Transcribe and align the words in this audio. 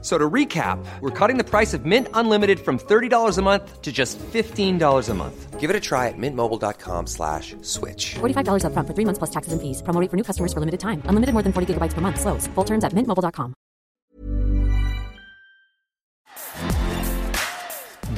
So 0.00 0.16
to 0.16 0.30
recap, 0.30 0.78
we're 1.00 1.10
cutting 1.10 1.38
the 1.38 1.44
price 1.44 1.74
of 1.74 1.84
Mint 1.84 2.06
Unlimited 2.14 2.60
from 2.60 2.78
$30 2.78 3.36
a 3.36 3.42
month 3.42 3.82
to 3.82 3.90
just 3.90 4.16
$15 4.32 5.08
a 5.08 5.14
month. 5.14 5.58
Give 5.58 5.70
it 5.70 5.74
a 5.74 5.80
try 5.80 6.06
at 6.06 6.14
mintmobile.com 6.16 7.08
slash 7.08 7.56
switch. 7.62 8.14
$45 8.20 8.62
upfront 8.62 8.86
for 8.86 8.94
three 8.94 9.04
months 9.04 9.18
plus 9.18 9.30
taxes 9.30 9.52
and 9.52 9.60
fees. 9.60 9.82
Promo 9.82 10.00
rate 10.00 10.08
for 10.08 10.16
new 10.16 10.22
customers 10.22 10.52
for 10.52 10.60
limited 10.60 10.78
time. 10.78 11.02
Unlimited 11.10 11.32
more 11.34 11.42
than 11.42 11.52
40 11.52 11.74
gigabytes 11.74 11.94
per 11.94 12.00
month. 12.00 12.20
Slows. 12.20 12.46
Full 12.54 12.64
terms 12.64 12.84
at 12.84 12.92
mintmobile.com. 12.94 13.54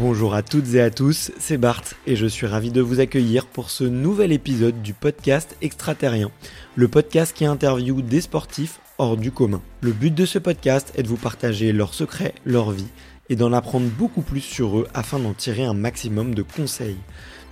Bonjour 0.00 0.34
à 0.34 0.42
toutes 0.42 0.74
et 0.74 0.80
à 0.80 0.90
tous, 0.90 1.30
c'est 1.38 1.58
Bart 1.58 1.82
et 2.06 2.16
je 2.16 2.24
suis 2.24 2.46
ravi 2.46 2.70
de 2.70 2.80
vous 2.80 3.00
accueillir 3.00 3.46
pour 3.46 3.68
ce 3.68 3.84
nouvel 3.84 4.32
épisode 4.32 4.80
du 4.80 4.94
podcast 4.94 5.56
Extraterrien, 5.60 6.30
le 6.74 6.88
podcast 6.88 7.36
qui 7.36 7.44
interviewe 7.44 8.00
des 8.00 8.22
sportifs 8.22 8.80
hors 9.00 9.16
du 9.16 9.32
commun. 9.32 9.62
Le 9.80 9.92
but 9.92 10.14
de 10.14 10.26
ce 10.26 10.38
podcast 10.38 10.92
est 10.94 11.02
de 11.02 11.08
vous 11.08 11.16
partager 11.16 11.72
leurs 11.72 11.94
secrets, 11.94 12.34
leur 12.44 12.70
vie 12.70 12.88
et 13.30 13.36
d'en 13.36 13.54
apprendre 13.54 13.88
beaucoup 13.88 14.20
plus 14.20 14.42
sur 14.42 14.78
eux 14.78 14.88
afin 14.92 15.18
d'en 15.18 15.32
tirer 15.32 15.64
un 15.64 15.72
maximum 15.72 16.34
de 16.34 16.42
conseils. 16.42 16.98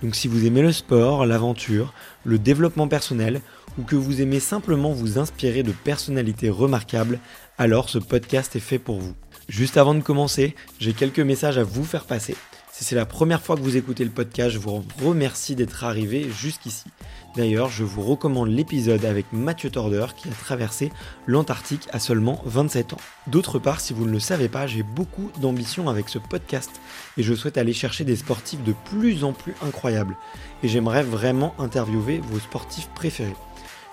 Donc 0.03 0.15
si 0.15 0.27
vous 0.27 0.45
aimez 0.45 0.61
le 0.61 0.71
sport, 0.71 1.25
l'aventure, 1.25 1.91
le 2.23 2.37
développement 2.37 2.87
personnel 2.87 3.41
ou 3.79 3.83
que 3.83 3.95
vous 3.95 4.21
aimez 4.21 4.39
simplement 4.39 4.91
vous 4.91 5.17
inspirer 5.17 5.63
de 5.63 5.71
personnalités 5.71 6.51
remarquables, 6.51 7.19
alors 7.57 7.89
ce 7.89 7.97
podcast 7.97 8.55
est 8.55 8.59
fait 8.59 8.77
pour 8.77 8.99
vous. 8.99 9.15
Juste 9.47 9.77
avant 9.77 9.95
de 9.95 10.03
commencer, 10.03 10.53
j'ai 10.79 10.93
quelques 10.93 11.19
messages 11.19 11.57
à 11.57 11.63
vous 11.63 11.83
faire 11.83 12.05
passer. 12.05 12.35
Si 12.71 12.83
c'est 12.83 12.95
la 12.95 13.07
première 13.07 13.41
fois 13.41 13.55
que 13.55 13.61
vous 13.61 13.75
écoutez 13.75 14.03
le 14.03 14.11
podcast, 14.11 14.51
je 14.51 14.59
vous 14.59 14.83
remercie 15.01 15.55
d'être 15.55 15.83
arrivé 15.83 16.29
jusqu'ici. 16.29 16.85
D'ailleurs, 17.35 17.69
je 17.69 17.83
vous 17.83 18.01
recommande 18.01 18.49
l'épisode 18.49 19.05
avec 19.05 19.27
Mathieu 19.31 19.69
Torder 19.69 20.07
qui 20.15 20.27
a 20.29 20.31
traversé 20.31 20.91
l'Antarctique 21.27 21.87
à 21.91 21.99
seulement 21.99 22.41
27 22.45 22.93
ans. 22.93 22.97
D'autre 23.27 23.59
part, 23.59 23.79
si 23.79 23.93
vous 23.93 24.05
ne 24.05 24.11
le 24.11 24.19
savez 24.19 24.49
pas, 24.49 24.65
j'ai 24.65 24.81
beaucoup 24.81 25.29
d'ambition 25.39 25.89
avec 25.89 26.09
ce 26.09 26.17
podcast 26.17 26.81
et 27.17 27.23
je 27.23 27.33
souhaite 27.35 27.59
aller 27.59 27.73
chercher 27.73 28.03
des 28.03 28.15
sportifs 28.15 28.63
de 28.63 28.73
plus 28.85 29.23
en 29.23 29.33
plus 29.33 29.53
incroyables. 29.61 30.17
Et 30.63 30.67
j'aimerais 30.67 31.03
vraiment 31.03 31.53
interviewer 31.59 32.19
vos 32.31 32.39
sportifs 32.39 32.89
préférés. 32.95 33.35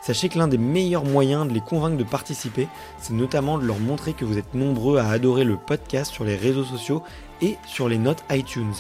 Sachez 0.07 0.29
que 0.29 0.39
l'un 0.39 0.47
des 0.47 0.57
meilleurs 0.57 1.05
moyens 1.05 1.49
de 1.49 1.53
les 1.53 1.61
convaincre 1.61 1.97
de 1.97 2.05
participer, 2.05 2.69
c'est 2.99 3.13
notamment 3.13 3.59
de 3.59 3.67
leur 3.67 3.81
montrer 3.81 4.13
que 4.13 4.25
vous 4.25 4.39
êtes 4.39 4.55
nombreux 4.55 4.99
à 4.99 5.11
adorer 5.11 5.43
le 5.43 5.57
podcast 5.57 6.13
sur 6.13 6.23
les 6.23 6.37
réseaux 6.37 6.65
sociaux 6.65 7.03
et 7.43 7.57
sur 7.67 7.89
les 7.89 7.99
notes 7.99 8.25
iTunes. 8.31 8.75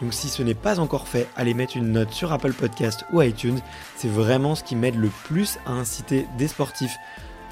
Donc 0.00 0.12
si 0.14 0.28
ce 0.28 0.42
n'est 0.42 0.54
pas 0.54 0.80
encore 0.80 1.08
fait, 1.08 1.28
allez 1.36 1.54
mettre 1.54 1.76
une 1.76 1.92
note 1.92 2.12
sur 2.12 2.32
Apple 2.32 2.52
Podcast 2.52 3.04
ou 3.12 3.22
iTunes, 3.22 3.60
c'est 3.96 4.08
vraiment 4.08 4.54
ce 4.54 4.64
qui 4.64 4.76
m'aide 4.76 4.96
le 4.96 5.10
plus 5.24 5.58
à 5.66 5.72
inciter 5.72 6.26
des 6.38 6.48
sportifs 6.48 6.96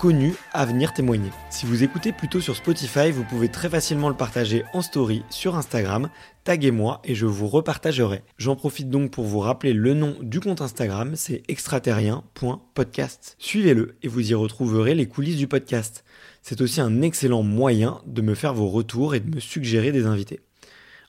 connus 0.00 0.34
à 0.54 0.64
venir 0.64 0.94
témoigner. 0.94 1.28
Si 1.50 1.66
vous 1.66 1.82
écoutez 1.82 2.12
plutôt 2.12 2.40
sur 2.40 2.56
Spotify, 2.56 3.10
vous 3.10 3.22
pouvez 3.22 3.50
très 3.50 3.68
facilement 3.68 4.08
le 4.08 4.14
partager 4.16 4.64
en 4.72 4.80
story 4.80 5.24
sur 5.28 5.56
Instagram, 5.56 6.08
taguez-moi 6.44 7.02
et 7.04 7.14
je 7.14 7.26
vous 7.26 7.48
repartagerai. 7.48 8.22
J'en 8.38 8.56
profite 8.56 8.88
donc 8.88 9.10
pour 9.10 9.26
vous 9.26 9.40
rappeler 9.40 9.74
le 9.74 9.92
nom 9.92 10.16
du 10.22 10.40
compte 10.40 10.62
Instagram, 10.62 11.16
c'est 11.16 11.42
extraterrien.podcast. 11.48 13.36
Suivez-le 13.38 13.96
et 14.02 14.08
vous 14.08 14.30
y 14.30 14.32
retrouverez 14.32 14.94
les 14.94 15.06
coulisses 15.06 15.36
du 15.36 15.48
podcast. 15.48 16.02
C'est 16.40 16.62
aussi 16.62 16.80
un 16.80 17.02
excellent 17.02 17.42
moyen 17.42 18.00
de 18.06 18.22
me 18.22 18.34
faire 18.34 18.54
vos 18.54 18.68
retours 18.68 19.14
et 19.14 19.20
de 19.20 19.34
me 19.34 19.38
suggérer 19.38 19.92
des 19.92 20.06
invités. 20.06 20.40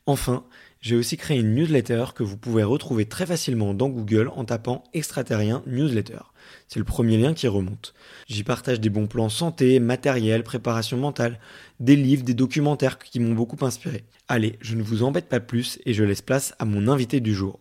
Enfin, 0.05 0.43
j'ai 0.81 0.95
aussi 0.95 1.15
créé 1.15 1.39
une 1.39 1.53
newsletter 1.53 2.05
que 2.15 2.23
vous 2.23 2.37
pouvez 2.37 2.63
retrouver 2.63 3.05
très 3.05 3.25
facilement 3.25 3.73
dans 3.73 3.89
Google 3.89 4.29
en 4.35 4.45
tapant 4.45 4.83
extraterrien 4.93 5.61
newsletter. 5.67 6.19
C'est 6.67 6.79
le 6.79 6.85
premier 6.85 7.17
lien 7.17 7.33
qui 7.33 7.47
remonte. 7.47 7.93
J'y 8.27 8.43
partage 8.43 8.79
des 8.79 8.89
bons 8.89 9.07
plans 9.07 9.29
santé, 9.29 9.79
matériel, 9.79 10.43
préparation 10.43 10.97
mentale, 10.97 11.39
des 11.79 11.95
livres, 11.95 12.23
des 12.23 12.33
documentaires 12.33 12.97
qui 12.97 13.19
m'ont 13.19 13.35
beaucoup 13.35 13.63
inspiré. 13.63 14.05
Allez, 14.27 14.57
je 14.61 14.75
ne 14.75 14.81
vous 14.81 15.03
embête 15.03 15.29
pas 15.29 15.39
plus 15.39 15.79
et 15.85 15.93
je 15.93 16.03
laisse 16.03 16.23
place 16.23 16.55
à 16.57 16.65
mon 16.65 16.87
invité 16.87 17.19
du 17.19 17.33
jour. 17.33 17.59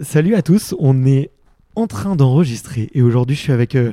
Salut 0.00 0.34
à 0.34 0.42
tous, 0.42 0.74
on 0.78 1.04
est 1.04 1.30
en 1.76 1.86
train 1.86 2.16
d'enregistrer 2.16 2.88
et 2.94 3.02
aujourd'hui 3.02 3.36
je 3.36 3.42
suis 3.42 3.52
avec 3.52 3.74
euh, 3.74 3.92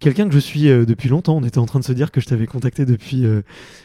quelqu'un 0.00 0.28
que 0.28 0.34
je 0.34 0.38
suis 0.38 0.68
euh, 0.68 0.84
depuis 0.84 1.08
longtemps. 1.08 1.36
On 1.36 1.44
était 1.44 1.58
en 1.58 1.66
train 1.66 1.80
de 1.80 1.84
se 1.84 1.92
dire 1.92 2.10
que 2.10 2.20
je 2.20 2.26
t'avais 2.26 2.46
contacté 2.46 2.84
depuis 2.84 3.24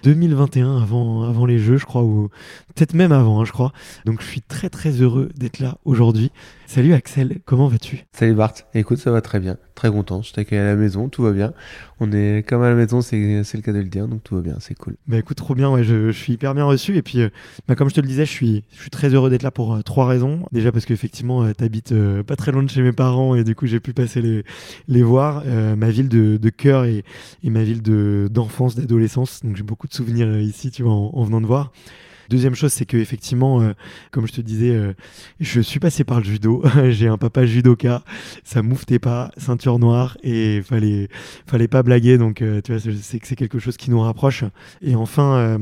2021, 0.04 0.68
euh, 0.68 0.82
avant, 0.82 1.24
avant 1.24 1.46
les 1.46 1.60
Jeux, 1.60 1.78
je 1.78 1.86
crois, 1.86 2.04
ou 2.04 2.30
peut-être 2.76 2.94
même 2.94 3.12
avant, 3.12 3.42
hein, 3.42 3.46
je 3.46 3.52
crois. 3.52 3.74
Donc 4.06 4.22
je 4.22 4.28
suis 4.28 4.42
très 4.42 4.70
très 4.70 4.92
heureux 4.92 5.30
d'être 5.36 5.60
là 5.60 5.78
aujourd'hui. 5.86 6.32
Salut 6.74 6.94
Axel, 6.94 7.40
comment 7.44 7.68
vas-tu? 7.68 8.06
Salut 8.14 8.34
Bart, 8.34 8.54
écoute, 8.74 8.98
ça 8.98 9.12
va 9.12 9.20
très 9.20 9.42
bien, 9.42 9.58
très 9.76 9.92
content. 9.92 10.22
Je 10.22 10.32
t'accueille 10.32 10.60
à 10.60 10.64
la 10.64 10.78
maison, 10.78 11.10
tout 11.10 11.22
va 11.22 11.34
bien. 11.34 11.52
On 12.00 12.14
est 12.14 12.48
comme 12.48 12.62
à 12.62 12.70
la 12.70 12.76
maison, 12.76 13.02
c'est 13.02 13.18
le 13.18 13.62
cas 13.62 13.74
de 13.74 13.80
le 13.80 13.90
dire, 13.90 14.08
donc 14.08 14.24
tout 14.24 14.36
va 14.36 14.42
bien, 14.42 14.56
c'est 14.62 14.76
cool. 14.76 14.96
Bah 15.06 15.18
écoute, 15.18 15.36
trop 15.36 15.54
bien, 15.54 15.70
ouais, 15.70 15.84
je, 15.84 16.14
suis 16.14 16.32
hyper 16.32 16.56
bien 16.56 16.64
reçu. 16.64 16.96
Et 16.96 17.02
puis, 17.02 17.20
euh, 17.20 17.30
bah, 17.68 17.76
comme 17.76 17.90
je 17.90 17.96
te 17.96 18.00
le 18.00 18.08
disais, 18.08 18.26
je 18.26 18.32
suis, 18.32 18.64
je 18.72 18.80
suis 18.80 18.90
très 18.90 19.10
heureux 19.10 19.30
d'être 19.30 19.44
là 19.44 19.52
pour 19.52 19.84
trois 19.84 20.08
raisons. 20.08 20.46
Déjà 20.54 20.72
parce 20.72 20.86
qu'effectivement, 20.86 21.46
tu 21.46 21.56
t'habites 21.56 21.94
pas 22.24 22.38
très 22.38 22.54
loin 22.54 22.64
de 22.64 22.70
chez 22.70 22.82
mes 22.82 22.94
parents 22.94 23.36
et 23.36 23.44
du 23.44 23.54
coup, 23.54 23.68
j'ai 23.68 23.82
pu 23.82 23.92
passer 23.92 24.22
les, 24.22 24.46
les 24.88 25.04
voir. 25.04 25.44
ma 25.76 25.90
ville 25.90 26.08
de, 26.08 26.38
de 26.38 26.50
cœur 26.50 26.86
et, 26.86 27.04
et, 27.44 27.50
ma 27.50 27.64
ville 27.64 27.82
d'enfance, 27.82 28.76
d'adolescence. 28.76 29.42
Donc 29.44 29.58
j'ai 29.58 29.64
beaucoup 29.64 29.90
de 29.90 29.94
souvenirs 29.94 30.28
euh, 30.28 30.42
ici, 30.42 30.72
tu 30.72 30.84
vois, 30.84 30.94
en, 30.94 31.24
venant 31.26 31.42
de 31.42 31.48
voir. 31.48 31.74
Deuxième 32.32 32.56
chose, 32.56 32.72
c'est 32.72 32.86
que 32.86 32.96
effectivement, 32.96 33.62
euh, 33.62 33.74
comme 34.12 34.26
je 34.26 34.32
te 34.32 34.40
disais, 34.40 34.74
euh, 34.74 34.94
je 35.42 35.60
suis 35.60 35.82
passé 35.82 36.06
par 36.06 36.20
le 36.20 36.24
judo. 36.24 36.64
J'ai 36.90 37.10
un 37.10 37.18
papa 37.18 37.46
judoka, 37.46 38.04
ça 38.46 38.62
mouftait 38.62 39.00
pas, 39.00 39.32
ceinture 39.36 39.80
noire, 39.80 40.18
et 40.24 40.62
fallait, 40.62 41.10
fallait 41.46 41.68
pas 41.68 41.84
blaguer. 41.84 42.18
Donc, 42.18 42.38
tu 42.38 42.72
vois, 42.72 42.80
c'est 43.02 43.20
que 43.20 43.28
c'est 43.28 43.36
quelque 43.36 43.60
chose 43.60 43.76
qui 43.76 43.92
nous 43.92 44.00
rapproche. 44.00 44.46
Et 44.82 44.96
enfin, 44.96 45.60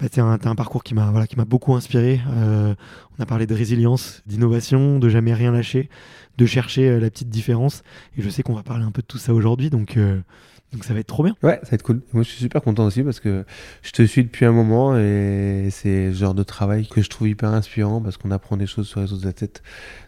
bah, 0.00 0.08
tu 0.08 0.20
as, 0.20 0.24
un 0.24 0.54
parcours 0.54 0.82
qui 0.82 0.94
m'a 0.94 1.10
voilà, 1.10 1.26
qui 1.26 1.36
m'a 1.36 1.44
beaucoup 1.44 1.74
inspiré. 1.74 2.20
on 2.26 3.22
a 3.22 3.26
parlé 3.26 3.46
de 3.46 3.54
résilience, 3.54 4.22
d'innovation, 4.26 4.98
de 4.98 5.08
jamais 5.10 5.34
rien 5.34 5.52
lâcher 5.52 5.90
de 6.38 6.46
chercher 6.46 6.88
euh, 6.88 7.00
la 7.00 7.10
petite 7.10 7.28
différence. 7.28 7.82
Et 8.16 8.22
je 8.22 8.30
sais 8.30 8.42
qu'on 8.42 8.54
va 8.54 8.62
parler 8.62 8.84
un 8.84 8.92
peu 8.92 9.02
de 9.02 9.06
tout 9.06 9.18
ça 9.18 9.34
aujourd'hui, 9.34 9.68
donc, 9.68 9.96
euh, 9.96 10.20
donc 10.72 10.84
ça 10.84 10.92
va 10.92 11.00
être 11.00 11.06
trop 11.06 11.24
bien. 11.24 11.34
Ouais, 11.42 11.58
ça 11.62 11.70
va 11.70 11.74
être 11.76 11.82
cool. 11.82 12.02
Moi, 12.12 12.22
je 12.22 12.28
suis 12.28 12.38
super 12.38 12.60
content 12.62 12.84
aussi 12.84 13.02
parce 13.02 13.20
que 13.20 13.44
je 13.82 13.90
te 13.90 14.02
suis 14.02 14.22
depuis 14.22 14.44
un 14.44 14.52
moment 14.52 14.96
et 14.98 15.68
c'est 15.70 16.08
le 16.08 16.12
genre 16.12 16.34
de 16.34 16.42
travail 16.42 16.86
que 16.86 17.00
je 17.00 17.08
trouve 17.08 17.28
hyper 17.28 17.50
inspirant 17.50 18.00
parce 18.02 18.18
qu'on 18.18 18.30
apprend 18.30 18.56
des 18.56 18.66
choses 18.66 18.86
sur 18.86 19.00
les 19.00 19.12
autres 19.12 19.26
athlètes 19.26 19.62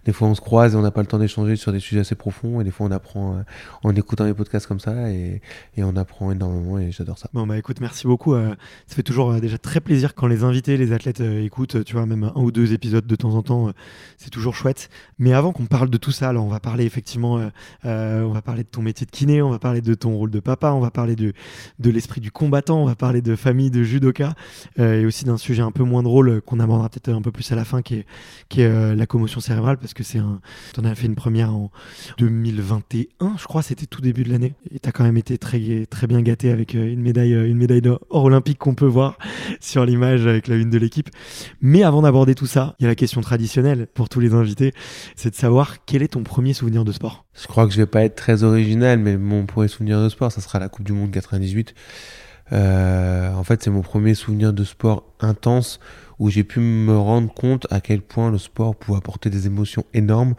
des 0.05 0.13
fois 0.13 0.29
on 0.29 0.35
se 0.35 0.41
croise 0.41 0.75
et 0.75 0.77
on 0.77 0.83
n'a 0.83 0.91
pas 0.91 1.01
le 1.01 1.07
temps 1.07 1.19
d'échanger 1.19 1.57
sur 1.57 1.73
des 1.73 1.81
sujets 1.81 2.01
assez 2.01 2.15
profonds 2.15 2.61
et 2.61 2.65
des 2.65 2.71
fois 2.71 2.87
on 2.87 2.91
apprend 2.91 3.37
euh, 3.37 3.43
en 3.83 3.95
écoutant 3.95 4.25
les 4.25 4.35
podcasts 4.35 4.67
comme 4.67 4.81
ça 4.81 5.11
et, 5.11 5.41
et 5.77 5.85
on 5.85 5.97
apprend 5.97 6.31
énormément 6.31 6.79
et 6.79 6.91
j'adore 6.91 7.19
ça. 7.19 7.29
Bon 7.33 7.47
bah 7.47 7.59
écoute 7.59 7.81
merci 7.81 8.07
beaucoup, 8.07 8.35
euh, 8.35 8.55
ça 8.87 8.97
fait 8.97 9.03
toujours 9.03 9.33
euh, 9.33 9.41
déjà 9.41 9.59
très 9.59 9.81
plaisir 9.81 10.15
quand 10.15 10.27
les 10.27 10.45
invités, 10.45 10.77
les 10.77 10.93
athlètes 10.93 11.21
écoutent, 11.21 11.85
tu 11.85 11.95
vois 11.95 12.07
même 12.07 12.25
un 12.25 12.41
ou 12.41 12.51
deux 12.51 12.73
épisodes 12.73 13.07
de 13.07 13.17
temps 13.17 13.35
en 13.35 13.43
temps, 13.43 13.71
c'est 14.17 14.31
toujours 14.31 14.55
chouette. 14.55 14.89
Mais 15.19 15.33
avant 15.33 15.53
qu'on 15.53 15.67
parle 15.67 15.91
de 15.91 15.99
tout 15.99 16.13
ça, 16.13 16.29
alors 16.29 16.45
on 16.45 16.49
va 16.49 16.61
parler 16.61 16.85
effectivement, 16.85 17.41
on 17.85 18.33
va 18.33 18.43
parler 18.43 18.63
de 18.63 18.69
ton 18.69 18.83
métier 18.83 19.07
de 19.07 19.11
kiné, 19.11 19.43
on 19.43 19.51
va 19.51 19.59
parler 19.59 19.81
de 19.81 19.95
ton 19.95 20.17
rôle 20.17 20.31
de 20.31 20.41
papa, 20.51 20.73
on 20.73 20.81
va 20.81 20.91
parler 20.91 21.17
de, 21.17 21.33
l'esprit 21.85 22.21
du 22.21 22.31
combattant, 22.31 22.83
on 22.83 22.87
va 22.87 22.95
parler 22.95 23.23
de 23.23 23.37
famille, 23.37 23.71
de 23.71 23.83
judoka 23.83 24.35
et 24.79 25.05
aussi 25.05 25.25
d'un 25.25 25.37
sujet 25.37 25.63
un 25.63 25.71
peu 25.71 25.85
moins 25.85 26.03
drôle 26.03 26.41
qu'on 26.43 26.61
abordera 26.61 26.89
peut-être 26.89 27.11
un 27.11 27.23
peu 27.23 27.33
plus 27.33 27.51
à 27.53 27.57
la 27.57 27.65
fin 27.65 27.83
qui 27.83 27.97
est, 27.97 28.59
est 28.59 28.95
la 28.95 29.07
commotion 29.07 29.41
cérébrale 29.41 29.79
parce 29.79 29.95
que 29.95 30.03
c'est 30.03 30.19
un. 30.19 30.41
Tu 30.75 30.81
en 30.81 30.85
as 30.85 30.95
fait 30.95 31.07
une 31.07 31.15
première 31.15 31.55
en 31.55 31.71
2021, 32.19 33.37
je 33.39 33.45
crois, 33.45 33.63
c'était 33.63 33.87
tout 33.87 34.01
début 34.01 34.25
de 34.25 34.31
l'année. 34.31 34.55
Et 34.71 34.79
tu 34.79 34.89
as 34.89 34.93
quand 34.93 35.05
même 35.05 35.17
été 35.17 35.39
très, 35.39 35.87
très 35.89 36.07
bien 36.07 36.23
gâté 36.23 36.51
avec 36.51 36.75
euh, 36.75 36.93
une 36.93 37.01
médaille, 37.01 37.35
euh, 37.35 37.49
une 37.49 37.59
médaille 37.59 37.83
d'or 37.83 38.01
olympique 38.11 38.59
qu'on 38.59 38.75
peut 38.75 38.87
voir 38.87 39.19
sur 39.61 39.85
l'image 39.85 40.27
avec 40.27 40.49
la 40.49 40.57
une 40.57 40.71
de 40.71 40.79
l'équipe. 40.79 41.11
Mais 41.61 41.83
avant 41.83 42.03
d'aborder 42.03 42.35
tout 42.35 42.47
ça, 42.47 42.75
il 42.79 42.85
y 42.85 42.87
a 42.87 42.89
la 42.89 42.95
question 42.95 43.21
traditionnelle 43.21 43.87
pour 43.95 44.09
tous 44.09 44.21
les 44.21 44.35
invités 44.35 44.73
c'est 45.17 45.31
de 45.31 45.35
savoir 45.35 45.85
quel 45.85 46.03
est 46.03 46.09
ton 46.09 46.23
premier 46.23 46.53
souvenir 46.53 46.85
de 46.85 46.93
sport? 46.93 47.25
Je 47.41 47.47
crois 47.47 47.67
que 47.67 47.73
je 47.73 47.79
vais 47.79 47.87
pas 47.87 48.05
être 48.05 48.17
très 48.17 48.43
original, 48.43 48.99
mais 48.99 49.17
mon 49.17 49.47
premier 49.47 49.69
souvenir 49.69 50.03
de 50.03 50.09
sport, 50.09 50.33
ça 50.33 50.40
sera 50.41 50.59
la 50.59 50.69
Coupe 50.69 50.85
du 50.85 50.93
Monde 50.93 51.11
98. 51.11 51.75
Euh, 52.53 53.33
en 53.33 53.45
fait, 53.45 53.63
c'est 53.63 53.71
mon 53.71 53.83
premier 53.83 54.15
souvenir 54.15 54.53
de 54.53 54.65
sport 54.65 55.05
intense 55.21 55.79
où 56.19 56.31
j'ai 56.31 56.45
pu 56.45 56.61
me 56.61 56.97
rendre 56.97 57.33
compte 57.33 57.67
à 57.71 57.81
quel 57.81 58.03
point 58.03 58.31
le 58.31 58.39
sport 58.39 58.77
pouvait 58.77 58.99
apporter 58.99 59.31
des 59.31 59.47
émotions 59.47 59.85
énormes 59.95 60.35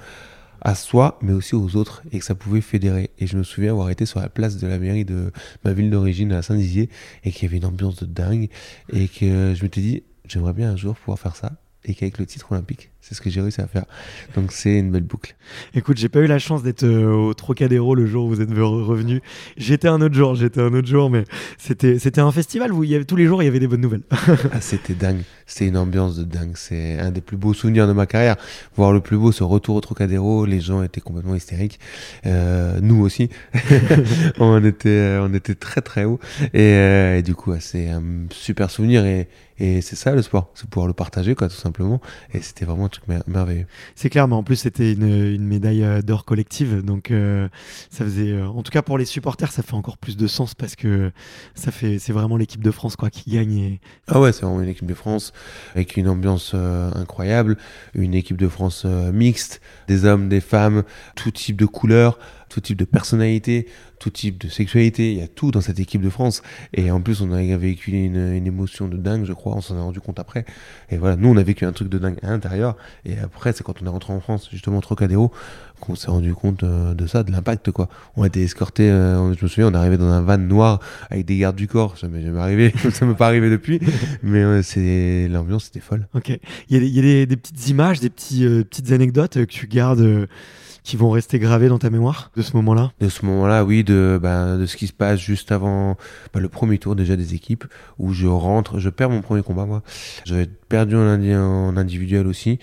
à 0.62 0.75
soi, 0.75 1.18
mais 1.21 1.33
aussi 1.33 1.56
aux 1.56 1.75
autres, 1.75 2.03
et 2.12 2.19
que 2.19 2.25
ça 2.25 2.36
pouvait 2.36 2.62
fédérer. 2.62 3.09
Et 3.18 3.25
je 3.25 3.36
me 3.36 3.44
souviens 3.44 3.71
avoir 3.71 3.89
été 3.89 4.06
sur 4.06 4.19
la 4.19 4.30
place 4.30 4.57
de 4.57 4.68
la 4.68 4.77
mairie 4.77 5.06
de 5.06 5.31
ma 5.63 5.74
ville 5.74 5.89
d'origine, 5.89 6.31
à 6.33 6.44
Saint-Dizier, 6.44 6.89
et 7.24 7.31
qu'il 7.31 7.44
y 7.44 7.45
avait 7.47 7.57
une 7.57 7.65
ambiance 7.65 7.95
de 7.95 8.06
dingue, 8.06 8.50
et 8.94 9.07
que 9.07 9.54
je 9.56 9.63
m'étais 9.63 9.81
dit, 9.81 10.04
j'aimerais 10.27 10.54
bien 10.54 10.71
un 10.71 10.75
jour 10.75 10.95
pouvoir 10.95 11.18
faire 11.18 11.36
ça, 11.36 11.54
et 11.86 11.95
qu'avec 11.95 12.19
le 12.19 12.25
titre 12.28 12.51
olympique, 12.51 12.92
C'est 13.04 13.16
ce 13.16 13.22
que 13.22 13.31
j'ai 13.31 13.42
réussi 13.42 13.60
à 13.62 13.66
faire. 13.68 13.86
Donc 14.36 14.51
c'est 14.51 14.78
une 14.78 14.92
belle 14.92 15.01
boucle. 15.04 15.36
Écoute, 15.74 15.98
j'ai 15.98 16.10
pas 16.10 16.19
eu 16.19 16.28
la 16.28 16.38
chance 16.38 16.62
d'être 16.62 16.83
euh, 16.83 17.12
au 17.12 17.33
Trocadéro 17.33 17.95
le 17.95 18.06
jour 18.06 18.25
où 18.25 18.30
vous 18.30 18.42
êtes 18.42 18.51
re- 18.51 18.83
revenu. 18.83 19.22
J'étais 19.57 19.88
un 19.88 20.00
autre 20.01 20.13
jour, 20.13 20.36
j'étais 20.36 20.62
un 20.62 20.72
autre 20.75 20.88
jour, 20.88 21.10
mais 21.10 21.24
c'était 21.57 21.98
c'était 21.98 22.22
un 22.22 22.31
festival 22.31 22.72
où 22.72 22.83
il 22.83 22.92
y 22.92 22.95
avait, 22.95 23.06
tous 23.06 23.16
les 23.16 23.25
jours 23.25 23.42
il 23.42 23.45
y 23.45 23.48
avait 23.48 23.60
des 23.60 23.68
bonnes 23.68 23.81
nouvelles. 23.81 24.04
Ah, 24.54 24.62
c'était 24.62 24.94
dingue. 24.94 25.22
C'était 25.48 25.68
une 25.68 25.78
ambiance 25.78 26.16
de 26.18 26.24
dingue. 26.24 26.51
C'est 26.56 27.00
un 27.00 27.10
des 27.12 27.22
plus 27.22 27.38
beaux 27.38 27.54
souvenirs 27.56 27.88
de 27.88 27.94
ma 27.94 28.06
carrière. 28.06 28.36
Voir 28.75 28.94
le 28.94 29.01
plus 29.01 29.18
beau, 29.18 29.31
ce 29.31 29.44
retour 29.44 29.75
au 29.75 29.81
Trocadéro. 29.81 30.45
Les 30.45 30.62
gens 30.62 30.83
étaient 30.83 31.01
complètement 31.01 31.36
hystériques. 31.36 31.80
Euh, 32.28 32.80
nous 32.81 33.01
aussi. 33.01 33.30
on 34.39 34.63
était, 34.63 35.18
on 35.19 35.33
était 35.33 35.56
très 35.56 35.81
très 35.81 36.04
haut. 36.06 36.19
Et, 36.54 36.62
euh, 36.75 37.18
et 37.18 37.22
du 37.24 37.33
coup, 37.36 37.54
c'est 37.60 37.89
un 37.89 38.04
super 38.30 38.69
souvenir. 38.69 39.06
Et, 39.06 39.28
et 39.62 39.81
c'est 39.81 39.96
ça 39.96 40.13
le 40.16 40.22
sport. 40.22 40.50
C'est 40.56 40.68
pouvoir 40.68 40.88
le 40.88 40.94
partager, 40.94 41.36
quoi, 41.36 41.48
tout 41.48 41.56
simplement. 41.56 42.02
Et 42.34 42.42
c'était 42.42 42.66
vraiment 42.66 42.86
un 42.86 42.90
truc 42.90 43.08
mer- 43.08 43.24
merveilleux. 43.28 43.68
C'est 43.96 44.10
clair, 44.10 44.28
mais 44.28 44.36
en 44.36 44.44
plus 44.44 44.56
c'était 44.56 44.94
une, 44.94 45.08
une 45.08 45.46
médaille 45.46 45.84
euh, 45.84 46.02
d'or 46.02 46.25
collective, 46.25 46.84
donc 46.84 47.12
euh, 47.12 47.48
ça 47.90 48.04
faisait, 48.04 48.31
euh, 48.31 48.48
en 48.48 48.63
tout 48.63 48.72
cas 48.72 48.81
pour 48.81 48.98
les 48.98 49.06
supporters, 49.06 49.52
ça 49.52 49.62
fait 49.62 49.75
encore 49.75 49.98
plus 49.98 50.18
de 50.18 50.28
sens 50.28 50.56
parce 50.56 50.75
que 50.75 51.12
ça 51.54 51.72
fait, 51.72 52.00
c'est 52.00 52.13
vraiment 52.13 52.38
l'équipe 52.38 52.63
de 52.63 52.72
France 52.72 52.96
quoi 52.96 53.10
qui 53.10 53.30
gagne. 53.30 53.58
Et... 53.58 53.81
Ah 54.08 54.19
ouais, 54.19 54.31
c'est 54.31 54.42
vraiment 54.42 54.62
une 54.62 54.69
équipe 54.69 54.88
de 54.88 54.94
France 54.96 55.31
avec 55.75 55.96
une 55.96 56.10
ambiance 56.10 56.54
euh, 56.56 56.92
incroyable, 56.96 57.57
une 57.94 58.16
équipe 58.16 58.38
de 58.38 58.48
France 58.48 58.86
mixte, 58.86 59.62
des 59.88 60.06
hommes, 60.06 60.28
des 60.28 60.42
femmes, 60.42 60.84
tout 61.16 61.31
type 61.31 61.57
de 61.57 61.68
couleurs, 61.68 62.18
tout 62.51 62.59
type 62.59 62.77
de 62.77 62.86
personnalité, 62.86 63.68
tout 63.98 64.09
type 64.09 64.38
de 64.38 64.50
sexualité, 64.50 65.13
il 65.13 65.19
y 65.19 65.21
a 65.21 65.27
tout 65.27 65.51
dans 65.51 65.62
cette 65.62 65.80
équipe 65.80 66.01
de 66.01 66.09
France. 66.09 66.42
Et 66.74 66.92
en 66.92 67.01
plus, 67.01 67.21
on 67.21 67.31
a 67.31 67.57
véhiculé 67.57 68.00
une, 68.00 68.45
émotion 68.45 68.88
de 68.88 68.98
dingue, 68.98 69.24
je 69.24 69.31
crois, 69.31 69.56
on 69.56 69.62
s'en 69.62 69.77
est 69.77 69.81
rendu 69.81 70.01
compte 70.01 70.19
après. 70.19 70.45
Et 70.89 70.98
voilà, 70.98 71.15
nous, 71.15 71.30
on 71.30 71.38
a 71.38 71.44
vécu 71.44 71.65
un 71.65 71.71
truc 71.71 71.88
de 71.88 71.98
dingue 71.98 72.18
à 72.24 72.27
l'intérieur. 72.27 72.75
Et 73.06 73.18
après, 73.18 73.53
c'est 73.53 73.63
quand 73.63 73.81
on 73.81 73.86
est 73.86 73.89
rentré 73.89 74.12
en 74.12 74.19
France, 74.19 74.50
justement, 74.51 74.80
au 74.80 74.81
Trocadéro, 74.81 75.31
qu'on 75.80 75.95
s'est 75.95 76.12
rendu 76.12 76.33
compte 76.33 76.63
euh, 76.63 76.94
de 76.94 77.07
ça, 77.07 77.24
de 77.24 77.31
l'impact, 77.31 77.71
quoi. 77.71 77.88
On 78.18 78.24
a 78.24 78.27
été 78.27 78.44
escortés, 78.44 78.89
euh, 78.89 79.33
je 79.33 79.44
me 79.44 79.50
souviens, 79.50 79.69
on 79.69 79.74
est 79.74 79.77
arrivé 79.77 79.97
dans 79.97 80.09
un 80.12 80.21
van 80.21 80.38
noir 80.38 80.80
avec 81.09 81.25
des 81.25 81.38
gardes 81.38 81.56
du 81.56 81.68
corps, 81.68 81.97
ça 81.97 82.07
m'est 82.07 82.21
jamais 82.21 82.39
arrivé, 82.39 82.74
ça 82.92 83.06
m'est 83.06 83.15
pas 83.15 83.27
arrivé 83.27 83.50
depuis, 83.50 83.80
mais 84.21 84.62
c'est 84.62 85.27
l'ambiance 85.30 85.69
était 85.69 85.80
folle. 85.80 86.07
Ok. 86.13 86.38
Il 86.69 86.83
y 86.83 87.00
a, 87.00 87.25
des, 87.25 87.38
petites 87.38 87.69
images, 87.69 88.00
des 88.00 88.12
euh, 88.42 88.63
petites 88.63 88.92
anecdotes 88.92 89.33
que 89.33 89.44
tu 89.44 89.68
gardes, 89.68 90.27
qui 90.83 90.98
vont 90.98 91.12
rester 91.12 91.38
gravées 91.38 91.69
dans 91.69 91.78
ta 91.78 91.89
mémoire 91.89 92.31
de 92.36 92.42
ce 92.42 92.56
moment-là? 92.56 92.92
De 93.00 93.10
ce 93.10 93.25
moment-là, 93.25 93.63
oui, 93.63 93.83
de, 93.83 94.19
bah, 94.22 94.57
de 94.57 94.66
ce 94.66 94.78
qui 94.78 94.88
se 94.88 94.94
passe 94.94 95.19
juste 95.19 95.51
avant 95.51 95.95
bah, 96.33 96.39
le 96.39 96.50
premier 96.50 96.78
tour 96.80 96.95
déjà 96.95 97.16
des 97.16 97.36
équipes, 97.36 97.66
où 98.00 98.13
je 98.13 98.28
rentre, 98.28 98.80
je 98.80 98.89
perds 98.89 99.10
mon 99.10 99.22
premier 99.22 99.44
combat, 99.44 99.66
moi. 99.66 99.83
J'avais 100.25 100.48
perdu 100.48 100.95
en, 100.95 101.01
indi- 101.01 101.36
en 101.36 101.78
individuel 101.78 102.25
aussi, 102.25 102.57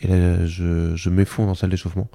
et 0.00 0.08
là, 0.08 0.46
je, 0.46 0.94
je 0.94 1.10
m'effondre 1.10 1.50
en 1.50 1.54
salle 1.54 1.70
d'échauffement, 1.70 2.08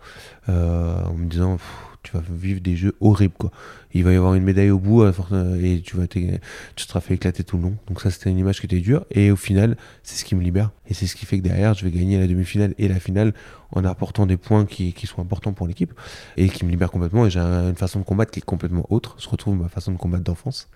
euh, 0.48 1.04
en 1.04 1.14
me 1.16 1.26
disant, 1.26 1.58
tu 2.04 2.12
vas 2.16 2.24
vivre 2.30 2.62
des 2.62 2.76
jeux 2.76 2.96
horribles, 3.02 3.34
quoi. 3.38 3.52
Il 3.94 4.04
va 4.04 4.14
y 4.14 4.16
avoir 4.16 4.36
une 4.36 4.44
médaille 4.44 4.70
au 4.70 4.80
bout, 4.80 5.12
force- 5.12 5.34
et 5.62 5.82
tu 5.82 5.98
vas 5.98 6.08
tu 6.08 6.30
te 6.76 6.82
seras 6.82 7.02
fait 7.02 7.16
éclater 7.16 7.44
tout 7.44 7.58
le 7.58 7.64
long. 7.64 7.78
Donc 7.88 8.02
ça, 8.02 8.10
c'était 8.12 8.30
une 8.30 8.38
image 8.38 8.60
qui 8.60 8.68
était 8.68 8.80
dure, 8.80 9.06
et 9.12 9.32
au 9.32 9.36
final, 9.36 9.78
c'est 10.04 10.16
ce 10.16 10.24
qui 10.26 10.36
me 10.36 10.42
libère, 10.42 10.72
et 10.88 10.94
c'est 10.94 11.08
ce 11.08 11.16
qui 11.16 11.26
fait 11.26 11.38
que 11.40 11.44
derrière, 11.44 11.74
je 11.74 11.84
vais 11.84 11.92
gagner 11.92 12.20
la 12.20 12.28
demi-finale 12.28 12.74
et 12.78 12.88
la 12.88 13.00
finale 13.00 13.34
en 13.72 13.84
apportant 13.86 14.26
des 14.26 14.38
points 14.38 14.66
qui, 14.66 14.94
qui 14.94 15.08
sont 15.08 15.22
importants 15.22 15.54
pour 15.54 15.68
l'équipe 15.68 15.94
et 16.38 16.50
qui 16.50 16.66
me 16.66 16.72
libère 16.72 16.90
complètement. 16.92 17.26
Et 17.26 17.30
j'ai 17.30 17.40
un- 17.40 17.70
une 17.70 17.76
façon 17.76 18.00
de 18.00 18.04
combattre 18.06 18.32
qui 18.32 18.40
est 18.40 18.44
complètement 18.44 18.86
autre. 18.90 19.16
Je 19.20 19.30
retrouve 19.30 19.56
ma 19.56 19.70
façon 19.70 19.92
de 19.92 19.98
combattre 19.98 20.24
d'enfance. 20.24 20.70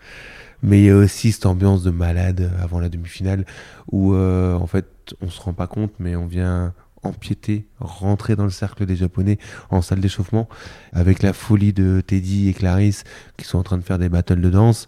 Mais 0.62 0.80
il 0.80 0.86
y 0.86 0.90
a 0.90 0.96
aussi 0.96 1.32
cette 1.32 1.46
ambiance 1.46 1.84
de 1.84 1.90
malade 1.92 2.52
avant 2.62 2.80
la 2.80 2.90
demi-finale 2.90 3.46
où 3.92 4.14
euh, 4.14 4.56
en 4.56 4.68
fait 4.68 4.86
on 5.22 5.30
se 5.30 5.42
rend 5.42 5.54
pas 5.54 5.68
compte, 5.68 5.92
mais 6.00 6.16
on 6.16 6.28
vient 6.28 6.74
empiéter, 7.04 7.66
rentrer 7.80 8.36
dans 8.36 8.46
le 8.46 8.50
cercle 8.50 8.86
des 8.86 8.96
Japonais 8.96 9.38
en 9.70 9.82
salle 9.82 10.00
d'échauffement 10.00 10.48
avec 10.92 11.22
la 11.22 11.34
folie 11.34 11.74
de 11.74 12.02
Teddy 12.06 12.50
et 12.50 12.54
Clarisse 12.54 13.04
qui 13.38 13.46
sont 13.46 13.58
en 13.58 13.64
train 13.64 13.78
de 13.78 13.84
faire 13.84 14.00
des 14.00 14.10
battles 14.10 14.42
de 14.42 14.50
danse. 14.50 14.88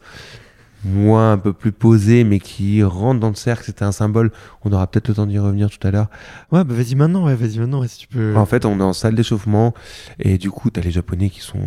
Moi, 0.88 1.32
un 1.32 1.40
peu 1.40 1.52
plus 1.52 1.72
posé, 1.72 2.24
mais 2.24 2.40
qui 2.40 2.84
rentre 2.84 3.20
dans 3.20 3.30
le 3.30 3.36
cercle, 3.36 3.66
c'était 3.66 3.84
un 3.84 3.92
symbole. 3.92 4.32
On 4.64 4.72
aura 4.72 4.86
peut-être 4.86 5.08
le 5.08 5.16
temps 5.16 5.26
d'y 5.26 5.40
revenir 5.40 5.68
tout 5.72 5.86
à 5.88 5.90
l'heure. 5.90 6.10
Ouais, 6.52 6.64
bah 6.64 6.76
vas-y 6.76 6.94
maintenant, 6.94 7.26
ouais, 7.26 7.34
vas-y 7.34 7.58
maintenant, 7.58 7.82
ouais, 7.82 7.88
si 7.88 7.98
tu 7.98 8.08
peux. 8.08 8.36
En 8.38 8.46
fait, 8.46 8.66
on 8.66 8.80
est 8.80 8.84
en 8.84 8.94
salle 8.94 9.16
d'échauffement 9.16 9.74
et 10.20 10.38
du 10.38 10.52
coup, 10.52 10.70
tu 10.70 10.80
as 10.80 10.84
les 10.84 10.92
Japonais 10.92 11.32
qui 11.32 11.40
sont. 11.40 11.58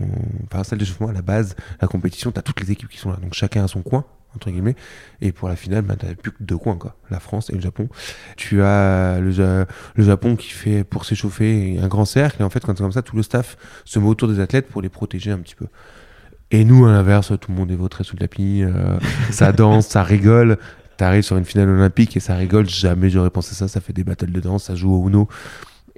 Enfin, 0.45 0.63
salle 0.63 0.79
d'échauffement 0.79 1.09
à 1.09 1.13
la 1.13 1.23
base, 1.23 1.57
la 1.81 1.89
compétition, 1.89 2.31
tu 2.31 2.39
as 2.39 2.43
toutes 2.43 2.61
les 2.61 2.71
équipes 2.71 2.89
qui 2.89 2.99
sont 2.99 3.11
là. 3.11 3.17
Donc 3.17 3.35
chacun 3.35 3.65
a 3.65 3.69
son 3.69 3.83
coin, 3.83 4.05
entre 4.39 4.51
guillemets. 4.51 4.77
Et 5.21 5.33
pour 5.33 5.49
la 5.49 5.57
finale, 5.57 5.83
bah, 5.83 5.97
tu 5.99 6.15
plus 6.17 6.33
que 6.33 6.43
deux 6.43 6.57
coins, 6.57 6.77
quoi. 6.77 6.97
La 7.11 7.21
France 7.21 7.51
et 7.51 7.55
le 7.55 7.61
Japon. 7.61 7.89
Tu 8.37 8.63
as 8.63 9.19
le, 9.21 9.31
Ja- 9.31 9.67
le 9.97 10.05
Japon 10.05 10.37
qui 10.37 10.49
fait, 10.51 10.85
pour 10.85 11.05
s'échauffer, 11.05 11.79
un 11.83 11.89
grand 11.89 12.07
cercle. 12.07 12.41
Et 12.41 12.45
en 12.45 12.51
fait, 12.51 12.61
quand 12.61 12.77
c'est 12.77 12.83
comme 12.83 12.93
ça, 12.93 13.03
tout 13.03 13.17
le 13.17 13.23
staff 13.23 13.57
se 13.85 13.99
met 13.99 14.07
autour 14.07 14.29
des 14.29 14.41
athlètes 14.41 14.69
pour 14.69 14.81
les 14.83 14.89
protéger 14.89 15.31
un 15.31 15.39
petit 15.39 15.55
peu. 15.55 15.67
Et 16.51 16.65
nous, 16.65 16.87
à 16.87 16.93
l'inverse, 16.93 17.33
tout 17.41 17.51
le 17.53 17.57
monde 17.59 17.71
est 17.71 17.77
vautré 17.77 18.05
sous 18.05 18.17
le 18.17 18.21
tapis. 18.21 18.63
euh, 18.63 18.99
ça 19.31 19.53
danse, 19.53 19.87
ça 19.89 20.03
rigole. 20.03 20.59
T'arrives 20.97 21.23
sur 21.23 21.37
une 21.37 21.45
finale 21.45 21.69
olympique 21.69 22.17
et 22.17 22.21
ça 22.21 22.35
rigole. 22.35 22.69
Jamais 22.69 23.11
j'aurais 23.11 23.31
pensé 23.31 23.55
ça. 23.55 23.69
Ça 23.69 23.81
fait 23.81 23.93
des 23.93 24.05
battles 24.05 24.33
de 24.33 24.41
danse, 24.41 24.65
ça 24.65 24.75
joue 24.75 24.93
au 24.95 25.09
Uno. 25.09 25.29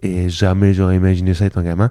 Et 0.03 0.29
jamais 0.31 0.73
j'aurais 0.75 0.97
imaginé 0.97 1.35
ça 1.35 1.47
étant 1.47 1.63
gamin. 1.63 1.91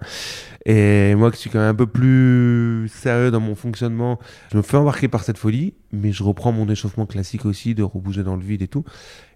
Et 0.66 1.16
moi, 1.16 1.32
qui 1.32 1.38
suis 1.38 1.50
quand 1.50 1.60
même 1.60 1.70
un 1.70 1.76
peu 1.76 1.88
plus 1.88 2.90
sérieux 2.94 3.32
dans 3.32 3.40
mon 3.40 3.56
fonctionnement, 3.56 4.20
je 4.52 4.58
me 4.58 4.62
fais 4.62 4.78
embarquer 4.78 5.08
par 5.08 5.24
cette 5.24 5.38
folie, 5.38 5.74
mais 5.92 6.12
je 6.12 6.22
reprends 6.22 6.52
mon 6.52 6.68
échauffement 6.70 7.06
classique 7.06 7.46
aussi, 7.46 7.76
de 7.76 7.84
rebouger 7.84 8.24
dans 8.24 8.36
le 8.36 8.44
vide 8.44 8.62
et 8.62 8.68
tout. 8.68 8.84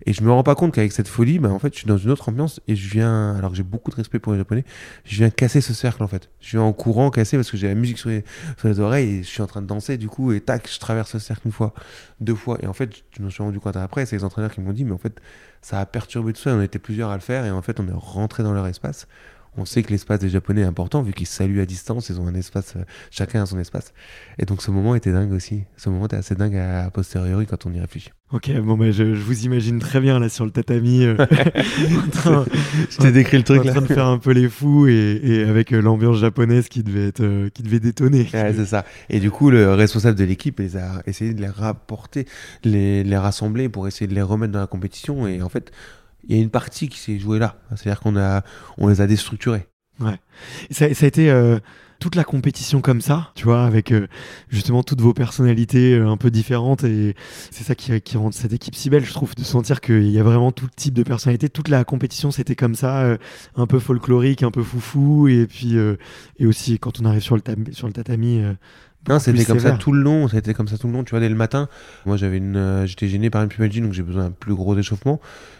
Et 0.06 0.12
je 0.12 0.22
me 0.22 0.32
rends 0.32 0.44
pas 0.44 0.56
compte 0.56 0.74
qu'avec 0.74 0.92
cette 0.92 1.08
folie, 1.08 1.40
bah, 1.40 1.50
en 1.50 1.60
fait, 1.60 1.74
je 1.74 1.80
suis 1.80 1.88
dans 1.88 1.98
une 1.98 2.10
autre 2.12 2.28
ambiance 2.28 2.60
et 2.68 2.76
je 2.76 2.90
viens, 2.90 3.36
alors 3.36 3.52
que 3.52 3.58
j'ai 3.58 3.64
beaucoup 3.64 3.90
de 3.90 3.96
respect 3.96 4.20
pour 4.20 4.34
les 4.34 4.38
Japonais, 4.38 4.66
je 5.06 5.16
viens 5.16 5.30
casser 5.30 5.62
ce 5.62 5.74
cercle 5.74 6.04
en 6.04 6.08
fait. 6.08 6.30
Je 6.42 6.58
viens 6.58 6.62
en 6.62 6.74
courant 6.74 7.10
casser 7.10 7.38
parce 7.38 7.50
que 7.50 7.58
j'ai 7.58 7.68
la 7.68 7.76
musique 7.76 7.98
sur 7.98 8.10
les, 8.10 8.80
oreilles 8.80 9.20
et 9.20 9.24
je 9.24 9.28
suis 9.28 9.42
en 9.42 9.48
train 9.48 9.62
de 9.62 9.68
danser 9.68 9.98
du 9.98 10.10
coup 10.10 10.34
et 10.34 10.42
tac, 10.42 10.70
je 10.70 10.80
traverse 10.80 11.12
ce 11.12 11.20
cercle 11.20 11.48
une 11.48 11.54
fois, 11.54 11.74
deux 12.20 12.36
fois. 12.36 12.58
Et 12.62 12.68
en 12.68 12.74
fait, 12.74 13.04
je 13.18 13.24
me 13.24 13.30
suis 13.30 13.44
rendu 13.44 13.60
compte 13.60 13.78
après, 13.78 14.06
c'est 14.06 14.18
les 14.18 14.24
entraîneurs 14.24 14.52
qui 14.52 14.62
m'ont 14.62 14.74
dit, 14.74 14.84
mais 14.84 14.92
en 14.92 14.98
fait, 14.98 15.20
ça 15.62 15.80
a 15.80 15.86
perturbé 15.86 16.34
tout 16.34 16.42
ça. 16.42 16.54
On 16.54 16.62
était 16.62 16.80
plusieurs 16.80 17.10
à 17.10 17.16
le 17.16 17.22
faire 17.22 17.46
et 17.46 17.52
en 17.52 17.62
fait, 17.62 17.80
on 17.80 17.88
est 17.88 17.94
rentré 17.94 18.44
dans 18.44 18.54
leur 18.54 18.68
espace. 18.68 19.08
On 19.58 19.66
sait 19.66 19.84
que 19.84 19.92
l'espace 19.92 20.20
des 20.20 20.30
Japonais 20.30 20.62
est 20.62 20.66
important 20.66 21.02
vu 21.04 21.14
qu'ils 21.14 21.28
saluent 21.28 21.62
à 21.62 21.66
distance, 21.66 22.10
ils 22.10 22.20
ont 22.20 22.28
un 22.28 22.34
espace, 22.36 22.74
euh, 22.76 22.84
chacun 23.12 23.44
a 23.44 23.46
son 23.46 23.60
espace. 23.60 23.94
Et 24.40 24.46
donc 24.46 24.62
ce 24.62 24.72
moment 24.72 24.96
était 24.96 25.12
dingue 25.12 25.32
aussi. 25.32 25.64
Ce 25.78 25.90
moment 25.90 26.06
était 26.06 26.16
assez 26.16 26.36
dingue 26.36 26.56
à, 26.56 26.86
à 26.86 26.90
posteriori 26.92 27.46
quand 27.46 27.66
on 27.66 27.74
y 27.74 27.80
réfléchit. 27.80 28.10
Ok, 28.32 28.50
bon, 28.62 28.76
bah, 28.78 28.90
je, 28.90 29.14
je 29.14 29.22
vous 29.22 29.46
imagine 29.46 29.78
très 29.78 30.00
bien 30.00 30.18
là 30.20 30.28
sur 30.28 30.44
le 30.44 30.50
tatami, 30.50 31.06
euh, 31.06 31.16
en 32.04 32.10
train, 32.10 32.46
Je 32.90 32.98
t'ai 32.98 33.12
décrit 33.12 33.38
le 33.38 33.44
truc 33.44 33.62
en 33.62 33.66
là. 33.66 33.72
train 33.74 33.82
de 33.82 33.86
faire 33.88 34.08
un 34.08 34.18
peu 34.18 34.32
les 34.32 34.50
fous 34.50 34.88
et, 34.88 35.20
et 35.24 35.44
avec 35.44 35.72
euh, 35.72 35.80
l'ambiance 35.82 36.18
japonaise 36.18 36.68
qui 36.68 36.82
devait 36.82 37.10
être, 37.10 37.22
euh, 37.22 37.50
qui 37.54 37.62
devait 37.62 37.80
détonner. 37.80 38.28
Ouais, 38.34 38.52
c'est 38.56 38.66
ça. 38.66 38.86
Et 39.10 39.20
du 39.20 39.30
coup, 39.30 39.52
le 39.52 39.76
responsable 39.76 40.18
de 40.18 40.24
l'équipe 40.24 40.58
les 40.58 40.78
a 40.78 41.04
essayé 41.06 41.36
de 41.36 41.42
les 41.42 41.48
rapporter, 41.48 42.26
les, 42.64 43.04
les 43.04 43.18
rassembler 43.18 43.70
pour 43.70 43.88
essayer 43.88 44.08
de 44.08 44.16
les 44.16 44.24
remettre 44.24 44.54
dans 44.54 44.62
la 44.62 44.68
compétition. 44.68 45.28
Et 45.28 45.44
en 45.44 45.50
fait, 45.50 45.72
il 46.28 46.36
y 46.36 46.40
a 46.40 46.42
une 46.42 46.50
partie 46.50 46.90
qui 46.90 47.00
s'est 47.00 47.20
jouée 47.20 47.40
là. 47.40 47.58
C'est-à-dire 47.76 48.00
qu'on 48.00 48.18
a, 48.18 48.44
on 48.78 48.88
les 48.88 49.02
a 49.02 49.08
déstructurés. 49.08 49.68
Et 50.70 50.74
ça, 50.74 50.86
a 50.86 51.08
été 51.08 51.30
euh, 51.30 51.60
toute 52.00 52.16
la 52.16 52.24
compétition 52.24 52.82
comme 52.82 53.00
ça, 53.00 53.32
tu 53.36 53.46
vois, 53.46 53.64
avec 53.64 53.92
euh, 53.92 54.08
justement 54.50 54.84
toutes 54.84 55.02
vos 55.02 55.14
personnalités 55.14 55.94
euh, 55.94 56.10
un 56.10 56.18
peu 56.18 56.32
différentes. 56.32 56.84
Et 56.84 57.16
c'est 57.52 57.64
ça 57.64 57.76
qui, 57.76 58.18
rend 58.18 58.32
cette 58.32 58.54
équipe 58.54 58.76
si 58.76 58.90
belle, 58.90 59.06
je 59.06 59.14
trouve, 59.14 59.36
de 59.36 59.44
sentir 59.44 59.82
qu'il 59.82 60.10
y 60.10 60.20
a 60.20 60.24
vraiment 60.24 60.52
tout 60.52 60.68
type 60.76 60.94
de 60.94 61.04
personnalité. 61.04 61.50
Toute 61.50 61.70
la 61.70 61.84
compétition, 61.84 62.32
c'était 62.32 62.56
comme 62.56 62.76
ça, 62.76 63.18
un 63.56 63.68
peu 63.68 63.80
folklorique, 63.80 64.44
un 64.44 64.52
peu 64.52 64.64
foufou. 64.64 65.28
Et 65.28 65.46
puis, 65.46 65.76
et 66.40 66.46
aussi, 66.46 66.80
quand 66.80 67.00
on 67.02 67.06
arrive 67.06 67.22
sur 67.22 67.36
le 67.36 67.94
tatami. 67.94 68.44
Non, 69.10 69.20
c'était 69.20 69.46
comme 69.46 69.60
ça 69.60 69.72
tout 69.72 69.92
le 69.92 70.02
long. 70.02 70.28
Ça 70.28 70.38
a 70.38 70.40
été 70.40 70.54
comme 70.54 70.68
ça 70.68 70.78
tout 70.78 70.88
le 70.88 70.94
long. 70.94 71.04
Tu 71.04 71.12
vois, 71.12 71.20
dès 71.20 71.30
le 71.30 71.36
matin, 71.36 71.68
moi, 72.06 72.18
j'avais 72.18 72.38
une, 72.38 72.56
euh, 72.56 72.86
j'étais 72.86 73.08
gêné 73.08 73.30
par 73.30 73.44
une 73.44 73.50
pubalgie, 73.50 73.82
donc 73.82 73.94
j'ai 73.94 74.04
besoin 74.04 74.24
d'un 74.24 74.32
plus 74.32 74.56
gros 74.56 74.78
échauffement. 74.78 75.20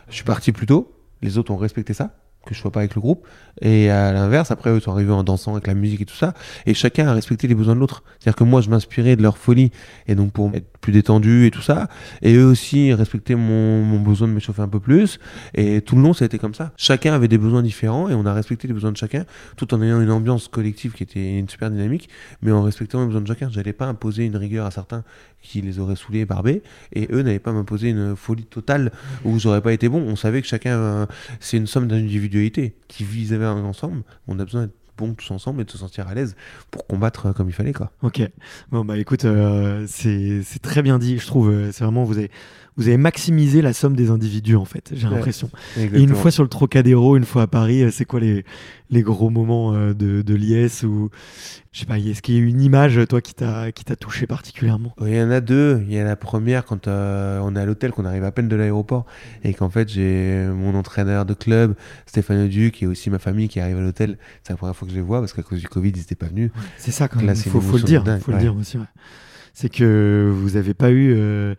Je 0.10 0.16
suis 0.16 0.24
parti 0.24 0.52
plus 0.52 0.66
tôt. 0.66 0.94
Les 1.22 1.38
autres 1.38 1.52
ont 1.52 1.58
respecté 1.58 1.94
ça, 1.94 2.16
que 2.46 2.54
je 2.54 2.60
sois 2.60 2.72
pas 2.72 2.80
avec 2.80 2.96
le 2.96 3.02
groupe. 3.02 3.26
Et 3.62 3.90
à 3.90 4.12
l'inverse, 4.14 4.52
après, 4.52 4.70
eux 4.70 4.80
sont 4.80 4.92
arrivés 4.92 5.12
en 5.12 5.24
dansant 5.24 5.54
avec 5.54 5.68
la 5.68 5.74
musique 5.74 6.02
et 6.02 6.06
tout 6.06 6.16
ça. 6.16 6.34
Et 6.66 6.74
chacun 6.74 7.08
a 7.08 7.14
respecté 7.14 7.48
les 7.48 7.56
besoins 7.56 7.76
de 7.76 7.80
l'autre. 7.80 8.04
C'est-à-dire 8.20 8.38
que 8.38 8.44
moi, 8.44 8.62
je 8.62 8.70
m'inspirais 8.70 9.16
de 9.16 9.22
leur 9.22 9.38
folie. 9.38 9.72
Et 10.08 10.16
donc, 10.16 10.32
pour 10.32 10.52
être 10.54 10.73
plus 10.84 10.92
détendu 10.92 11.48
et 11.48 11.52
tout 11.52 11.62
ça. 11.62 11.88
Et 12.22 12.36
eux 12.36 12.46
aussi 12.46 12.94
respectaient 12.94 13.36
mon, 13.36 14.00
besoin 14.02 14.28
de 14.28 14.34
m'échauffer 14.34 14.62
un 14.62 14.68
peu 14.68 14.82
plus. 14.82 15.18
Et 15.56 15.82
tout 15.82 15.96
le 15.96 16.02
long, 16.02 16.14
ça 16.14 16.26
a 16.26 16.28
été 16.28 16.38
comme 16.38 16.54
ça. 16.54 16.74
Chacun 16.78 17.14
avait 17.14 17.30
des 17.30 17.38
besoins 17.40 17.64
différents 17.64 18.10
et 18.10 18.14
on 18.14 18.26
a 18.26 18.34
respecté 18.34 18.68
les 18.68 18.74
besoins 18.74 18.92
de 18.92 18.98
chacun, 18.98 19.26
tout 19.56 19.74
en 19.74 19.82
ayant 19.82 20.02
une 20.02 20.12
ambiance 20.12 20.50
collective 20.50 20.92
qui 20.92 21.04
était 21.04 21.40
une 21.40 21.48
super 21.50 21.72
dynamique, 21.72 22.10
mais 22.42 22.52
en 22.52 22.62
respectant 22.62 23.00
les 23.00 23.08
besoins 23.08 23.22
de 23.22 23.28
chacun. 23.28 23.50
J'allais 23.50 23.74
pas 23.74 23.86
imposer 23.86 24.26
une 24.26 24.36
rigueur 24.36 24.66
à 24.66 24.72
certains 24.72 25.04
qui 25.42 25.62
les 25.62 25.80
auraient 25.80 25.96
saoulés 25.96 26.20
et 26.20 26.26
barbés, 26.26 26.62
et 26.94 27.08
eux 27.12 27.22
n'avaient 27.22 27.40
pas 27.40 27.52
m'imposer 27.54 27.90
une 27.90 28.16
folie 28.16 28.46
totale 28.46 28.92
où 29.24 29.40
j'aurais 29.40 29.62
pas 29.62 29.74
été 29.74 29.88
bon. 29.90 30.02
On 30.02 30.16
savait 30.16 30.42
que 30.42 30.48
chacun, 30.48 30.78
euh, 30.78 31.06
c'est 31.40 31.58
une 31.58 31.68
somme 31.68 31.88
d'individualité 31.88 32.76
qui 32.88 33.04
vivait 33.04 33.46
ensemble. 33.46 34.04
On 34.28 34.38
a 34.40 34.46
besoin 34.46 34.64
d'être 34.64 34.83
bons 34.98 35.14
tous 35.14 35.32
ensemble 35.32 35.62
et 35.62 35.66
de 35.66 35.72
se 35.72 35.78
sentir 35.78 36.08
à 36.08 36.14
l'aise 36.14 36.36
pour 36.72 36.86
combattre 36.88 37.28
euh, 37.28 37.34
comme 37.34 37.50
il 37.50 37.54
fallait. 37.54 37.74
Quoi. 37.74 37.92
Ok. 38.02 38.22
Bon, 38.72 38.86
bah 38.86 38.98
écoute, 38.98 39.26
euh, 39.26 39.86
c'est 39.88 40.44
très 40.62 40.82
bien 40.82 41.00
dit, 41.00 41.18
je 41.20 41.26
trouve. 41.28 41.50
euh, 41.50 41.72
C'est 41.72 41.84
vraiment, 41.84 42.04
vous 42.04 42.18
avez, 42.18 42.32
vous 42.78 42.88
avez 42.88 42.98
maximisé 42.98 43.62
la 43.62 43.74
somme 43.74 43.96
des 43.96 44.10
individus, 44.10 44.56
en 44.56 44.66
fait, 44.66 44.92
j'ai 44.96 45.08
Ouais. 45.08 45.14
l'impression. 45.14 45.50
Et 45.78 46.02
une 46.02 46.16
fois 46.16 46.32
sur 46.32 46.44
le 46.44 46.50
Trocadéro, 46.50 47.16
une 47.18 47.26
fois 47.26 47.44
à 47.44 47.48
Paris, 47.48 47.84
euh, 47.84 47.92
c'est 47.92 48.06
quoi 48.06 48.20
les, 48.20 48.44
les 48.90 49.02
gros 49.04 49.30
moments 49.30 49.74
euh, 49.74 49.94
de, 49.94 50.22
de 50.24 50.34
liesse 50.36 50.84
ou 50.84 51.10
je 51.72 51.80
sais 51.80 51.86
pas, 51.86 51.98
est-ce 52.00 52.22
qu'il 52.22 52.36
y 52.36 52.38
a 52.38 52.42
une 52.42 52.62
image, 52.62 53.00
toi, 53.10 53.20
qui 53.22 53.34
t'a 53.36 53.72
touché 54.00 54.28
particulièrement? 54.28 54.94
Il 55.02 55.16
y 55.16 55.22
en 55.22 55.32
a 55.32 55.42
deux. 55.42 55.84
Il 55.88 55.94
y 55.94 56.00
a 56.00 56.04
la 56.04 56.16
première 56.16 56.66
quand 56.66 56.88
euh, 56.88 57.40
on 57.44 57.56
est 57.56 57.60
à 57.60 57.66
l'hôtel, 57.66 57.92
qu'on 57.92 58.06
arrive 58.06 58.24
à 58.24 58.32
peine 58.32 58.48
de 58.48 58.56
l'aéroport 58.56 59.06
et 59.44 59.54
qu'en 59.54 59.70
fait 59.70 59.90
j'ai 59.90 60.48
mon 60.56 60.76
entraîneur 60.76 61.26
de 61.26 61.34
club, 61.34 61.76
Stéphane 62.06 62.48
Duc, 62.48 62.82
et 62.84 62.88
aussi 62.88 63.10
ma 63.10 63.20
famille 63.20 63.48
qui 63.50 63.60
arrive 63.60 63.78
à 63.78 63.82
l'hôtel. 63.82 64.18
C'est 64.44 64.54
la 64.54 64.58
première 64.58 64.76
fois 64.76 64.88
que 64.88 64.92
je 64.94 64.98
les 64.98 65.04
vois 65.04 65.20
parce 65.20 65.34
qu'à 65.34 65.42
cause 65.44 65.60
du 65.60 65.68
Covid, 65.68 65.90
ils 65.90 65.98
n'étaient 65.98 66.16
pas 66.16 66.28
venus. 66.28 66.52
C'est 66.78 66.92
ça 66.92 67.08
quand 67.08 67.20
Là, 67.22 67.28
même. 67.28 67.36
c'est 67.36 67.50
Faut, 67.50 67.60
le 67.78 67.84
dire. 67.84 68.04
dingue, 68.04 68.22
faut 68.22 68.32
le 68.32 68.38
dire 68.40 68.56
aussi. 68.56 68.78
ouais. 68.78 68.84
C'est 69.54 69.70
que 69.70 70.32
vous 70.34 70.58
avez 70.58 70.74
pas 70.74 70.90
eu 70.92 71.14
euh, 71.16 71.54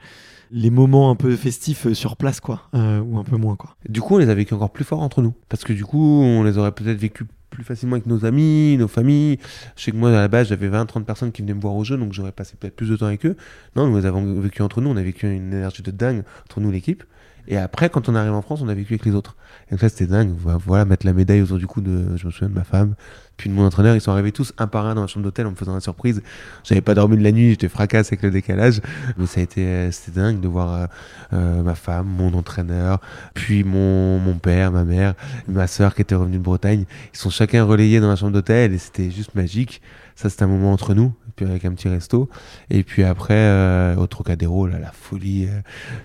les 0.54 0.70
moments 0.70 1.10
un 1.10 1.16
peu 1.16 1.34
festifs 1.34 1.86
euh, 1.86 1.94
sur 1.94 2.16
place, 2.16 2.38
quoi, 2.38 2.62
euh, 2.74 3.00
ou 3.00 3.18
un 3.18 3.24
peu 3.24 3.36
moins, 3.36 3.56
quoi. 3.56 3.76
Du 3.88 4.00
coup, 4.00 4.14
on 4.14 4.18
les 4.18 4.28
a 4.28 4.34
vécus 4.34 4.54
encore 4.54 4.70
plus 4.70 4.84
fort 4.84 5.02
entre 5.02 5.20
nous. 5.20 5.34
Parce 5.48 5.64
que 5.64 5.72
du 5.72 5.84
coup, 5.84 6.22
on 6.22 6.44
les 6.44 6.58
aurait 6.58 6.70
peut-être 6.70 6.96
vécus 6.96 7.26
plus 7.50 7.64
facilement 7.64 7.94
avec 7.94 8.06
nos 8.06 8.24
amis, 8.24 8.76
nos 8.78 8.86
familles. 8.86 9.38
Je 9.76 9.82
sais 9.82 9.90
que 9.90 9.96
moi, 9.96 10.10
à 10.10 10.12
la 10.12 10.28
base, 10.28 10.48
j'avais 10.48 10.68
20-30 10.68 11.04
personnes 11.04 11.32
qui 11.32 11.42
venaient 11.42 11.54
me 11.54 11.60
voir 11.60 11.74
au 11.74 11.82
jeu, 11.82 11.96
donc 11.96 12.12
j'aurais 12.12 12.32
passé 12.32 12.54
peut-être 12.58 12.76
plus 12.76 12.88
de 12.88 12.96
temps 12.96 13.06
avec 13.06 13.26
eux. 13.26 13.36
Non, 13.74 13.88
nous 13.88 13.96
les 13.96 14.06
avons 14.06 14.40
vécu 14.40 14.62
entre 14.62 14.80
nous. 14.80 14.90
On 14.90 14.96
a 14.96 15.02
vécu 15.02 15.26
une 15.26 15.52
énergie 15.52 15.82
de 15.82 15.90
dingue 15.90 16.22
entre 16.44 16.60
nous, 16.60 16.70
l'équipe. 16.70 17.02
Et 17.46 17.56
après, 17.56 17.90
quand 17.90 18.08
on 18.08 18.14
arrive 18.14 18.32
en 18.32 18.42
France, 18.42 18.62
on 18.62 18.68
a 18.68 18.74
vécu 18.74 18.94
avec 18.94 19.04
les 19.04 19.14
autres. 19.14 19.36
Et 19.68 19.72
donc 19.72 19.82
là, 19.82 19.88
c'était 19.88 20.06
dingue. 20.06 20.32
Voilà, 20.36 20.84
mettre 20.84 21.04
la 21.04 21.12
médaille 21.12 21.42
autour 21.42 21.58
du 21.58 21.66
cou 21.66 21.80
de, 21.80 22.16
je 22.16 22.26
me 22.26 22.30
souviens 22.30 22.48
de 22.48 22.54
ma 22.54 22.64
femme, 22.64 22.94
puis 23.36 23.50
de 23.50 23.54
mon 23.54 23.64
entraîneur. 23.64 23.94
Ils 23.94 24.00
sont 24.00 24.12
arrivés 24.12 24.32
tous 24.32 24.52
un 24.58 24.66
par 24.66 24.86
un 24.86 24.94
dans 24.94 25.02
la 25.02 25.06
chambre 25.06 25.24
d'hôtel 25.24 25.46
en 25.46 25.50
me 25.50 25.56
faisant 25.56 25.74
la 25.74 25.80
surprise. 25.80 26.22
J'avais 26.62 26.80
pas 26.80 26.94
dormi 26.94 27.16
de 27.16 27.22
la 27.22 27.32
nuit, 27.32 27.50
j'étais 27.50 27.68
fracasse 27.68 28.08
avec 28.08 28.22
le 28.22 28.30
décalage. 28.30 28.80
Mais 29.16 29.26
ça 29.26 29.40
a 29.40 29.44
euh, 29.58 29.90
c'était 29.90 30.20
dingue 30.20 30.40
de 30.40 30.48
voir 30.48 30.74
euh, 30.74 30.86
euh, 31.32 31.62
ma 31.62 31.74
femme, 31.74 32.06
mon 32.06 32.34
entraîneur, 32.34 33.00
puis 33.34 33.64
mon, 33.64 34.18
mon 34.18 34.34
père, 34.34 34.72
ma 34.72 34.84
mère, 34.84 35.14
ma 35.48 35.66
soeur 35.66 35.94
qui 35.94 36.02
était 36.02 36.14
revenue 36.14 36.38
de 36.38 36.42
Bretagne. 36.42 36.84
Ils 37.12 37.18
sont 37.18 37.30
chacun 37.30 37.64
relayés 37.64 38.00
dans 38.00 38.08
la 38.08 38.16
chambre 38.16 38.32
d'hôtel 38.32 38.72
et 38.72 38.78
c'était 38.78 39.10
juste 39.10 39.34
magique. 39.34 39.80
Ça, 40.16 40.30
c'était 40.30 40.44
un 40.44 40.48
moment 40.48 40.72
entre 40.72 40.94
nous, 40.94 41.12
puis 41.36 41.46
avec 41.46 41.64
un 41.64 41.72
petit 41.72 41.88
resto. 41.88 42.28
Et 42.70 42.82
puis 42.82 43.02
après, 43.02 43.34
euh, 43.34 43.96
au 43.96 44.06
Trocadéro, 44.06 44.66
là, 44.66 44.78
la 44.78 44.92
folie, 44.92 45.46
euh, 45.46 45.60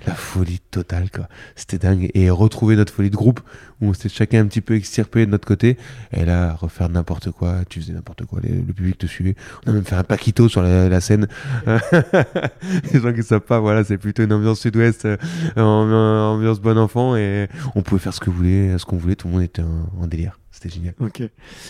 la 0.08 0.14
folie 0.14 0.60
totale, 0.72 1.10
quoi. 1.12 1.28
C'était 1.56 1.78
dingue. 1.78 2.10
Et 2.14 2.30
retrouver 2.30 2.76
notre 2.76 2.94
folie 2.94 3.10
de 3.10 3.16
groupe, 3.16 3.40
où 3.82 3.88
on 3.88 3.94
s'était 3.94 4.10
chacun 4.10 4.42
un 4.42 4.48
petit 4.48 4.62
peu 4.62 4.76
extirpé 4.76 5.26
de 5.26 5.32
notre 5.32 5.48
côté. 5.48 5.78
Et 6.12 6.26
là, 6.26 6.54
refaire 6.54 6.90
n'importe 6.90 7.32
quoi, 7.32 7.60
tu 7.70 7.82
faisais 7.82 7.94
n'importe 7.94 8.26
quoi, 8.26 8.40
le 8.42 8.74
public 8.74 8.98
te 8.98 9.06
suivait. 9.06 9.36
On 9.66 9.72
a 9.72 9.74
même 9.74 9.86
fait 9.86 9.96
un 9.96 10.04
paquito 10.04 10.50
sur 10.50 10.62
la, 10.62 11.02
scène. 11.02 11.28
les 12.94 13.00
gens 13.00 13.14
qui 13.14 13.24
savent 13.24 13.40
pas, 13.42 13.60
voilà, 13.60 13.84
c'est 13.84 13.98
plutôt 13.98 14.24
une 14.24 14.34
ambiance 14.34 14.60
sud-ouest, 14.60 15.06
euh, 15.06 15.18
ambiance 15.58 16.60
bon 16.60 16.78
enfant, 16.78 17.16
et 17.16 17.48
on 17.76 17.82
pouvait 17.82 18.02
faire 18.02 18.14
ce 18.14 18.20
que 18.20 18.30
voulait, 18.30 18.78
ce 18.78 18.86
qu'on 18.86 18.98
voulait, 18.98 19.16
tout 19.16 19.28
le 19.28 19.34
monde 19.34 19.44
était 19.44 19.64
en 20.00 20.08
délire. 20.08 20.40
C'était 20.62 20.76
génial. 20.76 20.94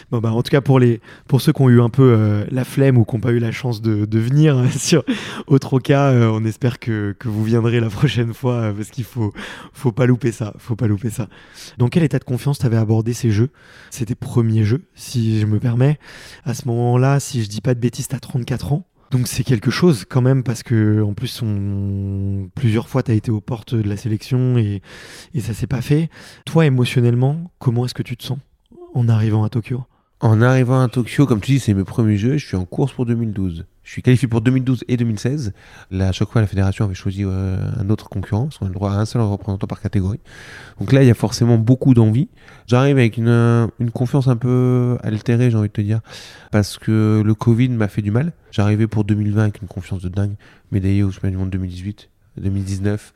Bon 0.10 0.18
bah 0.18 0.32
en 0.32 0.42
tout 0.42 0.50
cas 0.50 0.62
pour 0.62 0.80
les 0.80 1.00
pour 1.28 1.42
ceux 1.42 1.54
qui 1.54 1.62
ont 1.62 1.70
eu 1.70 1.80
un 1.80 1.90
peu 1.90 2.16
euh, 2.18 2.46
la 2.50 2.64
flemme 2.64 2.98
ou 2.98 3.06
qui 3.06 3.16
n'ont 3.16 3.22
pas 3.22 3.32
eu 3.32 3.38
la 3.38 3.52
chance 3.52 3.84
de, 3.84 4.06
de 4.06 4.20
venir 4.20 4.58
euh, 4.58 4.68
sur 4.76 5.04
au 5.46 5.60
Troca, 5.60 6.08
euh, 6.08 6.32
on 6.34 6.44
espère 6.44 6.80
que, 6.80 7.16
que 7.20 7.28
vous 7.28 7.44
viendrez 7.44 7.80
la 7.82 7.90
prochaine 7.90 8.34
fois 8.34 8.74
parce 8.76 8.90
qu'il 8.90 9.04
faut 9.04 9.32
faut 9.74 9.92
pas 9.92 10.08
louper 10.08 10.32
ça, 10.32 10.56
faut 10.58 10.76
pas 10.76 10.88
louper 10.88 11.12
ça. 11.12 11.30
Dans 11.78 11.88
quel 11.88 12.02
état 12.02 12.18
de 12.18 12.24
confiance 12.24 12.58
t'avais 12.58 12.78
abordé 12.78 13.14
ces 13.14 13.30
jeux? 13.30 13.52
C'est 13.92 14.06
tes 14.06 14.16
premiers 14.16 14.64
jeux, 14.64 14.82
si 14.96 15.40
je 15.40 15.46
me 15.46 15.60
permets. 15.60 16.00
À 16.44 16.56
ce 16.56 16.68
moment-là, 16.68 17.20
si 17.20 17.44
je 17.44 17.48
dis 17.48 17.62
pas 17.62 17.76
de 17.76 17.80
bêtises, 17.80 18.08
t'as 18.08 18.20
34 18.20 18.74
ans. 18.74 18.88
Donc 19.12 19.28
c'est 19.28 19.44
quelque 19.44 19.70
chose 19.70 20.04
quand 20.10 20.22
même 20.22 20.44
parce 20.44 20.64
que 20.64 21.04
en 21.04 21.14
plus 21.14 21.44
plusieurs 22.56 22.90
fois 22.90 23.04
tu 23.04 23.12
as 23.12 23.16
été 23.16 23.30
aux 23.30 23.42
portes 23.42 23.76
de 23.76 23.88
la 23.88 23.98
sélection 23.98 24.58
et, 24.58 24.82
et 25.36 25.42
ça 25.42 25.54
s'est 25.54 25.68
pas 25.68 25.82
fait. 25.82 26.10
Toi 26.48 26.66
émotionnellement, 26.66 27.52
comment 27.60 27.86
est-ce 27.86 27.94
que 27.94 28.04
tu 28.04 28.18
te 28.18 28.24
sens? 28.24 28.40
En 28.94 29.08
arrivant 29.10 29.44
à 29.44 29.50
Tokyo 29.50 29.84
En 30.20 30.42
arrivant 30.42 30.82
à 30.82 30.88
Tokyo, 30.88 31.26
comme 31.26 31.42
tu 31.42 31.52
dis, 31.54 31.60
c'est 31.60 31.74
mes 31.74 31.84
premiers 31.84 32.18
jeux. 32.18 32.38
Je 32.38 32.46
suis 32.46 32.58
en 32.58 32.66
course 32.66 32.94
pour 32.94 33.06
2012. 33.06 33.66
Je 33.84 33.92
suis 33.92 34.02
qualifié 34.04 34.28
pour 34.28 34.42
2012 34.42 34.84
et 34.88 34.98
2016. 34.98 35.54
Là, 35.90 36.10
à 36.10 36.12
chaque 36.12 36.30
fois, 36.30 36.42
la 36.42 36.48
fédération 36.48 36.86
avait 36.86 36.94
choisi 36.94 37.24
euh, 37.26 37.58
un 37.80 37.90
autre 37.90 38.08
concurrent, 38.08 38.44
parce 38.44 38.60
qu'on 38.60 38.66
a 38.66 38.70
le 38.70 38.76
droit 38.76 38.92
à 38.92 38.96
un 38.96 39.06
seul 39.06 39.22
représentant 39.22 39.66
par 39.66 39.82
catégorie. 39.82 40.20
Donc 40.80 40.92
là, 40.92 41.02
il 41.02 41.08
y 41.08 41.12
a 41.12 41.16
forcément 41.16 41.58
beaucoup 41.58 41.94
d'envie. 41.94 42.30
J'arrive 42.68 42.98
avec 42.98 43.18
une, 43.18 43.28
euh, 43.28 43.68
confiance 43.94 44.28
un 44.28 44.36
peu 44.36 44.98
altérée, 45.02 45.50
j'ai 45.50 45.58
envie 45.58 45.70
de 45.70 45.74
te 45.74 45.82
dire, 45.82 46.02
parce 46.52 46.78
que 46.78 47.24
le 47.26 47.34
Covid 47.34 47.70
m'a 47.70 47.88
fait 47.88 48.04
du 48.04 48.12
mal. 48.12 48.34
J'arrivais 48.52 48.88
pour 48.88 49.06
2020 49.06 49.42
avec 49.42 49.62
une 49.62 49.68
confiance 49.68 50.02
de 50.02 50.10
dingue, 50.10 50.36
médaillé 50.72 51.02
au 51.02 51.10
championnat 51.10 51.32
du 51.32 51.38
monde 51.38 51.50
2018, 51.50 52.10
2019. 52.38 53.14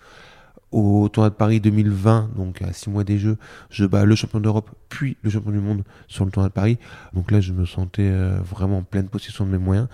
Au 0.74 1.08
tournoi 1.08 1.30
de 1.30 1.36
Paris 1.36 1.60
2020, 1.60 2.32
donc 2.36 2.64
à 2.64 2.74
6 2.74 2.90
mois 2.90 3.04
des 3.04 3.20
Jeux, 3.20 3.38
je 3.70 3.86
bats 3.86 4.06
le 4.06 4.16
champion 4.16 4.40
d'Europe, 4.40 4.72
puis 4.90 5.18
le 5.22 5.30
champion 5.30 5.52
du 5.52 5.60
monde 5.60 5.84
sur 6.08 6.26
le 6.26 6.32
tournoi 6.32 6.50
de 6.50 6.54
Paris. 6.54 6.80
Donc 7.14 7.30
là, 7.30 7.42
je 7.42 7.54
me 7.54 7.64
sentais 7.64 8.10
euh, 8.10 8.40
vraiment 8.42 8.80
en 8.80 8.82
pleine 8.82 9.08
possession 9.08 9.46
de 9.46 9.52
mes 9.52 9.60
moyens. 9.60 9.88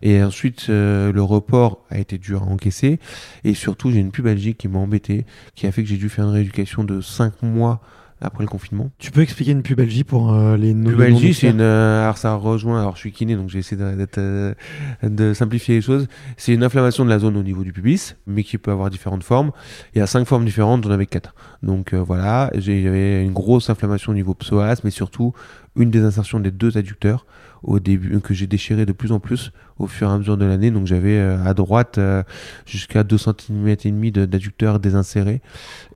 Et 0.00 0.22
ensuite, 0.22 0.68
euh, 0.70 1.12
le 1.12 1.22
report 1.22 1.84
a 1.90 1.98
été 1.98 2.16
dur 2.16 2.44
à 2.44 2.46
encaisser. 2.46 2.98
Et 3.44 3.52
surtout, 3.52 3.90
j'ai 3.90 3.98
une 3.98 4.10
pubalgie 4.10 4.54
qui 4.54 4.68
m'a 4.68 4.78
embêté, 4.78 5.26
qui 5.54 5.66
a 5.66 5.72
fait 5.72 5.82
que 5.82 5.88
j'ai 5.90 5.98
dû 5.98 6.08
faire 6.08 6.24
une 6.24 6.32
rééducation 6.32 6.82
de 6.82 7.02
5 7.02 7.42
mois 7.42 7.82
après 8.22 8.44
le 8.44 8.48
confinement. 8.48 8.90
Tu 8.98 9.10
peux 9.10 9.20
expliquer 9.20 9.50
une 9.52 9.62
pubalgie 9.62 10.04
pour 10.04 10.32
euh, 10.32 10.56
les 10.56 10.72
non 10.74 10.90
Pubalgie, 10.90 11.34
c'est 11.34 11.50
une. 11.50 11.60
euh, 11.60 12.02
alors 12.04 12.18
ça 12.18 12.34
rejoint. 12.34 12.80
Alors 12.80 12.94
je 12.94 13.00
suis 13.00 13.12
kiné, 13.12 13.36
donc 13.36 13.48
j'ai 13.50 13.58
essayé 13.58 13.80
de, 13.80 14.06
euh, 14.18 14.54
de 15.02 15.34
simplifier 15.34 15.74
les 15.76 15.80
choses. 15.80 16.06
C'est 16.36 16.54
une 16.54 16.62
inflammation 16.64 17.04
de 17.04 17.10
la 17.10 17.18
zone 17.18 17.36
au 17.36 17.42
niveau 17.42 17.64
du 17.64 17.72
pubis, 17.72 18.16
mais 18.26 18.44
qui 18.44 18.58
peut 18.58 18.70
avoir 18.70 18.90
différentes 18.90 19.24
formes. 19.24 19.50
Il 19.94 19.98
y 19.98 20.02
a 20.02 20.06
cinq 20.06 20.26
formes 20.26 20.44
différentes, 20.44 20.84
j'en 20.84 20.90
avais 20.90 21.06
quatre. 21.06 21.34
Donc 21.62 21.92
euh, 21.92 21.98
voilà, 22.02 22.50
j'avais 22.54 23.24
une 23.24 23.32
grosse 23.32 23.68
inflammation 23.70 24.12
au 24.12 24.14
niveau 24.14 24.34
psoas, 24.34 24.76
mais 24.84 24.90
surtout 24.90 25.32
une 25.76 25.90
désinsertion 25.90 26.38
des 26.40 26.50
deux 26.50 26.76
adducteurs 26.76 27.26
au 27.62 27.78
début 27.78 28.20
que 28.20 28.34
j'ai 28.34 28.46
déchiré 28.46 28.86
de 28.86 28.92
plus 28.92 29.12
en 29.12 29.20
plus 29.20 29.52
au 29.78 29.86
fur 29.86 30.08
et 30.08 30.12
à 30.12 30.18
mesure 30.18 30.36
de 30.36 30.44
l'année. 30.44 30.70
Donc 30.70 30.86
j'avais 30.86 31.18
euh, 31.18 31.44
à 31.44 31.54
droite 31.54 31.98
euh, 31.98 32.22
jusqu'à 32.66 33.04
2 33.04 33.18
cm 33.18 33.68
et 33.68 33.76
demi 33.90 34.12
de- 34.12 34.24
d'adducteurs 34.24 34.80
désinsérés. 34.80 35.40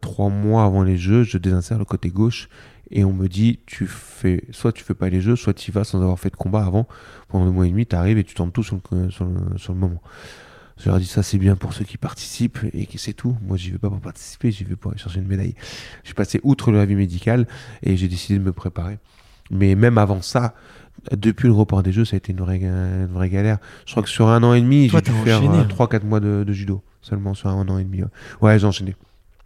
Trois 0.00 0.28
mois 0.28 0.64
avant 0.64 0.82
les 0.82 0.96
jeux, 0.96 1.23
je 1.25 1.38
désinsère 1.38 1.78
le 1.78 1.85
côté 1.85 2.11
gauche 2.11 2.49
et 2.90 3.04
on 3.04 3.12
me 3.12 3.26
dit 3.28 3.61
tu 3.66 3.87
fais 3.87 4.44
soit 4.50 4.73
tu 4.73 4.85
fais 4.85 4.94
pas 4.94 5.08
les 5.08 5.20
jeux, 5.20 5.37
soit 5.37 5.54
tu 5.54 5.70
y 5.70 5.75
vas 5.75 5.85
sans 5.85 6.00
avoir 6.00 6.18
fait 6.18 6.30
de 6.30 6.37
combat 6.37 6.64
avant. 6.64 6.87
Pendant 7.28 7.46
deux 7.46 7.50
mois 7.50 7.66
et 7.66 7.70
demi, 7.70 7.87
tu 7.87 7.96
arrives 7.96 8.18
et 8.18 8.25
tu 8.25 8.35
tombes 8.35 8.52
tout 8.52 8.62
sur 8.62 8.78
le, 8.92 9.11
sur 9.11 9.25
le, 9.25 9.75
moment. 9.75 10.00
Je 10.78 10.88
leur 10.88 10.99
dis 10.99 11.06
ça 11.06 11.23
c'est 11.23 11.38
bien 11.38 11.56
pour 11.56 11.73
ceux 11.73 11.85
qui 11.85 11.96
participent 11.96 12.58
et 12.73 12.87
que 12.87 12.99
c'est 12.99 13.14
tout. 13.14 13.37
Moi 13.42 13.56
j'y 13.56 13.70
vais 13.73 13.78
pas 13.78 13.88
pour 13.88 14.00
participer, 14.00 14.52
j'y 14.52 14.64
vais 14.64 14.76
pour 14.76 14.92
aller 14.92 15.00
chercher 15.00 15.20
une 15.20 15.26
médaille. 15.26 15.54
Suis 16.04 16.14
passé 16.14 16.40
outre 16.44 16.70
le 16.70 16.78
avis 16.78 16.94
médical 16.94 17.49
et 17.82 17.96
j'ai 17.96 18.08
décidé 18.08 18.38
de 18.38 18.44
me 18.44 18.52
préparer. 18.52 18.99
Mais 19.50 19.75
même 19.75 19.96
avant 19.99 20.23
ça, 20.23 20.54
depuis 21.12 21.46
le 21.46 21.52
report 21.54 21.82
des 21.82 21.92
jeux, 21.92 22.04
ça 22.04 22.16
a 22.16 22.18
été 22.18 22.32
une 22.32 22.38
vraie, 22.38 22.62
une 22.62 23.06
vraie 23.06 23.28
galère. 23.28 23.58
Je 23.86 23.92
crois 23.92 24.02
que 24.02 24.08
sur 24.08 24.28
un 24.28 24.42
an 24.42 24.54
et 24.54 24.60
demi, 24.60 24.88
j'ai 24.88 25.00
dû 25.00 25.10
faire 25.10 25.38
enchaîné, 25.38 25.58
hein. 25.58 25.68
3-4 25.68 26.04
mois 26.04 26.20
de, 26.20 26.44
de 26.46 26.52
judo. 26.52 26.82
Seulement 27.02 27.34
sur 27.34 27.48
un 27.48 27.68
an 27.68 27.78
et 27.78 27.84
demi. 27.84 28.02
Ouais, 28.02 28.08
Ouais, 28.40 28.58
j'ai 28.58 28.66
enchaîné. 28.66 28.96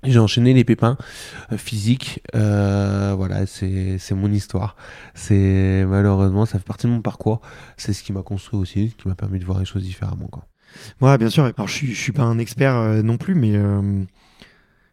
J'ai 0.03 0.19
enchaîné 0.19 0.55
les 0.55 0.65
pépins 0.65 0.97
euh, 1.53 1.59
physiques. 1.59 2.23
Euh, 2.35 3.13
voilà, 3.15 3.45
c'est 3.45 3.99
mon 4.13 4.33
histoire. 4.33 4.77
C'est 5.15 5.85
malheureusement, 5.87 6.47
ça 6.47 6.59
fait 6.59 6.65
partie 6.65 6.87
de 6.87 6.93
mon 6.93 7.03
parcours. 7.03 7.43
C'est 7.77 7.93
ce 7.93 8.03
qui 8.03 8.13
m'a 8.15 8.23
construit 8.23 8.59
aussi, 8.59 8.91
ce 8.91 9.03
qui 9.03 9.09
m'a 9.09 9.15
permis 9.15 9.39
de 9.39 9.45
voir 9.45 9.59
les 9.59 9.67
choses 9.67 9.83
différemment. 9.83 10.29
Quoi. 10.29 10.47
Ouais, 11.03 11.19
bien 11.19 11.29
sûr. 11.29 11.45
Alors, 11.45 11.69
je 11.69 11.75
suis, 11.75 11.95
je 11.95 12.01
suis 12.01 12.13
pas 12.13 12.23
un 12.23 12.39
expert 12.39 12.77
euh, 12.77 13.03
non 13.03 13.19
plus, 13.19 13.35
mais 13.35 13.53
euh, 13.55 14.03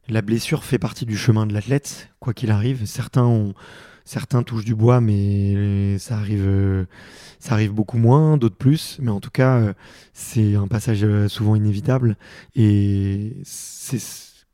la 0.10 0.22
blessure 0.22 0.64
fait 0.66 0.80
partie 0.80 1.06
du 1.06 1.18
chemin 1.18 1.46
de 1.46 1.54
l'athlète, 1.54 2.10
quoi 2.20 2.34
qu'il 2.34 2.52
arrive. 2.52 2.86
Certains 2.86 3.24
ont, 3.24 3.54
certains 4.08 4.42
touchent 4.42 4.66
du 4.66 4.74
bois, 4.74 5.02
mais 5.02 5.98
ça 6.00 6.18
arrive, 6.18 6.46
euh, 6.48 6.86
ça 7.40 7.54
arrive 7.54 7.74
beaucoup 7.74 7.98
moins, 7.98 8.38
d'autres 8.38 8.56
plus. 8.56 8.98
Mais 9.02 9.12
en 9.12 9.20
tout 9.20 9.30
cas, 9.30 9.58
euh, 9.58 9.74
c'est 10.14 10.56
un 10.56 10.68
passage 10.68 11.04
euh, 11.04 11.28
souvent 11.28 11.56
inévitable, 11.56 12.16
et 12.56 13.36
c'est 13.44 14.00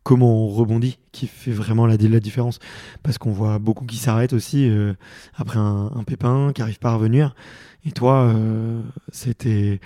comment 0.03 0.45
on 0.45 0.49
rebondit 0.49 0.97
qui 1.11 1.27
fait 1.27 1.51
vraiment 1.51 1.85
la, 1.85 1.95
la 1.95 2.19
différence. 2.19 2.59
Parce 3.03 3.17
qu'on 3.17 3.31
voit 3.31 3.59
beaucoup 3.59 3.85
qui 3.85 3.97
s'arrêtent 3.97 4.33
aussi 4.33 4.69
après 5.35 5.59
un, 5.59 6.03
pépin, 6.05 6.51
qui 6.53 6.61
arrive 6.61 6.79
pas 6.79 6.89
à 6.89 6.95
revenir. 6.95 7.35
Et 7.85 7.91
toi, 7.91 8.35
c'était 9.13 9.79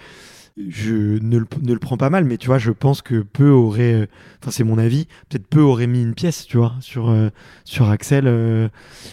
je 0.57 1.19
ne 1.21 1.37
le, 1.37 1.45
ne 1.61 1.73
le 1.73 1.79
prends 1.79 1.97
pas 1.97 2.09
mal, 2.09 2.25
mais 2.25 2.37
tu 2.37 2.47
vois, 2.47 2.57
je 2.57 2.71
pense 2.71 3.01
que 3.03 3.21
peu 3.21 3.49
aurait, 3.49 3.93
euh, 3.93 4.07
enfin 4.41 4.49
c'est 4.49 4.63
mon 4.63 4.77
avis, 4.79 5.05
peut-être 5.29 5.45
peu 5.45 5.61
aurait 5.61 5.85
mis 5.85 6.01
une 6.01 6.15
pièce, 6.15 6.45
tu 6.47 6.57
vois, 6.57 6.73
sur, 6.79 7.09
euh, 7.09 7.29
sur 7.63 7.89
Axel 7.89 8.23
euh, 8.27 8.67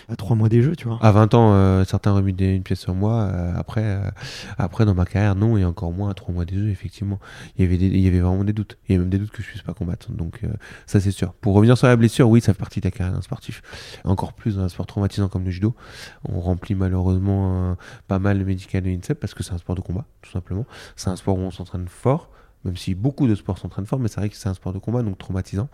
à 0.09 0.17
trois 0.17 0.37
mois 0.37 0.49
des 0.49 0.63
jeux, 0.63 0.75
tu 0.75 0.89
vois. 0.89 0.99
À 1.03 1.13
20 1.13 1.35
ans, 1.35 1.85
certains 1.85 2.13
auraient 2.13 2.23
mis 2.23 2.33
une 2.33 2.63
pièce 2.63 2.81
sur 2.81 2.95
moi. 2.95 3.31
après, 3.57 4.01
après, 4.57 4.87
dans 4.87 4.95
ma 4.95 5.05
carrière, 5.05 5.35
non, 5.35 5.57
et 5.57 5.65
encore 5.65 5.93
moins 5.93 6.11
à 6.11 6.15
3 6.15 6.35
mois 6.35 6.45
des 6.45 6.57
jeux, 6.57 6.69
effectivement. 6.69 7.21
Il 7.59 7.65
y 7.65 7.67
avait, 7.67 7.77
il 7.77 8.01
y 8.01 8.09
avait 8.09 8.21
vraiment 8.21 8.45
des 8.45 8.53
doutes. 8.53 8.79
Il 8.89 8.93
y 8.93 8.97
a 8.97 8.99
même 8.99 9.11
des 9.11 9.19
doutes 9.19 9.31
que 9.31 9.43
je 9.43 9.49
puisse 9.49 9.63
pas 9.63 9.75
combattre. 9.75 10.13
Donc, 10.13 10.41
ça, 10.87 11.01
c'est 11.01 11.11
sûr. 11.11 11.33
Pour 11.35 11.55
revenir 11.55 11.77
sur 11.77 11.87
la 11.87 11.97
blessure, 11.97 12.29
oui, 12.29 12.41
ça 12.41 12.53
fait 12.53 12.59
partie 12.59 12.81
de 12.81 12.87
la 12.87 12.91
carrière 12.91 13.15
d'un 13.15 13.23
sportif. 13.23 13.63
Encore 14.05 14.33
plus 14.33 14.57
dans 14.57 14.63
un 14.63 14.69
sport 14.69 14.87
traumatisant 14.87 15.29
comme 15.29 15.45
le 15.45 15.51
judo. 15.51 15.75
On 16.29 16.41
remplit 16.41 16.75
malheureusement 16.75 17.77
pas 18.09 18.19
mal 18.19 18.39
le 18.39 18.45
médical 18.45 18.83
de 18.83 18.89
l'INSEP 18.89 19.19
parce 19.21 19.35
que 19.35 19.43
c'est 19.43 19.53
un 19.53 19.59
sport 19.59 19.77
de 19.77 19.81
combat, 19.81 20.07
tout 20.23 20.31
simplement. 20.31 20.67
C'est 20.97 21.11
un 21.11 21.17
sport 21.17 21.34
on 21.39 21.51
s'entraîne 21.51 21.89
fort. 21.89 22.31
Même 22.65 22.79
si 22.79 22.95
beaucoup 22.95 23.27
de 23.27 23.35
sports 23.35 23.59
s'entraînent 23.59 23.85
fort, 23.85 23.99
mais 23.99 24.09
c'est 24.09 24.21
vrai 24.21 24.31
que 24.31 24.37
c'est 24.37 24.49
un 24.49 24.55
sport 24.55 24.73
de 24.73 24.79
combat, 24.79 25.03
donc 25.03 25.19
traumatisant. 25.19 25.69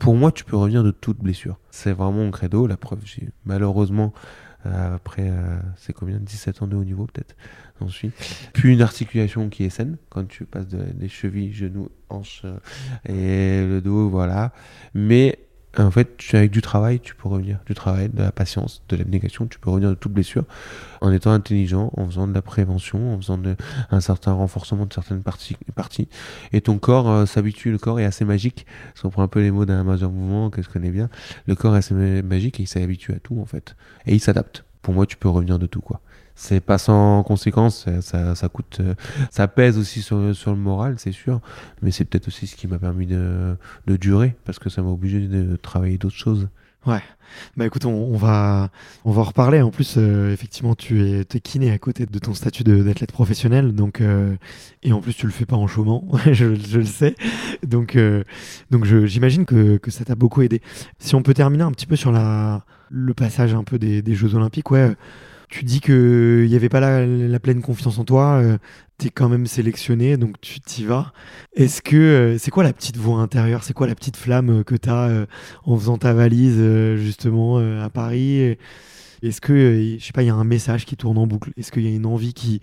Pour 0.00 0.16
moi, 0.16 0.32
tu 0.32 0.42
peux 0.42 0.56
revenir 0.56 0.82
de 0.82 0.90
toute 0.90 1.18
blessure. 1.18 1.56
C'est 1.70 1.92
vraiment 1.92 2.10
mon 2.24 2.30
credo. 2.32 2.66
La 2.66 2.76
preuve, 2.76 2.98
j'ai 3.04 3.28
malheureusement 3.44 4.12
euh, 4.66 4.96
après, 4.96 5.28
euh, 5.30 5.58
c'est 5.76 5.92
combien? 5.92 6.18
17 6.18 6.62
ans 6.62 6.66
de 6.66 6.74
haut 6.76 6.84
niveau 6.84 7.06
peut-être 7.06 7.36
J'en 7.80 7.88
suis. 7.88 8.10
Puis 8.54 8.72
une 8.72 8.82
articulation 8.82 9.48
qui 9.50 9.62
est 9.64 9.70
saine 9.70 9.98
quand 10.08 10.26
tu 10.26 10.44
passes 10.44 10.66
de- 10.68 10.82
des 10.92 11.08
chevilles, 11.08 11.52
genoux, 11.52 11.88
hanches 12.08 12.42
euh, 12.44 12.58
et 13.08 13.64
le 13.66 13.80
dos, 13.80 14.08
voilà. 14.08 14.52
Mais 14.94 15.38
en 15.78 15.90
fait, 15.90 16.22
avec 16.34 16.50
du 16.50 16.60
travail, 16.60 17.00
tu 17.00 17.14
peux 17.14 17.28
revenir. 17.28 17.58
Du 17.66 17.74
travail, 17.74 18.10
de 18.10 18.22
la 18.22 18.30
patience, 18.32 18.82
de 18.88 18.96
l'abnégation, 18.96 19.46
tu 19.46 19.58
peux 19.58 19.70
revenir 19.70 19.88
de 19.90 19.94
toute 19.94 20.12
blessure 20.12 20.44
en 21.00 21.10
étant 21.12 21.32
intelligent, 21.32 21.90
en 21.96 22.06
faisant 22.06 22.28
de 22.28 22.34
la 22.34 22.42
prévention, 22.42 23.14
en 23.14 23.16
faisant 23.16 23.38
de- 23.38 23.56
un 23.90 24.00
certain 24.00 24.32
renforcement 24.32 24.84
de 24.86 24.92
certaines 24.92 25.22
parties. 25.22 25.56
Et 26.52 26.60
ton 26.60 26.78
corps 26.78 27.10
euh, 27.10 27.26
s'habitue, 27.26 27.70
le 27.70 27.78
corps 27.78 27.98
est 28.00 28.04
assez 28.04 28.24
magique. 28.24 28.66
Si 28.94 29.06
on 29.06 29.10
prend 29.10 29.22
un 29.22 29.28
peu 29.28 29.40
les 29.40 29.50
mots 29.50 29.64
d'un 29.64 29.82
major 29.82 30.10
mouvement 30.10 30.50
que 30.50 30.62
je 30.62 30.68
connais 30.68 30.90
bien, 30.90 31.08
le 31.46 31.54
corps 31.54 31.74
est 31.74 31.78
assez 31.78 31.94
ma- 31.94 32.22
magique 32.22 32.60
et 32.60 32.64
il 32.64 32.66
s'habitue 32.68 33.12
à 33.12 33.18
tout 33.18 33.40
en 33.40 33.46
fait. 33.46 33.74
Et 34.06 34.14
il 34.14 34.20
s'adapte. 34.20 34.64
Pour 34.82 34.94
moi, 34.94 35.06
tu 35.06 35.16
peux 35.16 35.28
revenir 35.28 35.58
de 35.58 35.66
tout 35.66 35.80
quoi. 35.80 36.00
C'est 36.42 36.60
pas 36.60 36.76
sans 36.76 37.22
conséquence, 37.22 37.86
ça, 38.00 38.34
ça, 38.34 38.48
coûte, 38.48 38.78
euh, 38.80 38.94
ça 39.30 39.46
pèse 39.46 39.78
aussi 39.78 40.02
sur, 40.02 40.34
sur 40.34 40.50
le 40.50 40.56
moral, 40.56 40.96
c'est 40.98 41.12
sûr, 41.12 41.40
mais 41.82 41.92
c'est 41.92 42.04
peut-être 42.04 42.26
aussi 42.26 42.48
ce 42.48 42.56
qui 42.56 42.66
m'a 42.66 42.78
permis 42.78 43.06
de, 43.06 43.54
de 43.86 43.96
durer, 43.96 44.34
parce 44.44 44.58
que 44.58 44.68
ça 44.68 44.82
m'a 44.82 44.90
obligé 44.90 45.20
de 45.20 45.54
travailler 45.54 45.98
d'autres 45.98 46.16
choses. 46.16 46.48
Ouais. 46.84 47.00
Bah 47.56 47.64
écoute, 47.64 47.84
on, 47.84 48.16
va 48.16 48.70
on 49.04 49.12
va 49.12 49.20
en 49.20 49.24
reparler. 49.24 49.62
En 49.62 49.70
plus, 49.70 49.94
euh, 49.98 50.32
effectivement, 50.32 50.74
tu 50.74 51.08
es, 51.08 51.24
t'es 51.24 51.38
kiné 51.38 51.70
à 51.70 51.78
côté 51.78 52.06
de 52.06 52.18
ton 52.18 52.34
statut 52.34 52.64
d'athlète 52.64 53.12
professionnel, 53.12 53.72
donc 53.72 54.00
euh, 54.00 54.34
et 54.82 54.92
en 54.92 55.00
plus 55.00 55.14
tu 55.14 55.26
le 55.26 55.32
fais 55.32 55.46
pas 55.46 55.54
en 55.54 55.68
chômant, 55.68 56.08
je, 56.32 56.46
le 56.46 56.84
sais. 56.84 57.14
Donc 57.64 57.94
euh, 57.94 58.24
donc 58.72 58.84
j'imagine 58.84 59.44
que, 59.44 59.76
que 59.76 59.92
ça 59.92 60.04
t'a 60.04 60.16
beaucoup 60.16 60.42
aidé. 60.42 60.60
Si 60.98 61.14
on 61.14 61.22
peut 61.22 61.34
terminer 61.34 61.62
un 61.62 61.70
petit 61.70 61.86
peu 61.86 61.94
sur 61.94 62.10
la 62.10 62.64
le 62.90 63.14
passage 63.14 63.54
un 63.54 63.62
peu 63.62 63.78
des, 63.78 64.02
des 64.02 64.14
Jeux 64.16 64.34
Olympiques, 64.34 64.72
ouais. 64.72 64.96
Tu 65.52 65.64
dis 65.66 65.82
que 65.82 66.44
il 66.46 66.50
y 66.50 66.56
avait 66.56 66.70
pas 66.70 66.80
la, 66.80 67.38
pleine 67.38 67.60
confiance 67.60 67.98
en 67.98 68.04
toi. 68.04 68.40
euh, 68.42 68.56
T'es 68.96 69.10
quand 69.10 69.28
même 69.28 69.46
sélectionné, 69.46 70.16
donc 70.16 70.40
tu 70.40 70.60
t'y 70.60 70.84
vas. 70.84 71.12
Est-ce 71.54 71.82
que 71.82 71.94
euh, 71.94 72.38
c'est 72.38 72.50
quoi 72.50 72.64
la 72.64 72.72
petite 72.72 72.96
voix 72.96 73.20
intérieure? 73.20 73.62
C'est 73.62 73.74
quoi 73.74 73.86
la 73.86 73.94
petite 73.94 74.16
flamme 74.16 74.60
euh, 74.60 74.62
que 74.62 74.76
t'as 74.76 75.10
euh, 75.10 75.26
en 75.64 75.76
faisant 75.76 75.98
ta 75.98 76.14
valise 76.14 76.56
justement 76.96 77.58
à 77.58 77.90
Paris? 77.90 78.56
Est-ce 79.22 79.42
que, 79.42 79.96
je 79.98 80.02
sais 80.02 80.12
pas, 80.12 80.22
il 80.22 80.28
y 80.28 80.30
a 80.30 80.34
un 80.34 80.44
message 80.44 80.86
qui 80.86 80.96
tourne 80.96 81.18
en 81.18 81.26
boucle? 81.26 81.50
Est-ce 81.58 81.70
qu'il 81.70 81.82
y 81.82 81.92
a 81.92 81.94
une 81.94 82.06
envie 82.06 82.32
qui, 82.32 82.62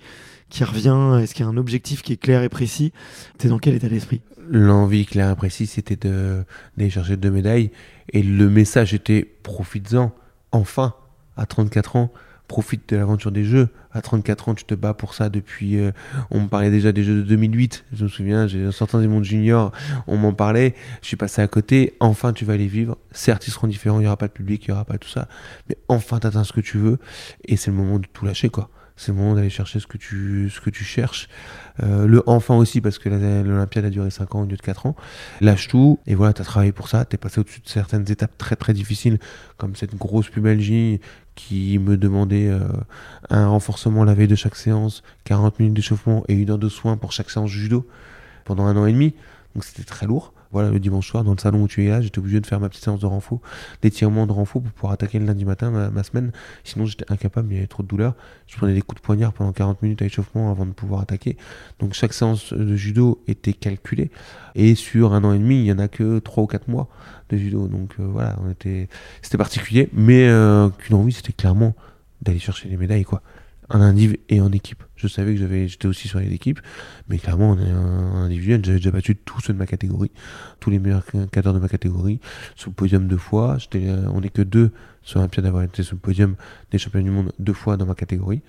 qui 0.50 0.63
revient? 0.63 1.22
Est-ce 1.22 1.36
qu'il 1.36 1.46
y 1.46 1.48
a 1.48 1.51
un 1.51 1.58
objectif 1.58 2.01
qui 2.01 2.13
est 2.13 2.17
clair 2.17 2.41
et 2.41 2.50
précis? 2.50 2.91
T'es 3.38 3.50
dans 3.50 3.60
quel 3.60 3.75
état 3.75 3.88
d'esprit? 3.88 4.22
L'envie 4.50 5.05
claire 5.05 5.29
et 5.29 5.36
précise, 5.36 5.69
c'était 5.69 5.96
d'aller 5.96 6.89
chercher 6.89 7.17
deux 7.17 7.29
médailles. 7.29 7.69
Et 8.13 8.24
le 8.24 8.50
message 8.50 8.96
était 8.96 9.27
profites-en, 9.43 10.12
enfin, 10.51 10.96
à 11.38 11.46
34 11.46 11.96
ans, 11.96 12.12
profite 12.50 12.89
de 12.89 12.98
l'aventure 12.98 13.32
des 13.32 13.46
Jeux. 13.46 13.70
À 13.91 14.01
34 14.01 14.50
ans, 14.50 14.56
tu 14.56 14.65
te 14.65 14.74
bats 14.75 14.94
pour 14.94 15.13
ça 15.13 15.29
depuis. 15.29 15.77
euh, 15.77 15.91
on 16.32 16.41
me 16.41 16.48
parlait 16.48 16.72
déjà 16.72 16.91
des 16.91 17.03
Jeux 17.03 17.18
de 17.18 17.22
2008. 17.22 17.86
Je 17.94 18.03
me 18.03 18.10
souviens, 18.10 18.48
en 18.48 18.72
sortant 18.72 19.00
des 19.00 19.08
mondes 19.08 19.24
juniors, 19.24 19.72
on 20.08 20.18
m'en 20.18 20.34
parlait. 20.34 20.75
Je 21.01 21.08
suis 21.08 21.15
passé 21.15 21.41
à 21.41 21.48
côté. 21.48 21.96
Enfin, 22.01 22.34
tu 22.34 22.44
vas 22.44 22.58
les 22.58 22.68
vivre. 22.68 22.98
Certes, 23.12 23.48
ils 23.48 23.51
seront 23.51 23.68
différents. 23.68 24.00
Il 24.00 24.01
n'y 24.01 24.08
aura 24.08 24.18
pas 24.18 24.27
de 24.27 24.34
public, 24.34 24.65
il 24.65 24.72
n'y 24.72 24.74
aura 24.74 24.84
pas 24.84 24.98
tout 24.98 25.08
ça. 25.08 25.29
Mais 25.70 25.77
enfin, 25.88 26.20
tu 26.20 26.27
atteins 26.27 26.44
ce 26.44 26.51
que 26.51 26.62
tu 26.62 26.77
veux. 26.77 26.98
Et 27.46 27.56
c'est 27.56 27.72
le 27.72 27.77
moment 27.77 28.00
de 28.00 28.08
tout 28.12 28.25
lâcher, 28.25 28.50
quoi. 28.50 28.70
C'est 28.96 29.13
le 29.13 29.18
moment 29.18 29.34
d'aller 29.36 29.50
chercher 29.50 29.79
ce 29.79 29.88
que 29.88 29.98
tu, 29.98 30.51
ce 30.53 30.60
que 30.60 30.70
tu 30.70 30.84
cherches. 30.84 31.29
Euh, 31.82 32.06
le 32.06 32.22
enfant 32.27 32.58
aussi, 32.58 32.82
parce 32.82 33.00
que 33.00 33.08
l'Olympiade 33.08 33.86
a 33.86 33.89
duré 33.89 34.10
5 34.10 34.36
ans 34.36 34.41
au 34.41 34.46
lieu 34.46 34.58
de 34.58 34.62
4 34.62 34.88
ans. 34.88 34.96
Lâche 35.39 35.70
tout, 35.70 36.00
et 36.06 36.15
voilà, 36.15 36.34
tu 36.34 36.41
as 36.41 36.46
travaillé 36.46 36.74
pour 36.74 36.89
ça. 36.89 37.06
Tu 37.06 37.15
es 37.15 37.18
passé 37.18 37.39
au-dessus 37.39 37.62
de 37.62 37.70
certaines 37.70 38.12
étapes 38.12 38.38
très 38.38 38.58
très 38.58 38.74
difficiles, 38.74 39.18
comme 39.56 39.77
cette 39.77 39.96
grosse 39.96 40.27
pubalgie 40.29 41.00
qui 41.39 41.79
me 41.79 41.96
demandait 41.96 42.50
euh, 42.50 42.60
un 43.29 43.48
renforcement 43.48 44.03
la 44.03 44.13
veille 44.13 44.27
de 44.27 44.36
chaque 44.36 44.58
séance, 44.58 45.03
40 45.24 45.60
minutes 45.60 45.74
d'échauffement 45.74 46.25
et 46.27 46.34
une 46.34 46.50
heure 46.50 46.58
de 46.58 46.67
soins 46.67 46.98
pour 46.98 47.13
chaque 47.13 47.29
séance 47.29 47.50
judo 47.50 47.88
pendant 48.43 48.65
un 48.65 48.75
an 48.75 48.86
et 48.86 48.91
demi. 48.91 49.15
Donc 49.55 49.63
c'était 49.63 49.84
très 49.84 50.05
lourd. 50.05 50.34
Voilà, 50.51 50.69
le 50.69 50.79
dimanche 50.79 51.08
soir, 51.08 51.24
dans 51.24 51.31
le 51.31 51.38
salon 51.38 51.62
où 51.62 51.67
tu 51.67 51.86
es 51.86 51.89
là, 51.89 52.01
j'étais 52.01 52.19
obligé 52.19 52.41
de 52.41 52.46
faire 52.46 52.60
ma 52.60 52.69
petite 52.69 52.84
séance 52.84 53.00
de 53.00 53.05
renfort, 53.05 53.39
d'étirement 53.84 54.25
de 54.25 54.31
renfort 54.31 54.63
pour 54.63 54.72
pouvoir 54.72 54.93
attaquer 54.93 55.19
le 55.19 55.25
lundi 55.25 55.46
matin 55.46 55.69
ma, 55.69 55.92
ma 55.92 56.03
semaine. 56.03 56.31
Sinon, 56.63 56.87
j'étais 56.87 57.05
incapable, 57.09 57.50
il 57.51 57.55
y 57.55 57.57
avait 57.59 57.68
trop 57.68 57.83
de 57.83 57.87
douleur. 57.87 58.16
Je 58.48 58.57
prenais 58.57 58.74
des 58.74 58.81
coups 58.81 59.00
de 59.00 59.05
poignard 59.05 59.31
pendant 59.31 59.53
40 59.53 59.81
minutes 59.83 60.01
à 60.01 60.05
échauffement 60.05 60.51
avant 60.51 60.66
de 60.66 60.72
pouvoir 60.72 61.01
attaquer. 61.01 61.37
Donc 61.79 61.94
chaque 61.94 62.13
séance 62.13 62.51
de 62.51 62.75
judo 62.75 63.24
était 63.27 63.53
calculée. 63.53 64.09
Et 64.55 64.75
sur 64.75 65.13
un 65.13 65.24
an 65.24 65.33
et 65.33 65.40
demi, 65.40 65.59
il 65.59 65.63
n'y 65.63 65.72
en 65.72 65.79
a 65.79 65.87
que 65.87 66.20
3 66.20 66.44
ou 66.44 66.48
4 66.48 66.68
mois 66.68 66.90
de 67.29 67.37
judo. 67.37 67.68
Donc 67.68 67.96
euh, 68.00 68.07
voilà, 68.07 68.37
on 68.44 68.50
était... 68.50 68.89
c'était 69.22 69.37
particulier. 69.37 69.89
Mais 69.94 70.27
euh, 70.27 70.70
qu'une 70.70 70.96
envie, 70.96 71.13
c'était 71.13 71.33
clairement 71.33 71.75
d'aller 72.22 72.39
chercher 72.39 72.70
les 72.70 72.77
médailles, 72.77 73.05
quoi. 73.05 73.22
En 73.72 73.81
indiv 73.81 74.18
et 74.29 74.42
en 74.42 74.51
équipe. 74.51 74.83
Je 74.96 75.07
savais 75.07 75.35
que 75.35 75.39
j'avais, 75.39 75.68
j'étais 75.68 75.87
aussi 75.87 76.07
sur 76.07 76.20
les 76.20 76.33
équipes, 76.33 76.59
mais 77.07 77.20
clairement, 77.20 77.55
est 77.55 77.70
un 77.70 78.24
individuel. 78.24 78.65
J'avais 78.65 78.79
déjà 78.79 78.89
battu 78.89 79.15
tous 79.15 79.42
ceux 79.42 79.53
de 79.53 79.59
ma 79.59 79.68
catégorie, 79.68 80.11
tous 80.59 80.72
les 80.72 80.79
meilleurs 80.79 81.05
cadres 81.31 81.53
de 81.53 81.59
ma 81.59 81.70
catégorie, 81.70 82.20
sur 82.55 82.72
le 82.72 82.74
podium 82.74 83.07
deux 83.07 83.18
fois. 83.18 83.59
J'étais, 83.59 83.87
euh, 83.87 84.09
on 84.09 84.22
n'est 84.22 84.29
que 84.29 84.42
deux 84.42 84.72
sur 85.03 85.20
Olympiade 85.20 85.46
d'avoir 85.46 85.63
été 85.63 85.83
sur 85.83 85.96
le 85.96 86.00
podium 86.00 86.35
des 86.72 86.79
champions 86.79 87.01
du 87.01 87.11
monde 87.11 87.31
deux 87.37 87.53
fois 87.53 87.77
dans 87.77 87.85
ma 87.85 87.96
catégorie. 87.96 88.42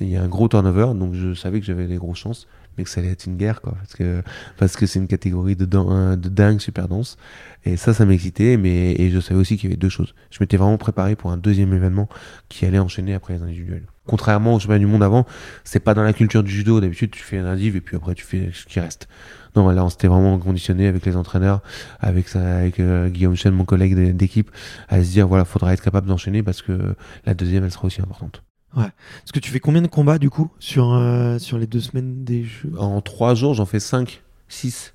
Il 0.00 0.10
y 0.10 0.16
a 0.16 0.22
un 0.22 0.28
gros 0.28 0.48
turnover, 0.48 0.92
donc 0.94 1.14
je 1.14 1.32
savais 1.32 1.60
que 1.60 1.66
j'avais 1.66 1.86
des 1.86 1.96
grosses 1.96 2.18
chances, 2.18 2.46
mais 2.78 2.84
que 2.84 2.90
ça 2.90 3.00
allait 3.00 3.10
être 3.10 3.26
une 3.26 3.36
guerre, 3.36 3.60
quoi, 3.60 3.74
parce 3.74 3.94
que, 3.94 4.22
parce 4.56 4.76
que 4.76 4.86
c'est 4.86 4.98
une 5.00 5.08
catégorie 5.08 5.56
de, 5.56 5.64
dan- 5.66 6.16
de 6.16 6.28
dingue 6.28 6.60
super 6.60 6.88
dense. 6.88 7.16
Et 7.64 7.76
ça, 7.76 7.92
ça 7.92 8.06
m'excitait, 8.06 8.56
mais, 8.56 8.92
et 8.92 9.10
je 9.10 9.20
savais 9.20 9.38
aussi 9.40 9.56
qu'il 9.56 9.68
y 9.68 9.72
avait 9.72 9.76
deux 9.76 9.88
choses. 9.88 10.14
Je 10.30 10.38
m'étais 10.40 10.56
vraiment 10.56 10.78
préparé 10.78 11.16
pour 11.16 11.32
un 11.32 11.36
deuxième 11.36 11.74
événement 11.74 12.08
qui 12.48 12.64
allait 12.64 12.78
enchaîner 12.78 13.12
après 13.14 13.34
les 13.34 13.42
individuels. 13.42 13.84
Contrairement 14.06 14.54
au 14.54 14.58
championnat 14.58 14.78
du 14.78 14.86
monde 14.86 15.02
avant, 15.02 15.26
c'est 15.64 15.80
pas 15.80 15.92
dans 15.92 16.02
la 16.02 16.14
culture 16.14 16.42
du 16.42 16.50
judo. 16.50 16.80
D'habitude, 16.80 17.10
tu 17.10 17.22
fais 17.22 17.36
un 17.36 17.44
indiv 17.44 17.76
et 17.76 17.80
puis 17.82 17.96
après, 17.96 18.14
tu 18.14 18.24
fais 18.24 18.50
ce 18.54 18.64
qui 18.64 18.80
reste. 18.80 19.06
Non, 19.54 19.68
là, 19.70 19.84
on 19.84 19.88
s'était 19.90 20.08
vraiment 20.08 20.38
conditionné 20.38 20.86
avec 20.86 21.04
les 21.04 21.16
entraîneurs, 21.16 21.60
avec, 22.00 22.28
ça, 22.28 22.58
avec 22.58 22.80
euh, 22.80 23.08
Guillaume 23.08 23.34
Chen, 23.36 23.52
mon 23.52 23.64
collègue 23.64 23.94
d'é- 23.94 24.12
d'équipe, 24.12 24.50
à 24.88 25.02
se 25.02 25.10
dire, 25.10 25.26
voilà, 25.28 25.44
faudra 25.44 25.74
être 25.74 25.82
capable 25.82 26.06
d'enchaîner 26.06 26.42
parce 26.42 26.62
que 26.62 26.94
la 27.26 27.34
deuxième, 27.34 27.64
elle 27.64 27.70
sera 27.72 27.86
aussi 27.86 28.00
importante. 28.00 28.42
Est-ce 28.76 29.32
que 29.32 29.38
tu 29.40 29.50
fais 29.50 29.60
combien 29.60 29.82
de 29.82 29.88
combats 29.88 30.18
du 30.18 30.30
coup 30.30 30.50
sur, 30.58 30.92
euh, 30.92 31.38
sur 31.38 31.58
les 31.58 31.66
deux 31.66 31.80
semaines 31.80 32.24
des 32.24 32.44
Jeux? 32.44 32.72
En 32.78 33.00
trois 33.00 33.34
jours, 33.34 33.54
j'en 33.54 33.66
fais 33.66 33.80
cinq, 33.80 34.22
six. 34.48 34.94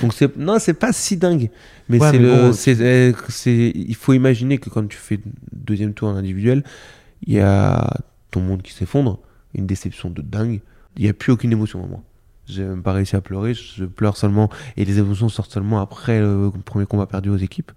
Donc 0.00 0.14
c'est 0.14 0.36
non, 0.36 0.58
c'est 0.58 0.72
pas 0.74 0.92
si 0.92 1.16
dingue, 1.16 1.50
mais 1.88 1.98
Ouais, 2.00 2.10
c'est 2.10 2.18
le, 2.18 2.28
bon, 2.28 2.52
c'est, 2.52 2.80
euh, 2.80 3.12
c'est, 3.28 3.70
il 3.74 3.94
faut 3.94 4.14
imaginer 4.14 4.56
que 4.56 4.70
quand 4.70 4.88
tu 4.88 4.96
fais 4.96 5.20
deuxième 5.52 5.92
tour 5.92 6.08
en 6.08 6.16
individuel, 6.16 6.64
il 7.26 7.34
y 7.34 7.40
a 7.40 7.98
ton 8.30 8.40
monde 8.40 8.62
qui 8.62 8.72
s'effondre, 8.72 9.18
une 9.54 9.66
déception 9.66 10.08
de 10.08 10.22
dingue. 10.22 10.60
Il 10.96 11.04
n'y 11.04 11.10
a 11.10 11.12
plus 11.12 11.32
aucune 11.32 11.52
émotion 11.52 11.84
en 11.84 11.86
moi. 11.86 12.02
J'ai 12.46 12.64
même 12.64 12.82
pas 12.82 12.92
réussi 12.92 13.16
à 13.16 13.20
pleurer, 13.20 13.54
je 13.54 13.84
pleure 13.84 14.16
seulement 14.16 14.48
et 14.76 14.84
les 14.84 14.98
émotions 14.98 15.28
sortent 15.28 15.52
seulement 15.52 15.80
après 15.80 16.20
le 16.20 16.50
premier 16.64 16.86
combat 16.86 17.06
perdu 17.06 17.28
aux 17.28 17.36
équipes. 17.36 17.72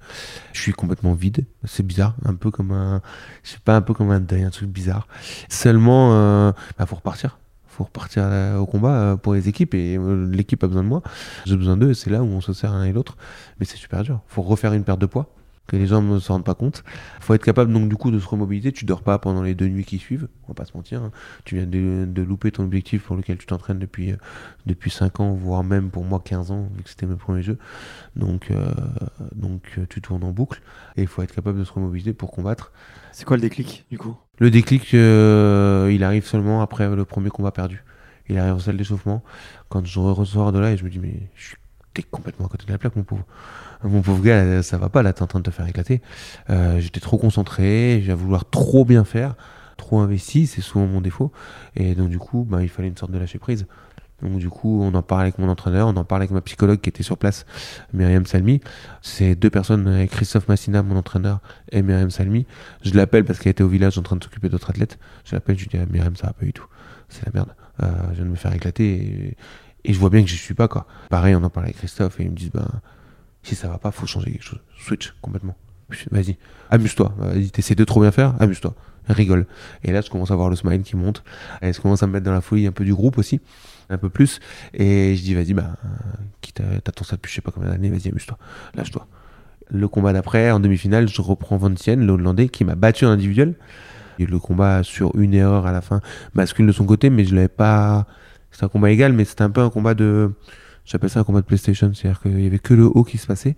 Je 0.54 0.62
suis 0.62 0.74
complètement 0.74 1.14
vide, 1.14 1.46
c'est 1.66 1.86
bizarre, 1.86 2.16
un 2.24 2.36
peu 2.36 2.52
comme 2.52 2.72
un, 2.72 3.02
je 3.44 3.52
sais 3.52 3.60
pas, 3.64 3.76
un 3.76 3.82
peu 3.82 3.94
comme 3.94 4.12
un 4.12 4.20
deuil, 4.20 4.44
un 4.44 4.52
truc 4.52 4.70
bizarre. 4.70 5.08
Seulement, 5.50 6.14
euh, 6.14 6.52
bah, 6.78 6.86
faut 6.86 6.96
repartir 6.96 7.40
faut 7.80 7.86
repartir 7.86 8.24
euh, 8.26 8.58
au 8.58 8.66
combat 8.66 8.94
euh, 8.94 9.16
pour 9.16 9.34
les 9.34 9.48
équipes 9.48 9.74
et 9.74 9.98
euh, 9.98 10.30
l'équipe 10.30 10.62
a 10.64 10.68
besoin 10.68 10.84
de 10.84 10.88
moi. 10.90 11.02
J'ai 11.46 11.56
besoin 11.56 11.78
d'eux 11.78 11.92
et 11.92 11.94
c'est 11.94 12.10
là 12.10 12.22
où 12.22 12.26
on 12.26 12.42
se 12.42 12.52
sert 12.52 12.74
l'un 12.74 12.84
et 12.84 12.92
l'autre. 12.92 13.16
Mais 13.60 13.66
c'est 13.66 13.78
super 13.78 14.04
dur. 14.04 14.20
Faut 14.28 14.42
refaire 14.42 14.74
une 14.74 14.84
perte 14.84 15.00
de 15.00 15.06
poids 15.06 15.34
que 15.70 15.78
les 15.78 15.88
gens 15.88 16.02
ne 16.02 16.20
se 16.20 16.32
rendent 16.32 16.44
pas 16.44 16.56
compte. 16.56 16.84
Faut 17.22 17.34
être 17.34 17.44
capable 17.44 17.72
donc 17.72 17.88
du 17.88 17.96
coup 17.96 18.12
de 18.12 18.20
se 18.20 18.28
remobiliser. 18.28 18.72
Tu 18.74 18.86
dors 18.86 19.02
pas 19.04 19.20
pendant 19.20 19.44
les 19.44 19.56
deux 19.56 19.68
nuits 19.68 19.86
qui 19.86 20.00
suivent. 20.00 20.28
On 20.46 20.50
va 20.50 20.54
pas 20.56 20.66
se 20.66 20.76
mentir. 20.76 21.02
hein. 21.04 21.12
Tu 21.46 21.56
viens 21.56 21.66
de, 21.66 22.06
de 22.06 22.22
louper 22.22 22.52
ton 22.52 22.64
objectif 22.64 23.04
pour 23.04 23.16
lequel 23.16 23.38
tu 23.38 23.46
t'entraînes 23.46 23.80
depuis 23.80 24.12
euh, 24.12 24.18
depuis 24.66 24.92
5 24.92 25.20
ans, 25.22 25.34
voire 25.34 25.64
même 25.64 25.90
pour 25.92 26.04
moi 26.04 26.22
15 26.24 26.52
ans 26.52 26.68
vu 26.76 26.84
que 26.84 26.90
c'était 26.90 27.06
mes 27.06 27.16
premiers 27.16 27.44
jeux. 27.44 27.58
Donc 28.16 28.52
euh, 28.52 28.72
donc 29.36 29.62
euh, 29.78 29.86
tu 29.90 30.02
tournes 30.02 30.24
en 30.24 30.32
boucle 30.32 30.62
et 30.98 31.02
il 31.02 31.08
faut 31.08 31.22
être 31.22 31.34
capable 31.34 31.60
de 31.60 31.64
se 31.64 31.72
remobiliser 31.72 32.14
pour 32.14 32.32
combattre. 32.32 32.72
C'est 33.12 33.26
quoi 33.26 33.38
le 33.38 33.42
déclic 33.42 33.86
du 33.90 33.98
coup? 33.98 34.18
Le 34.40 34.50
déclic, 34.52 34.94
euh, 34.94 35.90
il 35.92 36.04
arrive 36.04 36.26
seulement 36.26 36.62
après 36.62 36.94
le 36.94 37.06
premier 37.06 37.30
combat 37.30 37.52
perdu. 37.52 37.84
Il 38.30 38.38
arrive 38.38 38.54
en 38.54 38.60
salle 38.60 38.78
d'échauffement. 38.78 39.24
Quand 39.70 39.86
je 39.86 40.00
ressors 40.00 40.52
de 40.52 40.60
là, 40.60 40.72
et 40.72 40.78
je 40.78 40.84
me 40.84 40.90
dis, 40.90 41.00
mais 41.00 41.30
je 41.36 41.48
suis 41.48 41.58
complètement 42.12 42.46
à 42.46 42.50
côté 42.50 42.66
de 42.66 42.72
la 42.72 42.78
plaque, 42.78 42.96
mon 42.96 43.04
pauvre. 43.04 43.26
Mon 43.84 44.02
pauvre 44.02 44.22
gars, 44.22 44.62
ça 44.62 44.78
va 44.78 44.90
pas, 44.90 45.02
là, 45.04 45.14
t'es 45.14 45.22
en 45.22 45.28
train 45.28 45.40
de 45.40 45.46
te 45.46 45.52
faire 45.52 45.68
éclater. 45.68 46.02
Euh, 46.50 46.80
J'étais 46.80 47.00
trop 47.00 47.18
concentré, 47.18 48.02
j'ai 48.04 48.12
à 48.12 48.16
vouloir 48.16 48.50
trop 48.50 48.84
bien 48.84 49.06
faire, 49.06 49.36
trop 49.78 50.00
investi, 50.00 50.48
c'est 50.48 50.62
souvent 50.62 50.86
mon 50.86 51.00
défaut. 51.00 51.32
Et 51.78 51.96
donc, 51.96 52.10
du 52.10 52.20
coup, 52.20 52.46
bah, 52.50 52.62
il 52.62 52.70
fallait 52.70 52.90
une 52.90 52.98
sorte 52.98 53.12
de 53.12 53.18
lâcher 53.18 53.40
prise. 53.40 53.68
Donc, 54.22 54.38
du 54.38 54.50
coup, 54.50 54.82
on 54.82 54.94
en 54.96 55.02
parle 55.02 55.22
avec 55.22 55.40
mon 55.40 55.48
entraîneur, 55.48 55.88
on 55.88 55.96
en 55.96 56.04
parle 56.04 56.24
avec 56.24 56.32
ma 56.32 56.42
psychologue 56.42 56.82
qui 56.82 56.90
était 56.90 57.04
sur 57.04 57.18
place, 57.18 57.46
Myriam 57.94 58.26
Salmi. 58.26 58.60
C'est 59.02 59.36
deux 59.36 59.50
personnes, 59.50 60.08
Christophe 60.08 60.50
Massina, 60.50 60.84
mon 60.84 60.98
entraîneur, 60.98 61.40
et 61.72 61.82
Myriam 61.82 62.10
Salmi. 62.10 62.46
Je 62.84 62.94
l'appelle 62.96 63.24
parce 63.24 63.40
qu'elle 63.40 63.52
était 63.52 63.64
au 63.64 63.70
village 63.70 63.98
en 63.98 64.02
train 64.02 64.18
de 64.18 64.24
s'occuper 64.26 64.50
d'autres 64.50 64.72
athlètes. 64.72 65.00
Je 65.24 65.36
l'appelle, 65.36 65.58
je 65.58 65.64
lui 65.64 65.70
dis, 65.70 65.78
ah, 65.82 65.86
Myriam, 65.90 66.18
ça 66.18 66.28
va 66.28 66.34
pas 66.34 66.44
du 66.44 66.52
tout. 66.52 66.66
C'est 67.08 67.26
la 67.26 67.32
merde. 67.34 67.56
Euh, 67.82 67.88
je 68.10 68.16
viens 68.16 68.26
de 68.26 68.30
me 68.30 68.36
faire 68.36 68.54
éclater. 68.54 69.38
Et 69.86 69.94
je 69.94 69.98
vois 69.98 70.10
bien 70.10 70.22
que 70.22 70.28
je 70.30 70.36
suis 70.36 70.54
pas, 70.54 70.68
quoi. 70.68 70.86
Pareil, 71.10 71.34
on 71.36 71.44
en 71.44 71.50
parle 71.50 71.68
avec 71.68 71.78
Christophe 71.78 72.20
et 72.20 72.24
ils 72.24 72.30
me 72.30 72.36
disent, 72.36 72.52
ben, 72.52 72.68
si 73.44 73.56
ça 73.56 73.68
va 73.68 73.78
pas, 73.78 73.92
faut 73.92 74.06
changer 74.06 74.32
quelque 74.32 74.44
chose. 74.44 74.60
Switch 74.78 75.14
complètement. 75.22 75.56
Vas-y, 76.12 76.38
amuse-toi. 76.70 77.14
Vas-y, 77.18 77.50
t'essaies 77.50 77.76
de 77.76 77.84
trop 77.84 78.02
bien 78.02 78.12
faire, 78.12 78.36
amuse-toi. 78.40 78.76
Rigole. 79.08 79.48
Et 79.84 79.92
là, 79.92 80.02
je 80.02 80.10
commence 80.10 80.30
à 80.30 80.36
voir 80.36 80.50
le 80.50 80.56
smile 80.56 80.84
qui 80.84 80.96
monte. 80.96 81.24
Et 81.64 81.74
je 81.74 81.82
commence 81.82 82.04
à 82.04 82.08
me 82.08 82.14
mettre 82.14 82.26
dans 82.26 82.34
la 82.34 82.42
folie 82.42 82.68
un 82.68 82.72
peu 82.72 82.86
du 82.86 82.94
groupe 82.94 83.18
aussi, 83.18 83.42
un 83.90 83.98
peu 83.98 84.10
plus. 84.10 84.40
Et 84.74 85.16
je 85.16 85.24
dis, 85.24 85.34
vas-y, 85.34 85.54
bah, 85.54 85.78
quitte 86.42 86.62
t'attends 86.84 87.04
ça 87.04 87.16
depuis 87.16 87.32
je 87.32 87.36
sais 87.36 87.42
pas 87.42 87.52
combien 87.52 87.70
d'années, 87.70 87.90
vas-y, 87.90 88.10
amuse-toi. 88.10 88.38
Lâche-toi. 88.76 89.08
Le 89.72 89.88
combat 89.88 90.14
d'après, 90.14 90.52
en 90.52 90.60
demi-finale, 90.60 91.08
je 91.08 91.22
reprends 91.22 91.58
Van 91.58 91.70
le 91.70 92.12
Hollandais, 92.12 92.50
qui 92.50 92.66
m'a 92.66 92.76
battu 92.76 93.06
en 93.06 93.10
individuel. 93.10 93.56
Le 94.20 94.38
combat 94.38 94.84
sur 94.84 95.16
une 95.16 95.34
erreur 95.34 95.66
à 95.66 95.72
la 95.72 95.82
fin 95.82 96.02
bascule 96.36 96.68
de 96.68 96.74
son 96.74 96.86
côté, 96.86 97.10
mais 97.10 97.24
je 97.24 97.34
l'avais 97.34 97.48
pas 97.48 98.06
c'était 98.52 98.66
un 98.66 98.70
combat 98.70 98.92
égal, 98.92 99.14
mais 99.14 99.26
c'était 99.26 99.44
un 99.44 99.50
peu 99.50 99.62
un 99.62 99.70
combat 99.70 99.94
de. 99.94 100.32
J'appelle 100.90 101.12
ça 101.12 101.20
un 101.20 101.24
combat 101.24 101.42
de 101.42 101.46
PlayStation, 101.46 101.94
c'est-à-dire 101.94 102.20
qu'il 102.20 102.42
y 102.42 102.48
avait 102.48 102.58
que 102.58 102.74
le 102.74 102.86
haut 102.86 103.04
qui 103.04 103.20
se 103.20 103.28
passait. 103.28 103.56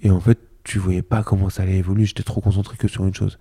Et 0.00 0.10
en 0.10 0.20
fait, 0.20 0.38
tu 0.64 0.78
voyais 0.78 1.02
pas 1.02 1.22
comment 1.22 1.50
ça 1.50 1.64
allait 1.64 1.76
évoluer. 1.76 2.06
J'étais 2.06 2.22
trop 2.22 2.40
concentré 2.40 2.78
que 2.78 2.88
sur 2.88 3.04
une 3.06 3.14
chose. 3.14 3.38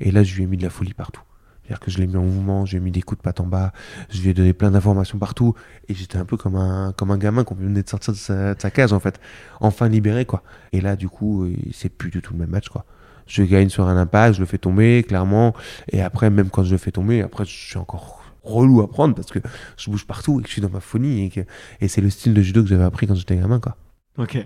Et 0.00 0.10
là, 0.10 0.24
je 0.24 0.34
lui 0.34 0.42
ai 0.42 0.46
mis 0.46 0.56
de 0.56 0.64
la 0.64 0.70
folie 0.70 0.92
partout. 0.92 1.22
C'est-à-dire 1.62 1.78
que 1.78 1.92
je 1.92 1.98
l'ai 1.98 2.08
mis 2.08 2.16
en 2.16 2.22
mouvement, 2.22 2.66
j'ai 2.66 2.80
mis 2.80 2.90
des 2.90 3.02
coups 3.02 3.18
de 3.18 3.22
patte 3.22 3.38
en 3.38 3.46
bas, 3.46 3.72
je 4.10 4.20
lui 4.20 4.30
ai 4.30 4.34
donné 4.34 4.52
plein 4.52 4.72
d'informations 4.72 5.16
partout. 5.18 5.54
Et 5.88 5.94
j'étais 5.94 6.18
un 6.18 6.24
peu 6.24 6.36
comme 6.36 6.56
un, 6.56 6.92
comme 6.92 7.12
un 7.12 7.18
gamin 7.18 7.44
qu'on 7.44 7.54
venait 7.54 7.84
de 7.84 7.88
sortir 7.88 8.12
de 8.12 8.18
sa, 8.18 8.54
de 8.54 8.60
sa, 8.60 8.72
case, 8.72 8.92
en 8.92 9.00
fait. 9.00 9.20
Enfin 9.60 9.88
libéré, 9.88 10.24
quoi. 10.24 10.42
Et 10.72 10.80
là, 10.80 10.96
du 10.96 11.08
coup, 11.08 11.46
c'est 11.72 11.88
plus 11.88 12.10
du 12.10 12.20
tout 12.20 12.32
le 12.32 12.40
même 12.40 12.50
match, 12.50 12.68
quoi. 12.68 12.84
Je 13.28 13.44
gagne 13.44 13.68
sur 13.68 13.86
un 13.86 13.96
impact, 13.96 14.36
je 14.36 14.40
le 14.40 14.46
fais 14.46 14.58
tomber, 14.58 15.04
clairement. 15.06 15.54
Et 15.92 16.02
après, 16.02 16.30
même 16.30 16.50
quand 16.50 16.64
je 16.64 16.72
le 16.72 16.78
fais 16.78 16.90
tomber, 16.90 17.22
après, 17.22 17.44
je 17.44 17.50
suis 17.50 17.78
encore 17.78 18.15
relou 18.46 18.80
à 18.80 18.88
prendre 18.88 19.14
parce 19.14 19.30
que 19.30 19.40
je 19.76 19.90
bouge 19.90 20.06
partout 20.06 20.40
et 20.40 20.42
que 20.42 20.48
je 20.48 20.52
suis 20.52 20.62
dans 20.62 20.70
ma 20.70 20.80
folie 20.80 21.24
et, 21.24 21.30
que, 21.30 21.40
et 21.80 21.88
c'est 21.88 22.00
le 22.00 22.10
style 22.10 22.34
de 22.34 22.42
judo 22.42 22.62
que 22.62 22.68
j'avais 22.68 22.84
appris 22.84 23.06
quand 23.06 23.14
j'étais 23.14 23.36
gamin 23.36 23.60
quoi. 23.60 23.76
Ok. 24.18 24.38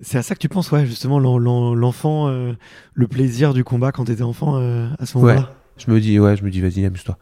C'est 0.00 0.18
à 0.18 0.22
ça 0.22 0.34
que 0.34 0.40
tu 0.40 0.48
penses, 0.48 0.70
ouais, 0.72 0.84
justement, 0.84 1.18
l'enfant, 1.18 2.28
euh, 2.28 2.52
le 2.92 3.08
plaisir 3.08 3.54
du 3.54 3.64
combat 3.64 3.92
quand 3.92 4.04
t'étais 4.04 4.22
enfant 4.22 4.56
euh, 4.56 4.88
à 4.98 5.06
ce 5.06 5.16
moment-là? 5.16 5.40
Ouais. 5.40 5.46
Je 5.78 5.90
me 5.90 6.00
dis, 6.00 6.18
ouais, 6.18 6.36
je 6.36 6.44
me 6.44 6.50
dis, 6.50 6.60
vas-y, 6.60 6.84
amuse-toi. 6.84 7.16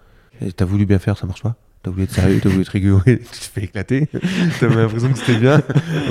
T'as 0.57 0.65
voulu 0.65 0.85
bien 0.85 0.99
faire, 0.99 1.17
ça 1.17 1.27
marche 1.27 1.43
pas. 1.43 1.57
T'as 1.83 1.91
voulu 1.91 2.05
être 2.05 2.13
sérieux, 2.13 2.41
t'as 2.43 2.49
voulu 2.49 2.63
être 2.63 2.69
rigoureux, 2.69 3.03
tu 3.05 3.19
te 3.19 3.37
fais 3.37 3.65
éclater. 3.65 4.09
T'as 4.61 4.69
l'impression 4.69 5.13
que 5.13 5.19
c'était 5.19 5.39
bien. 5.39 5.63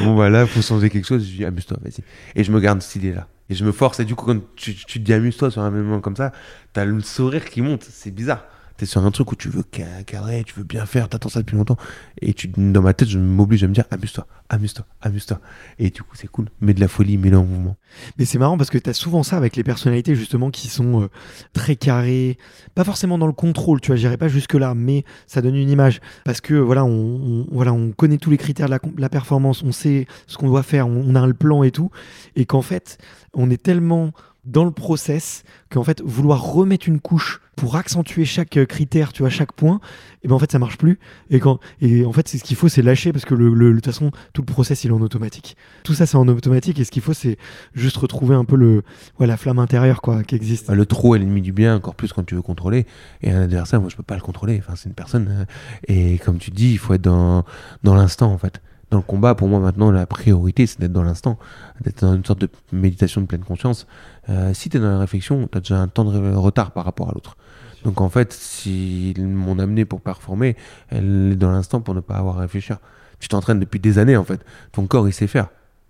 bon, 0.03 0.15
bah 0.15 0.29
là, 0.29 0.45
faut 0.45 0.61
changer 0.61 0.89
quelque 0.89 1.07
chose. 1.07 1.27
Je 1.27 1.35
dis, 1.35 1.45
amuse-toi, 1.45 1.77
vas-y. 1.81 2.03
Et 2.35 2.43
je 2.43 2.51
me 2.51 2.59
garde 2.59 2.81
cette 2.81 2.95
idée-là. 2.95 3.27
Et 3.49 3.55
je 3.55 3.65
me 3.65 3.71
force. 3.71 3.99
Et 3.99 4.05
du 4.05 4.15
coup, 4.15 4.25
quand 4.25 4.39
tu, 4.55 4.75
tu 4.75 4.99
te 4.99 5.03
dis, 5.03 5.13
amuse-toi 5.13 5.51
sur 5.51 5.61
un 5.63 5.71
moment 5.71 5.99
comme 5.99 6.15
ça, 6.15 6.31
t'as 6.73 6.85
le 6.85 7.01
sourire 7.01 7.45
qui 7.45 7.61
monte. 7.61 7.83
C'est 7.83 8.11
bizarre 8.11 8.45
t'es 8.77 8.85
sur 8.85 9.05
un 9.05 9.11
truc 9.11 9.31
où 9.31 9.35
tu 9.35 9.49
veux 9.49 9.63
cadrer, 9.63 10.43
tu 10.43 10.55
veux 10.55 10.63
bien 10.63 10.85
faire, 10.85 11.09
t'attends 11.09 11.29
ça 11.29 11.39
depuis 11.39 11.55
longtemps. 11.55 11.77
Et 12.21 12.33
tu, 12.33 12.47
dans 12.47 12.81
ma 12.81 12.93
tête, 12.93 13.09
je 13.09 13.19
m'oblige 13.19 13.63
à 13.63 13.67
me 13.67 13.73
dire 13.73 13.85
amuse-toi, 13.91 14.25
amuse-toi, 14.49 14.85
amuse-toi. 15.01 15.39
Et 15.79 15.89
du 15.89 16.01
coup, 16.01 16.15
c'est 16.15 16.27
cool. 16.27 16.49
Mets 16.61 16.73
de 16.73 16.79
la 16.79 16.87
folie, 16.87 17.17
mets-le 17.17 17.37
en 17.37 17.43
mouvement. 17.43 17.77
Mais 18.17 18.25
c'est 18.25 18.39
marrant 18.39 18.57
parce 18.57 18.69
que 18.69 18.77
t'as 18.77 18.93
souvent 18.93 19.23
ça 19.23 19.37
avec 19.37 19.55
les 19.55 19.63
personnalités 19.63 20.15
justement 20.15 20.49
qui 20.49 20.67
sont 20.67 21.03
euh, 21.03 21.09
très 21.53 21.75
carrées, 21.75 22.37
pas 22.75 22.83
forcément 22.83 23.17
dans 23.17 23.27
le 23.27 23.33
contrôle, 23.33 23.81
tu 23.81 23.87
vois, 23.87 23.95
j'irai 23.95 24.17
pas 24.17 24.27
jusque-là, 24.27 24.73
mais 24.75 25.03
ça 25.27 25.41
donne 25.41 25.55
une 25.55 25.69
image. 25.69 26.01
Parce 26.25 26.41
que 26.41 26.55
voilà, 26.55 26.83
on, 26.83 27.91
connaît 27.95 28.17
tous 28.17 28.31
les 28.31 28.37
critères 28.37 28.67
de 28.67 28.77
la, 28.97 29.09
performance, 29.09 29.63
on 29.63 29.71
sait 29.71 30.07
ce 30.27 30.37
qu'on 30.37 30.47
doit 30.47 30.63
faire, 30.63 30.87
on, 30.87 31.15
a 31.15 31.19
un 31.19 31.31
plan 31.31 31.63
et 31.63 31.71
tout. 31.71 31.91
Et 32.35 32.45
qu'en 32.45 32.61
fait, 32.61 32.97
on 33.33 33.49
est 33.49 33.61
tellement 33.61 34.11
dans 34.45 34.65
le 34.65 34.71
process 34.71 35.43
qu'en 35.69 35.83
fait 35.83 36.01
vouloir 36.01 36.43
remettre 36.43 36.87
une 36.87 36.99
couche 36.99 37.39
pour 37.55 37.75
accentuer 37.75 38.25
chaque 38.25 38.57
euh, 38.57 38.65
critère 38.65 39.13
tu 39.13 39.21
vois 39.21 39.29
chaque 39.29 39.53
point 39.53 39.79
et 40.23 40.27
ben 40.27 40.35
en 40.35 40.39
fait 40.39 40.51
ça 40.51 40.59
marche 40.59 40.77
plus. 40.77 40.99
Et 41.29 41.39
quand 41.39 41.59
et 41.81 42.03
en 42.05 42.11
fait 42.11 42.27
ce 42.27 42.43
qu'il 42.43 42.57
faut 42.57 42.67
c'est 42.67 42.81
lâcher 42.81 43.13
parce 43.13 43.25
que 43.25 43.35
le, 43.35 43.49
de 43.51 43.75
toute 43.75 43.85
façon 43.85 44.11
tout 44.33 44.41
le 44.41 44.45
process 44.45 44.83
il 44.83 44.89
est 44.89 44.93
en 44.93 45.01
automatique. 45.01 45.55
Tout 45.83 45.93
ça 45.93 46.05
c'est 46.05 46.17
en 46.17 46.27
automatique 46.27 46.79
et 46.79 46.83
ce 46.83 46.91
qu'il 46.91 47.01
faut 47.01 47.13
c'est 47.13 47.37
juste 47.73 47.97
retrouver 47.97 48.35
un 48.35 48.45
peu 48.45 48.55
le 48.55 48.83
ouais, 49.19 49.27
la 49.27 49.37
flamme 49.37 49.59
intérieure 49.59 50.01
quoi 50.01 50.23
qui 50.23 50.35
existe. 50.35 50.69
Le 50.69 50.85
trop 50.85 51.15
est 51.15 51.19
l'ennemi 51.19 51.41
du 51.41 51.53
bien 51.53 51.75
encore 51.75 51.95
plus 51.95 52.11
quand 52.11 52.23
tu 52.23 52.35
veux 52.35 52.41
contrôler. 52.41 52.85
Et 53.21 53.31
un 53.31 53.43
adversaire 53.43 53.79
moi 53.79 53.89
je 53.89 53.95
peux 53.95 54.03
pas 54.03 54.15
le 54.15 54.21
contrôler. 54.21 54.59
Enfin 54.59 54.73
c'est 54.75 54.89
une 54.89 54.95
personne 54.95 55.27
euh, 55.29 55.45
et 55.87 56.17
comme 56.17 56.37
tu 56.37 56.51
dis 56.51 56.71
il 56.71 56.77
faut 56.77 56.93
être 56.93 57.01
dans 57.01 57.45
dans 57.83 57.95
l'instant 57.95 58.31
en 58.31 58.37
fait 58.37 58.61
dans 58.93 58.99
le 58.99 59.03
combat, 59.03 59.33
pour 59.33 59.47
moi 59.47 59.59
maintenant, 59.59 59.89
la 59.91 60.05
priorité, 60.05 60.67
c'est 60.67 60.79
d'être 60.79 60.93
dans 60.93 61.03
l'instant, 61.03 61.39
d'être 61.81 62.05
dans 62.05 62.13
une 62.13 62.23
sorte 62.23 62.39
de 62.39 62.49
méditation 62.71 63.21
de 63.21 63.25
pleine 63.25 63.43
conscience. 63.43 63.87
Euh, 64.29 64.53
si 64.53 64.69
tu 64.69 64.77
es 64.77 64.79
dans 64.79 64.91
la 64.91 64.99
réflexion, 64.99 65.49
tu 65.51 65.57
as 65.57 65.61
déjà 65.61 65.79
un 65.79 65.87
temps 65.87 66.05
de 66.05 66.35
retard 66.35 66.71
par 66.71 66.85
rapport 66.85 67.09
à 67.09 67.13
l'autre. 67.13 67.35
Donc 67.83 68.01
en 68.01 68.09
fait, 68.09 68.31
si 68.31 69.13
mon 69.17 69.57
amené 69.57 69.83
pour 69.83 69.99
performer, 69.99 70.55
elle 70.89 71.31
est 71.33 71.35
dans 71.35 71.51
l'instant 71.51 71.81
pour 71.81 71.95
ne 71.95 72.01
pas 72.01 72.15
avoir 72.15 72.37
à 72.37 72.41
réfléchir. 72.41 72.77
Tu 73.19 73.27
t'entraînes 73.27 73.59
depuis 73.59 73.79
des 73.79 73.97
années 73.97 74.15
en 74.15 74.23
fait. 74.23 74.45
Ton 74.71 74.85
corps, 74.85 75.07
il 75.07 75.13
sait 75.13 75.27
faire. 75.27 75.47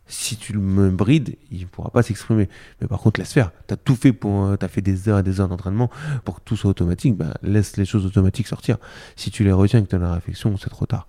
Si 0.07 0.37
tu 0.37 0.57
me 0.57 0.89
brides, 0.89 1.35
il 1.51 1.61
ne 1.61 1.65
pourra 1.65 1.89
pas 1.89 2.03
s'exprimer. 2.03 2.47
Mais 2.81 2.87
par 2.87 2.99
contre, 2.99 3.19
laisse 3.19 3.33
faire. 3.33 3.51
Tu 3.67 3.73
as 3.73 3.77
tout 3.77 3.95
fait 3.95 4.13
pour. 4.13 4.45
Euh, 4.45 4.55
tu 4.57 4.65
as 4.65 4.69
fait 4.69 4.81
des 4.81 5.09
heures 5.09 5.19
et 5.19 5.23
des 5.23 5.41
heures 5.41 5.49
d'entraînement 5.49 5.89
pour 6.23 6.35
que 6.35 6.41
tout 6.45 6.55
soit 6.55 6.69
automatique. 6.69 7.17
Bah, 7.17 7.33
laisse 7.41 7.75
les 7.75 7.85
choses 7.85 8.05
automatiques 8.05 8.47
sortir. 8.47 8.77
Si 9.15 9.29
tu 9.29 9.43
les 9.43 9.51
retiens 9.51 9.79
et 9.79 9.83
que 9.83 9.89
tu 9.89 9.95
as 9.95 9.99
la 9.99 10.13
réflexion, 10.13 10.55
c'est 10.57 10.69
trop 10.69 10.85
tard 10.85 11.07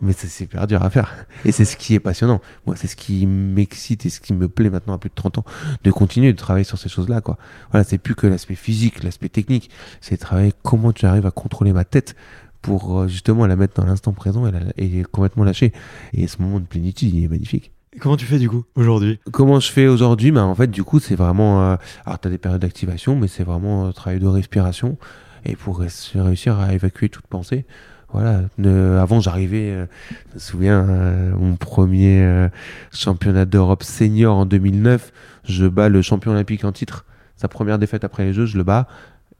mais 0.00 0.12
c'est 0.12 0.28
super 0.28 0.66
dur 0.66 0.82
à 0.82 0.90
faire. 0.90 1.26
Et 1.44 1.52
c'est 1.52 1.64
ce 1.64 1.76
qui 1.76 1.94
est 1.94 2.00
passionnant. 2.00 2.40
Moi, 2.66 2.76
c'est 2.76 2.86
ce 2.86 2.96
qui 2.96 3.26
m'excite 3.26 4.06
et 4.06 4.10
ce 4.10 4.20
qui 4.20 4.32
me 4.32 4.48
plaît 4.48 4.70
maintenant 4.70 4.94
à 4.94 4.98
plus 4.98 5.10
de 5.10 5.14
30 5.14 5.38
ans, 5.38 5.44
de 5.82 5.90
continuer 5.90 6.32
de 6.32 6.38
travailler 6.38 6.64
sur 6.64 6.78
ces 6.78 6.88
choses-là, 6.88 7.20
quoi. 7.20 7.38
Voilà, 7.70 7.84
c'est 7.84 7.98
plus 7.98 8.14
que 8.14 8.26
l'aspect 8.26 8.54
physique, 8.54 9.02
l'aspect 9.02 9.28
technique. 9.28 9.70
C'est 10.00 10.16
travailler 10.16 10.52
comment 10.62 10.92
tu 10.92 11.06
arrives 11.06 11.26
à 11.26 11.30
contrôler 11.30 11.72
ma 11.72 11.84
tête 11.84 12.14
pour 12.62 13.00
euh, 13.00 13.08
justement 13.08 13.46
la 13.46 13.56
mettre 13.56 13.80
dans 13.80 13.86
l'instant 13.86 14.12
présent 14.12 14.44
et, 14.76 15.02
complètement 15.10 15.44
lâcher. 15.44 15.72
Et 16.12 16.26
ce 16.26 16.40
moment 16.40 16.60
de 16.60 16.66
plénitude, 16.66 17.14
il 17.14 17.24
est 17.24 17.28
magnifique. 17.28 17.72
Comment 18.00 18.16
tu 18.16 18.26
fais 18.26 18.38
du 18.38 18.48
coup 18.48 18.64
aujourd'hui? 18.76 19.18
Comment 19.32 19.58
je 19.58 19.72
fais 19.72 19.88
aujourd'hui? 19.88 20.30
Bah, 20.30 20.44
En 20.44 20.54
fait, 20.54 20.70
du 20.70 20.84
coup, 20.84 21.00
c'est 21.00 21.16
vraiment. 21.16 21.62
Euh, 21.62 21.76
alors, 22.04 22.20
tu 22.20 22.28
as 22.28 22.30
des 22.30 22.38
périodes 22.38 22.60
d'activation, 22.60 23.16
mais 23.16 23.26
c'est 23.26 23.44
vraiment 23.44 23.86
un 23.86 23.92
travail 23.92 24.20
de 24.20 24.26
respiration. 24.26 24.98
Et 25.44 25.56
pour 25.56 25.78
réussir 25.78 26.58
à 26.58 26.74
évacuer 26.74 27.08
toute 27.08 27.26
pensée, 27.26 27.64
voilà. 28.12 28.42
avant, 29.00 29.20
j'arrivais, 29.20 29.70
euh, 29.70 29.86
je 30.30 30.34
me 30.34 30.38
souviens, 30.38 30.88
euh, 30.88 31.36
mon 31.36 31.56
premier 31.56 32.22
euh, 32.22 32.48
championnat 32.92 33.44
d'Europe 33.44 33.82
senior 33.82 34.36
en 34.36 34.46
2009, 34.46 35.12
je 35.44 35.66
bats 35.66 35.88
le 35.88 36.00
champion 36.00 36.32
olympique 36.32 36.64
en 36.64 36.72
titre. 36.72 37.04
Sa 37.36 37.48
première 37.48 37.78
défaite 37.78 38.04
après 38.04 38.24
les 38.24 38.32
Jeux, 38.32 38.46
je 38.46 38.56
le 38.56 38.64
bats. 38.64 38.88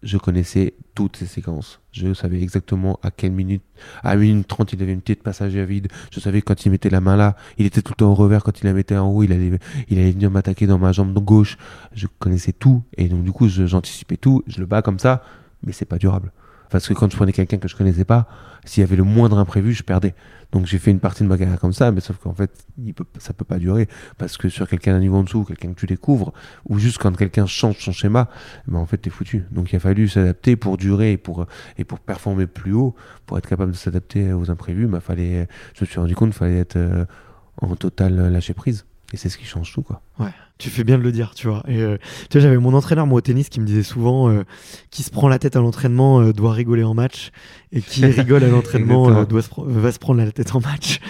Je 0.04 0.16
connaissais 0.16 0.74
toutes 0.94 1.16
ces 1.16 1.26
séquences. 1.26 1.81
Je 1.90 2.14
savais 2.14 2.40
exactement 2.40 3.00
à 3.02 3.11
quelle 3.11 3.33
minute, 3.33 3.62
à 4.04 4.14
minute 4.14 4.46
30, 4.46 4.74
il 4.74 4.83
avait 4.83 4.92
une 4.92 5.00
petite 5.00 5.24
passage 5.24 5.57
à 5.57 5.64
vide. 5.64 5.88
Je 6.12 6.20
savais 6.20 6.40
quand 6.40 6.64
il 6.64 6.70
mettait 6.70 6.90
la 6.90 7.00
main 7.00 7.16
là, 7.16 7.35
il 7.57 7.66
était 7.66 7.83
tout 7.83 7.92
le 7.92 7.96
temps 7.96 8.12
au 8.12 8.14
revers. 8.14 8.44
Quand 8.44 8.61
il 8.61 8.66
la 8.66 8.74
mettait 8.74 8.96
en 8.96 9.09
haut, 9.09 9.24
il 9.24 9.33
allait, 9.33 9.59
il 9.88 9.98
allait 9.98 10.12
venir 10.12 10.31
m'attaquer 10.31 10.68
dans 10.68 10.78
ma 10.78 10.92
jambe 10.92 11.12
gauche. 11.14 11.57
Je 11.94 12.07
connaissais 12.20 12.52
tout. 12.52 12.85
Et 12.96 13.09
donc, 13.09 13.24
du 13.24 13.33
coup, 13.33 13.48
j'anticipais 13.48 14.18
tout. 14.18 14.44
Je 14.46 14.61
le 14.61 14.66
bats 14.66 14.83
comme 14.83 15.00
ça, 15.00 15.24
mais 15.64 15.72
c'est 15.72 15.85
pas 15.85 15.98
durable. 15.98 16.31
Parce 16.70 16.88
que 16.88 16.94
quand 16.94 17.11
je 17.11 17.16
prenais 17.16 17.33
quelqu'un 17.33 17.59
que 17.59 17.68
je 17.68 17.76
connaissais 17.76 18.04
pas, 18.04 18.28
s'il 18.64 18.83
y 18.83 18.85
avait 18.85 18.96
le 18.96 19.04
moindre 19.04 19.38
imprévu, 19.38 19.72
je 19.72 19.83
perdais. 19.83 20.14
Donc 20.52 20.66
j'ai 20.66 20.78
fait 20.78 20.90
une 20.90 21.00
partie 21.00 21.22
de 21.22 21.28
ma 21.28 21.37
carrière 21.37 21.59
comme 21.59 21.72
ça, 21.72 21.90
mais 21.92 22.00
sauf 22.00 22.16
qu'en 22.18 22.33
fait, 22.33 22.50
il 22.83 22.94
peut, 22.94 23.04
ça 23.18 23.33
peut 23.33 23.44
pas 23.44 23.59
durer. 23.59 23.88
Parce 24.16 24.37
que 24.37 24.48
sur 24.48 24.68
quelqu'un 24.68 24.92
d'un 24.92 25.00
niveau 25.00 25.16
en 25.16 25.22
dessous, 25.22 25.44
quelqu'un 25.44 25.72
que 25.72 25.78
tu 25.81 25.87
découvres, 25.87 26.33
ou 26.68 26.78
juste 26.78 26.98
quand 26.98 27.14
quelqu'un 27.16 27.46
change 27.46 27.78
son 27.78 27.92
schéma, 27.92 28.28
ben 28.66 28.78
en 28.78 28.87
fait, 28.87 28.98
t'es 28.98 29.11
foutu. 29.11 29.44
Donc 29.50 29.72
il 29.72 29.76
a 29.76 29.81
fallu 29.81 30.09
s'adapter 30.09 30.57
pour 30.57 30.76
durer 30.76 31.12
et 31.12 31.16
pour, 31.16 31.46
et 31.76 31.85
pour 31.85 32.00
performer 32.00 32.46
plus 32.46 32.72
haut, 32.72 32.94
pour 33.26 33.38
être 33.38 33.48
capable 33.48 33.72
de 33.72 33.76
s'adapter 33.76 34.33
aux 34.33 34.50
imprévus. 34.50 34.87
Ben, 34.87 35.00
fallait, 35.00 35.48
je 35.74 35.85
me 35.85 35.87
suis 35.87 36.00
rendu 36.00 36.14
compte 36.14 36.35
fallait 36.35 36.59
être 36.59 36.76
euh, 36.76 37.04
en 37.61 37.76
total 37.76 38.33
lâcher 38.33 38.54
prise. 38.54 38.87
Et 39.12 39.16
c'est 39.16 39.28
ce 39.28 39.38
qui 39.38 39.46
change 39.46 39.72
tout, 39.72 39.83
quoi. 39.83 40.02
Ouais, 40.18 40.33
tu 40.59 40.71
fais 40.71 40.85
bien 40.85 40.99
de 40.99 41.03
le 41.03 41.12
dire, 41.12 41.35
tu 41.35 41.47
vois. 41.47 41.62
Et 41.68 41.81
euh, 41.81 41.97
tu 42.29 42.38
vois, 42.38 42.42
j'avais 42.42 42.59
mon 42.59 42.75
entraîneur, 42.75 43.07
moi, 43.07 43.18
au 43.18 43.21
tennis, 43.21 43.49
qui 43.49 43.61
me 43.61 43.66
disait 43.66 43.85
souvent 43.85 44.29
euh, 44.29 44.42
qui 44.90 45.05
se 45.05 45.11
prend 45.11 45.29
la 45.29 45.38
tête 45.38 45.55
à 45.55 45.61
l'entraînement 45.61 46.21
euh, 46.21 46.33
doit 46.33 46.53
rigoler 46.53 46.83
en 46.83 46.94
match, 46.94 47.31
et 47.73 47.81
qui 47.81 48.05
rigole 48.07 48.42
à 48.42 48.49
l'entraînement 48.49 49.25
doit 49.25 49.42
va 49.57 49.92
se 49.92 49.99
prendre 49.99 50.23
la 50.23 50.33
tête 50.33 50.55
en 50.55 50.61
match. 50.61 51.01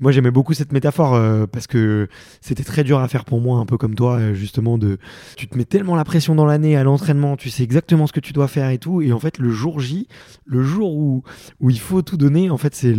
Moi, 0.00 0.12
j'aimais 0.12 0.30
beaucoup 0.30 0.54
cette 0.54 0.72
métaphore 0.72 1.14
euh, 1.14 1.46
parce 1.46 1.66
que 1.66 2.08
c'était 2.40 2.64
très 2.64 2.84
dur 2.84 2.98
à 2.98 3.08
faire 3.08 3.26
pour 3.26 3.40
moi, 3.40 3.58
un 3.58 3.66
peu 3.66 3.76
comme 3.76 3.94
toi, 3.94 4.18
euh, 4.18 4.34
justement. 4.34 4.78
De, 4.78 4.98
tu 5.36 5.46
te 5.46 5.56
mets 5.56 5.66
tellement 5.66 5.94
la 5.94 6.04
pression 6.04 6.34
dans 6.34 6.46
l'année 6.46 6.76
à 6.76 6.84
l'entraînement, 6.84 7.36
tu 7.36 7.50
sais 7.50 7.62
exactement 7.62 8.06
ce 8.06 8.12
que 8.12 8.20
tu 8.20 8.32
dois 8.32 8.48
faire 8.48 8.70
et 8.70 8.78
tout. 8.78 9.02
Et 9.02 9.12
en 9.12 9.20
fait, 9.20 9.38
le 9.38 9.50
jour 9.50 9.78
J, 9.78 10.08
le 10.46 10.62
jour 10.62 10.96
où, 10.96 11.22
où 11.60 11.70
il 11.70 11.78
faut 11.78 12.00
tout 12.00 12.16
donner, 12.16 12.48
en 12.48 12.56
fait, 12.56 12.74
c'est 12.74 12.96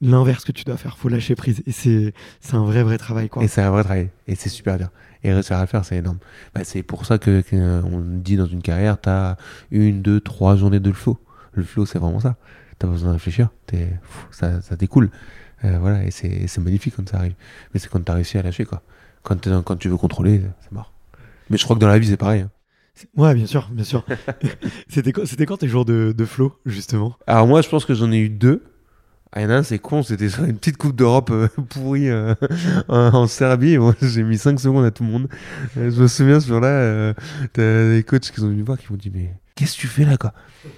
l'inverse 0.00 0.44
que 0.44 0.52
tu 0.52 0.64
dois 0.64 0.76
faire. 0.76 0.98
Faut 0.98 1.08
lâcher 1.08 1.36
prise. 1.36 1.62
Et 1.66 1.72
c'est 1.72 2.12
un 2.52 2.64
vrai, 2.64 2.82
vrai 2.82 2.98
travail. 2.98 3.28
Quoi. 3.28 3.44
Et 3.44 3.48
c'est 3.48 3.62
un 3.62 3.70
vrai 3.70 3.84
travail. 3.84 4.10
Et 4.26 4.34
c'est 4.34 4.48
super 4.48 4.76
dur. 4.76 4.88
Et 5.22 5.32
réussir 5.32 5.56
à 5.56 5.60
le 5.60 5.66
faire, 5.68 5.84
c'est 5.84 5.96
énorme. 5.96 6.18
Bah, 6.54 6.62
c'est 6.64 6.82
pour 6.82 7.06
ça 7.06 7.18
que, 7.18 7.42
on 7.52 8.00
dit 8.00 8.36
dans 8.36 8.46
une 8.46 8.60
carrière, 8.60 9.00
t'as 9.00 9.36
une, 9.70 10.02
deux, 10.02 10.20
trois 10.20 10.56
journées 10.56 10.80
de 10.80 10.92
flow. 10.92 11.18
Le 11.52 11.62
flow, 11.62 11.86
c'est 11.86 12.00
vraiment 12.00 12.20
ça. 12.20 12.36
T'as 12.78 12.88
pas 12.88 12.92
besoin 12.92 13.10
de 13.10 13.14
réfléchir. 13.14 13.50
Pff, 13.66 13.92
ça, 14.32 14.60
ça. 14.60 14.76
Euh, 15.64 15.78
voilà. 15.78 16.04
Et 16.04 16.10
c'est, 16.10 16.58
magnifique 16.58 16.94
quand 16.96 17.08
ça 17.08 17.18
arrive. 17.18 17.34
Mais 17.72 17.80
c'est 17.80 17.88
quand 17.88 18.00
t'as 18.04 18.14
réussi 18.14 18.38
à 18.38 18.42
lâcher, 18.42 18.64
quoi. 18.64 18.82
Quand, 19.22 19.48
dans- 19.48 19.62
quand 19.62 19.76
tu 19.76 19.88
veux 19.88 19.96
contrôler, 19.96 20.42
c'est 20.62 20.72
mort. 20.72 20.92
Mais 21.50 21.56
je 21.56 21.64
crois 21.64 21.76
que 21.76 21.80
dans 21.80 21.88
la 21.88 21.98
vie, 21.98 22.08
c'est 22.08 22.16
pareil. 22.16 22.42
hein. 22.42 22.50
Ouais, 23.16 23.34
bien 23.34 23.46
sûr, 23.46 23.68
bien 23.72 23.84
sûr. 23.84 24.04
c'était 24.88 25.12
quand 25.46 25.56
tes 25.56 25.68
jours 25.68 25.84
de, 25.84 26.14
de 26.16 26.24
flow, 26.24 26.56
justement? 26.64 27.16
Alors 27.26 27.46
moi, 27.46 27.60
je 27.62 27.68
pense 27.68 27.84
que 27.84 27.94
j'en 27.94 28.12
ai 28.12 28.18
eu 28.18 28.28
deux. 28.28 28.62
Ah, 29.32 29.40
il 29.40 29.44
y 29.44 29.46
en 29.46 29.50
a 29.50 29.54
un, 29.56 29.62
c'est 29.64 29.80
con, 29.80 30.04
c'était 30.04 30.28
sur 30.28 30.44
une 30.44 30.56
petite 30.58 30.76
Coupe 30.76 30.94
d'Europe 30.94 31.30
euh, 31.32 31.48
pourrie 31.70 32.08
euh, 32.08 32.34
en, 32.88 32.96
en 33.14 33.26
Serbie. 33.26 33.78
Moi, 33.78 33.94
j'ai 34.02 34.22
mis 34.22 34.38
5 34.38 34.60
secondes 34.60 34.84
à 34.84 34.92
tout 34.92 35.02
le 35.02 35.10
monde. 35.10 35.28
Euh, 35.76 35.90
je 35.90 36.02
me 36.02 36.06
souviens, 36.06 36.38
ce 36.38 36.46
jour-là, 36.46 37.14
t'as 37.52 37.88
des 37.90 38.04
coachs 38.06 38.20
qui 38.30 38.36
sont 38.40 38.46
venus 38.46 38.60
me 38.60 38.64
voir 38.66 38.78
qui 38.78 38.86
m'ont 38.92 38.96
dit 38.98 39.10
Mais 39.12 39.34
qu'est-ce 39.54 39.76
que 39.76 39.80
tu 39.82 39.86
fais 39.86 40.04
là, 40.04 40.16
quoi? 40.16 40.32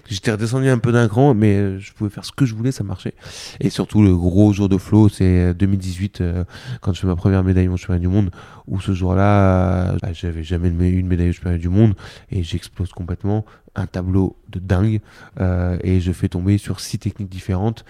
J'étais 0.08 0.32
redescendu 0.32 0.68
un 0.68 0.78
peu 0.78 0.92
d'un 0.92 1.08
cran, 1.08 1.34
mais 1.34 1.56
euh, 1.56 1.78
je 1.78 1.92
pouvais 1.92 2.10
faire 2.10 2.24
ce 2.24 2.32
que 2.32 2.44
je 2.44 2.54
voulais, 2.54 2.72
ça 2.72 2.84
marchait. 2.84 3.14
Et 3.60 3.70
surtout, 3.70 4.02
le 4.02 4.16
gros 4.16 4.52
jour 4.52 4.68
de 4.68 4.78
flow, 4.78 5.08
c'est 5.08 5.50
euh, 5.50 5.54
2018, 5.54 6.20
euh, 6.20 6.44
quand 6.80 6.92
je 6.92 7.00
fais 7.00 7.06
ma 7.06 7.16
première 7.16 7.44
médaille 7.44 7.68
au 7.68 7.76
championnat 7.76 8.00
du 8.00 8.08
monde, 8.08 8.30
où 8.66 8.80
ce 8.80 8.92
jour-là, 8.92 9.92
euh, 9.92 9.98
bah, 10.02 10.12
j'avais 10.12 10.42
jamais 10.42 10.68
eu 10.68 10.98
une 10.98 11.06
médaille 11.06 11.30
au 11.30 11.32
championnat 11.32 11.58
du 11.58 11.68
monde, 11.68 11.94
et 12.30 12.42
j'explose 12.42 12.90
complètement. 12.92 13.44
Un 13.78 13.86
tableau 13.86 14.36
de 14.48 14.58
dingue, 14.58 15.00
euh, 15.38 15.78
et 15.82 16.00
je 16.00 16.10
fais 16.12 16.28
tomber 16.28 16.56
sur 16.58 16.80
six 16.80 16.98
techniques 16.98 17.28
différentes. 17.28 17.84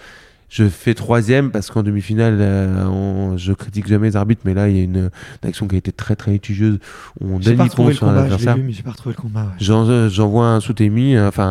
Je 0.49 0.69
fais 0.69 0.93
troisième 0.93 1.51
parce 1.51 1.69
qu'en 1.69 1.83
demi-finale, 1.83 2.37
euh, 2.39 2.85
on- 2.85 3.35
je 3.37 3.51
critique 3.51 3.85
jamais 3.87 4.07
les 4.07 4.15
arbitres, 4.15 4.43
mais 4.45 4.53
là, 4.53 4.69
il 4.69 4.77
y 4.77 4.79
a 4.79 4.83
une, 4.83 4.97
une 5.43 5.49
action 5.49 5.67
qui 5.67 5.75
a 5.75 5.77
été 5.77 5.91
très 5.91 6.15
très 6.15 6.31
litigieuse. 6.31 6.79
On 7.19 7.39
J'ai 7.41 7.49
donne 7.49 7.57
pas 7.57 7.63
8 7.65 7.69
retrouvé 7.69 7.85
points 7.85 7.89
le 7.91 7.95
sur 7.97 8.07
un 8.07 8.09
combat, 8.11 8.21
je 8.23 8.27
l'ai 8.27 8.33
adversaire. 8.33 8.55
vu, 8.55 8.63
mais 8.63 8.71
j'ai 8.71 8.83
pas 8.83 8.91
retrouvé 8.91 9.15
le 9.17 9.21
combat. 9.21 9.43
ouais. 9.43 9.51
J'en- 9.59 9.85
euh, 9.89 10.07
J'envoie 10.07 10.47
un 10.47 10.59
sous-émis, 10.61 11.19
enfin 11.19 11.45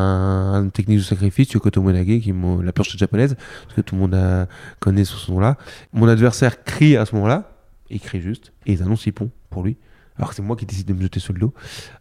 un, 0.55 0.69
technique 0.71 0.99
de 0.99 1.03
sacrifice, 1.03 1.53
Yokoto 1.53 1.83
Monage, 1.83 2.07
qui 2.07 2.31
est 2.31 2.33
mon- 2.33 2.63
la 2.63 2.73
planche 2.73 2.97
japonaise, 2.97 3.37
parce 3.65 3.75
que 3.77 3.81
tout 3.83 3.95
le 3.97 4.01
monde 4.01 4.15
a, 4.15 4.47
connaît 4.81 5.05
ce 5.05 5.31
nom-là. 5.31 5.57
Mon 5.93 6.09
adversaire 6.09 6.65
crie 6.65 6.97
à 6.97 7.05
ce 7.05 7.15
moment-là, 7.17 7.51
il 7.91 8.01
crie 8.01 8.23
juste, 8.23 8.53
et 8.65 8.73
ils 8.73 8.83
annoncent 8.83 9.03
6 9.03 9.13
ponts 9.13 9.31
pour 9.51 9.63
lui. 9.63 9.77
Alors 10.17 10.31
que 10.31 10.35
c'est 10.37 10.43
moi 10.43 10.57
qui 10.57 10.65
décide 10.65 10.89
de 10.89 10.95
me 10.95 11.03
jeter 11.03 11.21
sur 11.21 11.35
le 11.35 11.41
dos. 11.41 11.53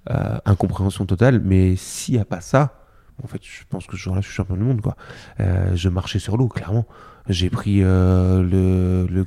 Euh, 0.09 0.37
incompréhension 0.45 1.05
totale, 1.05 1.41
mais 1.43 1.75
s'il 1.75 2.15
n'y 2.15 2.21
a 2.21 2.25
pas 2.25 2.39
ça, 2.39 2.84
en 3.23 3.27
fait, 3.27 3.41
je 3.43 3.63
pense 3.69 3.87
que 3.87 3.95
ce 3.97 4.01
jour-là, 4.03 4.21
je 4.21 4.25
suis 4.27 4.35
champion 4.35 4.55
du 4.55 4.63
monde, 4.63 4.81
quoi. 4.81 4.95
Euh, 5.39 5.75
je 5.75 5.89
marchais 5.89 6.19
sur 6.19 6.37
l'eau, 6.37 6.47
clairement. 6.47 6.85
J'ai 7.27 7.49
pris 7.49 7.79
euh, 7.81 8.43
le, 8.43 9.07
le 9.11 9.25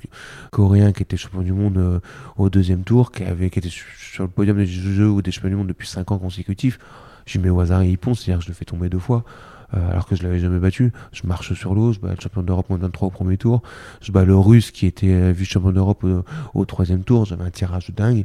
Coréen 0.52 0.92
qui 0.92 1.02
était 1.02 1.16
champion 1.16 1.42
du 1.42 1.52
monde 1.52 1.78
euh, 1.78 2.00
au 2.36 2.48
deuxième 2.50 2.82
tour, 2.84 3.10
qui, 3.10 3.24
avait, 3.24 3.50
qui 3.50 3.58
était 3.58 3.68
su- 3.70 3.86
sur 3.98 4.22
le 4.24 4.30
podium 4.30 4.56
des 4.56 4.66
Jeux 4.66 5.10
ou 5.10 5.20
des 5.22 5.32
champions 5.32 5.48
du 5.50 5.56
monde 5.56 5.66
depuis 5.66 5.88
5 5.88 6.12
ans 6.12 6.18
consécutifs. 6.18 6.78
Je 7.26 7.38
mets 7.38 7.50
au 7.50 7.58
hasard 7.60 7.82
et 7.82 7.90
il 7.90 7.98
ponce, 7.98 8.20
c'est-à-dire 8.22 8.38
que 8.38 8.44
je 8.44 8.50
le 8.50 8.54
fais 8.54 8.64
tomber 8.64 8.88
deux 8.88 8.98
fois. 9.00 9.24
alors 9.72 10.06
que 10.06 10.16
je 10.16 10.22
l'avais 10.22 10.38
jamais 10.38 10.58
battu, 10.60 10.92
je 11.12 11.26
marche 11.26 11.52
sur 11.54 11.74
l'eau, 11.74 11.92
je 11.92 11.98
bats 12.00 12.14
le 12.14 12.20
champion 12.20 12.42
d'Europe 12.42 12.70
moins 12.70 12.78
23 12.78 13.08
au 13.08 13.10
premier 13.10 13.36
tour, 13.36 13.62
je 14.00 14.12
bats 14.12 14.24
le 14.24 14.34
russe 14.34 14.70
qui 14.70 14.86
était 14.86 15.30
vice-champion 15.32 15.72
d'Europe 15.72 16.04
au, 16.04 16.24
au 16.54 16.64
troisième 16.64 17.02
tour, 17.04 17.26
j'avais 17.26 17.44
un 17.44 17.50
tirage 17.50 17.90
dingue, 17.90 18.24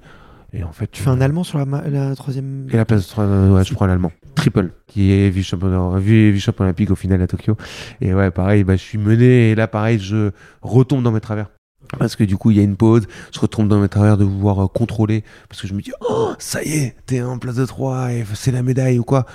et 0.53 0.63
en 0.63 0.71
fait... 0.71 0.89
Tu 0.91 1.01
fais 1.01 1.09
un 1.09 1.19
Allemand 1.21 1.43
sur 1.43 1.57
la, 1.57 1.65
la 1.89 2.15
troisième. 2.15 2.67
Et 2.71 2.77
la 2.77 2.85
place 2.85 3.03
de 3.05 3.09
trois- 3.09 3.23
euh, 3.25 3.55
ouais, 3.55 3.63
je 3.63 3.73
prends 3.73 3.85
l'allemand. 3.87 4.11
Triple, 4.35 4.71
qui 4.87 5.11
est 5.11 5.29
vice-champion 5.29 5.69
d'Europe- 5.69 5.99
vi- 6.01 6.31
vice-champion 6.31 6.65
olympique 6.65 6.91
au 6.91 6.95
final 6.95 7.21
à 7.21 7.27
Tokyo. 7.27 7.55
Et 8.01 8.13
ouais, 8.13 8.31
pareil, 8.31 8.63
bah, 8.63 8.75
je 8.75 8.81
suis 8.81 8.97
mené 8.97 9.51
et 9.51 9.55
là, 9.55 9.67
pareil, 9.67 9.99
je 9.99 10.31
retombe 10.61 11.03
dans 11.03 11.11
mes 11.11 11.19
travers. 11.21 11.49
Parce 11.99 12.15
que 12.15 12.23
du 12.23 12.37
coup, 12.37 12.49
il 12.51 12.57
y 12.57 12.59
a 12.59 12.63
une 12.63 12.75
pause, 12.77 13.05
je 13.33 13.39
retombe 13.39 13.67
dans 13.67 13.79
mes 13.79 13.89
travers 13.89 14.17
de 14.17 14.23
vouloir 14.23 14.63
euh, 14.63 14.67
contrôler. 14.67 15.23
Parce 15.49 15.61
que 15.61 15.67
je 15.67 15.73
me 15.73 15.81
dis, 15.81 15.91
oh, 16.09 16.31
ça 16.39 16.63
y 16.63 16.71
est, 16.73 16.95
t'es 17.05 17.21
en 17.21 17.37
place 17.37 17.55
de 17.55 17.65
3 17.65 18.11
et 18.13 18.25
c'est 18.33 18.51
la 18.51 18.63
médaille 18.63 18.97
ou 18.99 19.03
quoi. 19.03 19.25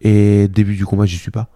Et 0.00 0.48
début 0.48 0.74
du 0.74 0.84
combat, 0.86 1.06
j'y 1.06 1.16
suis 1.16 1.30
pas. 1.30 1.48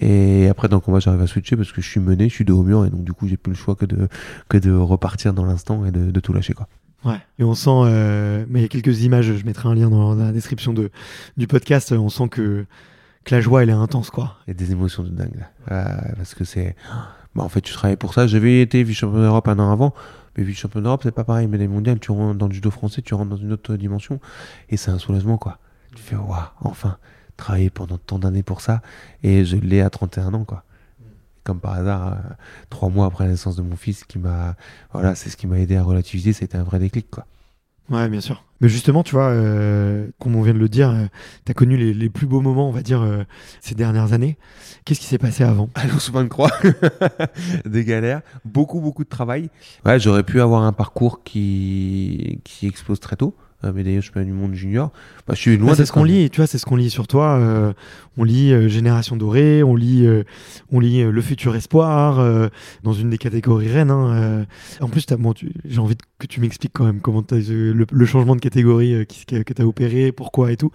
Et 0.00 0.48
après, 0.48 0.68
dans 0.68 0.76
le 0.76 0.80
combat, 0.80 0.98
j'arrive 1.00 1.20
à 1.22 1.26
switcher 1.26 1.56
parce 1.56 1.72
que 1.72 1.80
je 1.80 1.88
suis 1.88 2.00
mené, 2.00 2.28
je 2.28 2.34
suis 2.34 2.44
dos 2.44 2.58
au 2.58 2.62
mur 2.62 2.84
et 2.84 2.90
donc 2.90 3.04
du 3.04 3.12
coup, 3.12 3.26
j'ai 3.28 3.36
plus 3.36 3.52
le 3.52 3.56
choix 3.56 3.74
que 3.74 3.86
de, 3.86 4.08
que 4.48 4.58
de 4.58 4.72
repartir 4.72 5.32
dans 5.34 5.44
l'instant 5.44 5.84
et 5.86 5.90
de, 5.90 6.10
de 6.10 6.20
tout 6.20 6.32
lâcher, 6.32 6.52
quoi. 6.54 6.68
Ouais. 7.04 7.20
Et 7.38 7.44
on 7.44 7.54
sent, 7.54 7.70
euh, 7.70 8.44
mais 8.48 8.60
il 8.60 8.62
y 8.62 8.64
a 8.64 8.68
quelques 8.68 9.02
images, 9.02 9.32
je 9.32 9.44
mettrai 9.44 9.68
un 9.68 9.74
lien 9.74 9.88
dans, 9.88 10.14
la 10.14 10.32
description 10.32 10.72
de, 10.72 10.90
du 11.36 11.46
podcast. 11.46 11.92
On 11.92 12.08
sent 12.08 12.28
que, 12.28 12.66
que 13.24 13.34
la 13.34 13.40
joie, 13.40 13.62
elle 13.62 13.70
est 13.70 13.72
intense, 13.72 14.10
quoi. 14.10 14.36
Il 14.46 14.50
y 14.50 14.52
a 14.52 14.54
des 14.54 14.72
émotions 14.72 15.02
de 15.02 15.10
dingue 15.10 15.36
là. 15.38 15.50
Euh, 15.72 16.12
parce 16.16 16.34
que 16.34 16.44
c'est. 16.44 16.74
Bah, 17.34 17.44
en 17.44 17.48
fait, 17.48 17.60
tu 17.60 17.72
travailles 17.72 17.96
pour 17.96 18.14
ça. 18.14 18.26
J'avais 18.26 18.62
été 18.62 18.82
vice-champion 18.82 19.20
d'Europe 19.20 19.46
un 19.48 19.58
an 19.58 19.70
avant. 19.70 19.94
Mais 20.36 20.44
vice-champion 20.44 20.80
d'Europe, 20.80 21.00
c'est 21.04 21.12
pas 21.12 21.24
pareil. 21.24 21.46
Médaille 21.46 21.68
mondiale, 21.68 22.00
tu 22.00 22.10
rentres 22.10 22.38
dans 22.38 22.48
le 22.48 22.54
judo 22.54 22.70
français, 22.70 23.02
tu 23.02 23.14
rentres 23.14 23.30
dans 23.30 23.36
une 23.36 23.52
autre 23.52 23.76
dimension. 23.76 24.20
Et 24.68 24.76
c'est 24.76 24.90
un 24.90 24.98
soulagement, 24.98 25.38
quoi. 25.38 25.58
Tu 25.94 26.02
fais, 26.02 26.16
waouh, 26.16 26.36
enfin, 26.60 26.98
travailler 27.36 27.70
pendant 27.70 27.98
tant 27.98 28.18
d'années 28.18 28.42
pour 28.42 28.60
ça. 28.60 28.82
Et 29.22 29.44
je 29.44 29.56
l'ai 29.56 29.80
à 29.80 29.90
31 29.90 30.34
ans, 30.34 30.44
quoi. 30.44 30.64
Comme 31.48 31.60
par 31.60 31.72
hasard, 31.72 32.08
euh, 32.08 32.34
trois 32.68 32.90
mois 32.90 33.06
après 33.06 33.24
la 33.24 33.30
naissance 33.30 33.56
de 33.56 33.62
mon 33.62 33.74
fils, 33.74 34.04
qui 34.04 34.18
m'a. 34.18 34.54
Voilà, 34.92 35.14
c'est 35.14 35.30
ce 35.30 35.36
qui 35.38 35.46
m'a 35.46 35.58
aidé 35.58 35.76
à 35.76 35.82
relativiser. 35.82 36.34
C'était 36.34 36.58
un 36.58 36.62
vrai 36.62 36.78
déclic, 36.78 37.10
quoi. 37.10 37.24
Ouais, 37.88 38.06
bien 38.10 38.20
sûr. 38.20 38.44
Mais 38.60 38.68
justement, 38.68 39.02
tu 39.02 39.12
vois, 39.14 39.30
euh, 39.30 40.08
comme 40.18 40.36
on 40.36 40.42
vient 40.42 40.52
de 40.52 40.58
le 40.58 40.68
dire, 40.68 40.94
tu 41.46 41.50
as 41.50 41.54
connu 41.54 41.78
les, 41.78 41.94
les 41.94 42.10
plus 42.10 42.26
beaux 42.26 42.42
moments, 42.42 42.68
on 42.68 42.72
va 42.72 42.82
dire, 42.82 43.00
euh, 43.00 43.24
ces 43.62 43.74
dernières 43.74 44.12
années. 44.12 44.36
Qu'est-ce 44.84 45.00
qui 45.00 45.06
s'est 45.06 45.16
passé 45.16 45.42
avant? 45.42 45.70
Au 45.96 45.98
souvent 45.98 46.22
de 46.22 46.28
croix, 46.28 46.50
des 47.64 47.86
galères, 47.86 48.20
beaucoup 48.44 48.82
beaucoup 48.82 49.04
de 49.04 49.08
travail. 49.08 49.48
Ouais, 49.86 49.98
j'aurais 49.98 50.24
pu 50.24 50.42
avoir 50.42 50.64
un 50.64 50.74
parcours 50.74 51.22
qui 51.22 52.42
qui 52.44 52.66
explose 52.66 53.00
très 53.00 53.16
tôt. 53.16 53.34
Euh, 53.64 53.72
mais 53.74 53.82
d'ailleurs, 53.82 54.02
je 54.02 54.06
suis 54.06 54.12
pas 54.12 54.22
du 54.22 54.30
monde 54.32 54.54
junior. 54.54 54.92
Bah, 55.26 55.34
je 55.34 55.40
suis 55.40 55.56
loin. 55.56 55.70
Ouais, 55.70 55.74
c'est 55.76 55.84
ce 55.84 55.90
qu'on 55.92 56.04
lit, 56.04 56.30
tu 56.30 56.36
vois, 56.36 56.46
c'est 56.46 56.58
ce 56.58 56.64
qu'on 56.66 56.76
lit 56.76 56.90
sur 56.90 57.08
toi. 57.08 57.38
euh, 57.40 57.72
on 58.16 58.22
lit 58.24 58.52
euh, 58.52 58.68
Génération 58.68 59.16
Dorée, 59.16 59.62
on 59.64 59.74
lit, 59.74 60.06
euh, 60.06 60.22
on 60.70 60.78
lit 60.78 61.02
euh, 61.02 61.10
Le 61.10 61.20
Futur 61.20 61.56
Espoir, 61.56 62.20
euh, 62.20 62.48
dans 62.84 62.92
une 62.92 63.10
des 63.10 63.18
catégories 63.18 63.68
reines. 63.68 63.90
hein, 63.90 64.12
euh. 64.14 64.44
En 64.80 64.88
plus, 64.88 65.06
t'as- 65.06 65.16
bon, 65.16 65.34
j'ai 65.64 65.78
envie 65.80 65.96
de- 65.96 66.17
que 66.18 66.26
tu 66.26 66.40
m'expliques 66.40 66.72
quand 66.74 66.84
même 66.84 67.00
comment 67.00 67.24
le, 67.30 68.04
changement 68.06 68.34
de 68.34 68.40
catégorie 68.40 68.94
euh, 68.94 69.04
qui- 69.04 69.24
que 69.24 69.52
tu 69.52 69.62
as 69.62 69.66
opéré, 69.66 70.10
pourquoi 70.10 70.50
et 70.50 70.56
tout. 70.56 70.70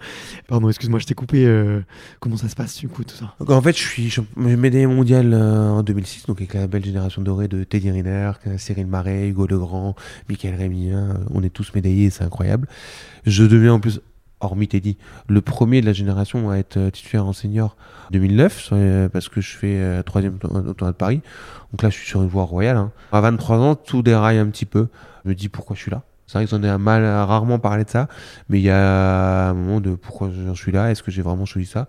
Pardon, 0.48 0.68
excuse-moi, 0.68 0.98
je 0.98 1.06
t'ai 1.06 1.14
coupé. 1.14 1.44
euh, 1.46 1.80
comment 2.20 2.36
ça 2.36 2.48
se 2.48 2.54
passe 2.56 2.78
du 2.78 2.88
coup, 2.88 3.04
tout 3.04 3.14
ça? 3.14 3.34
En 3.46 3.60
fait, 3.60 3.76
je 3.76 3.82
suis 3.82 4.14
médaillé 4.36 4.86
mondial 4.86 5.32
euh, 5.34 5.68
en 5.70 5.82
2006, 5.82 6.26
donc 6.26 6.38
avec 6.40 6.54
la 6.54 6.66
belle 6.66 6.84
génération 6.84 7.20
dorée 7.20 7.48
de 7.48 7.62
Teddy 7.64 7.90
Riner, 7.90 8.32
Cyril 8.56 8.86
Marais, 8.86 9.28
Hugo 9.28 9.46
Legrand, 9.46 9.94
Michael 10.28 10.54
Rémy. 10.54 10.92
hein, 10.92 11.20
on 11.30 11.42
est 11.42 11.50
tous 11.50 11.72
médaillés, 11.74 12.08
c'est 12.10 12.24
incroyable. 12.24 12.66
Je 13.26 13.44
deviens 13.44 13.74
en 13.74 13.80
plus, 13.80 14.00
hormis 14.44 14.68
Teddy, 14.68 14.96
le 15.28 15.40
premier 15.40 15.80
de 15.80 15.86
la 15.86 15.92
génération 15.92 16.50
à 16.50 16.56
être 16.56 16.76
euh, 16.76 16.90
titulaire 16.90 17.26
en 17.26 17.32
senior 17.32 17.76
2009, 18.10 18.58
sur, 18.58 18.76
euh, 18.78 19.08
parce 19.08 19.28
que 19.28 19.40
je 19.40 19.56
fais 19.56 19.78
euh, 19.80 20.02
troisième 20.02 20.34
au 20.34 20.38
tournoi 20.72 20.92
de 20.92 20.96
Paris. 20.96 21.20
Donc 21.72 21.82
là, 21.82 21.90
je 21.90 21.94
suis 21.96 22.06
sur 22.08 22.22
une 22.22 22.28
voie 22.28 22.44
royale. 22.44 22.76
hein. 22.76 22.92
À 23.12 23.20
23 23.20 23.58
ans, 23.58 23.74
tout 23.74 24.02
déraille 24.02 24.38
un 24.38 24.46
petit 24.46 24.66
peu. 24.66 24.88
Je 25.24 25.30
me 25.30 25.34
dis 25.34 25.48
pourquoi 25.48 25.74
je 25.76 25.80
suis 25.82 25.90
là? 25.90 26.02
C'est 26.26 26.38
vrai 26.38 26.46
que 26.46 26.50
j'en 26.50 26.62
ai 26.62 26.78
mal 26.78 27.04
rarement 27.04 27.58
parlé 27.58 27.84
de 27.84 27.90
ça, 27.90 28.08
mais 28.48 28.58
il 28.58 28.62
y 28.64 28.70
a 28.70 29.50
un 29.50 29.54
moment 29.54 29.80
de 29.82 29.94
pourquoi 29.94 30.30
je 30.30 30.54
suis 30.54 30.72
là, 30.72 30.90
est-ce 30.90 31.02
que 31.02 31.10
j'ai 31.10 31.20
vraiment 31.20 31.44
choisi 31.44 31.66
ça? 31.66 31.86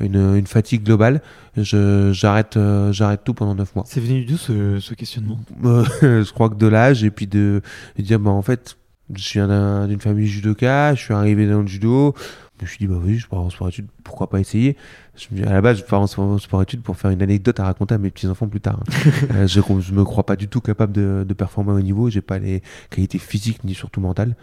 Une, 0.00 0.16
une 0.36 0.46
fatigue 0.48 0.82
globale. 0.82 1.22
Je, 1.56 2.10
j'arrête, 2.12 2.56
euh, 2.56 2.90
j'arrête 2.92 3.22
tout 3.24 3.32
pendant 3.32 3.54
9 3.54 3.76
mois. 3.76 3.84
C'est 3.86 4.00
venu 4.00 4.24
d'où 4.24 4.36
ce, 4.36 4.80
ce 4.80 4.92
questionnement? 4.94 5.38
Euh, 5.64 5.84
je 6.24 6.32
crois 6.32 6.50
que 6.50 6.56
de 6.56 6.66
l'âge 6.66 7.04
et 7.04 7.10
puis 7.12 7.28
de, 7.28 7.62
de 7.96 8.02
dire 8.02 8.18
bah 8.18 8.30
en 8.32 8.42
fait 8.42 8.76
je 9.14 9.32
viens 9.34 9.48
d'un- 9.48 9.86
d'une 9.88 10.00
famille 10.00 10.26
judoka 10.26 10.94
je 10.94 11.00
suis 11.02 11.14
arrivé 11.14 11.46
dans 11.48 11.60
le 11.60 11.66
judo 11.66 12.14
je 12.58 12.64
me 12.64 12.68
suis 12.68 12.78
dit 12.78 12.86
bah 12.86 12.98
oui 13.02 13.18
je 13.18 13.26
pars 13.28 13.40
en 13.40 13.50
sport 13.50 13.68
études 13.68 13.86
pourquoi 14.02 14.28
pas 14.30 14.40
essayer? 14.40 14.76
Je 15.16 15.26
me 15.30 15.40
dis, 15.42 15.46
à 15.48 15.52
la 15.52 15.60
base 15.60 15.78
je 15.78 15.84
pars 15.84 16.00
en 16.00 16.06
sport, 16.06 16.40
sport 16.40 16.62
études 16.62 16.82
pour 16.82 16.96
faire 16.96 17.10
une 17.10 17.22
anecdote 17.22 17.58
à 17.60 17.64
raconter 17.64 17.94
à 17.94 17.98
mes 17.98 18.10
petits 18.10 18.26
enfants 18.28 18.48
plus 18.48 18.60
tard 18.60 18.80
hein. 18.80 19.10
Euh, 19.34 19.46
je, 19.46 19.60
je 19.80 19.92
me 19.92 20.04
crois 20.04 20.24
pas 20.24 20.36
du 20.36 20.48
tout 20.48 20.60
capable 20.60 20.92
de, 20.92 21.24
de 21.26 21.34
performer 21.34 21.72
au 21.72 21.80
niveau 21.80 22.08
j'ai 22.10 22.20
pas 22.22 22.38
les 22.38 22.62
qualités 22.90 23.18
physiques 23.18 23.62
ni 23.64 23.74
surtout 23.74 24.00
mentales 24.00 24.34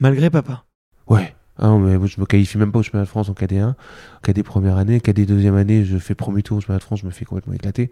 Malgré 0.00 0.30
papa? 0.30 0.64
Ouais. 1.08 1.34
Ah 1.60 1.66
non, 1.68 1.80
mais 1.80 1.94
je 2.06 2.20
me 2.20 2.26
qualifie 2.26 2.56
même 2.56 2.70
pas 2.70 2.78
au 2.78 2.82
championnat 2.82 3.04
de 3.04 3.08
France 3.08 3.28
en 3.28 3.32
KD1. 3.32 3.74
KD 4.22 4.42
première 4.44 4.76
année, 4.76 5.00
KD 5.00 5.26
deuxième 5.26 5.56
année, 5.56 5.84
je 5.84 5.98
fais 5.98 6.14
premier 6.14 6.42
tour 6.42 6.58
au 6.58 6.60
championnat 6.60 6.78
de 6.78 6.84
France, 6.84 7.00
je 7.00 7.06
me 7.06 7.10
fais 7.10 7.24
complètement 7.24 7.52
éclater. 7.52 7.90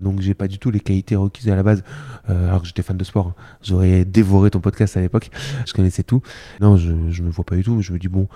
Donc 0.00 0.20
j'ai 0.20 0.34
pas 0.34 0.46
du 0.46 0.58
tout 0.60 0.70
les 0.70 0.78
qualités 0.80 1.16
requises 1.16 1.48
à 1.48 1.56
la 1.56 1.64
base. 1.64 1.82
Euh, 2.30 2.48
alors 2.48 2.60
que 2.62 2.68
j'étais 2.68 2.82
fan 2.82 2.96
de 2.96 3.04
sport. 3.04 3.28
hein. 3.28 3.34
J'aurais 3.62 4.04
dévoré 4.04 4.50
ton 4.50 4.60
podcast 4.60 4.96
à 4.96 5.00
l'époque. 5.00 5.30
Je 5.66 5.72
connaissais 5.72 6.04
tout. 6.04 6.22
Non, 6.60 6.76
je, 6.76 6.92
je 7.10 7.22
me 7.22 7.30
vois 7.30 7.44
pas 7.44 7.56
du 7.56 7.64
tout. 7.64 7.82
Je 7.82 7.92
me 7.92 7.98
dis 7.98 8.08
bon, 8.08 8.28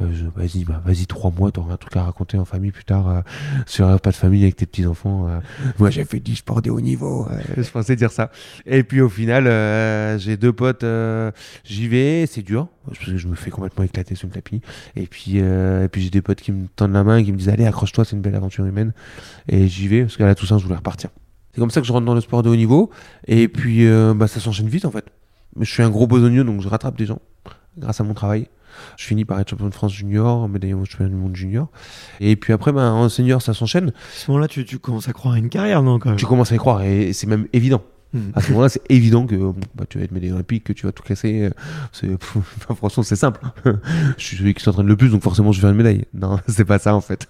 euh, 0.00 0.08
je- 0.12 0.26
vas-y, 0.26 0.64
bah, 0.64 0.82
vas-y, 0.84 1.06
trois 1.06 1.30
mois, 1.30 1.52
t'auras 1.52 1.74
un 1.74 1.76
truc 1.76 1.96
à 1.96 2.02
raconter 2.02 2.36
en 2.38 2.44
famille 2.44 2.72
plus 2.72 2.84
tard, 2.84 3.08
euh, 3.08 3.20
sur 3.66 3.86
un 3.86 3.98
pas 3.98 4.10
de 4.10 4.16
famille 4.16 4.42
avec 4.42 4.56
tes 4.56 4.66
petits-enfants. 4.66 5.28
euh. 5.28 5.40
Moi, 5.78 5.90
j'ai 5.90 6.04
fait 6.04 6.20
du 6.20 6.34
sport 6.34 6.62
de 6.62 6.70
haut 6.70 6.80
niveau. 6.80 7.28
je 7.56 7.70
pensais 7.70 7.94
dire 7.96 8.10
ça. 8.10 8.30
Et 8.66 8.82
puis, 8.82 9.00
au 9.00 9.08
final, 9.08 9.46
euh, 9.46 10.18
j'ai 10.18 10.36
deux 10.36 10.52
potes, 10.52 10.84
j'y 11.64 11.88
vais, 11.88 12.26
c'est 12.26 12.42
dur, 12.42 12.68
parce 12.86 12.98
que 12.98 13.16
je 13.16 13.28
me 13.28 13.34
fais 13.34 13.50
complètement 13.50 13.84
éclater 13.84 14.14
sur 14.14 14.26
le 14.28 14.32
tapis. 14.34 14.60
Et 14.96 15.06
puis, 15.06 15.36
et 15.38 15.88
puis 15.90 16.02
j'ai 16.02 16.10
des 16.10 16.22
potes 16.22 16.40
qui 16.40 16.52
me 16.52 16.66
tendent 16.74 16.92
la 16.92 17.04
main 17.04 17.18
et 17.18 17.24
qui 17.24 17.32
me 17.32 17.36
disent, 17.38 17.48
allez, 17.48 17.66
accroche-toi, 17.66 18.04
c'est 18.04 18.16
une 18.16 18.22
belle 18.22 18.34
aventure 18.34 18.64
humaine. 18.66 18.92
Et 19.48 19.68
j'y 19.68 19.88
vais, 19.88 20.02
parce 20.02 20.16
qu'à 20.16 20.26
la 20.26 20.34
Toussaint, 20.34 20.58
je 20.58 20.64
voulais 20.64 20.76
repartir. 20.76 21.10
C'est 21.52 21.60
comme 21.60 21.70
ça 21.70 21.80
que 21.80 21.86
je 21.86 21.92
rentre 21.92 22.04
dans 22.06 22.14
le 22.14 22.20
sport 22.20 22.42
de 22.42 22.48
haut 22.50 22.56
niveau. 22.56 22.90
Et 23.28 23.46
puis, 23.48 23.86
bah, 24.16 24.26
ça 24.26 24.40
s'enchaîne 24.40 24.68
vite, 24.68 24.84
en 24.86 24.90
fait. 24.90 25.04
Je 25.60 25.70
suis 25.70 25.84
un 25.84 25.90
gros 25.90 26.08
besogneux, 26.08 26.42
donc 26.42 26.60
je 26.62 26.68
rattrape 26.68 26.98
des 26.98 27.06
gens 27.06 27.20
grâce 27.78 28.00
à 28.00 28.04
mon 28.04 28.12
travail. 28.14 28.48
Je 28.96 29.06
finis 29.06 29.24
par 29.24 29.40
être 29.40 29.50
champion 29.50 29.68
de 29.68 29.74
France 29.74 29.92
junior, 29.92 30.48
médaillé 30.48 30.74
au 30.74 30.84
championnat 30.84 31.10
du 31.10 31.16
monde 31.16 31.36
junior. 31.36 31.68
Et 32.20 32.36
puis 32.36 32.52
après, 32.52 32.72
bah, 32.72 32.92
en 32.92 33.08
senior, 33.08 33.42
ça 33.42 33.54
s'enchaîne. 33.54 33.88
À 33.88 33.92
ce 34.14 34.30
moment-là, 34.30 34.48
tu, 34.48 34.64
tu 34.64 34.78
commences 34.78 35.08
à 35.08 35.12
croire 35.12 35.34
à 35.34 35.38
une 35.38 35.48
carrière, 35.48 35.82
non 35.82 35.98
quand 35.98 36.10
même? 36.10 36.18
Tu 36.18 36.26
commences 36.26 36.52
à 36.52 36.54
y 36.54 36.58
croire 36.58 36.82
et 36.82 37.12
c'est 37.12 37.26
même 37.26 37.46
évident. 37.52 37.82
À 38.34 38.40
ce 38.40 38.50
moment-là, 38.50 38.68
c'est 38.68 38.82
évident 38.90 39.26
que 39.26 39.34
bah, 39.74 39.84
tu 39.88 39.98
vas 39.98 40.04
être 40.04 40.12
médaillé 40.12 40.32
olympique, 40.32 40.64
que 40.64 40.72
tu 40.72 40.86
vas 40.86 40.92
tout 40.92 41.02
casser. 41.02 41.50
euh, 42.04 42.16
pff, 42.16 42.36
enfin, 42.58 42.74
franchement, 42.74 43.02
c'est 43.02 43.16
simple. 43.16 43.40
je 43.64 44.24
suis 44.24 44.36
celui 44.36 44.54
qui 44.54 44.62
s'entraîne 44.62 44.86
le 44.86 44.96
plus, 44.96 45.10
donc 45.10 45.22
forcément, 45.22 45.52
je 45.52 45.58
vais 45.58 45.62
faire 45.62 45.70
une 45.70 45.76
médaille. 45.76 46.04
Non, 46.14 46.38
c'est 46.48 46.64
pas 46.64 46.78
ça 46.78 46.94
en 46.94 47.00
fait. 47.00 47.28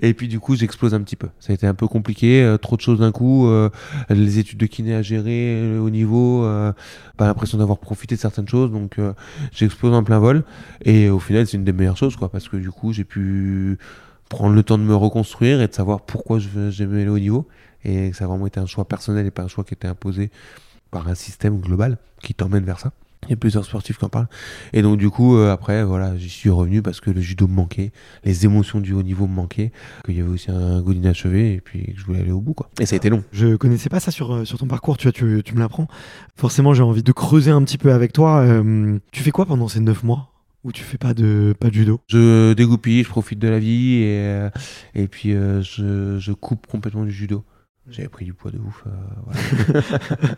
et 0.00 0.14
puis 0.14 0.28
du 0.28 0.40
coup, 0.40 0.56
j'explose 0.56 0.94
un 0.94 1.00
petit 1.00 1.16
peu. 1.16 1.28
Ça 1.38 1.52
a 1.52 1.54
été 1.54 1.66
un 1.66 1.74
peu 1.74 1.86
compliqué, 1.88 2.42
euh, 2.42 2.56
trop 2.56 2.76
de 2.76 2.80
choses 2.80 3.00
d'un 3.00 3.12
coup, 3.12 3.46
euh, 3.48 3.68
les 4.08 4.38
études 4.38 4.58
de 4.58 4.66
kiné 4.66 4.94
à 4.94 5.02
gérer 5.02 5.54
euh, 5.56 5.80
au 5.80 5.90
niveau, 5.90 6.44
euh, 6.44 6.72
pas 7.16 7.26
l'impression 7.26 7.58
d'avoir 7.58 7.78
profité 7.78 8.14
de 8.14 8.20
certaines 8.20 8.48
choses, 8.48 8.70
donc 8.70 8.98
euh, 8.98 9.12
j'explose 9.52 9.92
en 9.94 10.02
plein 10.04 10.18
vol. 10.18 10.44
Et 10.84 11.10
au 11.10 11.18
final, 11.18 11.46
c'est 11.46 11.56
une 11.56 11.64
des 11.64 11.72
meilleures 11.72 11.96
choses, 11.96 12.16
quoi, 12.16 12.30
parce 12.30 12.48
que 12.48 12.56
du 12.56 12.70
coup, 12.70 12.92
j'ai 12.92 13.04
pu 13.04 13.78
prendre 14.28 14.54
le 14.54 14.62
temps 14.62 14.78
de 14.78 14.84
me 14.84 14.94
reconstruire 14.94 15.60
et 15.60 15.66
de 15.66 15.74
savoir 15.74 16.02
pourquoi 16.02 16.38
j'aimais 16.38 17.04
le 17.04 17.10
haut 17.10 17.18
niveau 17.18 17.48
et 17.84 18.10
que 18.10 18.16
ça 18.16 18.24
a 18.24 18.28
vraiment 18.28 18.46
été 18.46 18.60
un 18.60 18.66
choix 18.66 18.86
personnel 18.86 19.26
et 19.26 19.30
pas 19.30 19.42
un 19.42 19.48
choix 19.48 19.64
qui 19.64 19.74
était 19.74 19.88
imposé 19.88 20.30
par 20.90 21.08
un 21.08 21.14
système 21.14 21.60
global 21.60 21.98
qui 22.22 22.34
t'emmène 22.34 22.64
vers 22.64 22.80
ça. 22.80 22.92
Il 23.24 23.30
y 23.30 23.32
a 23.34 23.36
plusieurs 23.36 23.66
sportifs 23.66 23.98
qui 23.98 24.04
en 24.06 24.08
parlent. 24.08 24.28
Et 24.72 24.80
donc, 24.80 24.98
du 24.98 25.10
coup, 25.10 25.36
euh, 25.36 25.52
après, 25.52 25.84
voilà, 25.84 26.16
j'y 26.16 26.30
suis 26.30 26.48
revenu 26.48 26.80
parce 26.80 27.00
que 27.00 27.10
le 27.10 27.20
judo 27.20 27.46
me 27.46 27.52
manquait, 27.52 27.92
les 28.24 28.46
émotions 28.46 28.80
du 28.80 28.94
haut 28.94 29.02
niveau 29.02 29.26
me 29.26 29.34
manquaient, 29.34 29.72
qu'il 30.06 30.16
y 30.16 30.20
avait 30.22 30.30
aussi 30.30 30.50
un 30.50 30.80
goût 30.80 30.94
d'inachevé 30.94 31.52
et 31.52 31.60
puis 31.60 31.92
que 31.92 32.00
je 32.00 32.04
voulais 32.06 32.20
aller 32.20 32.32
au 32.32 32.40
bout, 32.40 32.54
quoi. 32.54 32.70
Et 32.80 32.86
ça 32.86 32.94
a 32.94 32.96
été 32.96 33.10
long. 33.10 33.22
Je 33.30 33.56
connaissais 33.56 33.90
pas 33.90 34.00
ça 34.00 34.10
sur, 34.10 34.32
euh, 34.32 34.44
sur 34.46 34.58
ton 34.58 34.66
parcours, 34.66 34.96
tu 34.96 35.04
vois, 35.04 35.12
tu, 35.12 35.42
tu 35.44 35.54
me 35.54 35.60
l'apprends. 35.60 35.86
Forcément, 36.34 36.72
j'ai 36.72 36.82
envie 36.82 37.02
de 37.02 37.12
creuser 37.12 37.50
un 37.50 37.62
petit 37.62 37.76
peu 37.76 37.92
avec 37.92 38.14
toi. 38.14 38.38
Euh, 38.38 38.98
tu 39.12 39.22
fais 39.22 39.32
quoi 39.32 39.44
pendant 39.44 39.68
ces 39.68 39.80
neuf 39.80 40.02
mois 40.02 40.32
où 40.64 40.72
tu 40.72 40.82
fais 40.82 40.98
pas 40.98 41.12
de, 41.12 41.54
pas 41.60 41.68
de 41.68 41.74
judo? 41.74 42.00
Je 42.08 42.54
dégoupille, 42.54 43.04
je 43.04 43.08
profite 43.10 43.38
de 43.38 43.48
la 43.48 43.58
vie 43.58 43.96
et, 43.96 44.48
et 44.94 45.08
puis 45.08 45.34
euh, 45.34 45.60
je, 45.60 46.18
je 46.18 46.32
coupe 46.32 46.66
complètement 46.66 47.04
du 47.04 47.12
judo. 47.12 47.44
J'avais 47.90 48.08
pris 48.08 48.24
du 48.24 48.32
poids 48.34 48.50
de 48.50 48.58
ouf. 48.58 48.84
euh, 48.86 48.90
voilà. 49.80 50.34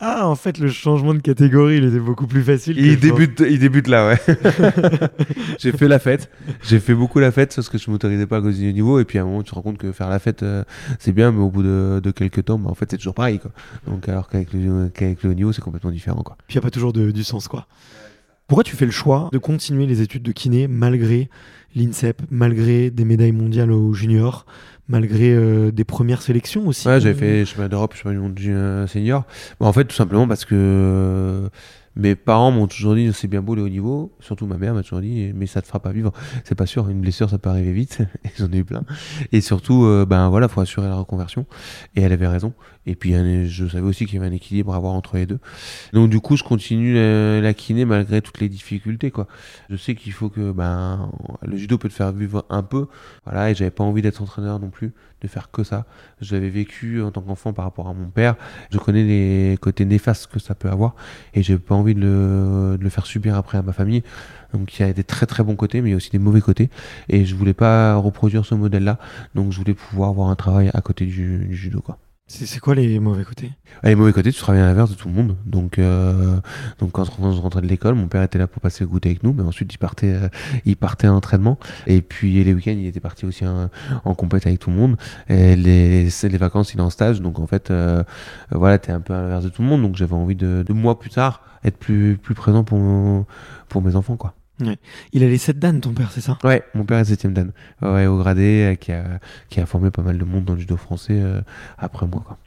Ah, 0.00 0.28
en 0.28 0.36
fait, 0.36 0.58
le 0.58 0.68
changement 0.68 1.12
de 1.14 1.18
catégorie, 1.20 1.78
il 1.78 1.84
était 1.84 1.98
beaucoup 1.98 2.26
plus 2.26 2.42
facile. 2.42 2.78
Il 2.78 3.00
débute, 3.00 3.42
il 3.48 3.58
débute 3.58 3.88
là, 3.88 4.08
ouais. 4.08 4.36
j'ai 5.58 5.72
fait 5.72 5.88
la 5.88 5.98
fête. 5.98 6.30
J'ai 6.62 6.78
fait 6.80 6.94
beaucoup 6.94 7.18
la 7.18 7.32
fête, 7.32 7.54
parce 7.54 7.68
que 7.68 7.78
je 7.78 7.90
m'autorisais 7.90 8.26
pas 8.26 8.36
à 8.36 8.40
cause 8.40 8.58
du 8.58 8.72
niveau. 8.72 9.00
Et 9.00 9.04
puis 9.04 9.18
à 9.18 9.22
un 9.22 9.24
moment, 9.24 9.42
tu 9.42 9.50
te 9.50 9.54
rends 9.54 9.62
compte 9.62 9.78
que 9.78 9.90
faire 9.90 10.08
la 10.08 10.18
fête, 10.18 10.42
euh, 10.42 10.64
c'est 10.98 11.12
bien, 11.12 11.32
mais 11.32 11.40
au 11.40 11.50
bout 11.50 11.62
de, 11.62 12.00
de 12.02 12.10
quelques 12.10 12.44
temps, 12.44 12.58
bah, 12.58 12.70
en 12.70 12.74
fait, 12.74 12.90
c'est 12.90 12.98
toujours 12.98 13.14
pareil. 13.14 13.38
Quoi. 13.38 13.50
Donc, 13.86 14.08
alors 14.08 14.28
qu'avec 14.28 14.52
le, 14.52 14.88
qu'avec 14.90 15.22
le 15.22 15.30
haut 15.30 15.34
niveau, 15.34 15.52
c'est 15.52 15.62
complètement 15.62 15.90
différent. 15.90 16.22
Quoi. 16.22 16.36
Puis 16.46 16.56
il 16.56 16.58
n'y 16.58 16.62
a 16.62 16.66
pas 16.66 16.70
toujours 16.70 16.92
de- 16.92 17.10
du 17.10 17.24
sens, 17.24 17.48
quoi. 17.48 17.66
Pourquoi 18.46 18.64
tu 18.64 18.76
fais 18.76 18.86
le 18.86 18.92
choix 18.92 19.28
de 19.32 19.38
continuer 19.38 19.86
les 19.86 20.00
études 20.00 20.22
de 20.22 20.32
kiné 20.32 20.68
malgré 20.68 21.28
l'INSEP, 21.76 22.22
malgré 22.30 22.90
des 22.90 23.04
médailles 23.04 23.32
mondiales 23.32 23.72
au 23.72 23.92
junior, 23.92 24.46
malgré 24.88 25.34
euh, 25.34 25.70
des 25.70 25.84
premières 25.84 26.22
sélections 26.22 26.66
aussi 26.66 26.88
Ouais, 26.88 27.00
j'avais 27.00 27.14
fait 27.14 27.44
chemin 27.44 27.68
d'Europe, 27.68 27.94
chemin 27.94 28.14
du 28.14 28.20
monde 28.20 28.86
senior. 28.88 29.24
En 29.60 29.72
fait, 29.72 29.84
tout 29.84 29.96
simplement 29.96 30.26
parce 30.26 30.44
que 30.44 30.54
euh, 30.54 31.48
mes 31.98 32.14
parents 32.14 32.52
m'ont 32.52 32.68
toujours 32.68 32.94
dit 32.94 33.12
c'est 33.12 33.28
bien 33.28 33.42
beau 33.42 33.54
le 33.54 33.62
haut 33.62 33.68
niveau. 33.68 34.12
Surtout 34.20 34.46
ma 34.46 34.56
mère 34.56 34.72
m'a 34.72 34.82
toujours 34.82 35.00
dit 35.00 35.32
mais 35.34 35.46
ça 35.46 35.60
te 35.60 35.66
fera 35.66 35.80
pas 35.80 35.90
vivre. 35.90 36.12
C'est 36.44 36.54
pas 36.54 36.64
sûr, 36.66 36.88
une 36.88 37.00
blessure 37.00 37.28
ça 37.28 37.38
peut 37.38 37.50
arriver 37.50 37.72
vite. 37.72 37.98
et 38.24 38.30
J'en 38.38 38.50
ai 38.52 38.58
eu 38.58 38.64
plein. 38.64 38.84
Et 39.32 39.40
surtout, 39.40 39.84
euh, 39.84 40.06
ben 40.06 40.28
voilà, 40.28 40.48
faut 40.48 40.60
assurer 40.60 40.88
la 40.88 40.94
reconversion. 40.94 41.44
Et 41.96 42.00
elle 42.00 42.12
avait 42.12 42.28
raison. 42.28 42.54
Et 42.86 42.94
puis 42.94 43.14
je 43.46 43.66
savais 43.66 43.86
aussi 43.86 44.06
qu'il 44.06 44.14
y 44.14 44.18
avait 44.18 44.28
un 44.28 44.32
équilibre 44.32 44.72
à 44.72 44.76
avoir 44.76 44.94
entre 44.94 45.16
les 45.16 45.26
deux. 45.26 45.40
Donc 45.92 46.08
du 46.08 46.20
coup, 46.20 46.36
je 46.36 46.44
continue 46.44 46.94
la, 46.94 47.40
la 47.40 47.52
kiné 47.52 47.84
malgré 47.84 48.22
toutes 48.22 48.40
les 48.40 48.48
difficultés 48.48 49.10
quoi. 49.10 49.26
Je 49.68 49.76
sais 49.76 49.94
qu'il 49.94 50.12
faut 50.12 50.28
que 50.28 50.52
ben 50.52 51.10
le 51.42 51.56
judo 51.56 51.78
peut 51.78 51.88
te 51.88 51.94
faire 51.94 52.12
vivre 52.12 52.46
un 52.48 52.62
peu. 52.62 52.86
Voilà, 53.24 53.50
et 53.50 53.54
j'avais 53.54 53.72
pas 53.72 53.84
envie 53.84 54.02
d'être 54.02 54.22
entraîneur 54.22 54.60
non 54.60 54.70
plus, 54.70 54.92
de 55.20 55.28
faire 55.28 55.50
que 55.50 55.64
ça. 55.64 55.86
Je 56.20 56.34
l'avais 56.34 56.48
vécu 56.48 57.02
en 57.02 57.10
tant 57.10 57.20
qu'enfant 57.20 57.52
par 57.52 57.64
rapport 57.64 57.88
à 57.88 57.92
mon 57.92 58.08
père. 58.08 58.36
Je 58.70 58.78
connais 58.78 59.04
les 59.04 59.58
côtés 59.60 59.84
néfastes 59.84 60.28
que 60.28 60.38
ça 60.38 60.54
peut 60.54 60.68
avoir 60.68 60.94
et 61.34 61.42
j'ai 61.42 61.58
pas 61.58 61.74
envie 61.74 61.94
de 61.94 62.00
le, 62.00 62.76
de 62.78 62.84
le 62.84 62.90
faire 62.90 63.06
subir 63.06 63.36
après 63.36 63.58
à 63.58 63.62
ma 63.62 63.72
famille. 63.72 64.02
Donc 64.52 64.78
il 64.78 64.86
y 64.86 64.88
a 64.88 64.92
des 64.92 65.04
très 65.04 65.26
très 65.26 65.42
bons 65.42 65.56
côtés, 65.56 65.80
mais 65.80 65.90
il 65.90 65.92
y 65.92 65.94
a 65.94 65.96
aussi 65.96 66.10
des 66.10 66.18
mauvais 66.18 66.40
côtés. 66.40 66.70
Et 67.08 67.24
je 67.24 67.34
voulais 67.34 67.54
pas 67.54 67.96
reproduire 67.96 68.44
ce 68.46 68.54
modèle-là. 68.54 68.98
Donc 69.34 69.52
je 69.52 69.58
voulais 69.58 69.74
pouvoir 69.74 70.10
avoir 70.10 70.28
un 70.28 70.36
travail 70.36 70.70
à 70.74 70.80
côté 70.80 71.04
du, 71.06 71.38
du 71.46 71.56
judo 71.56 71.80
quoi. 71.80 71.98
C'est 72.30 72.60
quoi 72.60 72.74
les 72.74 73.00
mauvais 73.00 73.24
côtés? 73.24 73.52
Et 73.82 73.88
les 73.88 73.94
mauvais 73.94 74.12
côtés, 74.12 74.30
tu 74.30 74.38
travailles 74.38 74.60
à 74.60 74.66
l'inverse 74.66 74.90
de 74.90 74.94
tout 74.94 75.08
le 75.08 75.14
monde. 75.14 75.36
Donc, 75.46 75.78
euh, 75.78 76.38
donc 76.78 76.92
quand 76.92 77.04
je 77.04 77.40
rentrais 77.40 77.62
de 77.62 77.66
l'école, 77.66 77.94
mon 77.94 78.06
père 78.06 78.22
était 78.22 78.38
là 78.38 78.46
pour 78.46 78.60
passer 78.60 78.84
le 78.84 78.88
goûter 78.88 79.08
avec 79.08 79.22
nous, 79.22 79.32
mais 79.32 79.42
ensuite 79.42 79.72
il 79.72 79.78
partait, 79.78 80.12
euh, 80.12 80.28
il 80.66 80.76
partait 80.76 81.06
à 81.06 81.10
l'entraînement. 81.10 81.58
Et 81.86 82.02
puis 82.02 82.44
les 82.44 82.52
week-ends, 82.52 82.76
il 82.78 82.86
était 82.86 83.00
parti 83.00 83.24
aussi 83.24 83.46
en, 83.46 83.70
en 84.04 84.14
compète 84.14 84.46
avec 84.46 84.58
tout 84.58 84.68
le 84.68 84.76
monde. 84.76 84.96
Et 85.30 85.56
les, 85.56 86.04
les 86.04 86.38
vacances, 86.38 86.74
il 86.74 86.80
est 86.80 86.82
en 86.82 86.90
stage. 86.90 87.22
Donc 87.22 87.38
en 87.38 87.46
fait, 87.46 87.70
euh, 87.70 88.04
voilà, 88.50 88.78
t'es 88.78 88.92
un 88.92 89.00
peu 89.00 89.14
à 89.14 89.22
l'inverse 89.22 89.44
de 89.44 89.48
tout 89.48 89.62
le 89.62 89.68
monde. 89.68 89.80
Donc 89.80 89.96
j'avais 89.96 90.14
envie 90.14 90.36
de, 90.36 90.62
de 90.66 90.72
moi 90.74 90.98
plus 90.98 91.10
tard 91.10 91.42
être 91.64 91.78
plus, 91.78 92.18
plus 92.18 92.34
présent 92.34 92.62
pour, 92.62 93.26
pour 93.68 93.82
mes 93.82 93.96
enfants, 93.96 94.16
quoi. 94.16 94.34
Il 95.12 95.22
a 95.22 95.28
les 95.28 95.38
7 95.38 95.58
dan, 95.58 95.80
ton 95.80 95.92
père, 95.92 96.10
c'est 96.10 96.20
ça? 96.20 96.38
Ouais, 96.44 96.62
mon 96.74 96.84
père 96.84 96.98
est 96.98 97.04
7ème 97.04 97.32
dan. 97.32 97.52
Ouais, 97.82 98.06
au 98.06 98.18
gradé, 98.18 98.72
euh, 98.72 98.74
qui 98.74 98.92
a, 98.92 99.20
qui 99.48 99.60
a 99.60 99.66
formé 99.66 99.90
pas 99.90 100.02
mal 100.02 100.18
de 100.18 100.24
monde 100.24 100.44
dans 100.44 100.54
le 100.54 100.60
judo 100.60 100.76
français 100.76 101.18
euh, 101.20 101.40
après 101.78 102.06
moi, 102.06 102.22
quoi. 102.26 102.38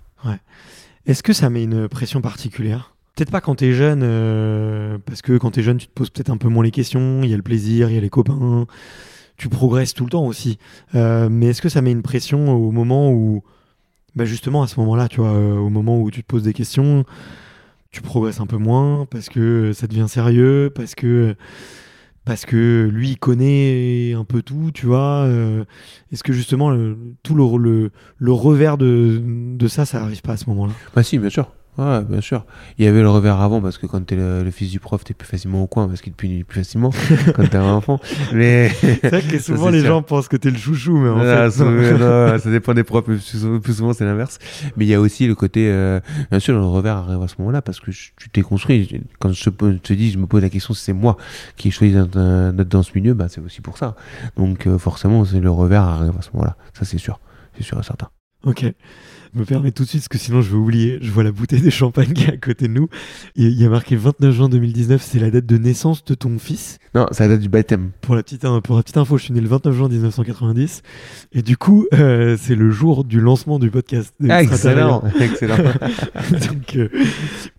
Est-ce 1.08 1.24
que 1.24 1.34
ça 1.34 1.50
met 1.50 1.64
une 1.64 1.88
pression 1.88 2.22
particulière? 2.22 2.94
Peut-être 3.16 3.32
pas 3.32 3.42
quand 3.42 3.56
t'es 3.56 3.74
jeune, 3.74 4.02
euh, 4.04 4.98
parce 5.06 5.22
que 5.22 5.38
quand 5.38 5.52
t'es 5.52 5.64
jeune, 5.64 5.78
tu 5.78 5.88
te 5.88 5.94
poses 5.94 6.12
peut-être 6.12 6.30
un 6.30 6.38
peu 6.38 6.48
moins 6.48 6.64
les 6.64 6.72
questions, 6.72 7.22
il 7.24 7.30
y 7.30 7.34
a 7.34 7.38
le 7.38 7.44
plaisir, 7.44 7.90
il 7.90 7.96
y 7.96 7.98
a 7.98 8.02
les 8.02 8.10
copains, 8.10 8.68
tu 9.36 9.50
progresses 9.50 9.94
tout 9.94 10.04
le 10.04 10.12
temps 10.12 10.26
aussi. 10.26 10.60
Mais 10.94 11.48
est-ce 11.48 11.62
que 11.62 11.70
ça 11.70 11.82
met 11.82 11.92
une 11.92 12.04
pression 12.04 12.54
au 12.54 12.72
moment 12.72 13.12
où, 13.12 13.44
bah 14.16 14.26
justement 14.26 14.62
à 14.62 14.68
ce 14.68 14.80
moment-là, 14.80 15.08
tu 15.08 15.22
vois, 15.22 15.34
au 15.34 15.70
moment 15.70 16.00
où 16.00 16.12
tu 16.12 16.22
te 16.22 16.28
poses 16.28 16.44
des 16.44 16.54
questions, 16.54 17.04
tu 17.90 18.02
progresses 18.02 18.40
un 18.40 18.48
peu 18.48 18.58
moins, 18.58 19.06
parce 19.10 19.28
que 19.28 19.74
ça 19.74 19.88
devient 19.88 20.08
sérieux, 20.08 20.72
parce 20.74 20.94
que 20.96 21.36
parce 22.26 22.46
que 22.46 22.90
lui 22.92 23.10
il 23.12 23.18
connaît 23.18 24.14
un 24.14 24.24
peu 24.24 24.42
tout, 24.42 24.72
tu 24.74 24.86
vois. 24.86 25.24
euh, 25.26 25.64
Est-ce 26.12 26.24
que 26.24 26.34
justement 26.34 26.70
le- 26.70 26.98
tout 27.24 27.34
le, 27.36 27.58
le, 27.58 27.92
le 28.18 28.32
revers 28.32 28.78
de, 28.78 29.22
de 29.24 29.68
ça, 29.68 29.86
ça 29.86 30.04
arrive 30.04 30.22
pas 30.22 30.34
à 30.34 30.38
ce 30.38 30.46
moment-là? 30.50 30.74
Bah 30.96 31.04
si, 31.04 31.18
bien 31.18 31.30
sûr. 31.30 31.52
Ouais, 31.78 32.04
bien 32.04 32.20
sûr. 32.20 32.46
Il 32.78 32.84
y 32.86 32.88
avait 32.88 33.02
le 33.02 33.10
revers 33.10 33.40
avant 33.40 33.62
parce 33.62 33.78
que 33.78 33.86
quand 33.86 34.06
t'es 34.06 34.18
le, 34.18 34.44
le 34.44 34.52
fils 34.52 34.70
du 34.72 34.80
prof, 34.82 35.04
t'es 35.06 35.14
plus 35.14 35.26
facilement 35.28 35.64
au 35.64 35.68
coin 35.68 35.88
parce 35.88 36.02
qu'il 36.02 36.12
te 36.12 36.18
punit 36.18 36.44
plus 36.44 36.60
facilement 36.60 36.92
quand 37.36 37.48
t'es 37.48 37.56
un 37.56 37.72
enfant. 37.74 38.00
Mais 38.34 38.70
C'est 38.70 39.08
vrai 39.08 39.22
que 39.22 39.40
souvent 39.42 39.70
les 39.70 39.80
sûr. 39.80 39.88
gens 39.88 40.02
pensent 40.04 40.28
que 40.28 40.36
t'es 40.36 40.52
le 40.52 40.58
chouchou, 40.58 40.98
mais 40.98 41.10
en 41.10 41.20
fait. 41.20 41.50
ça, 41.52 41.64
non. 41.64 41.72
non, 41.98 42.40
ça 42.40 42.52
dépend 42.52 42.74
des 42.74 42.84
profs, 42.84 43.08
mais 43.08 43.16
plus 43.60 43.74
souvent, 43.74 43.94
c'est 43.94 44.04
l'inverse. 44.04 44.38
Mais 44.76 44.86
il 44.86 44.90
y 44.90 44.94
a 44.94 45.00
aussi 45.00 45.28
le 45.28 45.34
côté, 45.36 45.70
euh, 45.72 46.02
bien 46.30 46.40
sûr, 46.40 46.54
le 46.56 46.66
revers 46.66 46.98
arrive 46.98 47.22
à 47.22 47.28
ce 47.30 47.36
moment-là 47.40 47.62
parce 47.62 47.80
que 47.80 47.92
tu 47.92 48.30
t'es 48.34 48.42
construit. 48.42 49.02
Quand 49.20 49.32
je 49.32 49.50
te, 49.50 49.94
dis, 49.94 50.12
je 50.12 50.18
me 50.18 50.28
pose 50.28 50.42
la 50.42 50.50
question 50.50 50.74
si 50.74 50.84
c'est 50.84 50.94
moi 50.94 51.16
qui 51.56 51.70
ai 51.70 51.72
choisi 51.72 51.94
d'être 51.94 52.18
euh, 52.18 52.52
dans 52.52 52.84
ce 52.84 52.92
milieu, 52.96 53.14
bah, 53.14 53.28
c'est 53.30 53.40
aussi 53.42 53.62
pour 53.62 53.78
ça. 53.78 53.96
Donc 54.36 54.68
euh, 54.68 54.78
forcément, 54.78 55.24
c'est 55.24 55.40
le 55.40 55.50
revers 55.50 55.84
arrive 55.84 56.14
à 56.20 56.22
ce 56.22 56.30
moment-là. 56.34 56.58
Ça, 56.74 56.84
c'est 56.84 56.98
sûr. 56.98 57.20
C'est 57.58 57.64
sûr 57.64 57.80
et 57.80 57.84
certain. 57.84 58.10
Ok. 58.44 58.66
Me 59.34 59.46
permets 59.46 59.72
tout 59.72 59.84
de 59.84 59.88
suite, 59.90 60.02
parce 60.02 60.08
que 60.10 60.18
sinon 60.18 60.42
je 60.42 60.50
vais 60.52 60.58
oublier. 60.58 61.00
Je 61.02 61.10
vois 61.12 61.24
la 61.24 61.32
bouteille 61.32 61.62
de 61.62 61.70
champagne 61.70 62.12
qui 62.14 62.26
est 62.26 62.34
à 62.34 62.38
côté 62.38 62.68
de 62.68 62.74
nous. 62.74 62.88
Et 63.36 63.44
il 63.44 63.60
y 63.60 63.66
a 63.66 63.70
marqué 63.70 63.96
29 63.96 64.36
juin 64.36 64.50
2019, 64.50 65.02
c'est 65.02 65.20
la 65.20 65.30
date 65.32 65.46
de 65.46 65.58
naissance 65.58 66.04
de 66.06 66.14
ton 66.16 66.38
fils. 66.38 66.80
Non, 66.96 67.06
ça 67.12 67.28
date 67.30 67.40
du 67.40 67.48
baptême. 67.48 67.92
Pour 68.02 68.16
la 68.16 68.24
petite, 68.24 68.42
pour 68.64 68.76
la 68.76 68.84
petite 68.84 68.98
info, 68.98 69.18
je 69.18 69.24
suis 69.26 69.34
né 69.34 69.40
le 69.40 69.48
29 69.48 69.74
juin 69.76 69.88
1990. 69.90 70.82
Et 71.32 71.42
du 71.42 71.56
coup, 71.56 71.86
euh, 71.94 72.36
c'est 72.40 72.56
le 72.56 72.70
jour 72.72 73.04
du 73.06 73.22
lancement 73.22 73.60
du 73.60 73.70
podcast. 73.72 74.14
Ah, 74.30 74.44
excellent, 74.44 75.04
excellent. 75.20 75.56
Donc, 76.32 76.76
euh, 76.76 76.90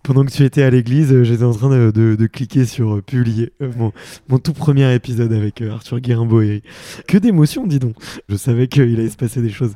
pendant 0.03 0.23
que 0.25 0.31
tu 0.31 0.43
étais 0.43 0.61
à 0.63 0.69
l'église, 0.69 1.11
euh, 1.11 1.23
j'étais 1.23 1.43
en 1.43 1.53
train 1.53 1.69
de, 1.69 1.91
de- 1.91 2.15
de 2.15 2.25
cliquer 2.27 2.65
sur 2.65 2.95
euh, 2.97 3.01
publier 3.01 3.51
euh, 3.61 3.71
mon, 3.77 3.91
mon 4.29 4.37
tout 4.37 4.53
premier 4.53 4.93
épisode 4.93 5.33
avec 5.33 5.61
Arthur 5.61 5.99
Guérimbaud. 5.99 6.41
Et 6.41 6.61
que 7.07 7.17
d'émotions, 7.17 7.65
dis 7.65 7.79
donc. 7.79 7.95
Je 8.29 8.35
savais 8.35 8.67
qu'il 8.67 8.83
allait 8.83 9.09
se 9.09 9.17
passer 9.17 9.41
des 9.41 9.49
choses. 9.49 9.73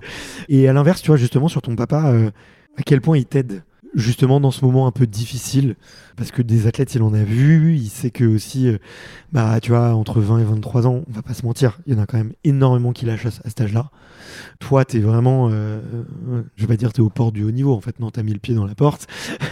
Et 0.49 0.67
à 0.67 0.73
l'inverse, 0.73 1.01
tu 1.01 1.07
vois, 1.07 1.17
justement, 1.17 1.47
sur 1.47 1.61
ton 1.61 1.75
papa, 1.75 1.86
euh, 1.93 2.29
à 2.77 2.83
quel 2.83 3.01
point 3.01 3.17
il 3.17 3.25
t'aide 3.25 3.63
justement 3.95 4.39
dans 4.39 4.51
ce 4.51 4.63
moment 4.63 4.87
un 4.87 4.91
peu 4.91 5.07
difficile 5.07 5.75
parce 6.17 6.31
que 6.31 6.41
des 6.41 6.67
athlètes 6.67 6.93
il 6.95 7.01
en 7.01 7.13
a 7.13 7.23
vu 7.23 7.75
il 7.75 7.89
sait 7.89 8.11
que 8.11 8.25
aussi 8.25 8.67
euh, 8.67 8.77
bah 9.31 9.59
tu 9.61 9.71
vois 9.71 9.93
entre 9.93 10.19
20 10.19 10.39
et 10.39 10.43
23 10.43 10.87
ans 10.87 11.03
on 11.07 11.11
va 11.13 11.21
pas 11.21 11.33
se 11.33 11.45
mentir 11.45 11.79
il 11.87 11.93
y 11.93 11.95
en 11.97 12.01
a 12.01 12.05
quand 12.05 12.17
même 12.17 12.33
énormément 12.43 12.91
qui 12.91 13.05
lâchent 13.05 13.25
à, 13.25 13.29
à 13.29 13.49
cet 13.49 13.61
âge 13.61 13.73
là 13.73 13.91
toi 14.59 14.83
t'es 14.83 14.99
vraiment 14.99 15.49
euh, 15.51 15.79
je 16.55 16.61
vais 16.61 16.67
pas 16.67 16.77
dire 16.77 16.91
t'es 16.91 17.01
au 17.01 17.09
port 17.09 17.31
du 17.31 17.43
haut 17.43 17.51
niveau 17.51 17.73
en 17.73 17.81
fait 17.81 17.99
non 17.99 18.11
t'as 18.11 18.23
mis 18.23 18.33
le 18.33 18.39
pied 18.39 18.55
dans 18.55 18.65
la 18.65 18.75
porte 18.75 19.07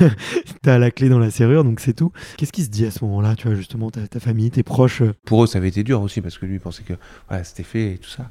t'as 0.62 0.78
la 0.78 0.92
clé 0.92 1.08
dans 1.08 1.20
la 1.20 1.32
serrure 1.32 1.64
donc 1.64 1.80
c'est 1.80 1.94
tout 1.94 2.12
qu'est-ce 2.38 2.52
qui 2.52 2.64
se 2.64 2.70
dit 2.70 2.86
à 2.86 2.92
ce 2.92 3.04
moment 3.06 3.22
là 3.22 3.36
tu 3.36 3.48
vois 3.48 3.56
justement 3.56 3.92
ta, 3.92 4.20
famille 4.20 4.52
tes 4.52 4.64
proches 4.64 5.02
euh, 5.02 5.14
Pour 5.26 5.44
eux, 5.44 5.48
ça 5.48 5.58
avait 5.60 5.70
été 5.70 5.84
dur 5.84 6.02
aussi 6.02 6.22
parce 6.22 6.38
que 6.38 6.46
lui 6.46 6.60
pensait 6.60 6.84
que 6.84 6.94
voilà, 7.30 7.44
c'était 7.44 7.64
fait 7.64 7.94
et 7.94 7.98
tout 7.98 8.10
ça. 8.10 8.28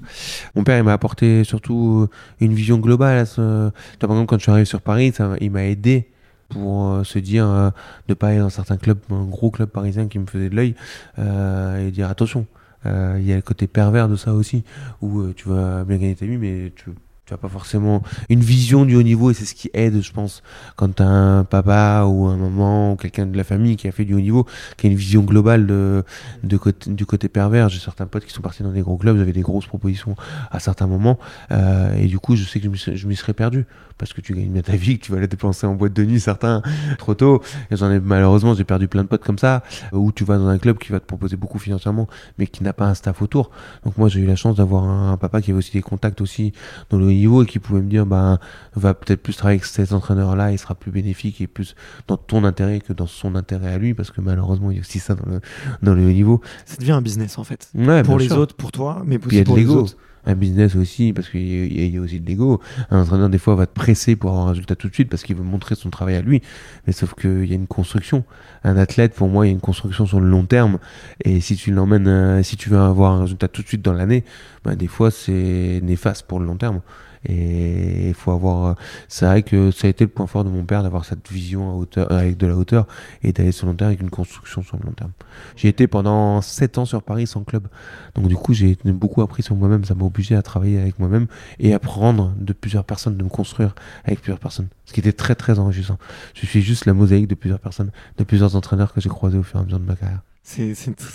Mon 0.54 0.64
père, 0.64 0.78
il 0.78 0.84
m'a 0.84 0.92
apporté 0.92 1.44
surtout 1.44 2.08
une 2.40 2.52
vision 2.52 2.78
globale. 2.78 3.18
À 3.18 3.26
ce... 3.26 3.70
Tu 3.92 4.06
Par 4.06 4.10
exemple, 4.10 4.26
quand 4.26 4.38
je 4.38 4.42
suis 4.42 4.50
arrivé 4.50 4.64
sur 4.64 4.80
Paris, 4.80 5.12
il 5.40 5.50
m'a 5.50 5.64
aidé 5.64 6.10
pour 6.48 6.86
euh, 6.86 7.04
se 7.04 7.18
dire 7.18 7.48
euh, 7.48 7.70
de 8.08 8.14
pas 8.14 8.28
aller 8.28 8.38
dans 8.38 8.50
certains 8.50 8.76
clubs, 8.76 8.98
un 9.10 9.24
gros 9.24 9.50
club 9.50 9.68
parisien 9.68 10.08
qui 10.08 10.18
me 10.18 10.26
faisait 10.26 10.48
de 10.48 10.56
l'œil 10.56 10.74
euh, 11.18 11.86
et 11.86 11.90
dire 11.90 12.08
attention. 12.08 12.46
euh, 12.86 13.16
Il 13.18 13.26
y 13.26 13.32
a 13.32 13.36
le 13.36 13.42
côté 13.42 13.66
pervers 13.66 14.08
de 14.08 14.16
ça 14.16 14.34
aussi, 14.34 14.64
où 15.00 15.32
tu 15.32 15.48
vas 15.48 15.84
bien 15.84 15.96
gagner 15.96 16.14
ta 16.14 16.26
vie, 16.26 16.36
mais 16.36 16.72
tu 16.76 16.90
tu 17.26 17.32
as 17.32 17.38
pas 17.38 17.48
forcément 17.48 18.02
une 18.28 18.40
vision 18.40 18.84
du 18.84 18.96
haut 18.96 19.02
niveau 19.02 19.30
et 19.30 19.34
c'est 19.34 19.46
ce 19.46 19.54
qui 19.54 19.70
aide, 19.72 20.02
je 20.02 20.12
pense, 20.12 20.42
quand 20.76 20.96
tu 20.96 21.02
as 21.02 21.08
un 21.08 21.44
papa 21.44 22.04
ou 22.06 22.26
un 22.26 22.36
maman 22.36 22.92
ou 22.92 22.96
quelqu'un 22.96 23.26
de 23.26 23.36
la 23.36 23.44
famille 23.44 23.76
qui 23.76 23.88
a 23.88 23.92
fait 23.92 24.04
du 24.04 24.14
haut 24.14 24.20
niveau, 24.20 24.46
qui 24.76 24.86
a 24.86 24.90
une 24.90 24.96
vision 24.96 25.22
globale 25.22 25.66
de, 25.66 26.04
du 26.42 27.06
côté 27.06 27.28
pervers. 27.28 27.68
J'ai 27.70 27.80
certains 27.80 28.06
potes 28.06 28.26
qui 28.26 28.32
sont 28.32 28.42
partis 28.42 28.62
dans 28.62 28.72
des 28.72 28.82
gros 28.82 28.96
clubs, 28.96 29.16
j'avais 29.16 29.32
des 29.32 29.40
grosses 29.40 29.66
propositions 29.66 30.16
à 30.50 30.60
certains 30.60 30.86
moments 30.86 31.18
euh, 31.50 31.96
et 31.96 32.06
du 32.06 32.18
coup, 32.18 32.36
je 32.36 32.44
sais 32.44 32.60
que 32.60 32.66
je 32.74 33.06
m'y 33.06 33.16
serais- 33.16 33.34
perdu 33.34 33.66
parce 33.96 34.12
que 34.12 34.20
tu 34.20 34.34
gagnes 34.34 34.50
bien 34.50 34.62
ta 34.62 34.76
vie, 34.76 34.98
que 34.98 35.04
tu 35.06 35.12
vas 35.12 35.20
la 35.20 35.26
dépenser 35.26 35.66
en 35.66 35.74
boîte 35.74 35.92
de 35.92 36.04
nuit, 36.04 36.20
certains 36.20 36.62
trop 36.98 37.14
tôt. 37.14 37.42
J'en 37.70 37.90
ai 37.90 38.00
malheureusement, 38.00 38.54
j'ai 38.54 38.64
perdu 38.64 38.86
plein 38.88 39.02
de 39.02 39.08
potes 39.08 39.24
comme 39.24 39.38
ça, 39.38 39.62
où 39.92 40.12
tu 40.12 40.24
vas 40.24 40.36
dans 40.36 40.48
un 40.48 40.58
club 40.58 40.78
qui 40.78 40.92
va 40.92 41.00
te 41.00 41.06
proposer 41.06 41.36
beaucoup 41.36 41.58
financièrement, 41.58 42.06
mais 42.38 42.46
qui 42.46 42.62
n'a 42.62 42.72
pas 42.72 42.86
un 42.86 42.94
staff 42.94 43.22
autour. 43.22 43.50
Donc 43.84 43.96
moi, 43.96 44.08
j'ai 44.08 44.20
eu 44.20 44.26
la 44.26 44.36
chance 44.36 44.56
d'avoir 44.56 44.84
un, 44.84 45.12
un 45.12 45.16
papa 45.16 45.40
qui 45.40 45.50
avait 45.52 45.58
aussi 45.58 45.72
des 45.72 45.82
contacts 45.82 46.20
aussi 46.20 46.52
dans 46.90 46.98
le 46.98 47.13
niveau 47.14 47.42
et 47.42 47.46
qui 47.46 47.58
pouvait 47.58 47.80
me 47.80 47.88
dire, 47.88 48.06
bah, 48.06 48.38
va 48.74 48.94
peut-être 48.94 49.22
plus 49.22 49.36
travailler 49.36 49.58
avec 49.60 49.66
cet 49.66 49.92
entraîneur-là, 49.92 50.52
il 50.52 50.58
sera 50.58 50.74
plus 50.74 50.90
bénéfique 50.90 51.40
et 51.40 51.46
plus 51.46 51.74
dans 52.08 52.16
ton 52.16 52.44
intérêt 52.44 52.80
que 52.80 52.92
dans 52.92 53.06
son 53.06 53.34
intérêt 53.34 53.72
à 53.72 53.78
lui, 53.78 53.94
parce 53.94 54.10
que 54.10 54.20
malheureusement, 54.20 54.70
il 54.70 54.76
y 54.76 54.78
a 54.78 54.80
aussi 54.80 54.98
ça 54.98 55.14
dans 55.14 55.28
le, 55.30 55.40
dans 55.82 55.94
le 55.94 56.04
haut 56.06 56.10
niveau. 56.12 56.40
ça 56.66 56.76
devient 56.76 56.92
un 56.92 57.02
business 57.02 57.38
en 57.38 57.44
fait 57.44 57.68
Ouais, 57.74 58.02
pour 58.02 58.18
les 58.18 58.26
sûr. 58.28 58.38
autres 58.38 58.54
pour 58.56 58.72
toi 58.72 59.02
mais 59.06 59.18
aussi 59.24 59.42
pour 59.44 59.56
les 59.56 59.66
autres 59.66 59.96
Un 60.26 60.34
business 60.34 60.74
aussi, 60.76 61.12
parce 61.12 61.28
qu'il 61.28 61.40
y, 61.40 61.88
y 61.88 61.98
a 61.98 62.00
aussi 62.00 62.20
de 62.20 62.26
l'ego. 62.26 62.60
Un 62.90 63.02
entraîneur, 63.02 63.28
des 63.28 63.38
fois, 63.38 63.54
va 63.54 63.66
te 63.66 63.74
presser 63.74 64.16
pour 64.16 64.30
avoir 64.30 64.46
un 64.46 64.50
résultat 64.50 64.76
tout 64.76 64.88
de 64.88 64.94
suite 64.94 65.08
parce 65.08 65.22
qu'il 65.22 65.36
veut 65.36 65.44
montrer 65.44 65.74
son 65.74 65.90
travail 65.90 66.16
à 66.16 66.22
lui. 66.22 66.42
Mais 66.86 66.92
sauf 66.92 67.14
qu'il 67.14 67.46
y 67.46 67.52
a 67.52 67.56
une 67.56 67.66
construction. 67.66 68.24
Un 68.62 68.76
athlète, 68.76 69.14
pour 69.14 69.28
moi, 69.28 69.46
il 69.46 69.50
y 69.50 69.52
a 69.52 69.54
une 69.54 69.60
construction 69.60 70.06
sur 70.06 70.20
le 70.20 70.28
long 70.28 70.44
terme. 70.44 70.78
Et 71.24 71.40
si 71.40 71.56
tu 71.56 71.72
l'emmènes, 71.72 72.08
euh, 72.08 72.42
si 72.42 72.56
tu 72.56 72.70
veux 72.70 72.78
avoir 72.78 73.12
un 73.12 73.22
résultat 73.22 73.48
tout 73.48 73.62
de 73.62 73.68
suite 73.68 73.82
dans 73.82 73.92
l'année, 73.92 74.24
bah, 74.64 74.74
des 74.74 74.86
fois, 74.88 75.10
c'est 75.10 75.80
néfaste 75.82 76.26
pour 76.26 76.40
le 76.40 76.46
long 76.46 76.56
terme. 76.56 76.80
Et 77.26 78.08
il 78.08 78.14
faut 78.14 78.30
avoir. 78.30 78.76
C'est 79.08 79.26
vrai 79.26 79.42
que 79.42 79.70
ça 79.70 79.86
a 79.86 79.90
été 79.90 80.04
le 80.04 80.10
point 80.10 80.26
fort 80.26 80.44
de 80.44 80.50
mon 80.50 80.64
père 80.64 80.82
d'avoir 80.82 81.04
cette 81.04 81.30
vision 81.30 81.70
à 81.70 81.74
hauteur, 81.74 82.10
euh, 82.12 82.18
avec 82.18 82.36
de 82.36 82.46
la 82.46 82.56
hauteur 82.56 82.86
et 83.22 83.32
d'aller 83.32 83.52
sur 83.52 83.66
le 83.66 83.72
long 83.72 83.76
terme 83.76 83.88
avec 83.88 84.00
une 84.00 84.10
construction 84.10 84.62
sur 84.62 84.76
le 84.76 84.84
long 84.84 84.92
terme. 84.92 85.12
J'ai 85.56 85.68
été 85.68 85.86
pendant 85.86 86.40
7 86.40 86.78
ans 86.78 86.84
sur 86.84 87.02
Paris 87.02 87.26
sans 87.26 87.44
club. 87.44 87.68
Donc 88.14 88.28
du 88.28 88.36
coup, 88.36 88.52
j'ai 88.52 88.76
beaucoup 88.84 89.22
appris 89.22 89.42
sur 89.42 89.56
moi-même. 89.56 89.84
Ça 89.84 89.94
m'a 89.94 90.04
obligé 90.04 90.34
à 90.36 90.42
travailler 90.42 90.80
avec 90.80 90.98
moi-même 90.98 91.26
et 91.58 91.74
à 91.74 91.78
prendre 91.78 92.34
de 92.38 92.52
plusieurs 92.52 92.84
personnes, 92.84 93.16
de 93.16 93.24
me 93.24 93.28
construire 93.28 93.74
avec 94.04 94.20
plusieurs 94.20 94.38
personnes. 94.40 94.68
Ce 94.84 94.92
qui 94.92 95.00
était 95.00 95.12
très 95.12 95.34
très 95.34 95.58
enrichissant. 95.58 95.98
Je 96.34 96.46
suis 96.46 96.62
juste 96.62 96.86
la 96.86 96.92
mosaïque 96.92 97.28
de 97.28 97.34
plusieurs 97.34 97.60
personnes, 97.60 97.90
de 98.18 98.24
plusieurs 98.24 98.56
entraîneurs 98.56 98.92
que 98.92 99.00
j'ai 99.00 99.08
croisés 99.08 99.38
au 99.38 99.42
fur 99.42 99.58
et 99.58 99.62
à 99.62 99.64
mesure 99.64 99.80
de 99.80 99.86
ma 99.86 99.96
carrière. 99.96 100.20
C'est 100.46 100.74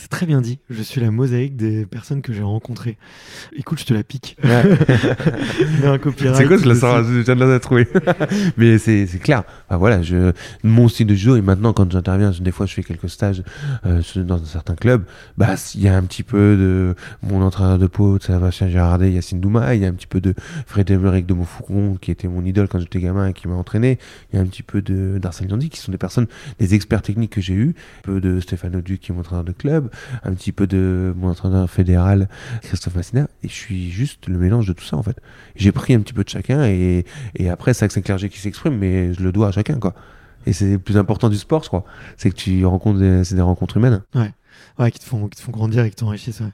très 0.09 0.25
bien 0.25 0.41
dit. 0.41 0.57
Je 0.71 0.81
suis 0.81 0.99
la 0.99 1.11
mosaïque 1.11 1.55
des 1.55 1.85
personnes 1.85 2.23
que 2.23 2.33
j'ai 2.33 2.41
rencontrées. 2.41 2.97
Écoute, 3.55 3.79
je 3.79 3.85
te 3.85 3.93
la 3.93 4.01
pique. 4.01 4.35
C'est 4.41 4.47
quoi, 6.47 6.57
je 6.57 6.67
la 6.67 6.73
je 6.73 7.21
viens 7.21 7.35
de 7.35 7.45
la 7.45 7.59
trouver. 7.59 7.87
Mais 8.57 8.79
c'est 8.79 9.05
c'est 9.05 9.19
clair. 9.19 9.43
Enfin, 9.67 9.77
voilà, 9.77 10.01
je, 10.01 10.31
mon 10.63 10.87
style 10.87 11.05
de 11.05 11.13
jeu, 11.13 11.37
et 11.37 11.43
maintenant, 11.43 11.73
quand 11.73 11.91
j'interviens, 11.91 12.31
des 12.39 12.51
fois, 12.51 12.65
je 12.65 12.73
fais 12.73 12.81
quelques 12.81 13.09
stages 13.09 13.43
euh, 13.85 14.01
dans 14.15 14.43
certains 14.43 14.75
clubs, 14.75 15.03
bah, 15.37 15.53
il 15.75 15.81
y 15.81 15.87
a 15.87 15.95
un 15.95 16.03
petit 16.03 16.23
peu 16.23 16.57
de 16.57 16.95
mon 17.21 17.43
entraîneur 17.43 17.77
de 17.77 17.87
pote, 17.87 18.23
Sébastien 18.23 18.67
Girardet, 18.67 19.11
Yacine 19.11 19.39
Douma, 19.39 19.75
il 19.75 19.81
y 19.81 19.85
a 19.85 19.89
un 19.89 19.93
petit 19.93 20.07
peu 20.07 20.21
de 20.21 20.33
Frédéric 20.65 21.27
de 21.27 21.35
Montfaucon, 21.35 21.97
qui 22.01 22.09
était 22.09 22.27
mon 22.27 22.43
idole 22.43 22.67
quand 22.67 22.79
j'étais 22.79 22.99
gamin 22.99 23.27
et 23.27 23.33
qui 23.33 23.47
m'a 23.47 23.55
entraîné, 23.55 23.99
il 24.33 24.37
y 24.37 24.39
a 24.39 24.41
un 24.41 24.47
petit 24.47 24.63
peu 24.63 24.81
de 24.81 25.19
d'Arsène 25.19 25.49
Landi, 25.49 25.69
qui 25.69 25.79
sont 25.79 25.91
des 25.91 25.99
personnes, 25.99 26.25
des 26.57 26.73
experts 26.73 27.03
techniques 27.03 27.33
que 27.33 27.41
j'ai 27.41 27.53
eu, 27.53 27.75
un 27.99 28.01
peu 28.03 28.21
de 28.21 28.39
Stéphane 28.39 28.75
Auduc, 28.75 28.99
qui 28.99 29.13
entraîneur 29.19 29.43
de 29.43 29.51
club, 29.51 29.89
un 30.23 30.33
petit 30.33 30.51
peu 30.51 30.67
de 30.67 31.13
mon 31.17 31.29
entraîneur 31.29 31.69
fédéral, 31.69 32.29
Christophe 32.61 32.95
Massina, 32.95 33.27
et 33.43 33.47
je 33.47 33.53
suis 33.53 33.91
juste 33.91 34.27
le 34.27 34.37
mélange 34.37 34.67
de 34.67 34.73
tout 34.73 34.85
ça, 34.85 34.97
en 34.97 35.03
fait. 35.03 35.17
J'ai 35.55 35.71
pris 35.71 35.93
un 35.93 35.99
petit 35.99 36.13
peu 36.13 36.23
de 36.23 36.29
chacun 36.29 36.63
et, 36.65 37.05
après 37.49 37.73
c'est 37.73 37.85
Axel 37.85 38.03
Clerget 38.03 38.29
qui 38.29 38.39
s'exprime 38.39 38.77
mais 38.77 39.13
je 39.13 39.23
le 39.23 39.31
dois 39.31 39.47
à 39.47 39.51
chacun 39.51 39.79
quoi. 39.79 39.93
Et 40.45 40.53
c'est 40.53 40.71
le 40.71 40.79
plus 40.79 40.97
important 40.97 41.29
du 41.29 41.37
sport 41.37 41.63
je 41.63 41.67
crois. 41.67 41.83
C'est 42.17 42.29
que 42.29 42.35
tu 42.35 42.65
rencontres 42.65 42.99
des, 42.99 43.23
c'est 43.23 43.35
des 43.35 43.41
rencontres 43.41 43.77
humaines. 43.77 44.01
Ouais, 44.15 44.31
qui 44.91 44.99
te 44.99 45.03
font, 45.05 45.27
qui 45.27 45.37
te 45.37 45.41
font 45.43 45.51
grandir 45.51 45.83
et 45.83 45.89
qui 45.89 45.95
t'enrichissent. 45.97 46.39
ouais. 46.39 46.51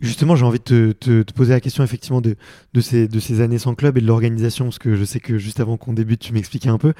Justement, 0.00 0.36
j'ai 0.36 0.44
envie 0.44 0.58
de 0.58 0.64
te, 0.64 0.92
te- 0.92 1.22
te 1.22 1.32
poser 1.32 1.52
la 1.52 1.60
question 1.60 1.82
effectivement 1.82 2.20
de, 2.20 2.36
de, 2.74 2.80
ces, 2.80 3.08
de 3.08 3.20
ces 3.20 3.40
années 3.40 3.58
sans 3.58 3.74
club 3.74 3.96
et 3.96 4.00
de 4.00 4.06
l'organisation, 4.06 4.66
parce 4.66 4.78
que 4.78 4.94
je 4.96 5.04
sais 5.04 5.20
que 5.20 5.38
juste 5.38 5.60
avant 5.60 5.76
qu'on 5.76 5.92
débute, 5.94 6.20
tu 6.20 6.32
m'expliquais 6.32 6.68
un 6.68 6.78
peu. 6.78 6.92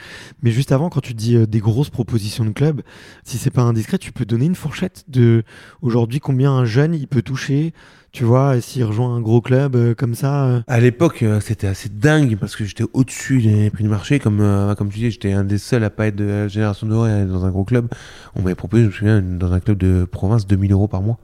Mais 0.42 0.50
juste 0.50 0.72
avant, 0.72 0.88
quand 0.88 1.00
tu 1.00 1.14
dis 1.14 1.36
euh, 1.36 1.46
des 1.46 1.60
grosses 1.60 1.90
propositions 1.90 2.44
de 2.44 2.50
club, 2.52 2.82
si 3.24 3.36
c'est 3.38 3.50
pas 3.50 3.62
indiscret, 3.62 3.98
tu 3.98 4.12
peux 4.12 4.24
donner 4.24 4.46
une 4.46 4.54
fourchette 4.54 5.04
de 5.08 5.42
aujourd'hui 5.82 6.20
combien 6.20 6.52
un 6.52 6.64
jeune 6.64 6.94
il 6.94 7.06
peut 7.08 7.22
toucher, 7.22 7.74
tu 8.14 8.22
vois, 8.22 8.56
et 8.56 8.60
s'il 8.60 8.84
rejoint 8.84 9.12
un 9.16 9.20
gros 9.20 9.40
club 9.40 9.74
euh, 9.74 9.92
comme 9.92 10.14
ça. 10.14 10.44
euh, 10.44 10.60
à 10.68 10.78
l'époque 10.78 11.24
euh, 11.24 11.40
c'était 11.40 11.66
assez 11.66 11.88
dingue 11.88 12.36
parce 12.38 12.54
que 12.54 12.64
j'étais 12.64 12.84
au-dessus 12.92 13.42
des 13.42 13.70
prix 13.70 13.82
du 13.82 13.88
marché 13.90 14.20
comme 14.20 14.40
euh, 14.40 14.76
comme 14.76 14.88
tu 14.88 15.00
dis 15.00 15.10
j'étais 15.10 15.32
un 15.32 15.42
des 15.42 15.58
seuls 15.58 15.82
à 15.82 15.90
pas 15.90 16.06
être 16.06 16.14
de 16.14 16.24
la 16.24 16.46
génération 16.46 16.86
dorée 16.86 17.10
à 17.12 17.18
être 17.22 17.28
dans 17.28 17.44
un 17.44 17.50
gros 17.50 17.64
club. 17.64 17.88
On 18.36 18.42
m'avait 18.42 18.54
proposé 18.54 18.84
je 18.84 18.86
me 18.86 18.92
souviens 18.92 19.20
dans 19.20 19.52
un 19.52 19.58
club 19.58 19.78
de 19.78 20.04
province 20.04 20.46
2000 20.46 20.70
euros 20.70 20.86
par 20.86 21.02
mois 21.02 21.18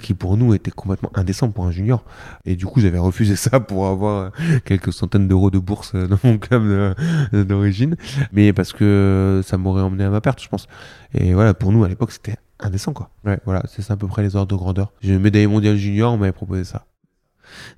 qui 0.00 0.14
pour 0.14 0.36
nous 0.36 0.54
était 0.54 0.70
complètement 0.70 1.10
indécent 1.14 1.50
pour 1.50 1.66
un 1.66 1.72
junior. 1.72 2.04
Et 2.44 2.54
du 2.54 2.66
coup 2.66 2.78
j'avais 2.78 2.98
refusé 2.98 3.34
ça 3.34 3.58
pour 3.58 3.88
avoir 3.88 4.32
euh, 4.38 4.58
quelques 4.64 4.92
centaines 4.92 5.26
d'euros 5.26 5.50
de 5.50 5.58
bourse 5.58 5.96
dans 5.96 6.18
mon 6.22 6.38
club 6.38 6.94
d'origine. 7.32 7.96
Mais 8.32 8.52
parce 8.52 8.72
que 8.72 9.40
ça 9.44 9.58
m'aurait 9.58 9.82
emmené 9.82 10.04
à 10.04 10.10
ma 10.10 10.20
perte 10.20 10.40
je 10.40 10.48
pense. 10.48 10.68
Et 11.14 11.34
voilà 11.34 11.52
pour 11.52 11.72
nous 11.72 11.82
à 11.82 11.88
l'époque 11.88 12.12
c'était 12.12 12.36
indécent 12.62 12.92
quoi 12.92 13.10
ouais 13.24 13.38
voilà 13.44 13.62
c'est 13.68 13.82
ça 13.82 13.94
à 13.94 13.96
peu 13.96 14.06
près 14.06 14.22
les 14.22 14.36
ordres 14.36 14.50
de 14.54 14.56
grandeur 14.58 14.92
j'ai 15.00 15.12
une 15.14 15.20
médaille 15.20 15.46
mondiale 15.46 15.76
junior 15.76 16.12
on 16.12 16.16
m'avait 16.18 16.32
proposé 16.32 16.64
ça 16.64 16.86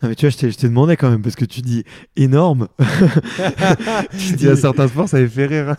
Non, 0.03 0.09
mais 0.09 0.15
tu 0.15 0.25
vois, 0.27 0.31
je 0.31 0.37
t'ai 0.37 0.51
je 0.53 0.57
t'ai 0.57 0.69
demandé 0.69 0.97
quand 0.97 1.11
même, 1.11 1.23
parce 1.23 1.35
que 1.35 1.45
tu 1.45 1.61
dis 1.61 1.83
énorme. 2.17 2.69
Tu 2.79 4.35
il 4.35 4.43
y 4.45 4.49
a 4.49 4.55
dis- 4.55 4.61
certains 4.61 4.87
sports 4.89 5.09
ça 5.09 5.17
avait 5.17 5.29
fait 5.29 5.47
rire 5.47 5.75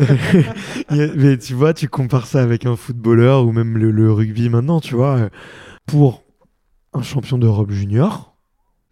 mais 1.16 1.38
tu 1.38 1.54
vois, 1.54 1.74
tu 1.74 1.88
compares 1.88 2.28
ça 2.28 2.42
avec 2.42 2.66
un 2.66 2.76
footballeur 2.76 3.46
ou 3.46 3.52
même 3.52 3.78
le, 3.78 3.92
le 3.92 4.12
rugby 4.12 4.50
maintenant, 4.50 4.80
tu 4.82 4.96
vois. 4.96 5.18
euh, 5.18 5.30
Pour 5.86 6.24
un 6.94 7.02
champion 7.04 7.38
d'Europe 7.38 7.72
junior, 7.72 8.36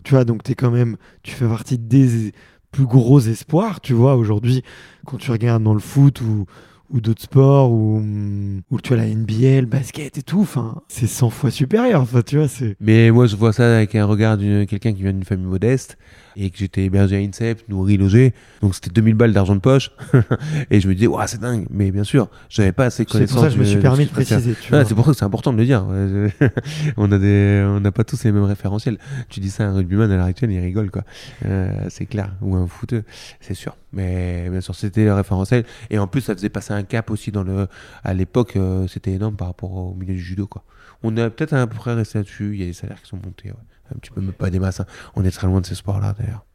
tu 0.03 0.13
vois, 0.13 0.25
donc 0.25 0.43
t'es 0.43 0.55
quand 0.55 0.71
même, 0.71 0.97
tu 1.23 1.31
fais 1.33 1.47
partie 1.47 1.77
des 1.77 2.33
plus 2.71 2.85
gros 2.85 3.19
espoirs, 3.19 3.81
tu 3.81 3.93
vois, 3.93 4.15
aujourd'hui, 4.15 4.63
quand 5.05 5.17
tu 5.17 5.31
regardes 5.31 5.63
dans 5.63 5.73
le 5.73 5.79
foot 5.79 6.21
ou, 6.21 6.45
ou 6.89 7.01
d'autres 7.01 7.23
sports, 7.23 7.71
ou, 7.71 7.97
hum, 7.97 8.61
ou 8.71 8.79
tu 8.79 8.89
vois 8.93 8.97
la 9.03 9.07
NBA, 9.07 9.61
le 9.61 9.67
basket 9.67 10.17
et 10.17 10.23
tout, 10.23 10.41
enfin, 10.41 10.81
c'est 10.87 11.07
100 11.07 11.29
fois 11.29 11.51
supérieur, 11.51 12.01
enfin, 12.01 12.21
tu 12.21 12.37
vois, 12.37 12.47
c'est... 12.47 12.75
Mais 12.79 13.11
moi, 13.11 13.25
je 13.27 13.35
vois 13.35 13.53
ça 13.53 13.77
avec 13.77 13.95
un 13.95 14.05
regard 14.05 14.37
de 14.37 14.65
quelqu'un 14.65 14.93
qui 14.93 15.01
vient 15.03 15.13
d'une 15.13 15.23
famille 15.23 15.47
modeste 15.47 15.97
et 16.35 16.49
que 16.49 16.57
j'étais 16.57 16.83
hébergé 16.85 17.15
à 17.17 17.19
INSEP, 17.19 17.67
nourri, 17.69 17.97
logé. 17.97 18.33
Donc 18.61 18.75
c'était 18.75 18.89
2000 18.89 19.15
balles 19.15 19.33
d'argent 19.33 19.55
de 19.55 19.59
poche. 19.61 19.91
et 20.71 20.79
je 20.79 20.87
me 20.87 20.93
disais, 20.93 21.07
ouais, 21.07 21.27
c'est 21.27 21.39
dingue. 21.41 21.65
Mais 21.69 21.91
bien 21.91 22.03
sûr, 22.03 22.29
j'avais 22.49 22.71
pas 22.71 22.85
assez 22.85 23.03
de 23.05 23.09
C'est 23.09 23.13
connaissances. 23.13 23.35
pour 23.35 23.41
ça 23.43 23.47
que 23.49 23.53
je 23.55 23.59
me 23.59 23.65
suis 23.65 23.79
permis 23.79 24.05
de 24.05 24.09
préciser, 24.11 24.55
vois. 24.69 24.85
c'est 24.85 24.95
pour 24.95 25.05
ça 25.05 25.11
que 25.11 25.17
c'est 25.17 25.25
important 25.25 25.53
de 25.53 25.57
le 25.57 25.65
dire. 25.65 25.85
On 26.97 27.11
a 27.11 27.17
des, 27.17 27.63
on 27.65 27.79
n'a 27.79 27.91
pas 27.91 28.03
tous 28.03 28.23
les 28.23 28.31
mêmes 28.31 28.43
référentiels. 28.43 28.97
Tu 29.29 29.39
dis 29.39 29.49
ça 29.49 29.65
à 29.65 29.67
un 29.67 29.73
rugbyman 29.73 30.11
à 30.11 30.15
l'heure 30.17 30.25
actuelle, 30.25 30.51
il 30.51 30.59
rigole 30.59 30.91
quoi. 30.91 31.03
Euh, 31.45 31.69
c'est 31.89 32.05
clair. 32.05 32.33
Ou 32.41 32.55
un 32.55 32.67
footeux, 32.67 33.03
c'est 33.39 33.53
sûr. 33.53 33.75
Mais 33.91 34.49
bien 34.49 34.61
sûr, 34.61 34.75
c'était 34.75 35.05
le 35.05 35.13
référentiel. 35.13 35.65
Et 35.89 35.99
en 35.99 36.07
plus, 36.07 36.21
ça 36.21 36.35
faisait 36.35 36.49
passer 36.49 36.73
un 36.73 36.83
cap 36.83 37.11
aussi 37.11 37.31
dans 37.31 37.43
le, 37.43 37.67
à 38.03 38.13
l'époque, 38.13 38.55
euh, 38.55 38.87
c'était 38.87 39.11
énorme 39.11 39.35
par 39.35 39.47
rapport 39.47 39.71
au 39.73 39.93
milieu 39.93 40.13
du 40.13 40.21
judo 40.21 40.47
quoi. 40.47 40.63
On 41.03 41.15
a 41.17 41.29
peut-être 41.29 41.53
à 41.53 41.67
peu 41.67 41.75
près 41.75 41.93
resté 41.93 42.19
là-dessus. 42.19 42.51
Il 42.53 42.59
y 42.61 42.63
a 42.63 42.67
des 42.67 42.73
salaires 42.73 43.01
qui 43.01 43.09
sont 43.09 43.17
montés. 43.17 43.49
ouais. 43.49 43.57
Un 43.93 43.97
petit 43.99 44.11
peu, 44.11 44.21
mais 44.21 44.31
pas 44.31 44.49
des 44.49 44.59
masses. 44.59 44.79
hein. 44.79 44.85
On 45.15 45.23
est 45.23 45.31
très 45.31 45.47
loin 45.47 45.61
de 45.61 45.65
ces 45.65 45.75
sports-là 45.75 46.13
d'ailleurs. 46.17 46.45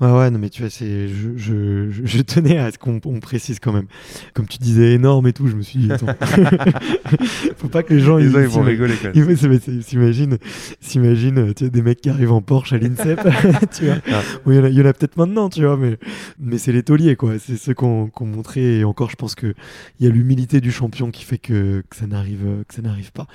Ouais, 0.00 0.10
ouais, 0.10 0.30
non, 0.30 0.40
mais 0.40 0.50
tu 0.50 0.62
vois, 0.62 0.70
c'est, 0.70 1.06
je, 1.06 1.36
je, 1.36 2.22
tenais 2.22 2.58
à 2.58 2.72
ce 2.72 2.78
qu'on 2.78 3.00
on 3.04 3.20
précise 3.20 3.60
quand 3.60 3.72
même. 3.72 3.86
Comme 4.34 4.48
tu 4.48 4.58
disais 4.58 4.94
énorme 4.94 5.28
et 5.28 5.32
tout, 5.32 5.46
je 5.46 5.54
me 5.54 5.62
suis 5.62 5.78
dit, 5.78 5.92
attends. 5.92 6.06
Faut 7.56 7.68
pas 7.68 7.84
que 7.84 7.94
les 7.94 8.00
gens 8.00 8.16
Les 8.16 8.28
gens, 8.28 8.40
ils 8.40 8.42
ils 8.42 8.48
vont 8.48 8.62
rigoler 8.62 8.94
quand 9.00 9.14
même. 9.14 9.30
ils 9.30 9.82
S'imagine, 9.84 10.38
s'imagine, 10.80 11.54
tu 11.54 11.66
sais, 11.66 11.70
des 11.70 11.82
mecs 11.82 12.00
qui 12.00 12.10
arrivent 12.10 12.32
en 12.32 12.42
Porsche 12.42 12.72
à 12.72 12.78
l'INSEP, 12.78 13.20
tu 13.76 13.84
vois. 13.84 13.98
Ah. 14.10 14.22
Oui, 14.44 14.56
il 14.56 14.76
y 14.76 14.82
en 14.82 14.86
a, 14.86 14.92
peut-être 14.92 15.16
maintenant, 15.16 15.48
tu 15.48 15.60
vois, 15.64 15.76
mais, 15.76 15.96
mais 16.40 16.58
c'est 16.58 16.72
les 16.72 16.82
tauliers, 16.82 17.14
quoi. 17.14 17.34
C'est 17.38 17.56
ceux 17.56 17.74
qu'on 17.74 18.08
qu'on 18.08 18.26
montré. 18.26 18.80
Et 18.80 18.84
encore, 18.84 19.08
je 19.10 19.16
pense 19.16 19.36
que 19.36 19.54
il 20.00 20.06
y 20.06 20.08
a 20.08 20.12
l'humilité 20.12 20.60
du 20.60 20.72
champion 20.72 21.12
qui 21.12 21.22
fait 21.24 21.38
que, 21.38 21.84
que 21.88 21.94
ça 21.96 22.08
n'arrive, 22.08 22.64
que 22.66 22.74
ça 22.74 22.82
n'arrive 22.82 23.12
pas. 23.12 23.28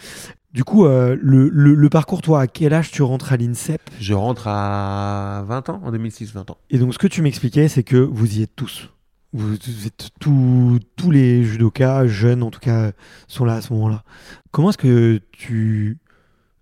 Du 0.54 0.64
coup, 0.64 0.86
euh, 0.86 1.16
le, 1.20 1.50
le, 1.50 1.74
le 1.76 1.90
parcours, 1.90 2.22
toi, 2.22 2.42
à 2.42 2.48
quel 2.48 2.74
âge 2.74 2.92
tu 2.92 3.02
rentres 3.02 3.34
à 3.34 3.38
l'INSEP? 3.38 3.82
Je 4.00 4.14
rentre 4.14 4.48
à 4.48 5.44
20 5.48 5.70
ans, 5.70 5.82
en 5.84 5.92
2006, 5.92 6.34
20 6.34 6.52
ans. 6.52 6.58
Et 6.70 6.80
donc, 6.80 6.94
ce 6.94 7.00
que 7.00 7.08
tu 7.08 7.22
m'expliquais, 7.22 7.68
c'est 7.68 7.84
que 7.84 7.98
vous 7.98 8.38
y 8.38 8.42
êtes 8.42 8.56
tous. 8.56 8.90
Vous, 9.34 9.50
vous 9.50 9.88
êtes 9.88 10.10
tous, 10.20 10.80
tous 10.96 11.12
les 11.12 11.44
judokas, 11.44 12.08
jeunes 12.08 12.44
en 12.44 12.50
tout 12.50 12.62
cas, 12.62 12.92
sont 13.28 13.44
là 13.46 13.56
à 13.56 13.62
ce 13.62 13.74
moment-là. 13.74 14.04
Comment 14.52 14.70
est-ce 14.70 14.78
que 14.78 15.22
tu 15.32 16.00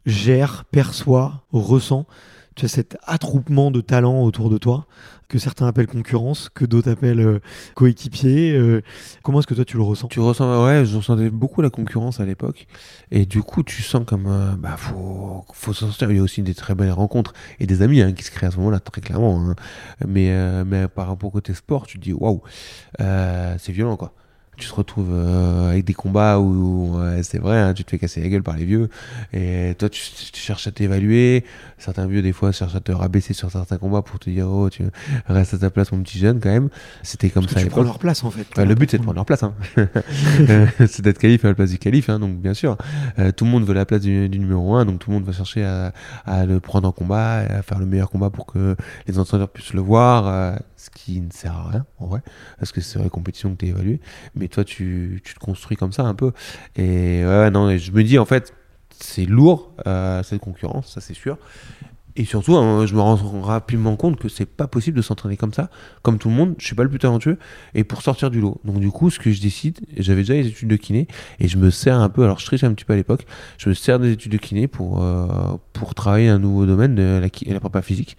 gères, 0.05 0.65
perçois, 0.65 1.45
ressens 1.51 2.05
tu 2.55 2.65
as 2.65 2.69
cet 2.69 2.97
attroupement 3.03 3.69
de 3.69 3.81
talents 3.81 4.23
autour 4.23 4.49
de 4.49 4.57
toi, 4.57 4.85
que 5.27 5.39
certains 5.39 5.67
appellent 5.67 5.87
concurrence, 5.87 6.49
que 6.49 6.65
d'autres 6.65 6.89
appellent 6.89 7.19
euh, 7.19 7.39
coéquipier. 7.73 8.53
euh, 8.53 8.81
comment 9.23 9.39
est-ce 9.39 9.47
que 9.47 9.53
toi 9.55 9.65
tu 9.65 9.75
le 9.77 9.83
ressens? 9.83 10.07
Tu 10.07 10.19
ressens, 10.19 10.63
ouais, 10.65 10.85
je 10.85 10.95
ressentais 10.95 11.29
beaucoup 11.29 11.61
la 11.61 11.69
concurrence 11.69 12.19
à 12.19 12.25
l'époque. 12.25 12.67
Et 13.11 13.25
du 13.25 13.41
coup, 13.41 13.63
tu 13.63 13.81
sens 13.81 14.03
comme, 14.05 14.27
euh, 14.27 14.55
bah, 14.55 14.75
faut, 14.77 15.43
faut 15.53 15.73
s'en 15.73 15.87
sortir. 15.87 16.11
Il 16.11 16.17
y 16.17 16.19
a 16.19 16.23
aussi 16.23 16.43
des 16.43 16.53
très 16.53 16.75
belles 16.75 16.91
rencontres 16.91 17.33
et 17.59 17.67
des 17.67 17.81
amis 17.81 18.01
hein, 18.01 18.13
qui 18.13 18.23
se 18.23 18.31
créent 18.31 18.47
à 18.47 18.51
ce 18.51 18.57
moment-là, 18.57 18.79
très 18.79 19.01
clairement. 19.01 19.39
hein. 19.39 19.55
Mais, 20.07 20.29
euh, 20.31 20.63
mais 20.65 20.87
par 20.87 21.07
rapport 21.07 21.27
au 21.29 21.31
côté 21.31 21.53
sport, 21.53 21.87
tu 21.87 21.97
te 21.97 22.03
dis, 22.03 22.13
waouh, 22.13 22.41
c'est 22.99 23.71
violent, 23.71 23.97
quoi. 23.97 24.13
Tu 24.57 24.67
te 24.69 24.73
retrouves 24.73 25.11
euh, 25.11 25.69
avec 25.69 25.85
des 25.85 25.93
combats 25.93 26.39
où, 26.39 26.97
ouais, 26.97 27.23
c'est 27.23 27.39
vrai, 27.39 27.59
hein, 27.59 27.73
tu 27.73 27.83
te 27.83 27.91
fais 27.91 27.97
casser 27.97 28.21
la 28.21 28.29
gueule 28.29 28.43
par 28.43 28.55
les 28.55 28.65
vieux. 28.65 28.89
Et 29.33 29.75
toi, 29.77 29.89
tu, 29.89 30.01
tu 30.31 30.39
cherches 30.39 30.67
à 30.67 30.71
t'évaluer. 30.71 31.43
Certains 31.77 32.07
vieux, 32.07 32.21
des 32.21 32.31
fois, 32.31 32.51
cherchent 32.51 32.75
à 32.75 32.79
te 32.79 32.91
rabaisser 32.91 33.33
sur 33.33 33.51
certains 33.51 33.77
combats 33.77 34.01
pour 34.01 34.19
te 34.19 34.29
dire, 34.29 34.49
oh, 34.49 34.69
tu 34.69 34.83
restes 35.27 35.55
à 35.55 35.57
ta 35.57 35.69
place, 35.69 35.91
mon 35.91 36.01
petit 36.01 36.19
jeune, 36.19 36.39
quand 36.39 36.49
même. 36.49 36.69
C'était 37.03 37.29
comme 37.29 37.43
Parce 37.43 37.55
ça 37.55 37.59
que 37.61 37.65
tu 37.65 37.71
prends 37.71 37.83
leur 37.83 37.99
place 37.99 38.23
en 38.23 38.31
fait. 38.31 38.45
Ouais, 38.57 38.65
le 38.65 38.75
but, 38.75 38.91
c'est 38.91 38.97
de 38.97 39.03
prendre 39.03 39.15
leur 39.15 39.25
place. 39.25 39.43
Hein. 39.43 39.53
Euh, 39.77 40.65
c'est 40.87 41.01
d'être 41.01 41.19
qualif 41.19 41.43
à 41.45 41.49
la 41.49 41.53
place 41.53 41.71
du 41.71 41.77
qualif. 41.77 42.09
Hein, 42.09 42.19
donc, 42.19 42.37
bien 42.37 42.53
sûr, 42.53 42.77
euh, 43.19 43.31
tout 43.31 43.45
le 43.45 43.51
monde 43.51 43.65
veut 43.65 43.73
la 43.73 43.85
place 43.85 44.01
du, 44.01 44.29
du 44.29 44.39
numéro 44.39 44.75
1. 44.75 44.85
Donc, 44.85 44.99
tout 44.99 45.09
le 45.09 45.15
monde 45.15 45.25
va 45.25 45.33
chercher 45.33 45.63
à, 45.63 45.93
à 46.25 46.45
le 46.45 46.59
prendre 46.59 46.87
en 46.87 46.91
combat, 46.91 47.37
à 47.37 47.61
faire 47.61 47.79
le 47.79 47.85
meilleur 47.85 48.09
combat 48.09 48.29
pour 48.29 48.45
que 48.45 48.75
les 49.07 49.19
entraîneurs 49.19 49.49
puissent 49.49 49.73
le 49.73 49.81
voir. 49.81 50.55
Ce 50.86 50.89
qui 50.89 51.19
ne 51.19 51.31
sert 51.31 51.53
à 51.53 51.69
rien, 51.69 51.86
en 51.99 52.07
vrai. 52.07 52.21
Parce 52.59 52.71
que 52.71 52.81
c'est 52.81 52.91
sur 52.91 53.03
les 53.03 53.09
compétitions 53.09 53.51
que 53.53 53.57
tu 53.57 53.65
es 53.65 53.69
évalué. 53.69 53.99
Mais 54.36 54.47
toi, 54.47 54.63
tu, 54.63 55.21
te 55.23 55.39
construis 55.39 55.77
comme 55.77 55.91
ça 55.91 56.03
un 56.03 56.15
peu. 56.15 56.31
Et 56.75 57.25
ouais, 57.25 57.49
non, 57.51 57.75
je 57.77 57.91
me 57.91 58.03
dis, 58.03 58.19
en 58.19 58.25
fait, 58.25 58.53
c'est 58.99 59.25
lourd, 59.25 59.73
euh, 59.88 60.23
cette 60.23 60.41
concurrence, 60.41 60.93
ça 60.93 61.01
c'est 61.01 61.13
sûr. 61.13 61.38
Et 62.17 62.23
surtout, 62.23 62.55
hein, 62.55 62.86
je 62.86 62.95
me 62.95 63.01
rends 63.01 63.17
rapidement 63.41 63.97
compte 63.97 64.17
que 64.17 64.29
c'est 64.29 64.45
pas 64.45 64.67
possible 64.67 64.95
de 64.95 65.01
s'entraîner 65.01 65.36
comme 65.36 65.51
ça, 65.51 65.69
comme 66.01 66.17
tout 66.17 66.29
le 66.29 66.36
monde. 66.36 66.55
Je 66.59 66.65
suis 66.65 66.75
pas 66.75 66.83
le 66.83 66.89
plus 66.89 66.99
talentueux 66.99 67.38
et 67.73 67.83
pour 67.83 68.01
sortir 68.01 68.31
du 68.31 68.39
lot. 68.39 68.61
Donc 68.63 68.79
du 68.79 68.89
coup, 68.89 69.09
ce 69.09 69.19
que 69.19 69.31
je 69.31 69.41
décide, 69.41 69.81
j'avais 69.97 70.21
déjà 70.21 70.36
les 70.36 70.47
études 70.47 70.69
de 70.69 70.77
kiné 70.77 71.07
et 71.39 71.49
je 71.49 71.57
me 71.57 71.69
sers 71.69 71.99
un 71.99 72.07
peu. 72.07 72.23
Alors 72.23 72.39
je 72.39 72.45
triche 72.45 72.63
un 72.63 72.73
petit 72.73 72.86
peu 72.86 72.93
à 72.93 72.95
l'époque. 72.95 73.25
Je 73.57 73.67
me 73.67 73.73
sers 73.73 73.99
des 73.99 74.13
études 74.13 74.31
de 74.31 74.38
kiné 74.38 74.69
pour 74.69 75.03
euh, 75.03 75.27
pour 75.73 75.93
travailler 75.93 76.29
un 76.29 76.39
nouveau 76.39 76.65
domaine 76.65 76.95
de 76.95 77.19
la, 77.21 77.53
la 77.53 77.59
prépa 77.59 77.81
physique. 77.81 78.15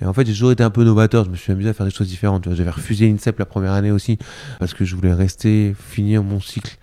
Et 0.00 0.06
en 0.06 0.12
fait, 0.12 0.26
j'ai 0.26 0.32
toujours 0.32 0.52
été 0.52 0.62
un 0.62 0.70
peu 0.70 0.84
novateur. 0.84 1.24
Je 1.24 1.30
me 1.30 1.36
suis 1.36 1.52
amusé 1.52 1.68
à 1.68 1.72
faire 1.72 1.86
des 1.86 1.92
choses 1.92 2.08
différentes. 2.08 2.52
J'avais 2.52 2.70
refusé 2.70 3.08
l'INSEP 3.08 3.38
la 3.38 3.46
première 3.46 3.72
année 3.72 3.90
aussi 3.90 4.18
parce 4.58 4.74
que 4.74 4.84
je 4.84 4.94
voulais 4.94 5.12
rester 5.12 5.74
finir 5.78 6.22
mon 6.22 6.40
cycle 6.40 6.78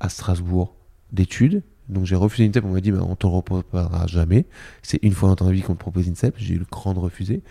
à 0.00 0.08
Strasbourg 0.08 0.74
d'études. 1.12 1.62
Donc 1.88 2.04
j'ai 2.04 2.16
refusé 2.16 2.46
l'INSEP, 2.46 2.64
on 2.64 2.72
m'a 2.72 2.80
dit 2.80 2.90
bah, 2.90 3.00
on 3.02 3.16
te 3.16 3.26
le 3.26 3.32
reproposera 3.32 4.06
jamais. 4.06 4.46
C'est 4.82 4.98
une 5.02 5.12
fois 5.12 5.30
dans 5.30 5.36
ta 5.36 5.50
vie 5.50 5.62
qu'on 5.62 5.74
te 5.74 5.80
propose 5.80 6.06
l'INSEP, 6.06 6.34
j'ai 6.36 6.54
eu 6.54 6.58
le 6.58 6.66
cran 6.66 6.92
de 6.92 6.98
refuser. 6.98 7.42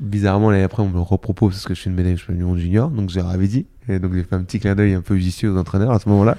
Bizarrement, 0.00 0.50
l'année 0.50 0.64
après, 0.64 0.82
on 0.82 0.88
me 0.88 0.94
le 0.94 1.00
repropose 1.00 1.54
parce 1.54 1.64
que 1.64 1.74
je 1.74 1.80
suis 1.80 1.90
une 1.90 1.96
médaille 1.96 2.16
du 2.16 2.44
monde 2.44 2.58
junior, 2.58 2.90
donc 2.90 3.10
je 3.10 3.16
leur 3.16 3.28
avais 3.28 3.48
dit. 3.48 3.66
Et 3.88 3.98
donc 3.98 4.14
j'ai 4.14 4.24
fait 4.24 4.34
un 4.34 4.42
petit 4.42 4.60
clin 4.60 4.74
d'œil 4.74 4.94
un 4.94 5.00
peu 5.00 5.14
vicieux 5.14 5.52
aux 5.52 5.58
entraîneurs 5.58 5.90
à 5.90 5.98
ce 5.98 6.08
moment-là. 6.08 6.36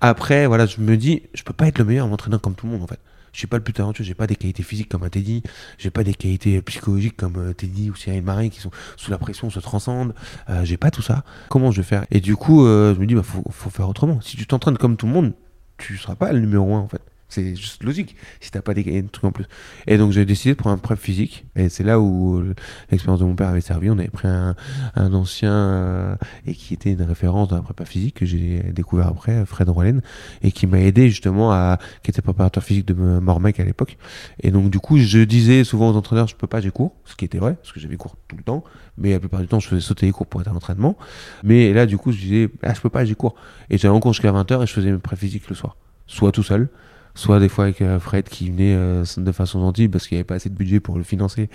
Après, 0.00 0.46
voilà, 0.46 0.66
je 0.66 0.80
me 0.80 0.96
dis, 0.96 1.22
je 1.34 1.42
peux 1.42 1.52
pas 1.52 1.66
être 1.66 1.78
le 1.78 1.84
meilleur 1.84 2.06
entraîneur 2.06 2.40
comme 2.40 2.54
tout 2.54 2.66
le 2.66 2.72
monde 2.72 2.82
en 2.82 2.86
fait. 2.86 2.98
Je 3.32 3.38
suis 3.38 3.46
pas 3.46 3.56
le 3.56 3.62
plus 3.62 3.72
talentueux, 3.72 4.04
j'ai 4.04 4.14
pas 4.14 4.26
des 4.26 4.36
qualités 4.36 4.62
physiques 4.62 4.88
comme 4.88 5.02
un 5.04 5.08
Teddy, 5.08 5.42
j'ai 5.78 5.90
pas 5.90 6.04
des 6.04 6.14
qualités 6.14 6.60
psychologiques 6.62 7.16
comme 7.16 7.36
euh, 7.36 7.52
Teddy 7.52 7.90
ou 7.90 7.94
Cyril 7.94 8.22
Marin 8.22 8.48
qui 8.48 8.60
sont 8.60 8.70
sous 8.96 9.10
la 9.10 9.18
pression, 9.18 9.50
se 9.50 9.60
transcendent. 9.60 10.14
Euh, 10.50 10.64
j'ai 10.64 10.76
pas 10.76 10.90
tout 10.90 11.02
ça. 11.02 11.24
Comment 11.48 11.70
je 11.70 11.80
vais 11.80 11.86
faire? 11.86 12.04
Et 12.10 12.20
du 12.20 12.36
coup, 12.36 12.66
euh, 12.66 12.94
je 12.94 13.00
me 13.00 13.06
dis, 13.06 13.14
bah, 13.14 13.22
faut, 13.22 13.42
faut 13.50 13.70
faire 13.70 13.88
autrement. 13.88 14.20
Si 14.20 14.36
tu 14.36 14.46
t'entraînes 14.46 14.76
comme 14.76 14.96
tout 14.96 15.06
le 15.06 15.12
monde, 15.12 15.32
tu 15.78 15.96
seras 15.96 16.14
pas 16.14 16.32
le 16.32 16.40
numéro 16.40 16.74
un 16.74 16.80
en 16.80 16.88
fait. 16.88 17.02
C'est 17.32 17.56
juste 17.56 17.82
logique 17.82 18.14
si 18.40 18.50
t'as 18.50 18.60
pas 18.60 18.74
des, 18.74 19.02
trucs 19.10 19.24
en 19.24 19.32
plus. 19.32 19.46
Et 19.86 19.96
donc 19.96 20.12
j'ai 20.12 20.26
décidé 20.26 20.52
de 20.52 20.58
prendre 20.58 20.74
un 20.74 20.78
prep 20.78 20.98
physique. 20.98 21.46
Et 21.56 21.70
c'est 21.70 21.82
là 21.82 21.98
où 21.98 22.36
euh, 22.36 22.54
l'expérience 22.90 23.20
de 23.20 23.24
mon 23.24 23.34
père 23.34 23.48
avait 23.48 23.62
servi. 23.62 23.88
On 23.88 23.98
avait 23.98 24.08
pris 24.08 24.28
un, 24.28 24.54
un 24.94 25.14
ancien 25.14 25.50
euh, 25.50 26.14
et 26.46 26.54
qui 26.54 26.74
était 26.74 26.92
une 26.92 27.00
référence 27.00 27.48
dans 27.48 27.56
la 27.56 27.62
prépa 27.62 27.86
physique 27.86 28.16
que 28.16 28.26
j'ai 28.26 28.62
découvert 28.74 29.06
après, 29.06 29.46
Fred 29.46 29.70
Rollen, 29.70 30.02
et 30.42 30.52
qui 30.52 30.66
m'a 30.66 30.78
aidé 30.78 31.08
justement 31.08 31.52
à, 31.52 31.78
qui 32.02 32.10
était 32.10 32.20
préparateur 32.20 32.62
physique 32.62 32.86
de 32.86 32.92
Mormec 32.92 33.58
à 33.60 33.64
l'époque. 33.64 33.96
Et 34.40 34.50
donc 34.50 34.68
du 34.68 34.78
coup, 34.78 34.98
je 34.98 35.20
disais 35.20 35.64
souvent 35.64 35.88
aux 35.88 35.96
entraîneurs, 35.96 36.28
je 36.28 36.36
peux 36.36 36.46
pas, 36.46 36.60
j'ai 36.60 36.70
cours, 36.70 36.94
ce 37.06 37.16
qui 37.16 37.24
était 37.24 37.38
vrai, 37.38 37.54
parce 37.54 37.72
que 37.72 37.80
j'avais 37.80 37.96
cours 37.96 38.16
tout 38.28 38.36
le 38.36 38.42
temps. 38.42 38.62
Mais 38.98 39.12
la 39.12 39.20
plupart 39.20 39.40
du 39.40 39.46
temps, 39.46 39.58
je 39.58 39.68
faisais 39.68 39.80
sauter 39.80 40.04
les 40.04 40.12
cours 40.12 40.26
pour 40.26 40.42
être 40.42 40.48
à 40.48 40.52
l'entraînement. 40.52 40.98
Mais 41.44 41.72
là, 41.72 41.86
du 41.86 41.96
coup, 41.96 42.12
je 42.12 42.18
disais, 42.18 42.50
ah, 42.62 42.74
je 42.74 42.80
peux 42.82 42.90
pas, 42.90 43.06
j'ai 43.06 43.14
cours. 43.14 43.36
Et 43.70 43.78
j'allais 43.78 43.94
en 43.94 44.00
cours 44.00 44.12
jusqu'à 44.12 44.32
20h 44.32 44.62
et 44.62 44.66
je 44.66 44.72
faisais 44.72 44.92
mes 44.92 44.98
pré 44.98 45.16
physiques 45.16 45.48
le 45.48 45.54
soir. 45.54 45.76
Soit 46.06 46.30
tout 46.30 46.42
seul, 46.42 46.68
soit 47.14 47.40
des 47.40 47.48
fois 47.48 47.64
avec 47.64 47.82
euh, 47.82 47.98
Fred 47.98 48.28
qui 48.28 48.50
venait 48.50 48.74
euh, 48.74 49.04
de 49.16 49.32
façon 49.32 49.60
gentille 49.60 49.88
parce 49.88 50.06
qu'il 50.06 50.16
n'y 50.16 50.20
avait 50.20 50.26
pas 50.26 50.36
assez 50.36 50.48
de 50.48 50.54
budget 50.54 50.80
pour 50.80 50.96
le 50.96 51.04
financer 51.04 51.48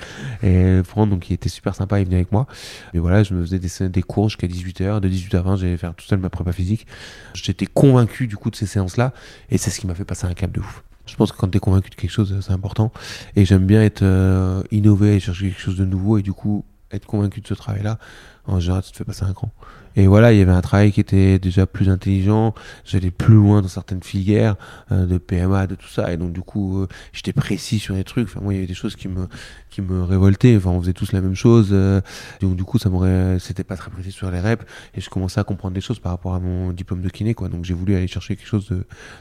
et 0.43 0.82
prendre, 0.88 1.12
donc 1.14 1.30
il 1.30 1.34
était 1.34 1.49
super 1.49 1.76
sympa, 1.76 1.99
il 1.99 2.05
venait 2.05 2.18
avec 2.18 2.32
moi. 2.32 2.47
Mais 2.93 2.99
voilà, 2.99 3.24
je 3.24 3.34
me 3.34 3.43
faisais 3.43 3.60
des, 3.60 3.89
des 3.89 4.03
cours 4.03 4.30
jusqu'à 4.30 4.47
18h, 4.47 4.99
de 4.99 5.08
18 5.08 5.36
à 5.36 5.41
20, 5.41 5.55
j'allais 5.58 5.78
faire 5.78 5.93
tout 5.95 6.05
seul 6.05 6.20
ma 6.20 6.30
prépa 6.30 6.51
physique. 6.51 6.88
J'étais 7.34 7.66
convaincu 7.66 8.28
du 8.28 8.38
coup 8.38 8.51
de 8.51 8.55
ces 8.55 8.66
séances-là 8.68 9.14
et 9.49 9.58
c'est 9.58 9.70
ce 9.70 9.80
qui 9.80 9.88
m'a 9.88 9.95
fait 9.95 10.05
passer 10.05 10.26
un 10.28 10.34
cap 10.34 10.51
de 10.51 10.60
ouf. 10.60 10.84
Je 11.08 11.16
pense 11.16 11.32
que 11.32 11.38
quand 11.38 11.47
tu 11.47 11.58
es 11.58 11.60
convaincu 11.60 11.89
de 11.89 11.95
quelque 11.95 12.12
chose, 12.12 12.38
c'est 12.41 12.51
important. 12.51 12.91
Et 13.36 13.45
j'aime 13.45 13.66
bien 13.66 13.82
être 13.82 14.03
euh, 14.03 14.62
innové 14.72 15.16
et 15.16 15.20
chercher 15.20 15.47
quelque 15.47 15.62
chose 15.62 15.78
de 15.78 15.86
nouveau 15.86 16.18
et 16.18 16.22
du 16.22 16.34
coup 16.34 16.66
être 16.91 17.05
convaincu 17.05 17.41
de 17.41 17.47
ce 17.47 17.53
travail-là, 17.53 17.97
en 18.45 18.60
général, 18.60 18.84
ça 18.84 18.91
te 18.91 18.97
fait 18.97 19.03
passer 19.03 19.24
un 19.24 19.34
cran. 19.34 19.51
Et 19.98 20.06
voilà, 20.06 20.32
il 20.32 20.38
y 20.38 20.41
avait 20.43 20.52
un 20.52 20.62
travail 20.62 20.91
qui 20.91 21.00
était 21.00 21.39
déjà 21.39 21.66
plus 21.66 21.89
intelligent, 21.89 22.54
j'allais 22.86 23.10
plus 23.10 23.34
loin 23.34 23.64
dans 23.64 23.68
certaines 23.68 24.04
filières 24.04 24.56
euh, 24.91 25.08
de 25.08 25.18
PMA, 25.18 25.66
de 25.66 25.74
tout 25.74 25.88
ça, 25.88 26.14
et 26.14 26.18
donc 26.18 26.34
du 26.34 26.41
coup, 26.41 26.84
euh, 26.84 26.88
j'étais 27.14 27.34
précis 27.34 27.80
sur 27.80 27.95
les 27.95 28.04
trucs. 28.04 28.28
Enfin, 28.28 28.39
moi, 28.39 28.54
il 28.54 28.58
y 28.58 28.60
avait 28.60 28.68
des 28.68 28.76
choses 28.76 28.95
qui 28.95 29.08
me 29.08 30.04
révoltaient. 30.04 30.56
Enfin, 30.56 30.70
on 30.70 30.80
faisait 30.82 30.93
tous 30.93 31.14
la 31.14 31.22
même 31.22 31.34
chose, 31.34 31.70
euh, 31.72 32.00
donc 32.41 32.56
du 32.56 32.64
coup, 32.64 32.78
ça 32.78 32.91
m'aurait, 32.91 33.39
c'était 33.39 33.64
pas 33.64 33.76
très 33.76 33.89
précis 33.89 34.12
sur 34.12 34.30
les 34.30 34.39
reps, 34.39 34.64
et 34.93 35.02
je 35.02 35.10
commençais 35.10 35.39
à 35.39 35.43
comprendre 35.43 35.74
des 35.74 35.82
choses 35.82 35.98
par 35.98 36.12
rapport 36.12 36.36
à 36.36 36.39
mon 36.39 36.74
diplôme 36.74 37.02
de 37.02 37.10
kiné. 37.10 37.34
Donc 37.34 37.66
j'ai 37.66 37.74
voulu 37.74 37.95
aller 37.95 38.08
chercher 38.08 38.36
quelque 38.36 38.48
chose 38.48 38.70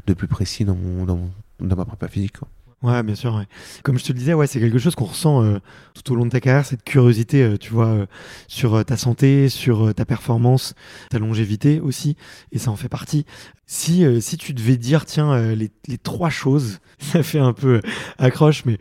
de, 0.07 0.15
plus 0.15 0.29
précis 0.29 0.67
dans 0.67 0.77
mon 0.77 1.07
dans 1.07 1.77
ma 1.77 1.87
prépa 1.87 2.07
physique. 2.09 2.37
Ouais, 2.87 3.03
bien 3.03 3.17
sûr. 3.17 3.45
Comme 3.83 3.99
je 3.99 4.05
te 4.05 4.13
le 4.13 4.19
disais, 4.19 4.33
ouais, 4.33 4.47
c'est 4.47 4.61
quelque 4.61 4.79
chose 4.79 4.95
qu'on 4.95 5.07
ressent 5.07 5.43
euh, 5.43 5.59
tout 5.93 6.13
au 6.13 6.15
long 6.15 6.25
de 6.25 6.31
ta 6.31 6.39
carrière, 6.39 6.65
cette 6.65 6.85
curiosité, 6.85 7.43
euh, 7.43 7.57
tu 7.57 7.73
vois, 7.73 7.89
euh, 7.89 8.07
sur 8.47 8.85
ta 8.85 8.97
santé, 8.97 9.49
sur 9.49 9.93
ta 9.93 10.05
performance, 10.05 10.75
ta 11.11 11.19
longévité 11.19 11.81
aussi, 11.81 12.17
et 12.53 12.59
ça 12.59 12.71
en 12.71 12.77
fait 12.77 12.89
partie. 12.89 13.27
Si, 13.67 14.05
si 14.23 14.37
tu 14.37 14.55
devais 14.55 14.77
dire, 14.77 15.05
tiens, 15.05 15.53
les, 15.57 15.99
trois 15.99 16.31
choses, 16.31 16.79
ça 17.01 17.25
fait 17.25 17.41
un 17.41 17.53
peu 17.53 17.81
accroche, 18.19 18.65
mais 18.67 18.79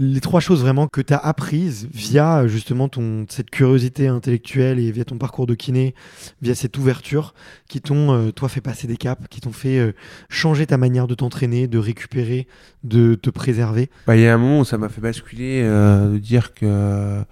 les 0.00 0.20
trois 0.20 0.40
choses 0.40 0.62
vraiment 0.62 0.88
que 0.88 1.02
tu 1.02 1.12
as 1.12 1.18
apprises 1.18 1.86
via 1.92 2.38
euh, 2.38 2.48
justement 2.48 2.88
ton, 2.88 3.26
cette 3.28 3.50
curiosité 3.50 4.08
intellectuelle 4.08 4.78
et 4.78 4.90
via 4.90 5.04
ton 5.04 5.18
parcours 5.18 5.46
de 5.46 5.54
kiné, 5.54 5.94
via 6.40 6.54
cette 6.54 6.78
ouverture, 6.78 7.34
qui 7.68 7.82
t'ont, 7.82 8.12
euh, 8.12 8.30
toi, 8.32 8.48
fait 8.48 8.62
passer 8.62 8.86
des 8.86 8.96
caps, 8.96 9.22
qui 9.28 9.42
t'ont 9.42 9.52
fait 9.52 9.78
euh, 9.78 9.92
changer 10.30 10.66
ta 10.66 10.78
manière 10.78 11.06
de 11.06 11.14
t'entraîner, 11.14 11.68
de 11.68 11.78
récupérer, 11.78 12.48
de 12.82 13.14
te 13.14 13.28
préserver. 13.28 13.90
Bah, 14.06 14.16
il 14.16 14.22
y 14.22 14.26
a 14.26 14.34
un 14.34 14.38
moment 14.38 14.60
où 14.60 14.64
ça 14.64 14.78
m'a 14.78 14.88
fait 14.88 15.02
basculer 15.02 15.62
de 15.62 16.18
dire 16.18 16.54
que 16.54 17.22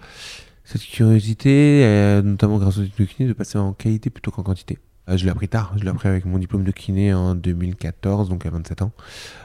cette 0.65 0.83
curiosité, 0.83 2.21
notamment 2.23 2.59
grâce 2.59 2.77
aux 2.77 2.83
études 2.83 3.07
de 3.07 3.11
kiné, 3.11 3.29
de 3.29 3.33
passer 3.33 3.57
en 3.57 3.73
qualité 3.73 4.11
plutôt 4.11 4.31
qu'en 4.31 4.43
quantité. 4.43 4.79
Euh, 5.09 5.17
je 5.17 5.25
l'ai 5.25 5.31
appris 5.31 5.49
tard, 5.49 5.73
je 5.77 5.85
l'ai 5.85 5.91
appris 5.91 6.09
avec 6.09 6.25
mon 6.25 6.39
diplôme 6.39 6.65
de 6.65 6.71
kiné 6.71 7.15
en 7.15 7.35
2014, 7.35 8.29
donc 8.29 8.45
à 8.47 8.51
27 8.51 8.83
ans. 8.83 8.93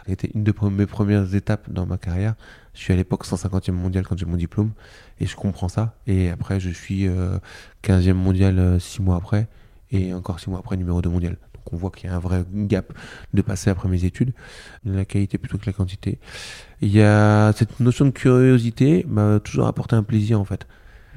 C'était 0.07 0.29
une 0.33 0.43
de 0.43 0.53
mes 0.69 0.85
premières 0.85 1.33
étapes 1.35 1.71
dans 1.71 1.85
ma 1.85 1.97
carrière. 1.97 2.35
Je 2.73 2.79
suis 2.79 2.93
à 2.93 2.95
l'époque 2.95 3.25
150e 3.25 3.71
mondial 3.71 4.05
quand 4.05 4.17
j'ai 4.17 4.25
mon 4.25 4.37
diplôme, 4.37 4.71
et 5.19 5.25
je 5.25 5.35
comprends 5.35 5.69
ça. 5.69 5.95
Et 6.07 6.29
après, 6.29 6.59
je 6.59 6.69
suis 6.69 7.07
euh, 7.07 7.37
15e 7.83 8.13
mondial 8.13 8.79
6 8.79 9.01
mois 9.01 9.15
après, 9.15 9.47
et 9.91 10.13
encore 10.13 10.39
6 10.39 10.49
mois 10.49 10.59
après, 10.59 10.75
numéro 10.75 11.01
2 11.01 11.09
mondial. 11.09 11.37
Donc 11.53 11.73
on 11.73 11.77
voit 11.77 11.91
qu'il 11.91 12.09
y 12.09 12.13
a 12.13 12.15
un 12.15 12.19
vrai 12.19 12.43
gap 12.53 12.91
de 13.33 13.41
passer 13.41 13.69
après 13.69 13.87
mes 13.87 14.03
études, 14.03 14.33
la 14.83 15.05
qualité 15.05 15.37
plutôt 15.37 15.57
que 15.57 15.65
la 15.65 15.73
quantité. 15.73 16.19
Il 16.81 16.89
y 16.89 17.01
a 17.01 17.53
cette 17.53 17.79
notion 17.79 18.05
de 18.05 18.11
curiosité 18.11 19.05
m'a 19.07 19.39
toujours 19.39 19.67
apporté 19.67 19.95
un 19.95 20.03
plaisir 20.03 20.41
en 20.41 20.45
fait. 20.45 20.67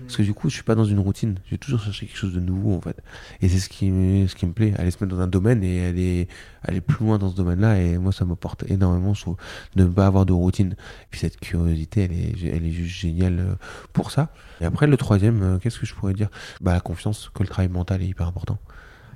Parce 0.06 0.18
que 0.18 0.22
du 0.22 0.34
coup, 0.34 0.48
je 0.48 0.54
suis 0.54 0.62
pas 0.62 0.76
dans 0.76 0.84
une 0.84 1.00
routine. 1.00 1.36
J'ai 1.50 1.58
toujours 1.58 1.80
cherché 1.80 2.06
quelque 2.06 2.16
chose 2.16 2.32
de 2.32 2.38
nouveau, 2.38 2.74
en 2.74 2.80
fait. 2.80 3.02
Et 3.40 3.48
c'est 3.48 3.58
ce 3.58 3.68
qui, 3.68 3.88
ce 4.28 4.34
qui 4.36 4.46
me 4.46 4.52
plaît. 4.52 4.72
Aller 4.78 4.92
se 4.92 5.02
mettre 5.02 5.16
dans 5.16 5.20
un 5.20 5.26
domaine 5.26 5.64
et 5.64 5.84
aller, 5.84 6.28
aller 6.62 6.80
plus 6.80 7.04
loin 7.04 7.18
dans 7.18 7.28
ce 7.28 7.34
domaine-là. 7.34 7.80
Et 7.80 7.98
moi, 7.98 8.12
ça 8.12 8.24
m'apporte 8.24 8.64
énormément, 8.70 9.14
trouve, 9.14 9.36
de 9.74 9.82
ne 9.82 9.88
pas 9.88 10.06
avoir 10.06 10.24
de 10.24 10.32
routine. 10.32 10.72
Et 10.72 11.06
puis 11.10 11.18
cette 11.18 11.40
curiosité, 11.40 12.02
elle 12.04 12.12
est, 12.12 12.56
elle 12.56 12.64
est 12.64 12.70
juste 12.70 12.96
géniale 12.96 13.40
euh, 13.40 13.54
pour 13.92 14.12
ça. 14.12 14.32
Et 14.60 14.64
après, 14.64 14.86
le 14.86 14.96
troisième, 14.96 15.42
euh, 15.42 15.58
qu'est-ce 15.58 15.80
que 15.80 15.86
je 15.86 15.94
pourrais 15.94 16.14
dire? 16.14 16.28
Bah, 16.60 16.72
la 16.72 16.80
confiance, 16.80 17.30
que 17.34 17.42
le 17.42 17.48
travail 17.48 17.68
mental 17.68 18.00
est 18.00 18.06
hyper 18.06 18.28
important. 18.28 18.58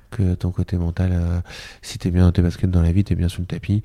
Que 0.09 0.33
ton 0.35 0.51
côté 0.51 0.75
mental, 0.77 1.11
euh, 1.13 1.39
si 1.81 1.99
t'es 1.99 2.11
bien 2.11 2.25
dans 2.25 2.33
tes 2.33 2.41
baskets 2.41 2.69
dans 2.69 2.81
la 2.81 2.91
vie, 2.91 3.05
t'es 3.05 3.15
bien 3.15 3.29
sur 3.29 3.39
le 3.39 3.47
tapis, 3.47 3.81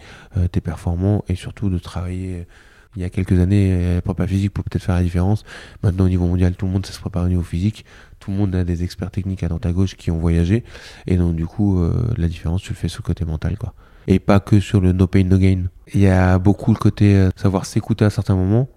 t'es 0.50 0.61
performant 0.61 1.24
et 1.28 1.36
surtout 1.36 1.70
de 1.70 1.78
travailler. 1.78 2.48
Euh, 2.97 3.01
il 3.01 3.03
y 3.03 3.05
a 3.05 3.11
quelques 3.11 3.38
années, 3.38 3.72
euh, 3.72 3.94
la 3.97 4.03
prépa 4.03 4.26
physique 4.26 4.53
peut 4.53 4.62
peut-être 4.62 4.82
faire 4.82 4.94
la 4.94 5.03
différence. 5.03 5.44
Maintenant, 5.82 6.05
au 6.05 6.09
niveau 6.09 6.26
mondial, 6.26 6.55
tout 6.55 6.66
le 6.66 6.72
monde 6.72 6.86
sait 6.86 6.92
se 6.92 7.01
préparer 7.01 7.26
au 7.26 7.28
niveau 7.28 7.42
physique. 7.42 7.84
Tout 8.20 8.30
le 8.30 8.38
monde 8.38 8.55
a 8.55 8.64
des 8.64 8.82
experts 8.82 9.11
techniques 9.11 9.42
à 9.42 9.49
droite 9.49 9.66
à 9.66 9.72
gauche 9.72 9.94
qui 9.97 10.11
ont 10.11 10.18
voyagé. 10.18 10.64
Et 11.07 11.16
donc, 11.16 11.36
du 11.36 11.47
coup, 11.47 11.80
euh, 11.80 12.12
la 12.16 12.28
différence, 12.28 12.62
tu 12.62 12.70
le 12.70 12.76
fais 12.76 12.88
sur 12.88 13.03
le 13.03 13.07
côté 13.07 13.24
mental, 13.24 13.57
quoi. 13.59 13.74
Et 14.09 14.18
pas 14.18 14.40
que 14.40 14.61
sur 14.61 14.80
le 14.80 14.92
no 14.92 15.07
pain, 15.07 15.24
no 15.24 15.38
gain. 15.38 15.64
Il 15.94 16.01
y 16.01 16.07
a 16.07 16.38
beaucoup 16.38 16.72
le 16.72 16.78
côté 16.78 17.14
euh, 17.14 17.30
savoir 17.36 17.66
s'écouter 17.66 18.05
à 18.05 18.11
certains 18.11 18.36
moments. 18.36 18.68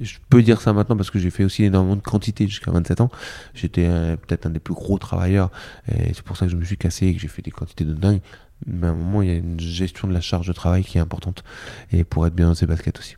Je 0.00 0.18
peux 0.28 0.42
dire 0.42 0.60
ça 0.60 0.74
maintenant 0.74 0.96
parce 0.96 1.10
que 1.10 1.18
j'ai 1.18 1.30
fait 1.30 1.44
aussi 1.44 1.64
énormément 1.64 1.96
de 1.96 2.02
quantité 2.02 2.46
jusqu'à 2.46 2.70
27 2.70 3.00
ans. 3.00 3.10
J'étais 3.54 3.86
euh, 3.86 4.16
peut-être 4.16 4.46
un 4.46 4.50
des 4.50 4.60
plus 4.60 4.74
gros 4.74 4.98
travailleurs. 4.98 5.50
Et 5.90 6.12
c'est 6.12 6.22
pour 6.22 6.36
ça 6.36 6.44
que 6.44 6.52
je 6.52 6.56
me 6.56 6.64
suis 6.64 6.76
cassé 6.76 7.06
et 7.06 7.14
que 7.14 7.20
j'ai 7.20 7.28
fait 7.28 7.42
des 7.42 7.50
quantités 7.50 7.84
de 7.84 7.94
dingue. 7.94 8.20
Mais 8.66 8.86
à 8.86 8.90
un 8.90 8.94
moment, 8.94 9.22
il 9.22 9.28
y 9.28 9.32
a 9.32 9.36
une 9.36 9.58
gestion 9.58 10.08
de 10.08 10.12
la 10.12 10.20
charge 10.20 10.46
de 10.46 10.52
travail 10.52 10.84
qui 10.84 10.98
est 10.98 11.00
importante. 11.00 11.44
Et 11.92 12.04
pour 12.04 12.26
être 12.26 12.34
bien 12.34 12.48
dans 12.48 12.54
ses 12.54 12.66
baskets 12.66 12.98
aussi. 12.98 13.16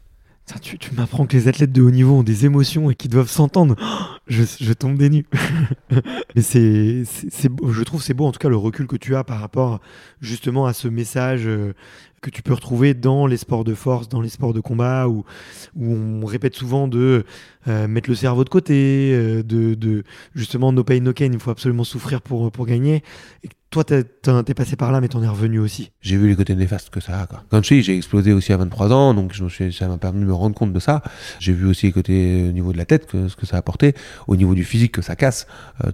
Tu, 0.62 0.94
m'apprends 0.94 1.26
que 1.26 1.36
les 1.36 1.46
athlètes 1.46 1.72
de 1.72 1.82
haut 1.82 1.90
niveau 1.90 2.16
ont 2.16 2.22
des 2.22 2.46
émotions 2.46 2.90
et 2.90 2.94
qu'ils 2.94 3.10
doivent 3.10 3.30
s'entendre. 3.30 3.76
Je, 4.28 4.42
je 4.60 4.72
tombe 4.74 4.98
des. 4.98 5.08
Mais 6.36 6.42
c'est, 6.42 7.02
je 7.02 7.82
trouve 7.82 8.02
c'est 8.02 8.12
beau 8.12 8.26
en 8.26 8.32
tout 8.32 8.38
cas 8.38 8.50
le 8.50 8.58
recul 8.58 8.86
que 8.86 8.96
tu 8.96 9.16
as 9.16 9.24
par 9.24 9.40
rapport 9.40 9.80
justement 10.20 10.66
à 10.66 10.74
ce 10.74 10.86
message 10.86 11.46
euh, 11.46 11.72
que 12.20 12.30
tu 12.30 12.42
peux 12.42 12.54
retrouver 12.54 12.94
dans 12.94 13.26
les 13.26 13.36
sports 13.36 13.64
de 13.64 13.74
force, 13.74 14.08
dans 14.08 14.20
les 14.20 14.28
sports 14.28 14.52
de 14.52 14.60
combat, 14.60 15.08
où, 15.08 15.24
où 15.76 15.94
on 15.94 16.24
répète 16.26 16.54
souvent 16.54 16.88
de 16.88 17.24
euh, 17.68 17.86
mettre 17.86 18.08
le 18.08 18.16
cerveau 18.16 18.44
de 18.44 18.48
côté, 18.48 19.10
euh, 19.12 19.42
de, 19.42 20.04
justement 20.34 20.72
no 20.72 20.84
pain 20.84 21.00
no 21.00 21.12
gain, 21.12 21.30
il 21.32 21.38
faut 21.38 21.50
absolument 21.50 21.84
souffrir 21.84 22.22
pour, 22.22 22.50
pour 22.50 22.66
gagner. 22.66 23.02
Et 23.44 23.48
toi, 23.70 23.84
t'es, 23.84 24.04
passé 24.54 24.76
par 24.76 24.90
là, 24.92 25.00
mais 25.00 25.08
t'en 25.08 25.22
es 25.22 25.28
revenu 25.28 25.58
aussi. 25.58 25.90
j'ai 26.00 26.16
vu 26.16 26.28
les 26.28 26.36
côtés 26.36 26.54
néfastes 26.54 26.88
que 26.88 27.00
ça 27.00 27.20
a. 27.20 27.26
Comme 27.50 27.62
je 27.62 27.74
dis, 27.74 27.82
j'ai 27.82 27.96
explosé 27.96 28.32
aussi 28.32 28.52
à 28.52 28.56
23 28.56 28.92
ans, 28.92 29.12
donc 29.12 29.34
je 29.34 29.44
me 29.44 29.50
suis, 29.50 29.72
ça 29.72 29.88
m'a 29.88 29.98
permis 29.98 30.20
de 30.20 30.26
me 30.26 30.32
rendre 30.32 30.54
compte 30.54 30.72
de 30.72 30.80
ça. 30.80 31.02
J'ai 31.38 31.52
vu 31.52 31.66
aussi 31.66 31.86
les 31.86 31.92
côtés 31.92 32.42
euh, 32.42 32.48
au 32.48 32.52
niveau 32.52 32.72
de 32.72 32.78
la 32.78 32.86
tête, 32.86 33.06
que, 33.06 33.28
ce 33.28 33.36
que 33.36 33.44
ça 33.44 33.56
a 33.56 33.58
apporté, 33.58 33.94
au 34.26 34.36
niveau 34.36 34.54
du 34.54 34.64
physique 34.64 34.92
que 34.92 35.02
ça 35.02 35.16
casse. 35.16 35.46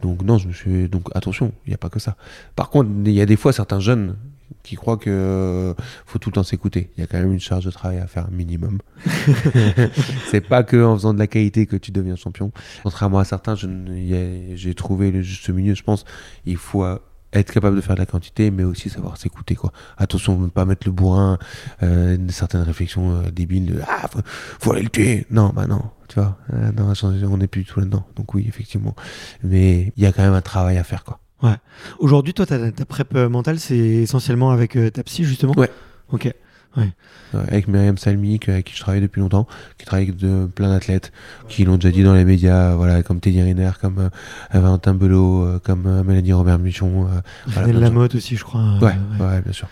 Donc 0.03 0.23
non, 0.23 0.39
je 0.39 0.49
me 0.49 0.53
suis 0.53 0.89
donc 0.89 1.09
attention, 1.15 1.53
il 1.67 1.71
n'y 1.71 1.75
a 1.75 1.79
pas 1.79 1.91
que 1.91 1.99
ça. 1.99 2.17
Par 2.55 2.71
contre, 2.71 2.91
il 3.05 3.13
y 3.13 3.21
a 3.21 3.27
des 3.27 3.37
fois 3.37 3.53
certains 3.53 3.81
jeunes 3.81 4.17
qui 4.63 4.77
croient 4.77 4.97
que 4.97 5.11
euh, 5.11 5.75
faut 6.07 6.19
tout 6.19 6.31
le 6.31 6.35
temps 6.35 6.43
s'écouter. 6.43 6.91
Il 6.97 7.01
y 7.01 7.05
a 7.05 7.07
quand 7.07 7.19
même 7.19 7.33
une 7.33 7.41
charge 7.41 7.65
de 7.65 7.71
travail 7.71 7.99
à 7.99 8.07
faire 8.07 8.27
un 8.27 8.35
minimum. 8.35 8.81
c'est 10.31 10.41
pas 10.41 10.63
que 10.63 10.83
en 10.83 10.95
faisant 10.97 11.15
de 11.15 11.19
la 11.19 11.27
qualité 11.27 11.67
que 11.67 11.77
tu 11.77 11.91
deviens 11.93 12.17
champion. 12.17 12.53
Contrairement 12.83 13.19
à 13.19 13.25
certains, 13.25 13.55
j'ai 13.57 14.75
trouvé 14.75 15.11
le 15.11 15.23
juste 15.23 15.49
milieu. 15.51 15.75
Je 15.75 15.83
pense 15.83 16.05
il 16.47 16.57
faut 16.57 16.85
euh, 16.85 16.99
être 17.33 17.53
capable 17.53 17.77
de 17.77 17.81
faire 17.81 17.97
de 17.97 18.01
la 18.01 18.07
quantité, 18.07 18.51
mais 18.51 18.65
aussi 18.65 18.91
savoir 18.91 19.17
s'écouter. 19.17 19.55
quoi. 19.55 19.73
Attention, 19.97 20.39
ne 20.39 20.49
pas 20.49 20.65
mettre 20.65 20.87
le 20.87 20.93
bourrin, 20.93 21.39
euh, 21.83 22.17
certaines 22.29 22.63
réflexions 22.63 23.17
euh, 23.17 23.31
débiles 23.31 23.67
de 23.67 23.81
ah 23.87 24.07
faut, 24.09 24.21
faut 24.61 24.73
aller 24.73 24.83
le 24.83 24.91
tuer. 24.91 25.27
Non, 25.31 25.51
bah 25.55 25.67
non, 25.67 25.83
tu 26.09 26.21
vois. 26.21 26.39
Non, 26.77 26.93
on 27.31 27.37
n'est 27.39 27.49
plus 27.49 27.63
du 27.63 27.69
tout 27.69 27.81
là-dedans. 27.81 28.07
Donc 28.17 28.35
oui, 28.35 28.45
effectivement. 28.49 28.95
Mais 29.43 29.93
il 29.97 30.03
y 30.03 30.07
a 30.07 30.13
quand 30.13 30.23
même 30.23 30.35
un 30.35 30.43
travail 30.43 30.79
à 30.79 30.85
faire 30.85 31.05
quoi. 31.05 31.21
Aujourd'hui, 31.99 32.33
toi, 32.35 32.47
ta, 32.47 32.71
ta 32.73 32.85
prep 32.85 33.15
euh, 33.15 33.29
mentale, 33.29 33.59
c'est 33.61 33.77
essentiellement 33.77 34.51
avec 34.51 34.77
euh, 34.77 34.91
ta 34.91 35.03
psy, 35.03 35.25
justement 35.25 35.55
Ouais. 35.57 35.71
Ok. 36.11 36.33
Ouais, 36.77 36.91
avec 37.47 37.69
Myriam 37.69 37.97
Salmic, 37.97 38.49
avec 38.49 38.67
qui 38.67 38.75
je 38.75 38.81
travaille 38.81 39.01
depuis 39.01 39.21
longtemps, 39.21 39.47
qui 39.79 39.87
travaille 39.87 40.07
avec 40.09 40.17
de, 40.17 40.47
plein 40.47 40.71
d'athlètes, 40.71 41.13
qui 41.49 41.65
l'ont 41.65 41.77
déjà 41.77 41.93
dit 41.93 42.03
dans 42.03 42.15
les 42.15 42.25
médias, 42.25 42.75
voilà, 42.75 43.05
comme 43.05 43.21
Teddy 43.21 43.41
Riner, 43.43 43.71
comme 43.81 43.99
euh, 44.01 44.09
Valentin 44.53 44.93
Belot, 44.95 45.45
euh, 45.45 45.61
comme 45.63 45.87
euh, 45.87 46.03
Mélanie 46.03 46.33
Robert-Michon. 46.33 47.07
euh, 47.07 47.21
voilà. 47.47 47.73
Lamotte 47.79 48.17
aussi, 48.17 48.35
je 48.37 48.43
crois. 48.43 48.61
euh, 48.61 48.81
Ouais, 48.81 48.95
ouais, 49.21 49.41
bien 49.43 49.53
sûr. 49.53 49.69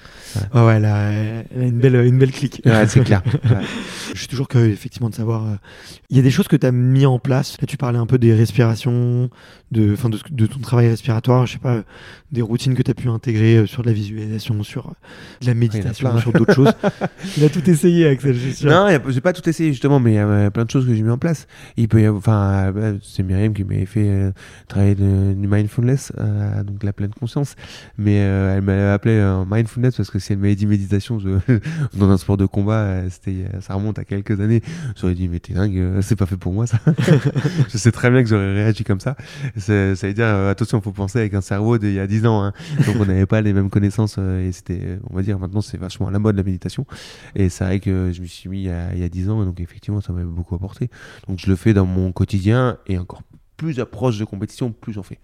Ouais, 0.54 0.60
ouais, 0.64 0.74
elle 0.76 0.84
a, 0.84 1.10
elle 1.10 1.62
a 1.62 1.64
une, 1.66 1.80
belle, 1.80 1.96
une 2.06 2.18
belle 2.20 2.30
clique. 2.30 2.62
Ouais, 2.64 2.86
c'est 2.86 3.00
clair. 3.00 3.22
Ouais. 3.50 3.64
Je 4.14 4.18
suis 4.20 4.28
toujours 4.28 4.46
curieux, 4.46 4.70
effectivement, 4.70 5.10
de 5.10 5.14
savoir. 5.16 5.44
euh, 5.44 5.54
Il 6.08 6.16
y 6.16 6.20
a 6.20 6.22
des 6.22 6.30
choses 6.30 6.46
que 6.46 6.54
tu 6.56 6.66
as 6.66 6.70
mis 6.72 7.04
en 7.04 7.18
place. 7.18 7.60
Là, 7.60 7.66
tu 7.66 7.76
parlais 7.76 7.98
un 7.98 8.06
peu 8.06 8.18
des 8.18 8.32
respirations, 8.32 9.28
de, 9.72 9.94
enfin, 9.94 10.10
de, 10.10 10.46
ton 10.46 10.58
travail 10.58 10.88
respiratoire, 10.88 11.46
je 11.46 11.54
sais 11.54 11.58
pas, 11.58 11.82
des 12.30 12.42
routines 12.42 12.74
que 12.74 12.82
tu 12.82 12.90
as 12.90 12.94
pu 12.94 13.08
intégrer 13.08 13.56
euh, 13.56 13.66
sur 13.66 13.82
de 13.82 13.88
la 13.88 13.94
visualisation, 13.94 14.62
sur 14.62 14.86
euh, 14.88 14.92
de 15.40 15.46
la 15.46 15.54
méditation, 15.54 16.10
plein. 16.10 16.20
sur 16.20 16.32
d'autres 16.32 16.54
choses. 16.54 16.72
Il 17.38 17.44
a 17.44 17.48
tout 17.48 17.68
essayé, 17.68 18.06
Axel, 18.06 18.34
je 18.34 18.50
sûr. 18.50 18.70
Non, 18.70 18.86
j'ai 19.08 19.20
pas 19.22 19.32
tout 19.32 19.48
essayé 19.48 19.70
justement, 19.70 19.98
mais 19.98 20.12
il 20.12 20.14
y 20.16 20.18
a 20.18 20.26
euh, 20.26 20.50
plein 20.50 20.66
de 20.66 20.70
choses 20.70 20.86
que 20.86 20.94
j'ai 20.94 21.02
mis 21.02 21.10
en 21.10 21.16
place. 21.16 21.46
Il 21.78 21.88
peut 21.88 22.02
y 22.02 22.04
avoir, 22.04 22.18
enfin, 22.18 22.72
euh, 22.76 22.98
c'est 23.02 23.22
Myriam 23.22 23.54
qui 23.54 23.64
m'avait 23.64 23.86
fait 23.86 24.08
euh, 24.08 24.30
travailler 24.68 24.94
du 24.94 25.46
mindfulness, 25.48 26.12
euh, 26.18 26.62
donc 26.64 26.82
la 26.82 26.92
pleine 26.92 27.12
conscience. 27.18 27.54
Mais 27.96 28.18
euh, 28.20 28.56
elle 28.56 28.62
m'avait 28.62 28.90
appelé 28.90 29.42
mindfulness 29.50 29.96
parce 29.96 30.10
que 30.10 30.18
si 30.18 30.34
elle 30.34 30.38
m'avait 30.38 30.54
dit 30.54 30.66
méditation 30.66 31.18
je- 31.18 31.56
dans 31.98 32.10
un 32.10 32.18
sport 32.18 32.36
de 32.36 32.44
combat, 32.46 33.08
c'était, 33.08 33.46
ça 33.60 33.74
remonte 33.74 33.98
à 33.98 34.04
quelques 34.04 34.38
années. 34.40 34.60
J'aurais 35.00 35.14
dit 35.14 35.28
mais 35.28 35.40
t'es 35.40 35.54
dingue, 35.54 36.00
c'est 36.02 36.16
pas 36.16 36.26
fait 36.26 36.36
pour 36.36 36.52
moi 36.52 36.66
ça. 36.66 36.78
je 37.68 37.78
sais 37.78 37.92
très 37.92 38.10
bien 38.10 38.22
que 38.22 38.28
j'aurais 38.28 38.52
réagi 38.52 38.84
comme 38.84 39.00
ça. 39.00 39.16
Ça 39.62 40.06
veut 40.06 40.14
dire 40.14 40.26
euh, 40.26 40.50
attention, 40.50 40.80
faut 40.80 40.92
penser 40.92 41.18
avec 41.20 41.34
un 41.34 41.40
cerveau 41.40 41.78
d'il 41.78 41.92
y 41.94 42.00
a 42.00 42.06
10 42.06 42.26
ans. 42.26 42.42
hein. 42.42 42.52
Donc 42.86 42.96
on 43.00 43.06
n'avait 43.06 43.26
pas 43.26 43.40
les 43.40 43.52
mêmes 43.52 43.70
connaissances 43.70 44.16
euh, 44.18 44.46
et 44.46 44.52
c'était, 44.52 44.80
euh, 44.82 44.98
on 45.10 45.16
va 45.16 45.22
dire, 45.22 45.38
maintenant 45.38 45.60
c'est 45.60 45.78
vachement 45.78 46.08
à 46.08 46.10
la 46.10 46.18
mode 46.18 46.36
la 46.36 46.42
méditation. 46.42 46.86
Et 47.34 47.48
c'est 47.48 47.64
vrai 47.64 47.80
que 47.80 48.10
je 48.12 48.20
me 48.20 48.26
suis 48.26 48.48
mis 48.48 48.58
il 48.58 48.66
y 48.66 48.70
a, 48.70 48.92
il 48.94 49.00
y 49.00 49.04
a 49.04 49.08
10 49.08 49.30
ans, 49.30 49.42
et 49.42 49.46
donc 49.46 49.60
effectivement, 49.60 50.00
ça 50.00 50.12
m'a 50.12 50.22
beaucoup 50.24 50.54
apporté. 50.54 50.90
Donc 51.28 51.38
je 51.38 51.48
le 51.48 51.56
fais 51.56 51.72
dans 51.74 51.86
mon 51.86 52.12
quotidien, 52.12 52.78
et 52.86 52.98
encore 52.98 53.22
plus 53.56 53.80
approche 53.80 54.18
de 54.18 54.24
compétition, 54.24 54.72
plus 54.72 54.92
j'en 54.92 55.02
fais. 55.02 55.20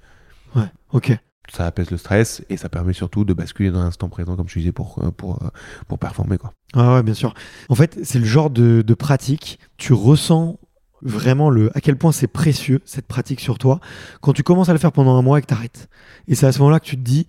Ouais, 0.55 0.71
ok. 0.93 1.19
Ça 1.51 1.67
apaise 1.67 1.91
le 1.91 1.97
stress, 1.97 2.45
et 2.51 2.57
ça 2.59 2.69
permet 2.69 2.93
surtout 2.93 3.25
de 3.25 3.33
basculer 3.33 3.71
dans 3.71 3.83
l'instant 3.83 4.09
présent, 4.09 4.37
comme 4.37 4.49
je 4.49 4.59
disais, 4.59 4.73
pour, 4.73 5.03
euh, 5.03 5.11
pour, 5.11 5.41
pour 5.89 5.99
performer. 5.99 6.37
Quoi. 6.39 6.53
Ah 6.75 6.95
ouais, 6.95 7.03
bien 7.03 7.15
sûr. 7.15 7.33
En 7.69 7.75
fait, 7.75 7.99
c'est 8.03 8.19
le 8.19 8.27
genre 8.27 8.51
de, 8.51 8.83
de 8.83 8.95
pratique, 8.95 9.59
tu 9.79 9.93
ressens 9.95 10.59
vraiment 11.03 11.51
le, 11.51 11.71
à 11.77 11.81
quel 11.81 11.97
point 11.97 12.13
c'est 12.13 12.27
précieux, 12.27 12.81
cette 12.85 13.07
pratique 13.07 13.41
sur 13.41 13.59
toi, 13.59 13.81
quand 14.21 14.33
tu 14.33 14.43
commences 14.43 14.69
à 14.69 14.73
le 14.73 14.79
faire 14.79 14.93
pendant 14.93 15.17
un 15.17 15.23
mois 15.23 15.39
et 15.39 15.43
que 15.43 15.47
t'arrêtes. 15.47 15.89
Et 16.27 16.35
c'est 16.35 16.47
à 16.47 16.53
ce 16.53 16.59
moment-là 16.61 16.81
que 16.81 16.87
tu 16.87 16.97
te 16.97 17.03
dis, 17.03 17.27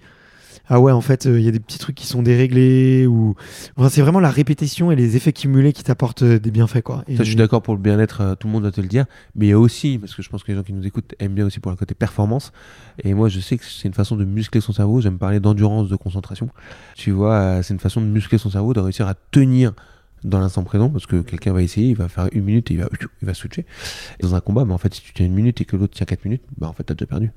ah 0.72 0.80
ouais, 0.80 0.91
en 0.91 1.01
fait, 1.01 1.26
euh, 1.26 1.39
il 1.39 1.45
y 1.45 1.47
a 1.47 1.51
des 1.51 1.59
petits 1.59 1.80
trucs 1.80 1.95
qui 1.95 2.05
sont 2.05 2.22
déréglés, 2.22 3.07
ou... 3.07 3.34
Enfin, 3.76 3.89
c'est 3.89 4.01
vraiment 4.01 4.20
la 4.20 4.30
répétition 4.30 4.91
et 4.91 4.95
les 4.95 5.15
effets 5.15 5.34
cumulés 5.34 5.74
qui 5.74 5.84
t'apportent 5.84 6.22
euh, 6.22 6.39
des 6.39 6.51
bienfaits, 6.51 6.84
quoi. 6.84 7.03
Et- 7.07 7.15
je 7.15 7.24
suis 7.24 7.36
d'accord 7.36 7.63
pour 7.63 7.74
le 7.74 7.82
bien-être, 7.82 8.22
euh, 8.22 8.36
tout 8.36 8.45
le 8.45 8.53
monde 8.53 8.61
doit 8.61 8.72
te 8.72 8.80
le 8.80 8.88
dire, 8.88 9.05
mais 9.36 9.47
il 9.47 9.49
y 9.49 9.53
a 9.53 9.59
aussi, 9.59 9.97
parce 9.97 10.13
que 10.13 10.22
je 10.22 10.30
pense 10.30 10.43
que 10.43 10.51
les 10.51 10.57
gens 10.57 10.63
qui 10.63 10.74
nous 10.74 10.86
écoutent 10.86 11.15
aiment 11.17 11.34
bien 11.34 11.45
aussi 11.47 11.59
pour 11.59 11.72
le 11.72 11.78
côté 11.78 11.95
performance, 11.95 12.51
et 13.03 13.15
moi 13.15 13.30
je 13.30 13.39
sais 13.39 13.57
que 13.57 13.65
c'est 13.65 13.88
une 13.88 13.95
façon 13.95 14.15
de 14.15 14.26
muscler 14.26 14.61
son 14.61 14.72
cerveau, 14.72 15.01
j'aime 15.01 15.17
parler 15.17 15.39
d'endurance, 15.39 15.89
de 15.89 15.95
concentration, 15.95 16.49
tu 16.95 17.09
vois, 17.09 17.63
c'est 17.63 17.74
une 17.74 17.80
façon 17.80 18.01
de 18.01 18.05
muscler 18.05 18.38
son 18.38 18.51
cerveau, 18.51 18.74
de 18.74 18.80
réussir 18.80 19.07
à 19.07 19.15
tenir 19.32 19.74
dans 20.24 20.39
l'instant 20.39 20.63
présent, 20.63 20.89
parce 20.89 21.05
que 21.05 21.22
quelqu'un 21.22 21.53
va 21.53 21.61
essayer, 21.61 21.89
il 21.89 21.95
va 21.95 22.09
faire 22.09 22.30
une 22.32 22.43
minute 22.43 22.72
et 22.72 22.76
il 22.76 22.82
va, 22.82 22.89
il 23.22 23.26
va 23.26 23.34
switcher 23.34 23.65
dans 24.22 24.36
un 24.36 24.41
combat, 24.41 24.65
mais 24.65 24.74
en 24.74 24.78
fait 24.78 24.93
si 24.93 25.01
tu 25.01 25.13
tiens 25.13 25.26
une 25.26 25.34
minute 25.34 25.59
et 25.61 25.65
que 25.65 25.76
l'autre 25.76 25.95
tient 25.95 26.05
quatre 26.05 26.26
minutes, 26.26 26.43
bah 26.57 26.67
en 26.67 26.74
fait 26.74 26.84
t'as 26.84 26.93
déjà 26.93 27.05
perdu. 27.05 27.32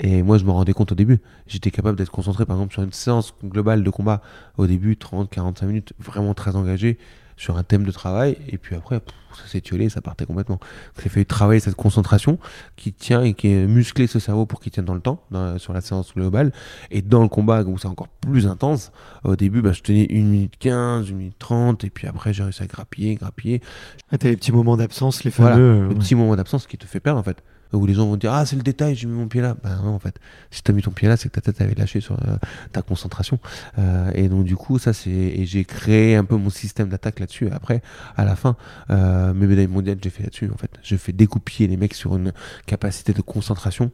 Et 0.00 0.22
moi, 0.22 0.38
je 0.38 0.44
me 0.44 0.50
rendais 0.50 0.72
compte 0.72 0.92
au 0.92 0.94
début. 0.94 1.18
J'étais 1.48 1.72
capable 1.72 1.98
d'être 1.98 2.12
concentré, 2.12 2.46
par 2.46 2.56
exemple, 2.56 2.72
sur 2.72 2.82
une 2.82 2.92
séance 2.92 3.34
globale 3.44 3.82
de 3.82 3.90
combat. 3.90 4.22
Au 4.56 4.68
début, 4.68 4.96
30, 4.96 5.28
45 5.28 5.66
minutes, 5.66 5.92
vraiment 5.98 6.34
très 6.34 6.54
engagé 6.54 6.98
sur 7.38 7.56
un 7.56 7.62
thème 7.62 7.84
de 7.84 7.90
travail. 7.90 8.36
Et 8.48 8.58
puis 8.58 8.74
après, 8.76 9.00
pff, 9.00 9.14
ça 9.34 9.46
s'est 9.48 9.60
tué, 9.62 9.88
ça 9.88 10.00
partait 10.02 10.26
complètement. 10.26 10.58
A 10.98 11.08
fallu 11.08 11.24
travailler 11.24 11.60
cette 11.60 11.76
concentration 11.76 12.38
qui 12.76 12.92
tient 12.92 13.22
et 13.22 13.32
qui 13.32 13.48
est 13.48 13.66
musclé 13.66 14.06
ce 14.06 14.18
cerveau 14.18 14.44
pour 14.44 14.60
qu'il 14.60 14.72
tienne 14.72 14.84
dans 14.84 14.94
le 14.94 15.00
temps, 15.00 15.22
dans- 15.30 15.56
sur 15.58 15.72
la 15.72 15.80
séance 15.80 16.12
globale. 16.14 16.52
Et 16.90 17.00
dans 17.00 17.22
le 17.22 17.28
combat, 17.28 17.62
où 17.62 17.78
c'est 17.78 17.88
encore 17.88 18.08
plus 18.08 18.46
intense, 18.46 18.90
au 19.24 19.36
début, 19.36 19.62
bah, 19.62 19.72
je 19.72 19.80
tenais 19.82 20.06
1 20.10 20.24
minute 20.28 20.54
15, 20.58 21.10
1 21.10 21.14
minute 21.14 21.36
30. 21.38 21.84
Et 21.84 21.90
puis 21.90 22.06
après, 22.06 22.32
j'ai 22.34 22.42
réussi 22.42 22.62
à 22.62 22.66
grappiller, 22.66 23.14
grappiller. 23.14 23.62
Ah, 24.10 24.18
t'as 24.18 24.28
les 24.28 24.36
petits 24.36 24.52
moments 24.52 24.76
d'absence, 24.76 25.24
les 25.24 25.30
Voilà, 25.30 25.54
fameux. 25.54 25.64
euh, 25.70 25.82
le 25.82 25.88
ouais. 25.88 25.94
petit 25.94 26.14
moment 26.16 26.34
d'absence 26.36 26.66
qui 26.66 26.76
te 26.76 26.86
fait 26.86 27.00
perdre 27.00 27.20
en 27.20 27.22
fait. 27.22 27.42
Où 27.72 27.86
les 27.86 27.94
gens 27.94 28.06
vont 28.06 28.16
dire 28.16 28.32
Ah, 28.32 28.46
c'est 28.46 28.56
le 28.56 28.62
détail, 28.62 28.94
j'ai 28.94 29.06
mis 29.06 29.14
mon 29.14 29.28
pied 29.28 29.40
là. 29.40 29.56
Ben 29.62 29.80
non, 29.82 29.94
en 29.94 29.98
fait. 29.98 30.18
Si 30.50 30.62
t'as 30.62 30.72
mis 30.72 30.82
ton 30.82 30.90
pied 30.90 31.08
là, 31.08 31.16
c'est 31.16 31.28
que 31.28 31.34
ta 31.34 31.40
tête 31.40 31.60
avait 31.60 31.74
lâché 31.74 32.00
sur 32.00 32.14
euh, 32.14 32.36
ta 32.72 32.82
concentration. 32.82 33.38
Euh, 33.78 34.10
et 34.14 34.28
donc, 34.28 34.44
du 34.44 34.56
coup, 34.56 34.78
ça, 34.78 34.92
c'est. 34.92 35.10
Et 35.10 35.44
j'ai 35.44 35.64
créé 35.64 36.16
un 36.16 36.24
peu 36.24 36.36
mon 36.36 36.50
système 36.50 36.88
d'attaque 36.88 37.20
là-dessus. 37.20 37.48
Après, 37.50 37.82
à 38.16 38.24
la 38.24 38.36
fin, 38.36 38.56
euh, 38.90 39.34
mes 39.34 39.46
médailles 39.46 39.66
mondiales, 39.66 39.98
j'ai 40.02 40.10
fait 40.10 40.22
là-dessus 40.22 40.50
en 40.52 40.56
fait. 40.56 40.70
Je 40.82 40.96
fais 40.96 41.12
découpiller 41.12 41.68
les 41.68 41.76
mecs 41.76 41.94
sur 41.94 42.16
une 42.16 42.32
capacité 42.66 43.12
de 43.12 43.20
concentration. 43.20 43.90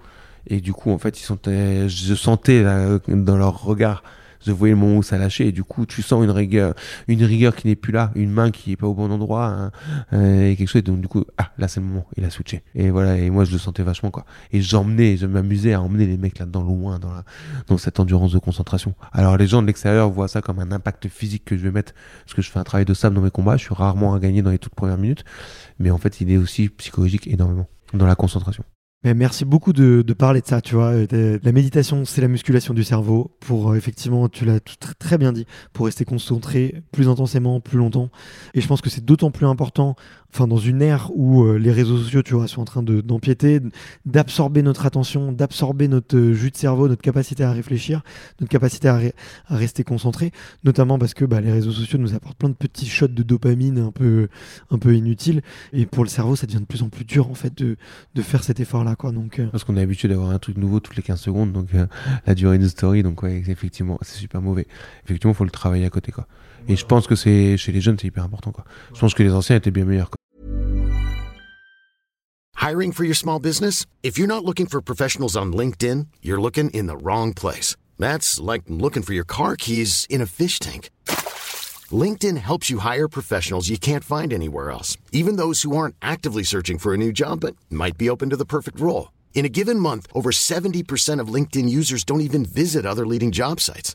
Et 0.47 0.61
du 0.61 0.73
coup, 0.73 0.91
en 0.91 0.99
fait, 0.99 1.19
ils 1.19 1.25
sont, 1.25 1.39
je 1.47 2.15
sentais 2.15 2.63
là, 2.63 2.99
dans 3.09 3.37
leur 3.37 3.63
regard 3.63 4.03
je 4.45 4.53
voyais 4.53 4.75
le 4.75 4.81
moment 4.81 4.99
où 4.99 5.03
ça 5.03 5.19
lâchait 5.19 5.49
et 5.49 5.53
du 5.53 5.65
coup 5.65 5.87
tu 5.87 6.03
sens 6.03 6.25
une 6.25 6.31
rigueur 6.31 6.75
une 7.09 7.25
rigueur 7.25 7.55
qui 7.55 7.67
n'est 7.67 7.77
plus 7.77 7.93
là 7.93 8.11
une 8.15 8.31
main 8.31 8.51
qui 8.51 8.73
est 8.73 8.77
pas 8.77 8.87
au 8.87 8.95
bon 8.95 9.11
endroit 9.11 9.47
hein, 9.47 9.71
euh, 10.13 10.51
et 10.51 10.57
quelque 10.57 10.69
chose. 10.69 10.83
Donc 10.83 11.01
du 11.01 11.09
coup 11.09 11.25
ah 11.39 11.53
là 11.59 11.69
c'est 11.69 11.81
le 11.81 11.87
moment. 11.87 12.07
Il 12.17 12.25
a 12.25 12.31
switché. 12.31 12.63
Et 12.75 12.91
voilà 12.91 13.17
et 13.17 13.31
moi 13.31 13.45
je 13.45 13.53
le 13.53 13.59
sentais 13.59 13.83
vachement 13.83 14.11
quoi. 14.11 14.25
Et 14.53 14.61
j'emmenais 14.61 15.17
je 15.17 15.27
m'amusais 15.27 15.73
à 15.73 15.81
emmener 15.81 16.07
les 16.07 16.17
mecs 16.17 16.39
là-dedans 16.39 16.63
loin 16.63 16.99
dans 16.99 17.13
dans 17.67 17.79
cette 17.79 18.01
endurance 18.01 18.33
de 18.33 18.39
concentration. 18.39 18.95
Alors 19.13 19.37
les 19.37 19.47
gens 19.47 19.63
de 19.63 19.67
l'extérieur 19.67 20.11
voient 20.11 20.29
ça 20.29 20.43
comme 20.43 20.59
un 20.59 20.73
impact 20.73 21.09
physique 21.09 21.45
que 21.45 21.57
je 21.57 21.63
vais 21.63 21.73
mettre 21.73 21.93
parce 22.25 22.35
que 22.35 22.43
je 22.43 22.51
fais 22.51 22.59
un 22.59 22.65
travail 22.65 22.85
de 22.85 22.95
sable 22.95 23.15
dans 23.15 23.23
mes 23.23 23.31
combats. 23.31 23.57
Je 23.57 23.65
suis 23.65 23.75
rarement 23.75 24.15
à 24.15 24.19
gagner 24.19 24.43
dans 24.43 24.51
les 24.51 24.59
toutes 24.59 24.75
premières 24.75 24.99
minutes. 24.99 25.25
Mais 25.79 25.91
en 25.91 25.99
fait 25.99 26.21
il 26.21 26.31
est 26.31 26.37
aussi 26.37 26.69
psychologique 26.69 27.27
énormément 27.27 27.67
dans 27.93 28.07
la 28.07 28.15
concentration 28.15 28.65
mais 29.05 29.13
merci 29.13 29.45
beaucoup 29.45 29.75
de, 29.75 30.03
parler 30.15 30.41
de 30.41 30.47
ça, 30.47 30.63
tu 30.63 30.75
vois. 30.75 30.93
Euh, 30.93 31.39
la 31.43 31.53
méditation, 31.53 32.05
c'est 32.07 32.23
la 32.23 32.29
musculation 32.29 32.73
du 32.73 32.85
cerveau 32.85 33.37
pour, 33.41 33.71
euh, 33.71 33.77
effectivement, 33.77 34.29
tu 34.31 34.47
l'as 34.47 34.61
très 34.99 35.19
bien 35.19 35.33
dit, 35.33 35.47
pour 35.75 35.87
rester 35.87 36.07
concentré 36.07 36.83
plus 36.91 37.09
intensément, 37.09 37.61
plus 37.61 37.77
longtemps. 37.77 38.09
Et 38.55 38.63
je 38.63 38.67
pense 38.67 38.81
que 38.81 38.89
c'est 38.89 39.05
d'autant 39.05 39.31
plus 39.31 39.47
important 39.47 39.95
enfin 40.35 40.49
dans 40.49 40.59
une 40.59 40.83
ère 40.83 41.11
où 41.15 41.45
euh, 41.45 41.59
les 41.59 41.71
réseaux 41.71 41.97
sociaux, 41.97 42.23
tu 42.23 42.35
vois, 42.35 42.49
sont 42.49 42.61
en 42.61 42.65
train 42.65 42.83
d'empiéter, 42.83 43.61
d'absorber 44.05 44.63
notre 44.63 44.85
attention, 44.85 45.31
d'absorber 45.31 45.87
notre 45.87 46.17
euh, 46.17 46.35
jus 46.35 46.51
de 46.51 46.57
cerveau, 46.57 46.89
notre 46.89 47.03
capacité 47.03 47.45
à 47.45 47.53
réfléchir, 47.53 48.03
notre 48.41 48.51
capacité 48.51 48.89
à, 48.89 49.01
rester 49.49 49.85
concentré, 49.85 50.33
notamment 50.65 50.99
parce 50.99 51.15
que 51.15 51.25
bah, 51.25 51.41
les 51.41 51.53
réseaux 51.53 51.71
sociaux 51.71 51.99
nous 51.99 52.15
apportent 52.15 52.37
plein 52.37 52.49
de 52.49 52.55
petits 52.55 52.87
shots 52.87 53.07
de 53.07 53.23
dopamine 53.23 53.79
un 53.79 53.93
peu, 53.93 54.29
un 54.71 54.79
peu 54.79 54.97
inutiles, 54.97 55.43
et 55.73 55.87
pour 55.87 56.03
le 56.03 56.11
cerveau, 56.11 56.35
ça 56.35 56.49
devient 56.49 56.61
de 56.61 56.67
plus 56.67 56.83
en 56.83 56.89
plus 56.89 57.05
dur 57.05 57.31
en 57.31 57.35
fait 57.35 57.57
de, 57.57 57.77
de 58.17 58.23
faire 58.23 58.43
cet 58.43 58.59
effort-là, 58.59 58.97
quoi. 58.97 59.13
Donc 59.13 59.39
euh, 59.39 59.47
parce 59.47 59.63
qu'on 59.63 59.77
est 59.77 59.83
habitué 59.83 60.09
d'avoir 60.09 60.31
un 60.31 60.39
truc 60.41 60.59
nouveau 60.59 60.81
toutes 60.81 60.97
les 60.97 61.03
15 61.03 61.21
secondes, 61.21 61.53
donc 61.53 61.69
la 62.27 62.35
durée 62.35 62.59
d'une 62.59 62.69
story, 62.69 63.05
donc 63.05 63.23
ouais, 63.23 63.43
effectivement, 63.47 63.99
c'est 64.03 64.19
super 64.19 64.43
mauvais. 64.43 64.67
Effectivement, 65.05 65.33
faut 65.33 65.45
le 65.45 65.51
travailler 65.51 65.85
à 65.85 65.91
côté, 65.91 66.11
quoi. 66.11 66.27
Et 66.69 66.77
je 66.77 66.87
pense 66.87 67.07
que 67.07 67.15
c'est 67.15 67.57
chez 67.57 67.73
les 67.73 67.81
jeunes, 67.81 67.99
c'est 68.01 68.07
hyper 68.07 68.25
important, 68.25 68.53
quoi. 68.53 68.65
Je 68.95 69.01
pense 69.01 69.15
que 69.15 69.23
les 69.23 69.33
anciens 69.33 69.57
étaient 69.57 69.71
bien 69.71 69.85
meilleurs. 69.85 70.11
Quoi. 70.11 70.17
Hiring 72.57 72.93
for 72.93 73.05
your 73.05 73.15
small 73.15 73.39
business? 73.39 73.85
If 74.03 74.17
you're 74.19 74.27
not 74.27 74.45
looking 74.45 74.67
for 74.67 74.81
professionals 74.81 75.37
on 75.37 75.53
LinkedIn, 75.53 76.07
you're 76.23 76.41
looking 76.41 76.71
in 76.71 76.87
the 76.87 76.97
wrong 76.97 77.35
place. 77.35 77.77
That's 77.99 78.41
like 78.41 78.63
looking 78.69 79.03
for 79.03 79.13
your 79.13 79.27
car 79.27 79.57
keys 79.57 80.07
in 80.09 80.23
a 80.23 80.27
fish 80.27 80.59
tank. 80.59 80.89
LinkedIn 81.93 82.39
helps 82.39 82.71
you 82.71 82.79
hire 82.79 83.07
professionals 83.09 83.69
you 83.69 83.77
can't 83.77 84.03
find 84.03 84.33
anywhere 84.33 84.71
else, 84.71 84.97
even 85.13 85.37
those 85.37 85.61
who 85.63 85.77
aren't 85.77 85.97
actively 86.01 86.43
searching 86.43 86.79
for 86.79 86.95
a 86.95 86.97
new 86.97 87.13
job 87.13 87.41
but 87.41 87.55
might 87.69 87.99
be 87.99 88.09
open 88.09 88.31
to 88.31 88.37
the 88.37 88.47
perfect 88.47 88.81
role. 88.81 89.13
In 89.35 89.45
a 89.45 89.51
given 89.51 89.79
month, 89.79 90.07
over 90.15 90.31
70% 90.31 91.21
of 91.21 91.29
LinkedIn 91.29 91.69
users 91.69 92.05
don't 92.05 92.23
even 92.23 92.47
visit 92.47 92.87
other 92.87 93.07
leading 93.07 93.31
job 93.31 93.61
sites. 93.61 93.95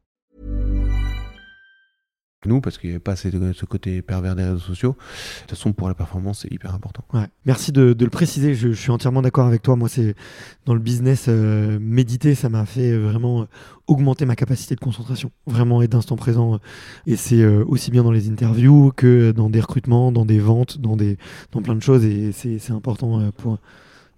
Nous 2.45 2.61
parce 2.61 2.77
qu'il 2.77 2.89
n'y 2.89 2.95
avait 2.95 2.99
pas 2.99 3.15
ce 3.15 3.65
côté 3.65 4.01
pervers 4.01 4.35
des 4.35 4.43
réseaux 4.43 4.59
sociaux. 4.59 4.91
De 4.91 5.41
toute 5.41 5.49
façon, 5.51 5.73
pour 5.73 5.87
la 5.87 5.93
performance, 5.93 6.39
c'est 6.41 6.51
hyper 6.51 6.73
important. 6.73 7.03
Ouais. 7.13 7.27
Merci 7.45 7.71
de, 7.71 7.95
le 7.99 8.09
préciser. 8.09 8.55
Je, 8.55 8.71
suis 8.71 8.91
entièrement 8.91 9.21
d'accord 9.21 9.47
avec 9.47 9.61
toi. 9.61 9.75
Moi, 9.75 9.89
c'est 9.89 10.15
dans 10.65 10.73
le 10.73 10.79
business 10.79 11.25
euh, 11.27 11.77
méditer, 11.79 12.35
ça 12.35 12.49
m'a 12.49 12.65
fait 12.65 12.91
euh, 12.91 12.99
vraiment 12.99 13.41
euh, 13.41 13.45
augmenter 13.87 14.25
ma 14.25 14.35
capacité 14.35 14.75
de 14.75 14.79
concentration, 14.79 15.31
vraiment 15.45 15.81
et 15.81 15.87
d'instant 15.87 16.15
présent. 16.15 16.59
Et 17.05 17.15
c'est 17.15 17.45
aussi 17.45 17.91
bien 17.91 18.03
dans 18.03 18.11
les 18.11 18.29
interviews 18.29 18.91
que 18.95 19.31
dans 19.31 19.49
des 19.49 19.59
recrutements, 19.59 20.11
dans 20.11 20.25
des 20.25 20.39
ventes, 20.39 20.79
dans 20.79 20.95
des 20.95 21.17
dans 21.51 21.61
plein 21.61 21.75
de 21.75 21.81
choses. 21.81 22.05
Et 22.05 22.31
c'est 22.31 22.71
important 22.71 23.31
pour 23.31 23.59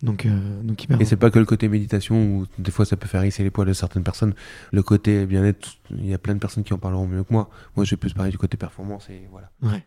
donc, 0.04 0.26
euh, 0.26 0.62
donc 0.64 0.86
Et 1.00 1.06
c'est 1.06 1.16
pas 1.16 1.32
que 1.32 1.40
le 1.40 1.46
côté 1.46 1.70
méditation 1.70 2.16
où 2.16 2.46
des 2.60 2.72
fois 2.72 2.86
ça 2.86 2.98
peut 2.98 3.08
faire 3.08 3.24
hisser 3.24 3.42
les 3.42 3.50
poils 3.50 3.68
de 3.68 3.74
certaines 3.74 4.04
personnes. 4.04 4.34
Le 4.74 4.84
côté 4.84 5.26
bien-être, 5.26 5.78
il 5.92 6.06
y 6.06 6.14
a 6.14 6.18
plein 6.18 6.36
de 6.36 6.40
personnes 6.40 6.66
qui 6.66 6.74
en 6.74 6.78
parleront 6.78 7.08
mieux 7.08 7.24
que 7.24 7.32
moi. 7.32 7.50
Moi, 7.78 7.86
j'ai 7.86 7.96
plus 7.96 8.14
parler 8.14 8.30
du 8.30 8.38
côté 8.38 8.58
performance 8.58 9.10
et 9.10 9.24
voilà. 9.32 9.50
Ouais. 9.62 9.82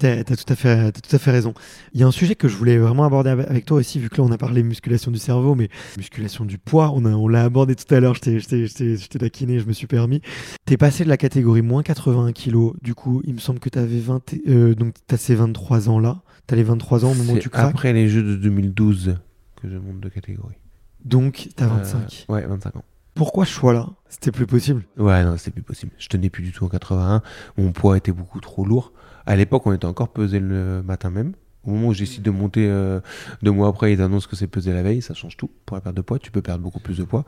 T'as 0.00 0.20
as 0.20 0.24
tout, 0.24 0.50
à 0.50 0.56
fait, 0.56 0.70
as 0.70 0.92
tout 0.92 1.14
à 1.14 1.18
fait 1.18 1.30
raison. 1.30 1.52
Il 1.92 2.00
y 2.00 2.02
a 2.02 2.06
un 2.06 2.10
sujet 2.10 2.34
que 2.34 2.48
je 2.48 2.56
voulais 2.56 2.78
vraiment 2.78 3.04
aborder 3.04 3.30
avec 3.30 3.66
toi 3.66 3.76
aussi, 3.76 4.00
vu 4.00 4.08
que 4.08 4.16
là 4.16 4.24
on 4.24 4.32
a 4.32 4.38
parlé 4.38 4.62
musculation 4.62 5.10
du 5.10 5.18
cerveau, 5.18 5.54
mais 5.54 5.68
musculation 5.98 6.46
du 6.46 6.56
poids, 6.56 6.90
on 6.90 7.02
l'a 7.02 7.16
on 7.16 7.32
abordé 7.34 7.76
tout 7.76 7.94
à 7.94 8.00
l'heure, 8.00 8.14
je 8.14 8.20
t'ai 8.20 9.18
taquiné, 9.18 9.58
je 9.58 9.66
me 9.66 9.72
suis 9.72 9.86
permis. 9.86 10.22
T'es 10.64 10.78
passé 10.78 11.04
de 11.04 11.10
la 11.10 11.18
catégorie 11.18 11.60
moins 11.60 11.82
81 11.82 12.32
kg, 12.32 12.72
du 12.80 12.94
coup, 12.94 13.20
il 13.24 13.34
me 13.34 13.40
semble 13.40 13.60
que 13.60 13.68
t'avais 13.68 14.00
20, 14.00 14.34
euh, 14.48 14.74
donc 14.74 14.94
t'as 15.06 15.18
ces 15.18 15.34
23 15.34 15.90
ans 15.90 15.98
là, 15.98 16.22
t'as 16.46 16.56
les 16.56 16.64
23 16.64 17.04
ans 17.04 17.10
au 17.10 17.14
moment 17.14 17.34
où 17.34 17.38
tu 17.38 17.50
craques. 17.50 17.68
Après 17.68 17.92
les 17.92 18.08
Jeux 18.08 18.22
de 18.22 18.36
2012 18.36 19.16
que 19.60 19.68
je 19.68 19.76
monte 19.76 20.00
de 20.00 20.08
catégorie. 20.08 20.58
Donc, 21.04 21.48
t'as 21.56 21.66
25 21.66 22.26
euh, 22.28 22.32
Ouais, 22.32 22.46
25 22.46 22.76
ans. 22.76 22.84
Pourquoi 23.14 23.44
ce 23.44 23.52
choix-là? 23.52 23.88
C'était 24.08 24.30
plus 24.30 24.46
possible? 24.46 24.84
Ouais, 24.96 25.24
non, 25.24 25.36
c'était 25.36 25.50
plus 25.50 25.62
possible. 25.62 25.92
Je 25.98 26.08
tenais 26.08 26.30
plus 26.30 26.42
du 26.42 26.52
tout 26.52 26.64
en 26.64 26.68
81. 26.68 27.22
Mon 27.58 27.72
poids 27.72 27.96
était 27.96 28.12
beaucoup 28.12 28.40
trop 28.40 28.64
lourd. 28.64 28.92
À 29.26 29.36
l'époque, 29.36 29.66
on 29.66 29.72
était 29.72 29.86
encore 29.86 30.08
pesé 30.08 30.40
le 30.40 30.82
matin 30.82 31.10
même. 31.10 31.34
Au 31.64 31.70
moment 31.70 31.88
où 31.88 31.94
j'essaie 31.94 32.20
de 32.20 32.30
monter 32.30 32.66
euh, 32.68 33.00
deux 33.42 33.50
mois 33.50 33.68
après, 33.68 33.92
ils 33.92 34.00
annoncent 34.00 34.28
que 34.28 34.36
c'est 34.36 34.46
pesé 34.46 34.72
la 34.72 34.82
veille, 34.82 35.02
ça 35.02 35.12
change 35.12 35.36
tout 35.36 35.50
pour 35.66 35.76
la 35.76 35.80
perte 35.80 35.96
de 35.96 36.00
poids. 36.00 36.18
Tu 36.18 36.30
peux 36.30 36.40
perdre 36.40 36.62
beaucoup 36.62 36.80
plus 36.80 36.96
de 36.96 37.04
poids. 37.04 37.24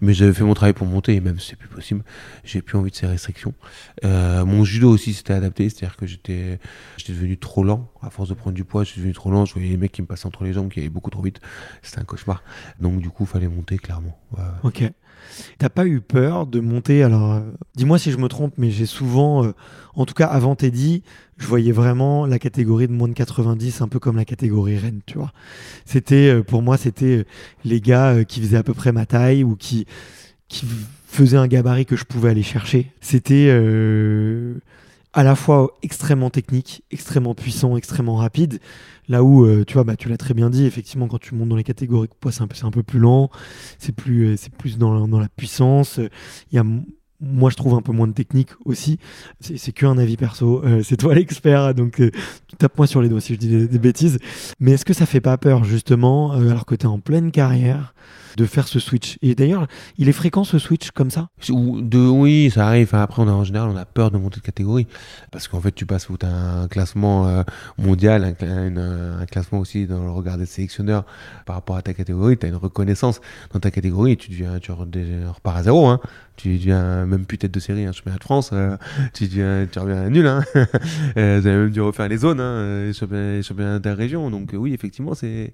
Mais 0.00 0.14
j'avais 0.14 0.32
fait 0.32 0.44
mon 0.44 0.54
travail 0.54 0.72
pour 0.72 0.86
monter 0.86 1.14
et 1.14 1.20
même 1.20 1.38
si 1.40 1.50
c'est 1.50 1.56
plus 1.56 1.68
possible, 1.68 2.04
j'ai 2.44 2.62
plus 2.62 2.78
envie 2.78 2.90
de 2.90 2.96
ces 2.96 3.06
restrictions. 3.06 3.54
Euh, 4.04 4.44
mon 4.44 4.64
judo 4.64 4.88
aussi 4.90 5.12
s'était 5.12 5.32
adapté, 5.32 5.68
c'est-à-dire 5.68 5.96
que 5.96 6.06
j'étais 6.06 6.60
j'étais 6.96 7.12
devenu 7.12 7.36
trop 7.38 7.64
lent. 7.64 7.90
À 8.02 8.10
force 8.10 8.28
de 8.28 8.34
prendre 8.34 8.54
du 8.54 8.64
poids, 8.64 8.84
je 8.84 8.90
suis 8.90 9.00
devenu 9.00 9.14
trop 9.14 9.30
lent. 9.30 9.46
Je 9.46 9.54
voyais 9.54 9.68
les 9.68 9.76
mecs 9.76 9.92
qui 9.92 10.02
me 10.02 10.06
passaient 10.06 10.26
entre 10.26 10.44
les 10.44 10.52
jambes, 10.52 10.70
qui 10.70 10.78
allaient 10.78 10.88
beaucoup 10.88 11.10
trop 11.10 11.22
vite. 11.22 11.40
C'était 11.82 12.00
un 12.00 12.04
cauchemar. 12.04 12.44
Donc 12.80 13.00
du 13.00 13.10
coup, 13.10 13.26
fallait 13.26 13.48
monter 13.48 13.78
clairement. 13.78 14.16
Ok. 14.62 14.84
T'as 15.58 15.68
pas 15.68 15.86
eu 15.86 16.00
peur 16.00 16.46
de 16.46 16.60
monter 16.60 17.02
Alors, 17.02 17.32
euh, 17.32 17.40
dis-moi 17.74 17.98
si 17.98 18.10
je 18.10 18.18
me 18.18 18.28
trompe, 18.28 18.54
mais 18.58 18.70
j'ai 18.70 18.86
souvent, 18.86 19.44
euh, 19.44 19.52
en 19.94 20.06
tout 20.06 20.14
cas 20.14 20.26
avant 20.26 20.54
Teddy, 20.54 21.02
je 21.38 21.46
voyais 21.46 21.72
vraiment 21.72 22.26
la 22.26 22.38
catégorie 22.38 22.88
de 22.88 22.92
moins 22.92 23.08
de 23.08 23.14
90 23.14 23.80
un 23.80 23.88
peu 23.88 23.98
comme 23.98 24.16
la 24.16 24.24
catégorie 24.24 24.78
reine, 24.78 25.00
tu 25.06 25.18
vois. 25.18 25.32
C'était, 25.84 26.28
euh, 26.28 26.42
pour 26.42 26.62
moi, 26.62 26.76
c'était 26.76 27.24
les 27.64 27.80
gars 27.80 28.24
qui 28.24 28.40
faisaient 28.40 28.56
à 28.56 28.62
peu 28.62 28.74
près 28.74 28.92
ma 28.92 29.06
taille 29.06 29.44
ou 29.44 29.56
qui, 29.56 29.86
qui 30.48 30.66
faisaient 31.06 31.36
un 31.36 31.48
gabarit 31.48 31.86
que 31.86 31.96
je 31.96 32.04
pouvais 32.04 32.30
aller 32.30 32.42
chercher. 32.42 32.92
C'était 33.00 33.48
à 35.12 35.22
la 35.22 35.34
fois 35.34 35.76
extrêmement 35.82 36.30
technique, 36.30 36.84
extrêmement 36.90 37.34
puissant, 37.34 37.76
extrêmement 37.76 38.16
rapide. 38.16 38.60
Là 39.08 39.22
où, 39.22 39.44
euh, 39.44 39.64
tu 39.64 39.74
vois, 39.74 39.84
bah, 39.84 39.96
tu 39.96 40.08
l'as 40.08 40.16
très 40.16 40.32
bien 40.32 40.48
dit, 40.48 40.64
effectivement, 40.64 41.06
quand 41.06 41.20
tu 41.20 41.34
montes 41.34 41.48
dans 41.48 41.56
les 41.56 41.64
catégories 41.64 42.08
c'est 42.30 42.40
un, 42.64 42.70
peu, 42.70 42.82
plus 42.82 42.98
lent, 42.98 43.30
c'est 43.78 43.94
plus, 43.94 44.28
euh, 44.28 44.36
c'est 44.36 44.54
plus 44.54 44.78
dans, 44.78 45.06
la 45.06 45.28
puissance. 45.28 45.98
Il 46.50 46.56
y 46.56 46.58
a 46.58 46.64
moi 47.24 47.50
je 47.50 47.54
trouve 47.56 47.74
un 47.74 47.82
peu 47.82 47.92
moins 47.92 48.08
de 48.08 48.12
technique 48.12 48.48
aussi. 48.64 48.98
C'est 49.38 49.70
qu'un 49.70 49.96
avis 49.96 50.16
perso. 50.16 50.60
Euh, 50.64 50.82
c'est 50.82 50.96
toi 50.96 51.14
l'expert, 51.14 51.72
donc 51.72 52.02
tape-moi 52.58 52.88
sur 52.88 53.00
les 53.00 53.08
doigts 53.08 53.20
si 53.20 53.34
je 53.34 53.38
dis 53.38 53.68
des, 53.68 53.78
bêtises. 53.78 54.18
Mais 54.58 54.72
est-ce 54.72 54.84
que 54.84 54.92
ça 54.92 55.06
fait 55.06 55.20
pas 55.20 55.38
peur 55.38 55.62
justement, 55.62 56.32
alors 56.32 56.66
que 56.66 56.74
tu 56.74 56.86
en 56.86 56.98
pleine 56.98 57.30
carrière, 57.30 57.94
de 58.36 58.46
faire 58.46 58.68
ce 58.68 58.80
switch. 58.80 59.18
Et 59.22 59.34
d'ailleurs, 59.34 59.66
il 59.98 60.08
est 60.08 60.12
fréquent 60.12 60.44
ce 60.44 60.58
switch 60.58 60.90
comme 60.90 61.10
ça? 61.10 61.28
De, 61.48 62.08
Oui, 62.08 62.50
ça 62.52 62.66
arrive. 62.66 62.94
après, 62.94 63.22
on 63.22 63.28
a, 63.28 63.32
en 63.32 63.44
général, 63.44 63.70
on 63.70 63.76
a 63.76 63.84
peur 63.84 64.10
de 64.10 64.18
monter 64.18 64.40
de 64.40 64.44
catégorie. 64.44 64.86
Parce 65.30 65.48
qu'en 65.48 65.60
fait, 65.60 65.72
tu 65.72 65.86
passes 65.86 66.06
tu 66.06 66.26
as 66.26 66.28
un 66.28 66.68
classement 66.68 67.26
euh, 67.26 67.42
mondial, 67.78 68.34
un, 68.40 69.26
classement 69.26 69.60
aussi 69.60 69.86
dans 69.86 70.02
le 70.02 70.10
regard 70.10 70.36
des 70.36 70.46
sélectionneurs 70.46 71.04
par 71.46 71.56
rapport 71.56 71.76
à 71.76 71.82
ta 71.82 71.94
catégorie. 71.94 72.36
Tu 72.36 72.46
as 72.46 72.48
une 72.48 72.56
reconnaissance 72.56 73.20
dans 73.52 73.60
ta 73.60 73.70
catégorie 73.70 74.16
tu, 74.16 74.30
deviens, 74.30 74.58
tu 74.58 74.72
repars 74.72 75.56
à 75.56 75.62
zéro. 75.62 75.86
Hein 75.86 76.00
tu 76.36 76.58
deviens 76.58 77.06
même 77.06 77.26
plus 77.26 77.38
tête 77.38 77.52
de 77.52 77.60
série, 77.60 77.84
hein, 77.84 77.92
championnat 77.92 78.18
de 78.18 78.24
France, 78.24 78.50
euh, 78.52 78.76
tu, 79.12 79.28
deviens, 79.28 79.66
tu 79.70 79.78
reviens 79.78 80.08
nul. 80.08 80.26
Hein. 80.26 80.42
euh, 81.16 81.38
vous 81.40 81.46
avez 81.46 81.56
même 81.56 81.70
dû 81.70 81.80
refaire 81.80 82.08
les 82.08 82.16
zones, 82.16 82.40
hein, 82.40 82.90
championnats, 82.92 83.42
championnats 83.42 83.78
d'interrégion. 83.78 84.30
Donc 84.30 84.54
euh, 84.54 84.56
oui, 84.56 84.72
effectivement, 84.72 85.12
c'est 85.14 85.52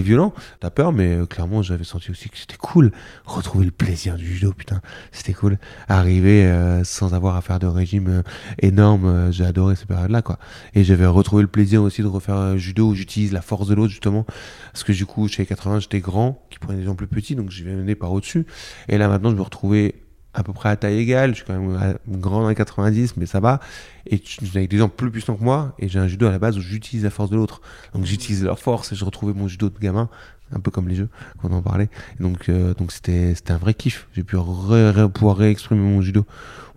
violent. 0.00 0.32
T'as 0.60 0.70
peur, 0.70 0.92
mais 0.92 1.16
euh, 1.16 1.26
clairement, 1.26 1.62
j'avais 1.62 1.84
senti 1.84 2.10
c'était 2.14 2.56
cool. 2.58 2.92
Retrouver 3.24 3.64
le 3.64 3.70
plaisir 3.70 4.16
du 4.16 4.26
judo, 4.26 4.52
putain, 4.52 4.80
c'était 5.12 5.32
cool. 5.32 5.58
Arriver 5.88 6.50
sans 6.84 7.14
avoir 7.14 7.36
à 7.36 7.40
faire 7.40 7.58
de 7.58 7.66
régime 7.66 8.22
énorme, 8.60 9.32
j'ai 9.32 9.44
adoré 9.44 9.76
ces 9.76 9.86
périodes-là, 9.86 10.22
quoi. 10.22 10.38
Et 10.74 10.84
j'avais 10.84 11.06
retrouvé 11.06 11.42
le 11.42 11.48
plaisir 11.48 11.82
aussi 11.82 12.02
de 12.02 12.06
refaire 12.06 12.56
judo 12.56 12.88
où 12.88 12.94
j'utilise 12.94 13.32
la 13.32 13.42
force 13.42 13.68
de 13.68 13.74
l'autre, 13.74 13.90
justement. 13.90 14.24
Parce 14.72 14.84
que 14.84 14.92
du 14.92 15.06
coup, 15.06 15.28
chez 15.28 15.42
les 15.42 15.46
80, 15.46 15.80
j'étais 15.80 16.00
grand, 16.00 16.46
qui 16.50 16.58
prenait 16.58 16.78
des 16.78 16.84
gens 16.84 16.94
plus 16.94 17.06
petits, 17.06 17.36
donc 17.36 17.50
je 17.50 17.64
vais 17.64 17.74
mener 17.74 17.94
par 17.94 18.12
au-dessus. 18.12 18.46
Et 18.88 18.98
là, 18.98 19.08
maintenant, 19.08 19.30
je 19.30 19.36
me 19.36 19.42
retrouvais 19.42 19.96
à 20.36 20.42
peu 20.42 20.52
près 20.52 20.68
à 20.68 20.74
taille 20.74 20.98
égale. 20.98 21.30
Je 21.30 21.36
suis 21.36 21.44
quand 21.44 21.56
même 21.56 21.96
grand 22.08 22.42
dans 22.42 22.48
les 22.48 22.56
90, 22.56 23.16
mais 23.16 23.26
ça 23.26 23.38
va. 23.38 23.60
Et 24.06 24.20
suis 24.24 24.50
avec 24.56 24.68
des 24.68 24.78
gens 24.78 24.88
plus 24.88 25.10
puissants 25.10 25.36
que 25.36 25.44
moi. 25.44 25.76
Et 25.78 25.88
j'ai 25.88 26.00
un 26.00 26.08
judo 26.08 26.26
à 26.26 26.32
la 26.32 26.40
base 26.40 26.58
où 26.58 26.60
j'utilise 26.60 27.04
la 27.04 27.10
force 27.10 27.30
de 27.30 27.36
l'autre. 27.36 27.60
Donc 27.94 28.04
j'utilise 28.04 28.42
leur 28.42 28.58
force 28.58 28.92
et 28.92 28.96
je 28.96 29.04
retrouvais 29.04 29.32
mon 29.32 29.46
judo 29.46 29.70
de 29.70 29.78
gamin. 29.78 30.08
Un 30.54 30.60
peu 30.60 30.70
comme 30.70 30.88
les 30.88 30.94
jeux, 30.94 31.08
quand 31.40 31.48
on 31.50 31.54
en 31.54 31.62
parlait. 31.62 31.88
Et 32.18 32.22
donc, 32.22 32.48
euh, 32.48 32.74
donc 32.74 32.92
c'était, 32.92 33.34
c'était 33.34 33.52
un 33.52 33.58
vrai 33.58 33.74
kiff. 33.74 34.06
J'ai 34.14 34.22
pu 34.22 34.36
ré- 34.36 34.90
ré- 34.90 35.08
pouvoir 35.08 35.36
réexprimer 35.36 35.80
mon 35.82 36.00
judo. 36.00 36.24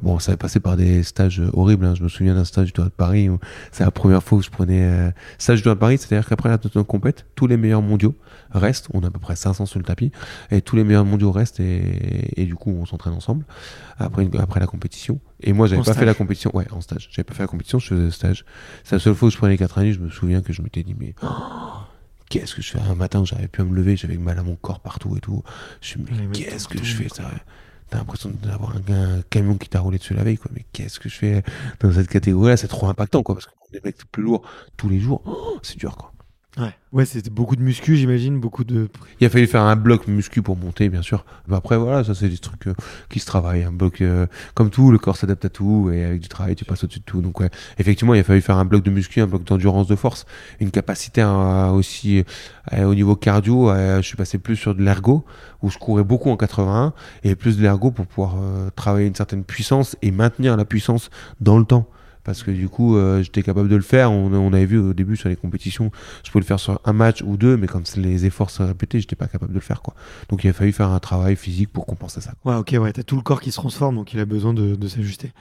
Bon, 0.02 0.20
ça 0.20 0.32
avait 0.32 0.38
passé 0.38 0.60
par 0.60 0.78
des 0.78 1.02
stages 1.02 1.42
horribles. 1.54 1.84
hein. 1.86 1.96
Je 1.96 2.04
me 2.04 2.08
souviens 2.10 2.36
d'un 2.36 2.44
stage 2.46 2.68
du 2.68 2.72
Tour 2.72 2.86
de 2.86 2.90
Paris 2.90 3.30
où 3.30 3.40
c'est 3.72 3.84
la 3.84 3.90
première 3.90 4.22
fois 4.22 4.38
où 4.38 4.42
je 4.44 4.50
prenais 4.52 4.84
euh, 4.84 5.10
stage 5.40 5.58
du 5.58 5.64
Tour 5.64 5.74
de 5.74 5.80
Paris, 5.80 5.98
c'est-à-dire 5.98 6.28
qu'après 6.30 6.50
la 6.50 6.58
notre 6.64 6.84
compète, 6.84 7.26
tous 7.36 7.48
les 7.48 7.58
meilleurs 7.58 7.82
mondiaux 7.82 8.14
restent. 8.52 8.88
On 8.94 9.02
a 9.04 9.08
à 9.08 9.10
peu 9.12 9.18
près 9.20 9.36
500 9.36 9.66
sur 9.66 9.80
le 9.80 9.86
tapis 9.86 10.12
et 10.52 10.62
tous 10.62 10.76
les 10.76 10.84
meilleurs 10.84 11.04
mondiaux 11.06 11.32
restent 11.32 11.60
et, 11.60 12.40
et 12.42 12.46
du 12.46 12.54
coup 12.56 12.70
on 12.80 12.86
s'entraîne 12.86 13.14
ensemble 13.14 13.44
après, 13.98 14.24
une- 14.24 14.38
après 14.40 14.60
la 14.60 14.68
compétition. 14.68 15.20
Et 15.42 15.52
moi, 15.54 15.66
j'avais 15.68 15.80
pas 15.80 15.84
stage 15.94 15.96
fait 16.00 16.06
la 16.06 16.14
compétition. 16.14 16.52
Ouais, 16.56 16.66
en 16.72 16.82
stage. 16.82 17.10
J'avais 17.12 17.24
pas 17.24 17.34
fait 17.34 17.44
la 17.44 17.48
compétition, 17.48 17.80
je 17.80 17.88
faisais 17.90 18.02
le 18.02 18.12
stage. 18.12 18.46
C'est 18.84 18.96
la 18.96 19.00
seule 19.00 19.16
fois 19.16 19.28
où 19.28 19.32
je 19.32 19.38
prenais 19.38 19.54
les 19.54 19.58
90, 19.58 19.94
je 19.94 20.00
me 20.00 20.10
souviens 20.10 20.42
que 20.42 20.54
je 20.54 20.62
m'étais 20.62 20.84
dit, 20.84 20.96
mais 21.00 21.14
oh, 21.24 21.28
qu'est-ce 22.30 22.56
que 22.56 22.62
je 22.62 22.72
fais 22.72 22.80
un 22.80 22.96
matin 22.96 23.22
où 23.22 23.26
j'arrivais 23.26 23.48
plus 23.48 23.64
à 23.64 23.66
me 23.66 23.76
lever, 23.76 23.96
j'avais 23.96 24.18
mal 24.18 24.38
à 24.40 24.44
mon 24.44 24.56
corps 24.56 24.80
partout 24.80 25.16
et 25.18 25.20
tout. 25.20 25.44
Je 25.82 25.98
me 25.98 26.06
dis, 26.06 26.44
qu'est-ce 26.44 26.68
que 26.68 26.84
je 26.84 26.96
fais 26.96 27.10
ça 27.10 27.30
T'as 27.90 28.00
l'impression 28.00 28.32
d'avoir 28.44 28.76
un, 28.76 28.94
un 29.18 29.22
camion 29.30 29.58
qui 29.58 29.70
t'a 29.70 29.80
roulé 29.80 29.98
dessus 29.98 30.14
la 30.14 30.24
veille, 30.24 30.38
quoi. 30.38 30.52
Mais 30.54 30.66
qu'est-ce 30.74 31.00
que 31.00 31.08
je 31.08 31.16
fais 31.16 31.44
dans 31.80 31.92
cette 31.94 32.10
catégorie-là? 32.10 32.58
C'est 32.58 32.68
trop 32.68 32.88
impactant, 32.88 33.24
quoi. 33.24 33.36
Parce 33.36 33.46
que 33.46 33.52
les 33.72 33.80
mecs 33.84 34.04
plus 34.12 34.24
lourds 34.24 34.42
tous 34.76 34.90
les 34.90 35.00
jours, 35.00 35.22
oh, 35.26 35.58
c'est 35.64 35.78
dur, 35.78 35.96
quoi. 35.96 36.12
Ouais, 36.58 36.74
ouais 36.92 37.06
c'était 37.06 37.30
beaucoup 37.30 37.56
de 37.56 37.62
muscu, 37.62 37.96
j'imagine, 37.96 38.40
beaucoup 38.40 38.64
de. 38.64 38.90
Il 39.20 39.28
a 39.28 39.30
fallu 39.30 39.46
faire 39.46 39.62
un 39.62 39.76
bloc 39.76 40.08
muscu 40.08 40.42
pour 40.42 40.58
monter, 40.58 40.90
bien 40.90 41.04
sûr. 41.04 41.24
Mais 41.48 41.56
après, 41.56 41.78
voilà, 41.78 42.04
ça, 42.04 42.16
c'est 42.16 42.30
des 42.30 42.38
trucs 42.40 42.68
euh, 42.68 42.74
qui 43.10 43.20
se 43.20 43.28
travaillent. 43.28 43.64
Un 43.64 43.72
bloc, 43.72 44.02
euh, 44.02 44.26
comme 44.56 44.72
tout, 44.72 44.92
le 44.92 44.98
corps 44.98 45.18
s'adapte 45.18 45.46
à 45.46 45.50
tout, 45.50 45.92
et 45.94 46.04
avec 46.04 46.20
du 46.20 46.28
travail, 46.28 46.56
tu 46.56 46.66
passes 46.66 46.84
au-dessus 46.84 47.00
de 47.00 47.06
tout. 47.06 47.22
Donc, 47.22 47.40
ouais, 47.40 47.52
effectivement, 47.78 48.16
il 48.16 48.20
a 48.20 48.24
fallu 48.24 48.42
faire 48.42 48.58
un 48.58 48.66
bloc 48.66 48.84
de 48.84 48.90
muscu, 48.90 49.22
un 49.22 49.28
bloc 49.28 49.44
d'endurance 49.44 49.88
de 49.88 49.96
force, 49.96 50.26
une 50.60 50.72
capacité 50.72 51.24
aussi, 51.74 52.24
euh, 52.74 52.86
au 52.86 52.96
niveau 52.96 53.16
cardio. 53.16 53.72
je 53.74 54.02
suis 54.02 54.18
passé 54.18 54.40
plus 54.40 54.56
sur 54.56 54.74
de 54.74 54.82
l'ergo, 54.82 55.26
où 55.62 55.70
je 55.70 55.78
courais 55.78 56.04
beaucoup 56.04 56.32
en 56.32 56.38
81, 56.38 56.94
et 57.24 57.36
plus 57.36 57.58
de 57.58 57.62
l'ergo 57.62 57.92
pour 57.92 58.08
pouvoir 58.08 58.36
travailler 58.76 59.08
une 59.08 59.16
certaine 59.16 59.44
puissance 59.44 59.96
et 60.02 60.12
maintenir 60.12 60.58
la 60.58 60.66
puissance 60.66 61.10
dans 61.40 61.60
le 61.60 61.66
temps. 61.66 61.88
Parce 62.28 62.44
que 62.44 62.52
du 62.52 62.68
coup, 62.68 62.98
euh, 62.98 63.24
j'étais 63.24 63.42
capable 63.42 63.70
de 63.70 63.76
le 63.78 63.82
faire. 63.82 64.12
On, 64.12 64.32
on 64.34 64.52
avait 64.52 64.66
vu 64.66 64.78
au 64.78 64.94
début 64.94 65.16
sur 65.16 65.30
les 65.30 65.38
compétitions, 65.38 65.92
je 66.26 66.30
pouvais 66.30 66.42
le 66.42 66.46
faire 66.46 66.60
sur 66.60 66.80
un 66.84 66.92
match 66.92 67.24
ou 67.26 67.38
deux, 67.38 67.56
mais 67.56 67.68
quand 67.68 67.96
les 67.96 68.26
efforts 68.26 68.50
se 68.50 68.62
répétaient, 68.62 69.00
j'étais 69.00 69.16
pas 69.16 69.28
capable 69.28 69.54
de 69.54 69.58
le 69.58 69.62
faire. 69.62 69.82
Quoi. 69.82 69.96
Donc 70.28 70.44
il 70.44 70.50
a 70.50 70.54
fallu 70.54 70.74
faire 70.74 70.90
un 70.90 71.00
travail 71.00 71.38
physique 71.38 71.72
pour 71.72 71.86
compenser 71.86 72.20
ça. 72.20 72.34
Ouais, 72.44 72.56
ok, 72.56 72.76
ouais, 72.82 72.92
t'as 72.92 73.04
tout 73.04 73.16
le 73.16 73.22
corps 73.22 73.40
qui 73.40 73.52
se 73.52 73.56
transforme, 73.56 73.96
donc 73.96 74.14
il 74.14 74.20
a 74.20 74.26
besoin 74.26 74.54
de, 74.54 74.76
de 74.76 74.88
s'ajuster. 74.90 75.32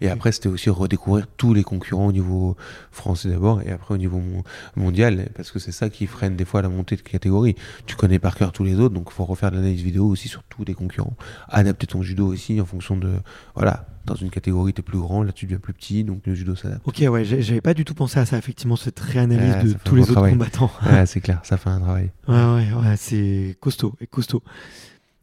Et 0.00 0.08
après, 0.08 0.32
c'était 0.32 0.48
aussi 0.48 0.68
redécouvrir 0.68 1.28
tous 1.36 1.54
les 1.54 1.62
concurrents 1.62 2.08
au 2.08 2.12
niveau 2.12 2.56
français 2.90 3.28
d'abord, 3.30 3.62
et 3.62 3.70
après 3.70 3.94
au 3.94 3.98
niveau 3.98 4.18
mon- 4.18 4.42
mondial, 4.74 5.28
parce 5.36 5.52
que 5.52 5.60
c'est 5.60 5.70
ça 5.70 5.88
qui 5.90 6.06
freine 6.08 6.34
des 6.34 6.44
fois 6.44 6.60
la 6.60 6.68
montée 6.68 6.96
de 6.96 7.02
catégorie. 7.02 7.54
Tu 7.86 7.94
connais 7.94 8.18
par 8.18 8.34
cœur 8.34 8.50
tous 8.50 8.64
les 8.64 8.80
autres, 8.80 8.94
donc 8.94 9.06
il 9.10 9.14
faut 9.14 9.24
refaire 9.24 9.52
de 9.52 9.56
l'analyse 9.56 9.82
vidéo 9.82 10.06
aussi 10.06 10.26
sur 10.26 10.42
tous 10.42 10.64
les 10.64 10.74
concurrents. 10.74 11.16
Adapter 11.48 11.86
ton 11.86 12.02
judo 12.02 12.26
aussi 12.26 12.60
en 12.60 12.66
fonction 12.66 12.96
de. 12.96 13.12
Voilà, 13.54 13.86
dans 14.06 14.14
une 14.14 14.30
catégorie, 14.30 14.72
t'es 14.72 14.82
plus 14.82 14.98
grand, 14.98 15.22
là 15.22 15.32
tu 15.32 15.46
deviens 15.46 15.58
plus 15.58 15.72
petit, 15.72 16.04
donc 16.04 16.20
le 16.26 16.34
judo 16.34 16.54
s'adapte. 16.54 16.86
Ok, 16.86 17.02
ouais, 17.08 17.24
j'avais 17.24 17.60
pas 17.60 17.74
du 17.74 17.84
tout 17.84 17.94
pensé 17.94 18.18
à 18.18 18.24
ça, 18.26 18.38
effectivement, 18.38 18.76
cette 18.76 18.98
réanalyse 19.00 19.56
de 19.58 19.78
tous 19.84 19.94
les 19.96 20.02
autres 20.02 20.12
travail. 20.12 20.32
combattants. 20.32 20.70
Ouais, 20.84 21.06
c'est 21.06 21.20
clair, 21.20 21.40
ça 21.42 21.56
fait 21.56 21.70
un 21.70 21.80
travail. 21.80 22.10
Ouais, 22.28 22.34
ouais, 22.34 22.72
ouais, 22.72 22.96
c'est 22.96 23.56
costaud, 23.60 23.94
et 24.00 24.06
costaud. 24.06 24.42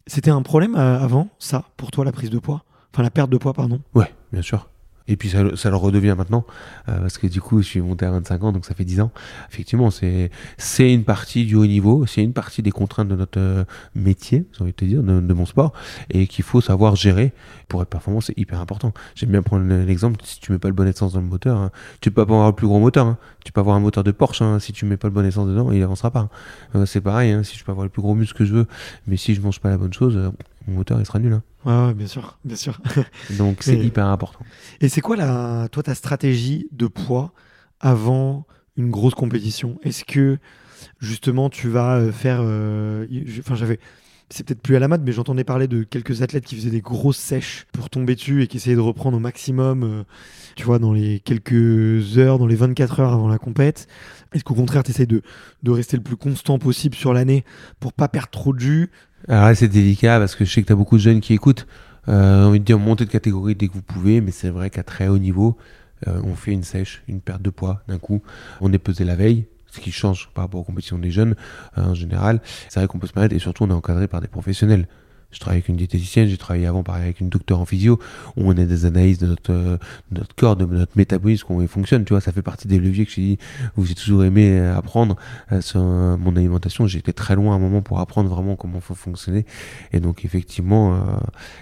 C'était 0.06 0.32
un 0.32 0.42
problème 0.42 0.76
euh, 0.76 1.00
avant, 1.00 1.30
ça, 1.40 1.66
pour 1.78 1.92
toi, 1.92 2.04
la 2.06 2.12
prise 2.12 2.30
de 2.30 2.40
poids? 2.40 2.66
Enfin, 2.94 3.04
la 3.04 3.10
perte 3.10 3.30
de 3.30 3.38
poids, 3.38 3.54
pardon? 3.54 3.80
Ouais, 3.96 4.14
bien 4.32 4.42
sûr. 4.42 4.70
Et 5.08 5.18
puis 5.18 5.30
ça, 5.30 5.40
ça 5.56 5.70
le 5.70 5.76
redevient 5.76 6.16
maintenant, 6.18 6.46
euh, 6.88 7.00
parce 7.02 7.18
que 7.18 7.28
du 7.28 7.42
coup, 7.42 7.62
je 7.62 7.68
suis 7.68 7.82
monté 7.82 8.06
à 8.06 8.12
25 8.12 8.44
ans, 8.44 8.52
donc 8.54 8.66
ça 8.66 8.74
fait 8.74 8.86
10 8.86 9.02
ans. 9.02 9.12
Effectivement, 9.52 9.90
c'est 9.92 10.94
une 10.94 11.04
partie 11.04 11.46
du 11.46 11.56
haut 11.56 11.66
niveau, 11.66 12.06
c'est 12.06 12.24
une 12.24 12.34
partie 12.34 12.62
des 12.62 12.72
contraintes 12.72 13.10
de 13.10 13.16
notre 13.16 13.40
euh, 13.40 13.66
métier, 13.96 14.46
j'ai 14.54 14.62
envie 14.62 14.72
de 14.72 14.78
te 14.78 14.86
dire, 14.86 15.04
de, 15.04 15.34
mon 15.34 15.46
sport, 15.46 15.74
et 16.10 16.28
qu'il 16.28 16.46
faut 16.46 16.62
savoir 16.62 16.96
gérer 16.96 17.34
pour 17.68 17.82
être 17.82 17.90
performant, 17.90 18.22
c'est 18.22 18.38
hyper 18.38 18.62
important. 18.62 18.94
J'aime 19.16 19.32
bien 19.32 19.42
prendre 19.42 19.66
l'exemple, 19.66 20.20
si 20.24 20.40
tu 20.40 20.52
mets 20.52 20.60
pas 20.60 20.70
le 20.70 20.74
bon 20.74 20.88
essence 20.88 21.14
dans 21.14 21.22
le 21.22 21.28
moteur, 21.28 21.58
hein, 21.58 21.72
tu 22.00 22.10
peux 22.10 22.26
pas 22.26 22.34
avoir 22.34 22.48
le 22.48 22.56
plus 22.56 22.68
gros 22.68 22.80
moteur, 22.80 23.06
hein. 23.06 23.18
tu 23.44 23.52
peux 23.52 23.60
avoir 23.60 23.76
un 23.76 23.82
moteur 23.82 24.04
de 24.04 24.12
Porsche, 24.12 24.42
hein, 24.42 24.60
si 24.60 24.72
tu 24.72 24.86
mets 24.86 24.98
pas 24.98 25.08
le 25.08 25.14
bon 25.14 25.26
essence 25.26 25.48
dedans, 25.48 25.72
il 25.72 25.84
avancera 25.84 26.12
pas. 26.12 26.20
hein. 26.20 26.30
Euh, 26.76 26.86
c'est 26.86 27.02
pareil, 27.02 27.38
si 27.44 27.58
je 27.58 27.64
peux 27.66 27.72
avoir 27.72 27.86
le 27.86 27.90
plus 27.90 28.02
gros 28.02 28.16
muscle 28.16 28.38
que 28.38 28.46
je 28.46 28.54
veux, 28.54 28.68
mais 29.08 29.18
si 29.18 29.36
je 29.36 29.42
mange 29.42 29.60
pas 29.60 29.70
la 29.70 29.78
bonne 29.78 29.94
chose, 29.94 30.18
mon 30.68 30.76
moteur 30.76 31.00
il 31.00 31.06
sera 31.06 31.20
nul. 31.20 31.34
hein. 31.34 31.44
Ouais, 31.66 31.94
bien 31.94 32.08
sûr, 32.08 32.38
bien 32.44 32.56
sûr. 32.56 32.80
Donc 33.38 33.64
c'est 33.64 33.78
hyper 33.78 34.06
important. 34.08 34.40
Et 34.82 34.90
c'est 34.90 35.02
quoi, 35.02 35.16
la, 35.16 35.68
toi, 35.72 35.84
ta 35.84 35.96
stratégie 35.96 36.68
de 36.72 36.88
poids 36.88 37.34
avant 37.80 38.46
une 38.78 38.90
grosse 38.90 39.14
compétition? 39.16 39.80
Est-ce 39.84 40.04
que, 40.04 40.38
justement, 41.00 41.50
tu 41.50 41.70
vas 41.70 41.98
euh, 41.98 42.12
faire... 42.12 42.40
euh, 42.42 43.06
Enfin, 43.40 43.56
j'avais... 43.56 43.80
C'est 44.30 44.44
peut-être 44.48 44.62
plus 44.62 44.76
à 44.76 44.80
la 44.80 44.88
mode, 44.88 45.04
mais 45.06 45.12
j'entendais 45.12 45.44
parler 45.44 45.68
de 45.68 45.84
quelques 45.84 46.24
athlètes 46.24 46.46
qui 46.46 46.56
faisaient 46.56 46.72
des 46.72 46.82
grosses 46.82 47.18
sèches 47.18 47.68
pour 47.72 47.92
tomber 47.92 48.16
dessus 48.16 48.42
et 48.42 48.48
qui 48.48 48.58
essayaient 48.58 48.76
de 48.76 48.82
reprendre 48.82 49.16
au 49.18 49.20
maximum, 49.20 49.84
euh, 49.84 50.04
tu 50.56 50.64
vois, 50.64 50.80
dans 50.80 50.92
les 50.92 51.20
quelques 51.20 52.18
heures, 52.18 52.40
dans 52.40 52.48
les 52.48 52.56
24 52.56 53.00
heures 53.02 53.14
avant 53.14 53.28
la 53.28 53.38
compète. 53.38 53.88
Est-ce 54.34 54.44
qu'au 54.44 54.56
contraire, 54.56 54.82
tu 54.82 54.90
essayes 54.90 55.06
de, 55.06 55.22
de 55.62 55.72
rester 55.72 55.98
le 55.98 56.04
plus 56.04 56.16
constant 56.16 56.58
possible 56.58 56.96
sur 56.96 57.14
l'année 57.14 57.44
pour 57.80 57.94
pas 57.94 58.08
perdre 58.08 58.30
trop 58.32 58.54
de 58.54 58.60
jus? 58.60 58.90
Alors 59.28 59.46
là, 59.46 59.56
c'est 59.56 59.68
délicat 59.68 60.20
parce 60.20 60.36
que 60.36 60.46
je 60.46 60.52
sais 60.52 60.62
que 60.62 60.68
tu 60.68 60.76
beaucoup 60.76 60.98
de 60.98 61.02
jeunes 61.02 61.22
qui 61.22 61.34
écoutent. 61.34 61.66
Euh, 62.10 62.46
envie 62.46 62.60
de 62.60 62.66
dire 62.66 62.80
montez 62.80 63.06
de 63.06 63.10
catégorie 63.10 63.56
dès 63.56 63.68
que 63.68 63.74
vous 63.74 63.82
pouvez, 63.82 64.20
mais 64.20 64.32
c'est 64.32 64.50
vrai 64.50 64.70
qu'à 64.70 64.84
très 64.84 65.08
haut 65.08 65.18
niveau, 65.18 65.58
euh, 66.08 66.20
on 66.26 66.36
fait 66.36 66.52
une 66.52 66.64
sèche, 66.64 67.02
une 67.08 67.22
perte 67.22 67.42
de 67.42 67.50
poids 67.50 67.82
d'un 67.88 68.00
coup. 68.00 68.22
On 68.60 68.74
est 68.74 68.78
pesé 68.78 69.06
la 69.06 69.16
veille, 69.16 69.46
ce 69.72 69.80
qui 69.80 69.92
change 69.92 70.30
par 70.34 70.44
rapport 70.44 70.60
aux 70.60 70.66
compétitions 70.66 71.00
des 71.00 71.12
jeunes 71.12 71.36
euh, 71.78 71.86
en 71.86 71.94
général. 71.94 72.42
C'est 72.68 72.80
vrai 72.80 72.88
qu'on 72.88 73.00
peut 73.00 73.08
se 73.08 73.14
permettre 73.14 73.36
et 73.36 73.40
surtout 73.40 73.64
on 73.64 73.70
est 73.70 73.74
encadré 73.74 74.08
par 74.08 74.20
des 74.20 74.28
professionnels. 74.28 74.88
Je 75.34 75.40
travaille 75.40 75.58
avec 75.58 75.70
une 75.70 75.76
diététicienne, 75.76 76.28
j'ai 76.28 76.38
travaillé 76.38 76.66
avant 76.66 76.84
pareil 76.84 77.04
avec 77.04 77.20
une 77.20 77.30
docteure 77.30 77.60
en 77.60 77.66
physio, 77.66 78.00
où 78.38 78.50
on 78.50 78.52
a 78.52 78.66
des 78.66 78.86
analyses 78.86 79.18
de 79.18 79.28
notre, 79.28 79.80
notre 80.12 80.36
corps, 80.36 80.56
de 80.56 80.66
notre 80.66 80.94
métabolisme, 80.96 81.46
comment 81.48 81.62
il 81.62 81.68
fonctionne. 81.68 82.06
Tu 82.06 82.14
vois, 82.14 82.22
ça 82.22 82.32
fait 82.32 82.42
partie 82.42 82.68
des 82.68 82.80
leviers 82.80 83.06
que 83.06 83.12
j'ai 83.12 83.22
dit, 83.22 83.38
où 83.78 83.86
j'ai 83.86 83.96
toujours 83.96 84.24
aimé 84.24 84.60
apprendre 84.60 85.16
euh, 85.52 85.62
sur 85.62 85.82
euh, 85.82 86.18
mon 86.18 86.36
alimentation. 86.36 86.88
Été 86.88 87.12
très 87.12 87.36
loin 87.36 87.54
à 87.54 87.56
un 87.56 87.60
moment 87.60 87.82
pour 87.82 88.00
apprendre 88.00 88.30
vraiment 88.30 88.56
comment 88.56 88.80
faut 88.80 88.94
fonctionner. 88.94 89.46
Et 89.94 90.00
donc 90.00 90.26
effectivement, 90.26 90.94
euh, 90.94 90.98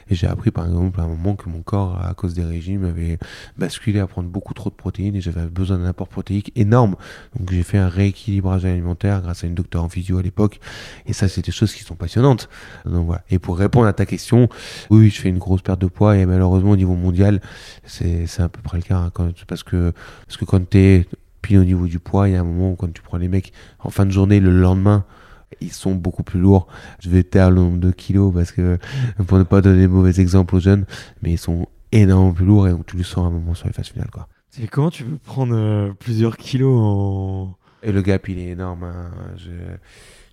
j'ai 0.09 0.27
appris 0.27 0.51
par 0.51 0.65
exemple 0.65 0.99
à 0.99 1.03
un 1.03 1.07
moment 1.07 1.35
que 1.35 1.47
mon 1.47 1.61
corps, 1.61 2.03
à 2.03 2.13
cause 2.13 2.33
des 2.33 2.43
régimes, 2.43 2.83
avait 2.83 3.17
basculé 3.57 3.99
à 3.99 4.07
prendre 4.07 4.27
beaucoup 4.27 4.53
trop 4.53 4.69
de 4.69 4.75
protéines 4.75 5.15
et 5.15 5.21
j'avais 5.21 5.45
besoin 5.45 5.77
d'un 5.77 5.85
apport 5.85 6.09
protéique 6.09 6.51
énorme. 6.55 6.95
Donc 7.39 7.49
j'ai 7.51 7.63
fait 7.63 7.77
un 7.77 7.87
rééquilibrage 7.87 8.65
alimentaire 8.65 9.21
grâce 9.21 9.43
à 9.45 9.47
une 9.47 9.55
docteure 9.55 9.83
en 9.83 9.89
physio 9.89 10.17
à 10.17 10.21
l'époque. 10.21 10.59
Et 11.05 11.13
ça, 11.13 11.29
c'est 11.29 11.45
des 11.45 11.51
choses 11.51 11.73
qui 11.73 11.83
sont 11.83 11.95
passionnantes. 11.95 12.49
Donc 12.85 13.05
voilà. 13.05 13.23
Et 13.29 13.39
pour 13.39 13.57
répondre 13.61 13.87
à 13.87 13.93
ta 13.93 14.05
question, 14.05 14.49
oui, 14.89 15.09
je 15.09 15.21
fais 15.21 15.29
une 15.29 15.37
grosse 15.37 15.61
perte 15.61 15.79
de 15.81 15.87
poids 15.87 16.17
et 16.17 16.25
malheureusement 16.25 16.71
au 16.71 16.75
niveau 16.77 16.95
mondial, 16.95 17.41
c'est 17.85 18.25
à 18.39 18.49
peu 18.49 18.61
près 18.61 18.77
le 18.77 18.83
cas. 18.83 18.97
hein, 18.97 19.11
quand, 19.13 19.29
parce 19.47 19.63
que 19.63 19.93
parce 20.27 20.37
que 20.37 20.45
quand 20.45 20.67
t'es 20.69 21.07
pile 21.41 21.57
au 21.59 21.63
niveau 21.63 21.87
du 21.87 21.99
poids, 21.99 22.27
il 22.29 22.33
y 22.33 22.35
a 22.35 22.41
un 22.41 22.43
moment 22.43 22.71
où 22.71 22.75
quand 22.75 22.91
tu 22.93 23.01
prends 23.01 23.17
les 23.17 23.27
mecs 23.29 23.51
en 23.79 23.89
fin 23.89 24.05
de 24.05 24.11
journée, 24.11 24.39
le 24.39 24.51
lendemain, 24.51 25.05
ils 25.59 25.71
sont 25.71 25.95
beaucoup 25.95 26.23
plus 26.23 26.39
lourds. 26.39 26.67
Je 26.99 27.09
vais 27.09 27.23
taire 27.23 27.49
le 27.49 27.57
nombre 27.61 27.79
de 27.79 27.91
kilos 27.91 28.33
parce 28.33 28.51
que 28.51 28.77
pour 29.27 29.37
ne 29.37 29.43
pas 29.43 29.61
donner 29.61 29.83
de 29.83 29.87
mauvais 29.87 30.19
exemples 30.19 30.55
aux 30.55 30.59
jeunes, 30.59 30.85
mais 31.21 31.31
ils 31.33 31.37
sont 31.39 31.67
énormément 31.91 32.33
plus 32.33 32.45
lourds 32.45 32.67
et 32.67 32.71
donc 32.71 32.85
tu 32.85 32.95
le 32.97 33.03
sens 33.03 33.25
à 33.25 33.27
un 33.27 33.31
moment 33.31 33.53
sur 33.53 33.67
les 33.67 33.73
phases 33.73 33.87
finales 33.87 34.09
quoi. 34.11 34.27
C'est 34.49 34.67
comment 34.67 34.89
tu 34.91 35.03
peux 35.03 35.17
prendre 35.17 35.55
euh, 35.55 35.91
plusieurs 35.99 36.37
kilos 36.37 36.77
en... 36.79 37.55
Et 37.83 37.91
le 37.91 38.01
gap 38.01 38.27
il 38.29 38.37
est 38.37 38.49
énorme. 38.49 38.83
hein. 38.83 39.11
Je- 39.37 39.49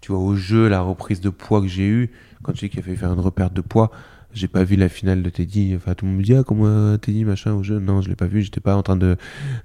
tu 0.00 0.12
vois 0.12 0.20
au 0.20 0.36
jeu 0.36 0.68
la 0.68 0.80
reprise 0.80 1.20
de 1.20 1.30
poids 1.30 1.60
que 1.60 1.66
j'ai 1.66 1.86
eu 1.86 2.10
quand 2.42 2.52
tu 2.52 2.58
sais 2.58 2.68
qu'il 2.68 2.80
a 2.80 2.82
fallu 2.82 2.96
faire 2.96 3.12
une 3.12 3.20
reperte 3.20 3.52
de 3.54 3.60
poids. 3.60 3.90
J'ai 4.34 4.46
pas 4.46 4.62
vu 4.62 4.76
la 4.76 4.90
finale 4.90 5.22
de 5.22 5.30
Teddy. 5.30 5.72
Enfin, 5.74 5.94
tout 5.94 6.04
le 6.04 6.10
monde 6.10 6.20
me 6.20 6.24
dit 6.24 6.34
ah 6.34 6.42
comment 6.44 6.66
euh, 6.66 6.98
Teddy 6.98 7.24
machin 7.24 7.54
au 7.54 7.62
jeu. 7.62 7.78
Non, 7.78 8.02
je 8.02 8.10
l'ai 8.10 8.14
pas 8.14 8.26
vu. 8.26 8.42
J'étais 8.42 8.60
pas 8.60 8.76
en 8.76 8.82
train 8.82 8.96
de 8.96 9.16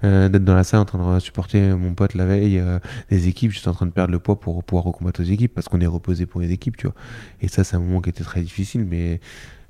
euh, 0.04 0.30
d'être 0.30 0.44
dans 0.44 0.54
la 0.54 0.64
salle 0.64 0.80
en 0.80 0.84
train 0.86 1.14
de 1.14 1.20
supporter 1.20 1.76
mon 1.76 1.92
pote 1.92 2.14
la 2.14 2.24
veille 2.24 2.58
euh, 2.58 2.78
des 3.10 3.28
équipes. 3.28 3.50
J'étais 3.52 3.68
en 3.68 3.74
train 3.74 3.84
de 3.84 3.90
perdre 3.90 4.12
le 4.12 4.18
poids 4.20 4.40
pour 4.40 4.64
pouvoir 4.64 4.84
recombattre 4.84 5.20
aux 5.20 5.24
équipes 5.24 5.52
parce 5.54 5.68
qu'on 5.68 5.80
est 5.82 5.86
reposé 5.86 6.24
pour 6.24 6.40
les 6.40 6.50
équipes, 6.50 6.78
tu 6.78 6.86
vois. 6.86 6.96
Et 7.42 7.48
ça, 7.48 7.62
c'est 7.62 7.76
un 7.76 7.80
moment 7.80 8.00
qui 8.00 8.08
était 8.08 8.24
très 8.24 8.40
difficile, 8.40 8.86
mais 8.86 9.20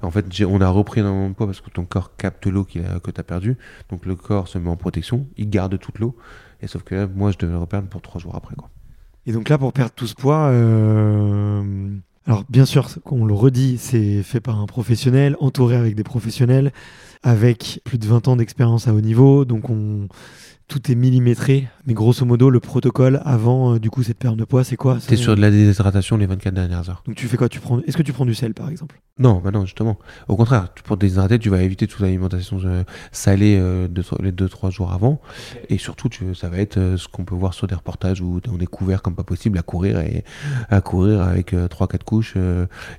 en 0.01 0.13
fait, 0.13 0.27
on 0.45 0.61
a 0.61 0.69
repris 0.69 1.01
énormément 1.01 1.29
de 1.29 1.35
poids 1.35 1.47
parce 1.47 1.61
que 1.61 1.71
ton 1.71 1.85
corps 1.85 2.15
capte 2.17 2.47
l'eau 2.47 2.65
a- 2.77 3.01
que 3.01 3.11
tu 3.11 3.21
as 3.21 3.25
perdu. 3.25 3.57
Donc 3.91 4.07
le 4.07 4.15
corps 4.15 4.47
se 4.47 4.59
met 4.59 4.69
en 4.71 4.77
protection, 4.77 5.27
il 5.37 5.51
garde 5.51 5.77
toute 5.81 5.99
l'eau. 5.99 6.17
Et 6.63 6.69
sauf 6.69 6.85
que 6.85 6.95
là, 6.95 7.09
moi, 7.13 7.33
je 7.33 7.39
devais 7.39 7.53
le 7.53 7.59
reperdre 7.59 7.89
pour 7.89 8.01
trois 8.01 8.21
jours 8.21 8.37
après, 8.37 8.55
quoi. 8.55 8.71
Et 9.27 9.33
donc 9.33 9.49
là, 9.49 9.59
pour 9.59 9.73
perdre 9.73 9.93
tout 9.93 10.07
ce 10.07 10.15
poids, 10.15 10.51
euh, 10.51 11.91
alors 12.27 12.45
bien 12.49 12.65
sûr, 12.65 12.89
on 13.05 13.27
le 13.27 13.35
redit, 13.35 13.77
c'est 13.79 14.23
fait 14.23 14.41
par 14.41 14.59
un 14.59 14.67
professionnel, 14.67 15.37
entouré 15.41 15.77
avec 15.77 15.95
des 15.95 16.05
professionnels, 16.05 16.73
avec 17.23 17.81
plus 17.85 17.99
de 17.99 18.07
20 18.07 18.29
ans 18.29 18.37
d'expérience 18.37 18.89
à 18.89 18.95
haut 18.95 19.01
niveau. 19.03 19.45
Donc 19.45 19.69
on, 19.69 20.09
tout 20.69 20.91
est 20.91 20.95
millimétré. 20.95 21.69
Mais 21.87 21.93
grosso 21.93 22.25
modo, 22.25 22.49
le 22.49 22.61
protocole 22.61 23.21
avant 23.25 23.75
euh, 23.75 23.79
du 23.79 23.91
coup 23.91 24.03
cette 24.03 24.19
perte 24.19 24.37
de 24.37 24.45
poids, 24.45 24.65
c'est 24.65 24.77
quoi 24.77 24.99
T'es 25.07 25.17
sur 25.17 25.37
de 25.37 25.41
la 25.41 25.51
déshydratation 25.51 26.17
les 26.17 26.27
24 26.27 26.55
dernières 26.55 26.89
heures. 26.89 27.03
Donc 27.07 27.17
tu 27.17 27.27
fais 27.29 27.37
quoi? 27.37 27.49
Tu 27.49 27.61
prends 27.61 27.81
Est-ce 27.81 27.97
que 27.97 28.03
tu 28.03 28.13
prends 28.13 28.25
du 28.25 28.35
sel 28.35 28.55
par 28.55 28.71
exemple? 28.71 29.01
Non, 29.19 29.41
bah 29.45 29.51
non, 29.53 29.65
justement. 29.65 29.99
Au 30.27 30.37
contraire, 30.37 30.71
pour 30.85 30.97
te 30.97 31.03
déshydrater, 31.03 31.39
tu 31.39 31.51
vas 31.51 31.63
éviter 31.63 31.87
toute 31.87 32.01
l'alimentation 32.01 32.59
euh, 32.65 32.83
salée 33.13 33.57
euh, 33.61 33.87
les 34.21 34.33
2-3 34.33 34.71
jours 34.71 34.93
avant. 34.93 35.21
Et 35.69 35.79
surtout, 35.79 36.09
tu, 36.09 36.35
ça 36.35 36.49
va 36.49 36.59
être 36.59 36.97
ce 36.97 37.07
qu'on 37.09 37.25
peut 37.25 37.35
voir 37.35 37.53
sur 37.55 37.67
des 37.67 37.75
reportages 37.75 38.21
où 38.23 38.41
on 38.51 38.59
est 38.59 38.67
couvert 38.67 39.03
comme 39.03 39.15
pas 39.15 39.23
possible 39.23 39.59
à 39.59 39.63
courir 39.63 40.01
et 40.01 40.25
à 40.71 40.81
courir 40.81 41.21
avec 41.21 41.53
3-4 41.53 42.03
couches 42.05 42.35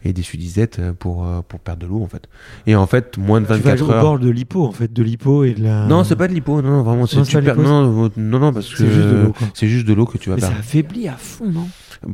et 0.04 0.14
des 0.14 0.22
sudisettes 0.22 0.80
pour, 1.00 1.28
pour 1.48 1.60
perdre 1.60 1.82
de 1.82 1.88
l'eau 1.88 2.02
en 2.04 2.08
fait. 2.08 2.30
Et 2.68 2.76
en 2.76 2.86
fait, 2.88 3.18
moins 3.18 3.42
de 3.42 3.46
Tu 3.48 3.54
vas 3.54 3.58
24 3.76 3.82
au 3.82 3.92
heures. 3.92 4.02
bord 4.02 4.20
de 4.20 4.30
l'hypo 4.30 4.66
en 4.66 4.72
fait, 4.72 4.94
de 4.94 5.04
l'hypo 5.04 5.44
et 5.44 5.54
de 5.54 5.64
la. 5.64 5.86
Non, 5.88 6.04
c'est 6.04 6.16
pas 6.16 6.28
de 6.28 6.34
l'hypo, 6.34 6.62
non, 6.62 6.70
non, 6.70 6.84
vraiment, 6.84 7.06
c'est 7.08 7.24
Non, 7.62 7.92
non, 7.92 8.12
non, 8.16 8.40
non, 8.40 8.54
parce 8.54 8.70
que 8.70 8.78
C'est 9.54 9.68
juste 9.68 9.88
de 9.88 9.94
l'eau, 9.94 10.06
que 10.06 10.18
tu 10.18 10.30
vas 10.30 10.36
Mais 10.36 10.42
ça 10.42 10.50
affaiblit 10.50 11.08
à 11.08 11.18
fond, 11.18 11.50
non? 11.50 11.68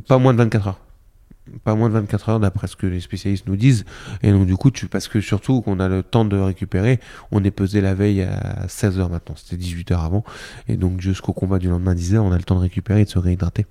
Pas 0.08 0.18
moins 0.18 0.32
de 0.32 0.38
24 0.38 0.68
heures. 0.68 0.80
Pas 1.64 1.74
moins 1.74 1.88
de 1.88 1.94
24 1.94 2.28
heures 2.28 2.40
d'après 2.40 2.68
ce 2.68 2.76
que 2.76 2.86
les 2.86 3.00
spécialistes 3.00 3.46
nous 3.46 3.56
disent. 3.56 3.84
Et 4.22 4.30
donc 4.30 4.46
du 4.46 4.56
coup, 4.56 4.70
tu, 4.70 4.86
parce 4.86 5.08
que 5.08 5.20
surtout 5.20 5.60
qu'on 5.60 5.80
a 5.80 5.88
le 5.88 6.02
temps 6.02 6.24
de 6.24 6.38
récupérer, 6.38 7.00
on 7.32 7.42
est 7.42 7.50
pesé 7.50 7.80
la 7.80 7.94
veille 7.94 8.22
à 8.22 8.66
16 8.68 9.00
heures 9.00 9.10
maintenant. 9.10 9.34
C'était 9.36 9.56
18 9.56 9.90
heures 9.90 10.04
avant. 10.04 10.24
Et 10.68 10.76
donc 10.76 11.00
jusqu'au 11.00 11.32
combat 11.32 11.58
du 11.58 11.68
lendemain 11.68 11.94
10 11.94 12.14
heures, 12.14 12.24
on 12.24 12.32
a 12.32 12.38
le 12.38 12.44
temps 12.44 12.54
de 12.54 12.60
récupérer 12.60 13.02
et 13.02 13.04
de 13.04 13.10
se 13.10 13.18
réhydrater. 13.18 13.66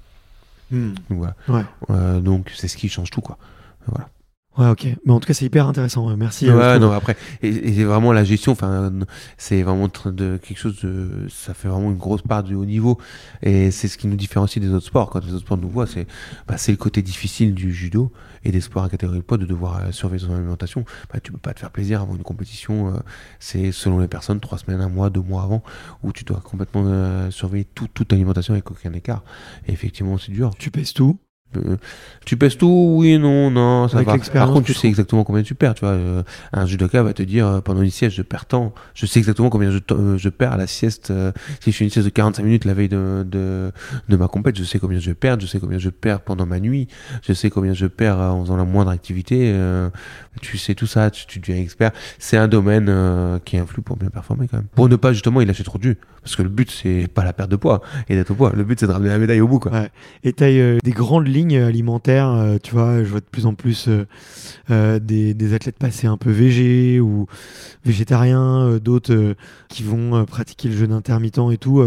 Hmm. 0.69 0.91
Donc 1.09 1.19
voilà. 1.19 1.36
Ouais. 1.47 1.63
Euh, 1.89 2.19
donc 2.19 2.51
c'est 2.55 2.67
ce 2.67 2.78
qui 2.78 2.89
change 2.89 3.09
tout 3.09 3.22
quoi. 3.22 3.38
Voilà. 3.88 4.09
Ouais, 4.57 4.67
ok. 4.67 4.85
Mais 5.05 5.13
en 5.13 5.19
tout 5.21 5.27
cas, 5.27 5.33
c'est 5.33 5.45
hyper 5.45 5.65
intéressant. 5.67 6.15
Merci. 6.17 6.49
euh, 6.49 6.57
Ouais, 6.57 6.79
non, 6.79 6.91
après, 6.91 7.15
et, 7.41 7.83
vraiment 7.85 8.11
la 8.11 8.25
gestion, 8.25 8.51
enfin, 8.51 8.91
c'est 9.37 9.63
vraiment 9.63 9.87
de 10.05 10.37
quelque 10.37 10.57
chose 10.57 10.81
de, 10.81 11.27
ça 11.29 11.53
fait 11.53 11.69
vraiment 11.69 11.89
une 11.89 11.97
grosse 11.97 12.21
part 12.21 12.43
du 12.43 12.55
haut 12.55 12.65
niveau, 12.65 12.97
et 13.41 13.71
c'est 13.71 13.87
ce 13.87 13.97
qui 13.97 14.07
nous 14.07 14.17
différencie 14.17 14.63
des 14.63 14.73
autres 14.73 14.85
sports. 14.87 15.09
Quand 15.09 15.23
les 15.23 15.31
autres 15.33 15.45
sports 15.45 15.57
nous 15.57 15.69
voient, 15.69 15.87
c'est, 15.87 16.05
bah, 16.47 16.57
c'est 16.57 16.73
le 16.73 16.77
côté 16.77 17.01
difficile 17.01 17.53
du 17.53 17.73
judo 17.73 18.11
et 18.43 18.51
des 18.51 18.59
sports 18.59 18.83
à 18.83 18.89
catégorie 18.89 19.19
de 19.19 19.23
poids 19.23 19.37
de 19.37 19.45
devoir 19.45 19.79
euh, 19.79 19.91
surveiller 19.91 20.25
son 20.25 20.33
alimentation. 20.35 20.83
Bah, 21.13 21.19
tu 21.23 21.31
peux 21.31 21.37
pas 21.37 21.53
te 21.53 21.59
faire 21.59 21.71
plaisir 21.71 22.01
avant 22.01 22.15
une 22.15 22.23
compétition, 22.23 22.89
euh, 22.89 22.99
c'est 23.39 23.71
selon 23.71 23.99
les 23.99 24.09
personnes, 24.09 24.41
trois 24.41 24.57
semaines, 24.57 24.81
un 24.81 24.89
mois, 24.89 25.09
deux 25.09 25.21
mois 25.21 25.43
avant, 25.43 25.63
où 26.03 26.11
tu 26.11 26.25
dois 26.25 26.41
complètement 26.41 26.83
euh, 26.85 27.31
surveiller 27.31 27.65
tout, 27.73 27.87
toute 27.93 28.11
l'alimentation 28.11 28.53
avec 28.53 28.69
aucun 28.69 28.91
écart. 28.91 29.23
Et 29.67 29.71
effectivement, 29.71 30.17
c'est 30.17 30.33
dur. 30.33 30.51
Tu 30.57 30.71
pèses 30.71 30.91
tout. 30.91 31.17
Euh, 31.57 31.77
tu 32.25 32.37
pèses 32.37 32.57
tout, 32.57 32.95
oui, 32.97 33.17
non, 33.17 33.49
non, 33.49 33.87
ça 33.87 33.97
Avec 33.97 34.07
va. 34.07 34.17
Par 34.31 34.51
contre, 34.51 34.65
tu 34.65 34.73
sais 34.73 34.87
exactement 34.87 35.23
combien 35.23 35.43
tu 35.43 35.55
perds. 35.55 35.73
Tu 35.73 35.81
vois, 35.81 35.93
euh, 35.93 36.23
un 36.53 36.65
judoka 36.65 37.01
va 37.03 37.13
te 37.13 37.23
dire 37.23 37.47
euh, 37.47 37.61
pendant 37.61 37.81
une 37.81 37.89
sieste, 37.89 38.15
je 38.15 38.21
perds 38.21 38.45
tant. 38.45 38.73
Je 38.93 39.05
sais 39.05 39.19
exactement 39.19 39.49
combien 39.49 39.71
je, 39.71 39.79
je 40.17 40.29
perds 40.29 40.53
à 40.53 40.57
la 40.57 40.67
sieste. 40.67 41.11
si 41.59 41.71
je 41.71 41.77
fais 41.77 41.83
une 41.83 41.89
sieste 41.89 42.05
de 42.05 42.11
45 42.11 42.43
minutes 42.43 42.65
la 42.65 42.73
veille 42.73 42.89
de, 42.89 43.25
de, 43.27 43.71
de 44.07 44.17
ma 44.17 44.27
compète, 44.27 44.57
je 44.57 44.63
sais 44.63 44.79
combien 44.79 44.99
je 44.99 45.11
perds. 45.11 45.39
Je 45.39 45.47
sais 45.47 45.59
combien 45.59 45.77
je 45.79 45.89
perds 45.89 46.21
pendant 46.21 46.45
ma 46.45 46.59
nuit. 46.59 46.87
Je 47.23 47.33
sais 47.33 47.49
combien 47.49 47.73
je 47.73 47.87
perds 47.87 48.19
en 48.19 48.43
faisant 48.43 48.57
la 48.57 48.65
moindre 48.65 48.91
activité. 48.91 49.55
tu 50.41 50.57
sais 50.57 50.75
tout 50.75 50.87
ça, 50.87 51.09
tu, 51.09 51.25
tu 51.25 51.39
deviens 51.39 51.57
expert. 51.57 51.91
C'est 52.19 52.37
un 52.37 52.47
domaine 52.47 53.39
qui 53.45 53.57
influe 53.57 53.81
pour 53.81 53.97
bien 53.97 54.09
performer 54.09 54.47
quand 54.47 54.57
même. 54.57 54.67
Pour 54.75 54.89
ne 54.89 54.95
pas 54.95 55.13
justement 55.13 55.41
y 55.41 55.45
lâcher 55.45 55.63
trop 55.63 55.77
de 55.77 55.83
jus. 55.83 55.97
Parce 56.23 56.35
que 56.35 56.43
le 56.43 56.49
but, 56.49 56.69
c'est 56.69 57.07
pas 57.11 57.23
la 57.23 57.33
perte 57.33 57.49
de 57.49 57.55
poids 57.55 57.81
et 58.07 58.15
d'être 58.15 58.29
au 58.29 58.35
poids. 58.35 58.51
Le 58.55 58.63
but, 58.63 58.79
c'est 58.79 58.85
de 58.85 58.91
ramener 58.91 59.09
la 59.09 59.17
médaille 59.17 59.41
au 59.41 59.47
bout. 59.47 59.59
Quoi. 59.59 59.71
Ouais. 59.71 59.89
Et 60.23 60.33
tu 60.33 60.43
as 60.43 60.77
des 60.79 60.91
grandes 60.91 61.27
lignes 61.27 61.40
alimentaires, 61.49 62.29
euh, 62.29 62.57
tu 62.61 62.71
vois, 62.71 63.03
je 63.03 63.09
vois 63.09 63.19
de 63.19 63.25
plus 63.25 63.45
en 63.45 63.53
plus 63.53 63.87
euh, 63.87 64.05
euh, 64.69 64.99
des, 64.99 65.33
des 65.33 65.53
athlètes 65.53 65.77
passer 65.77 66.07
un 66.07 66.17
peu 66.17 66.31
végé 66.31 66.99
ou 66.99 67.25
végétariens, 67.85 68.65
euh, 68.67 68.79
d'autres 68.79 69.35
qui 69.69 69.83
vont 69.83 70.25
pratiquer 70.25 70.69
le 70.69 70.75
jeûne 70.77 70.91
intermittent 70.91 71.39
et 71.51 71.57
tout. 71.57 71.83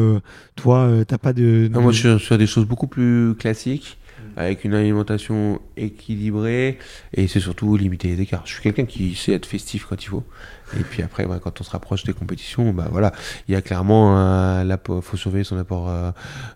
toi, 0.57 0.91
t'as 1.07 1.19
pas 1.19 1.33
de... 1.33 1.71
Ah, 1.75 1.81
moi, 1.81 1.93
je 1.93 1.99
suis 1.99 2.09
sur- 2.09 2.21
sur 2.21 2.39
des 2.39 2.47
choses 2.47 2.67
beaucoup 2.67 2.87
plus 2.87 3.35
classiques, 3.39 3.99
avec 4.37 4.65
une 4.65 4.75
alimentation 4.75 5.61
équilibrée, 5.77 6.79
et 7.13 7.29
c'est 7.29 7.41
surtout 7.41 7.77
limiter 7.77 8.09
les 8.09 8.21
écarts. 8.23 8.43
Je 8.47 8.53
suis 8.55 8.63
quelqu'un 8.63 8.85
qui 8.85 9.15
sait 9.15 9.33
être 9.33 9.47
festif 9.47 9.87
quand 9.89 10.03
il 10.03 10.09
faut. 10.09 10.25
Et 10.79 10.83
puis 10.85 11.03
après, 11.03 11.27
quand 11.43 11.61
on 11.61 11.65
se 11.65 11.71
rapproche 11.71 12.05
des 12.05 12.13
compétitions, 12.13 12.73
bah 12.73 12.89
voilà, 12.91 13.13
il 13.49 13.53
y 13.53 13.57
a 13.57 13.63
clairement 13.63 14.17
un 14.17 14.65
l'apport- 14.65 15.03
faut 15.05 15.17
surveiller 15.17 15.45
son 15.45 15.59
apport 15.59 15.89
euh, 15.89 16.11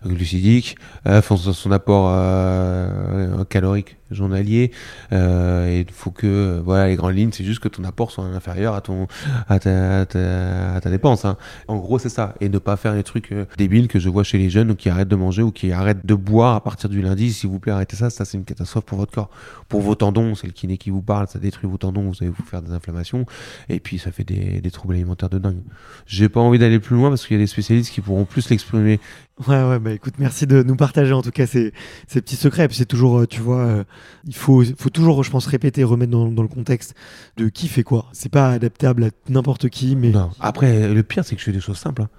glucidique, 0.05 0.77
euh, 1.07 1.21
son 1.21 1.71
apport 1.71 2.09
euh, 2.11 3.43
calorique 3.45 3.97
journalier. 4.11 4.71
Et 5.11 5.85
il 5.87 5.91
faut 5.91 6.09
que, 6.11 6.59
voilà, 6.65 6.87
les 6.87 6.95
grandes 6.95 7.15
lignes, 7.15 7.29
c'est 7.31 7.43
juste 7.43 7.59
que 7.59 7.67
ton 7.67 7.83
apport 7.83 8.09
soit 8.11 8.23
inférieur 8.23 8.73
à 8.73 8.81
ton 8.81 9.07
à 9.47 9.59
ta, 9.59 10.89
dépense. 10.89 11.25
hein. 11.25 11.37
En 11.67 11.77
gros, 11.77 11.99
c'est 11.99 12.09
ça. 12.09 12.33
Et 12.41 12.49
ne 12.49 12.57
pas 12.57 12.75
faire 12.75 12.95
les 12.95 13.03
trucs 13.03 13.33
débiles 13.57 13.87
que 13.87 13.99
je 13.99 14.09
vois 14.09 14.23
chez 14.23 14.39
les 14.39 14.49
jeunes 14.49 14.75
qui 14.75 14.89
arrêtent 14.89 15.07
de 15.09 15.15
manger 15.15 15.43
ou 15.43 15.51
qui 15.51 15.71
arrêtent 15.71 16.05
de 16.05 16.15
boire 16.15 16.55
à 16.55 16.63
partir 16.63 16.89
du 16.89 17.01
lundi. 17.01 17.31
S'il 17.31 17.49
vous 17.51 17.59
plaît, 17.59 17.71
arrêtez 17.71 17.95
ça. 17.95 18.09
Ça, 18.09 18.25
c'est 18.25 18.37
une 18.37 18.45
catastrophe 18.45 18.85
pour 18.85 18.97
votre 18.97 19.11
corps. 19.13 19.29
Pour 19.69 19.81
vos 19.81 19.93
tendons, 19.95 20.33
c'est 20.35 20.47
le 20.47 20.53
kiné 20.53 20.77
qui 20.77 20.89
vous 20.89 21.01
parle. 21.03 21.27
Ça 21.27 21.37
détruit 21.39 21.69
vos 21.69 21.77
tendons. 21.77 22.09
Vous 22.09 22.15
allez 22.21 22.31
vous 22.31 22.43
faire 22.43 22.61
des 22.63 22.71
inflammations. 22.71 23.25
Et 23.69 23.79
puis, 23.79 23.99
ça 23.99 24.11
fait 24.11 24.23
des, 24.23 24.61
des 24.61 24.71
troubles 24.71 24.95
alimentaires 24.95 25.29
de 25.29 25.37
dingue. 25.37 25.61
J'ai 26.07 26.27
pas 26.27 26.39
envie 26.41 26.57
d'aller 26.59 26.79
plus 26.79 26.95
loin 26.95 27.09
parce 27.09 27.25
qu'il 27.27 27.37
y 27.37 27.39
a 27.39 27.43
des 27.43 27.47
spécialistes 27.47 27.91
qui 27.93 28.01
pourront 28.01 28.25
plus 28.25 28.49
l'exprimer. 28.49 28.99
Ouais, 29.47 29.63
ouais, 29.63 29.79
bah 29.79 29.93
écoute, 29.93 30.15
merci 30.19 30.47
de 30.47 30.63
nous 30.63 30.75
partager 30.75 31.13
en 31.13 31.21
tout 31.21 31.31
cas 31.31 31.45
ces, 31.47 31.71
ces 32.07 32.19
petits 32.19 32.35
secrets. 32.35 32.65
Et 32.65 32.67
puis 32.67 32.75
c'est 32.77 32.85
toujours, 32.85 33.19
euh, 33.19 33.25
tu 33.27 33.39
vois, 33.41 33.59
euh, 33.59 33.83
il 34.25 34.35
faut, 34.35 34.63
faut 34.77 34.89
toujours, 34.89 35.23
je 35.23 35.29
pense, 35.31 35.45
répéter, 35.45 35.83
remettre 35.83 36.11
dans, 36.11 36.27
dans 36.29 36.41
le 36.41 36.49
contexte 36.49 36.95
de 37.37 37.47
qui 37.47 37.67
fait 37.67 37.83
quoi. 37.83 38.07
C'est 38.11 38.31
pas 38.31 38.49
adaptable 38.49 39.03
à 39.05 39.09
n'importe 39.29 39.69
qui, 39.69 39.95
mais 39.95 40.09
Non. 40.09 40.31
Après, 40.39 40.91
le 40.91 41.03
pire, 41.03 41.23
c'est 41.23 41.35
que 41.35 41.39
je 41.41 41.45
fais 41.45 41.51
des 41.53 41.61
choses 41.61 41.77
simples. 41.77 42.01
hein. 42.01 42.09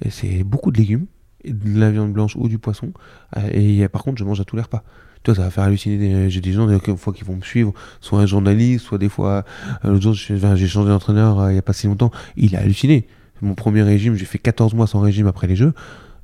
Et 0.00 0.10
c'est 0.10 0.42
beaucoup 0.44 0.70
de 0.70 0.78
légumes, 0.78 1.06
de 1.44 1.78
la 1.78 1.90
viande 1.90 2.12
blanche 2.12 2.34
ou 2.36 2.48
du 2.48 2.58
poisson. 2.58 2.92
Euh, 3.36 3.40
Et 3.52 3.86
par 3.88 4.02
contre, 4.04 4.18
je 4.18 4.24
mange 4.24 4.40
à 4.40 4.44
tous 4.44 4.56
les 4.56 4.62
repas. 4.62 4.84
Tu 5.24 5.30
vois, 5.30 5.36
ça 5.36 5.42
va 5.42 5.50
faire 5.50 5.64
halluciner. 5.64 5.96
des- 5.98 6.30
J'ai 6.30 6.40
des 6.40 6.52
gens, 6.52 6.66
des 6.66 6.78
fois, 6.96 7.12
qui 7.12 7.24
vont 7.24 7.34
me 7.36 7.42
suivre, 7.42 7.72
soit 8.00 8.20
un 8.20 8.26
journaliste, 8.26 8.84
soit 8.84 8.98
des 8.98 9.08
fois. 9.08 9.44
euh, 9.84 9.90
L'autre 9.90 10.02
jour, 10.02 10.12
j'ai 10.14 10.66
changé 10.68 10.88
d'entraîneur 10.90 11.40
euh, 11.40 11.52
il 11.52 11.56
y 11.56 11.58
a 11.58 11.62
pas 11.62 11.72
si 11.72 11.86
longtemps. 11.86 12.10
Il 12.36 12.54
a 12.56 12.60
halluciné. 12.60 13.06
Mon 13.42 13.54
premier 13.54 13.82
régime, 13.82 14.14
j'ai 14.14 14.26
fait 14.26 14.38
14 14.38 14.74
mois 14.74 14.86
sans 14.86 15.00
régime 15.00 15.26
après 15.26 15.46
les 15.46 15.56
Jeux. 15.56 15.72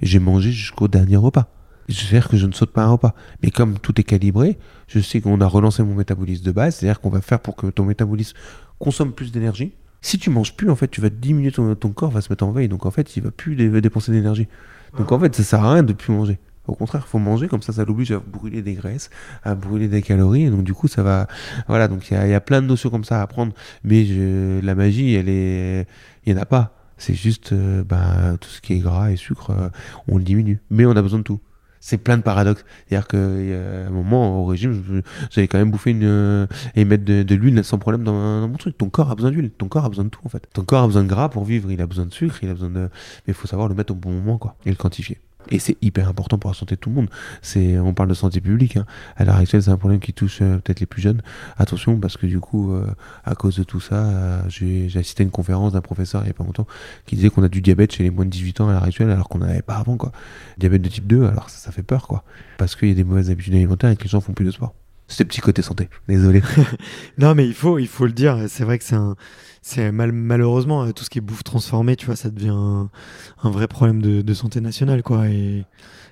J'ai 0.00 0.18
mangé 0.20 0.52
jusqu'au 0.52 0.86
dernier 0.86 1.16
repas. 1.16 1.48
C'est-à-dire 1.88 2.28
que 2.28 2.36
je 2.36 2.46
ne 2.46 2.52
saute 2.52 2.72
pas 2.72 2.84
un 2.84 2.90
repas. 2.92 3.14
Mais 3.42 3.50
comme 3.50 3.78
tout 3.78 3.98
est 4.00 4.04
calibré, 4.04 4.58
je 4.86 5.00
sais 5.00 5.20
qu'on 5.20 5.40
a 5.40 5.46
relancé 5.46 5.82
mon 5.82 5.94
métabolisme 5.94 6.44
de 6.44 6.52
base. 6.52 6.76
C'est-à-dire 6.76 7.00
qu'on 7.00 7.10
va 7.10 7.20
faire 7.20 7.40
pour 7.40 7.56
que 7.56 7.66
ton 7.66 7.84
métabolisme 7.84 8.36
consomme 8.78 9.12
plus 9.12 9.32
d'énergie. 9.32 9.72
Si 10.02 10.18
tu 10.18 10.30
manges 10.30 10.54
plus, 10.56 10.70
en 10.70 10.76
fait, 10.76 10.88
tu 10.88 11.00
vas 11.00 11.10
diminuer 11.10 11.52
ton, 11.52 11.74
ton 11.74 11.90
corps, 11.90 12.10
va 12.10 12.20
se 12.20 12.30
mettre 12.30 12.44
en 12.44 12.52
veille. 12.52 12.68
Donc 12.68 12.86
en 12.86 12.90
fait, 12.90 13.16
il 13.16 13.22
va 13.22 13.30
plus 13.30 13.56
dé- 13.56 13.80
dépenser 13.80 14.12
d'énergie. 14.12 14.46
Donc 14.98 15.10
en 15.12 15.18
fait, 15.20 15.34
ça 15.34 15.42
sert 15.42 15.64
à 15.64 15.72
rien 15.74 15.82
de 15.82 15.92
plus 15.92 16.12
manger. 16.12 16.38
Au 16.66 16.74
contraire, 16.74 17.06
faut 17.08 17.18
manger 17.18 17.48
comme 17.48 17.62
ça, 17.62 17.72
ça 17.72 17.84
l'oblige 17.84 18.12
à 18.12 18.20
brûler 18.20 18.62
des 18.62 18.74
graisses, 18.74 19.10
à 19.42 19.54
brûler 19.54 19.88
des 19.88 20.02
calories. 20.02 20.44
Et 20.44 20.50
donc 20.50 20.62
du 20.62 20.72
coup, 20.74 20.88
ça 20.88 21.02
va. 21.02 21.26
Voilà. 21.68 21.88
Donc 21.88 22.10
il 22.10 22.14
y, 22.14 22.34
a- 22.34 22.40
plein 22.40 22.62
de 22.62 22.66
notions 22.66 22.90
comme 22.90 23.04
ça 23.04 23.18
à 23.20 23.22
apprendre. 23.22 23.52
Mais 23.82 24.04
je- 24.04 24.60
la 24.64 24.74
magie, 24.74 25.14
elle 25.14 25.28
est. 25.28 25.86
Il 26.26 26.32
y 26.32 26.36
en 26.38 26.40
a 26.40 26.46
pas. 26.46 26.74
C'est 26.98 27.14
juste, 27.14 27.52
euh, 27.54 27.82
ben, 27.82 28.36
tout 28.40 28.50
ce 28.50 28.60
qui 28.60 28.74
est 28.74 28.78
gras 28.78 29.10
et 29.10 29.16
sucre, 29.16 29.50
euh, 29.50 29.68
on 30.06 30.18
le 30.18 30.22
diminue. 30.22 30.60
Mais 30.70 30.84
on 30.84 30.92
a 30.92 31.02
besoin 31.02 31.18
de 31.20 31.24
tout. 31.24 31.40
C'est 31.82 31.96
plein 31.96 32.18
de 32.18 32.22
paradoxes. 32.22 32.62
C'est-à-dire 32.86 33.08
qu'à 33.08 33.16
un 33.16 33.88
moment, 33.90 34.38
au 34.42 34.44
régime, 34.44 35.02
j'allais 35.30 35.48
quand 35.48 35.56
même 35.56 35.70
bouffer 35.70 35.92
une, 35.92 36.04
euh, 36.04 36.46
et 36.74 36.84
mettre 36.84 37.06
de, 37.06 37.22
de 37.22 37.34
l'huile 37.34 37.64
sans 37.64 37.78
problème 37.78 38.04
dans, 38.04 38.42
dans 38.42 38.48
mon 38.48 38.56
truc. 38.58 38.76
Ton 38.76 38.90
corps 38.90 39.10
a 39.10 39.14
besoin 39.14 39.30
d'huile. 39.30 39.50
Ton 39.50 39.68
corps 39.68 39.86
a 39.86 39.88
besoin 39.88 40.04
de 40.04 40.10
tout, 40.10 40.20
en 40.24 40.28
fait. 40.28 40.46
Ton 40.52 40.62
corps 40.62 40.82
a 40.84 40.86
besoin 40.86 41.04
de 41.04 41.08
gras 41.08 41.30
pour 41.30 41.44
vivre. 41.46 41.70
Il 41.70 41.80
a 41.80 41.86
besoin 41.86 42.04
de 42.04 42.12
sucre. 42.12 42.38
Il 42.44 42.50
a 42.50 42.52
besoin 42.52 42.68
de. 42.68 42.80
Mais 42.80 42.88
il 43.28 43.34
faut 43.34 43.48
savoir 43.48 43.66
le 43.68 43.74
mettre 43.74 43.92
au 43.92 43.96
bon 43.96 44.10
moment, 44.12 44.36
quoi. 44.36 44.56
Et 44.66 44.70
le 44.70 44.76
quantifier. 44.76 45.18
Et 45.48 45.58
c'est 45.58 45.76
hyper 45.82 46.08
important 46.08 46.38
pour 46.38 46.50
la 46.50 46.54
santé 46.54 46.76
de 46.76 46.80
tout 46.80 46.90
le 46.90 46.96
monde. 46.96 47.08
C'est, 47.42 47.78
on 47.78 47.94
parle 47.94 48.08
de 48.08 48.14
santé 48.14 48.40
publique. 48.40 48.76
hein. 48.76 48.86
À 49.16 49.24
l'heure 49.24 49.36
actuelle, 49.36 49.62
c'est 49.62 49.70
un 49.70 49.76
problème 49.76 50.00
qui 50.00 50.12
touche 50.12 50.40
euh, 50.42 50.58
peut-être 50.58 50.80
les 50.80 50.86
plus 50.86 51.02
jeunes. 51.02 51.22
Attention, 51.58 51.98
parce 51.98 52.16
que 52.16 52.26
du 52.26 52.40
coup, 52.40 52.72
euh, 52.72 52.86
à 53.24 53.34
cause 53.34 53.56
de 53.56 53.62
tout 53.62 53.80
ça, 53.80 53.96
euh, 53.96 54.42
j'ai, 54.48 54.86
assisté 54.96 55.22
à 55.22 55.24
une 55.24 55.30
conférence 55.30 55.72
d'un 55.72 55.80
professeur 55.80 56.22
il 56.22 56.24
n'y 56.24 56.30
a 56.30 56.34
pas 56.34 56.44
longtemps 56.44 56.66
qui 57.06 57.16
disait 57.16 57.30
qu'on 57.30 57.42
a 57.42 57.48
du 57.48 57.62
diabète 57.62 57.92
chez 57.92 58.02
les 58.02 58.10
moins 58.10 58.24
de 58.24 58.30
18 58.30 58.60
ans 58.60 58.68
à 58.68 58.72
l'heure 58.72 58.84
actuelle, 58.84 59.10
alors 59.10 59.28
qu'on 59.28 59.38
n'en 59.38 59.48
avait 59.48 59.62
pas 59.62 59.76
avant, 59.76 59.96
quoi. 59.96 60.12
Diabète 60.58 60.82
de 60.82 60.88
type 60.88 61.06
2, 61.06 61.24
alors 61.26 61.48
ça, 61.50 61.58
ça 61.58 61.72
fait 61.72 61.82
peur, 61.82 62.06
quoi. 62.06 62.22
Parce 62.58 62.76
qu'il 62.76 62.88
y 62.88 62.92
a 62.92 62.94
des 62.94 63.04
mauvaises 63.04 63.30
habitudes 63.30 63.54
alimentaires 63.54 63.90
et 63.90 63.96
que 63.96 64.04
les 64.04 64.10
gens 64.10 64.20
font 64.20 64.34
plus 64.34 64.44
de 64.44 64.50
sport. 64.50 64.74
Le 65.18 65.24
petit 65.24 65.40
côté 65.40 65.62
santé. 65.62 65.88
Désolé. 66.08 66.42
Non, 67.18 67.34
mais 67.34 67.46
il 67.46 67.54
faut, 67.54 67.78
il 67.78 67.88
faut 67.88 68.06
le 68.06 68.12
dire. 68.12 68.46
C'est 68.48 68.64
vrai 68.64 68.78
que 68.78 68.84
c'est 68.84 68.94
un, 68.94 69.16
c'est 69.62 69.92
mal, 69.92 70.12
malheureusement 70.12 70.84
euh, 70.84 70.92
tout 70.92 71.04
ce 71.04 71.10
qui 71.10 71.18
est 71.18 71.22
bouffe 71.22 71.44
transformée, 71.44 71.96
tu 71.96 72.06
vois, 72.06 72.16
ça 72.16 72.30
devient 72.30 72.54
un, 72.54 72.88
un 73.42 73.50
vrai 73.50 73.68
problème 73.68 74.00
de, 74.00 74.22
de 74.22 74.34
santé 74.34 74.60
nationale, 74.60 75.02
quoi. 75.02 75.28
Et 75.28 75.64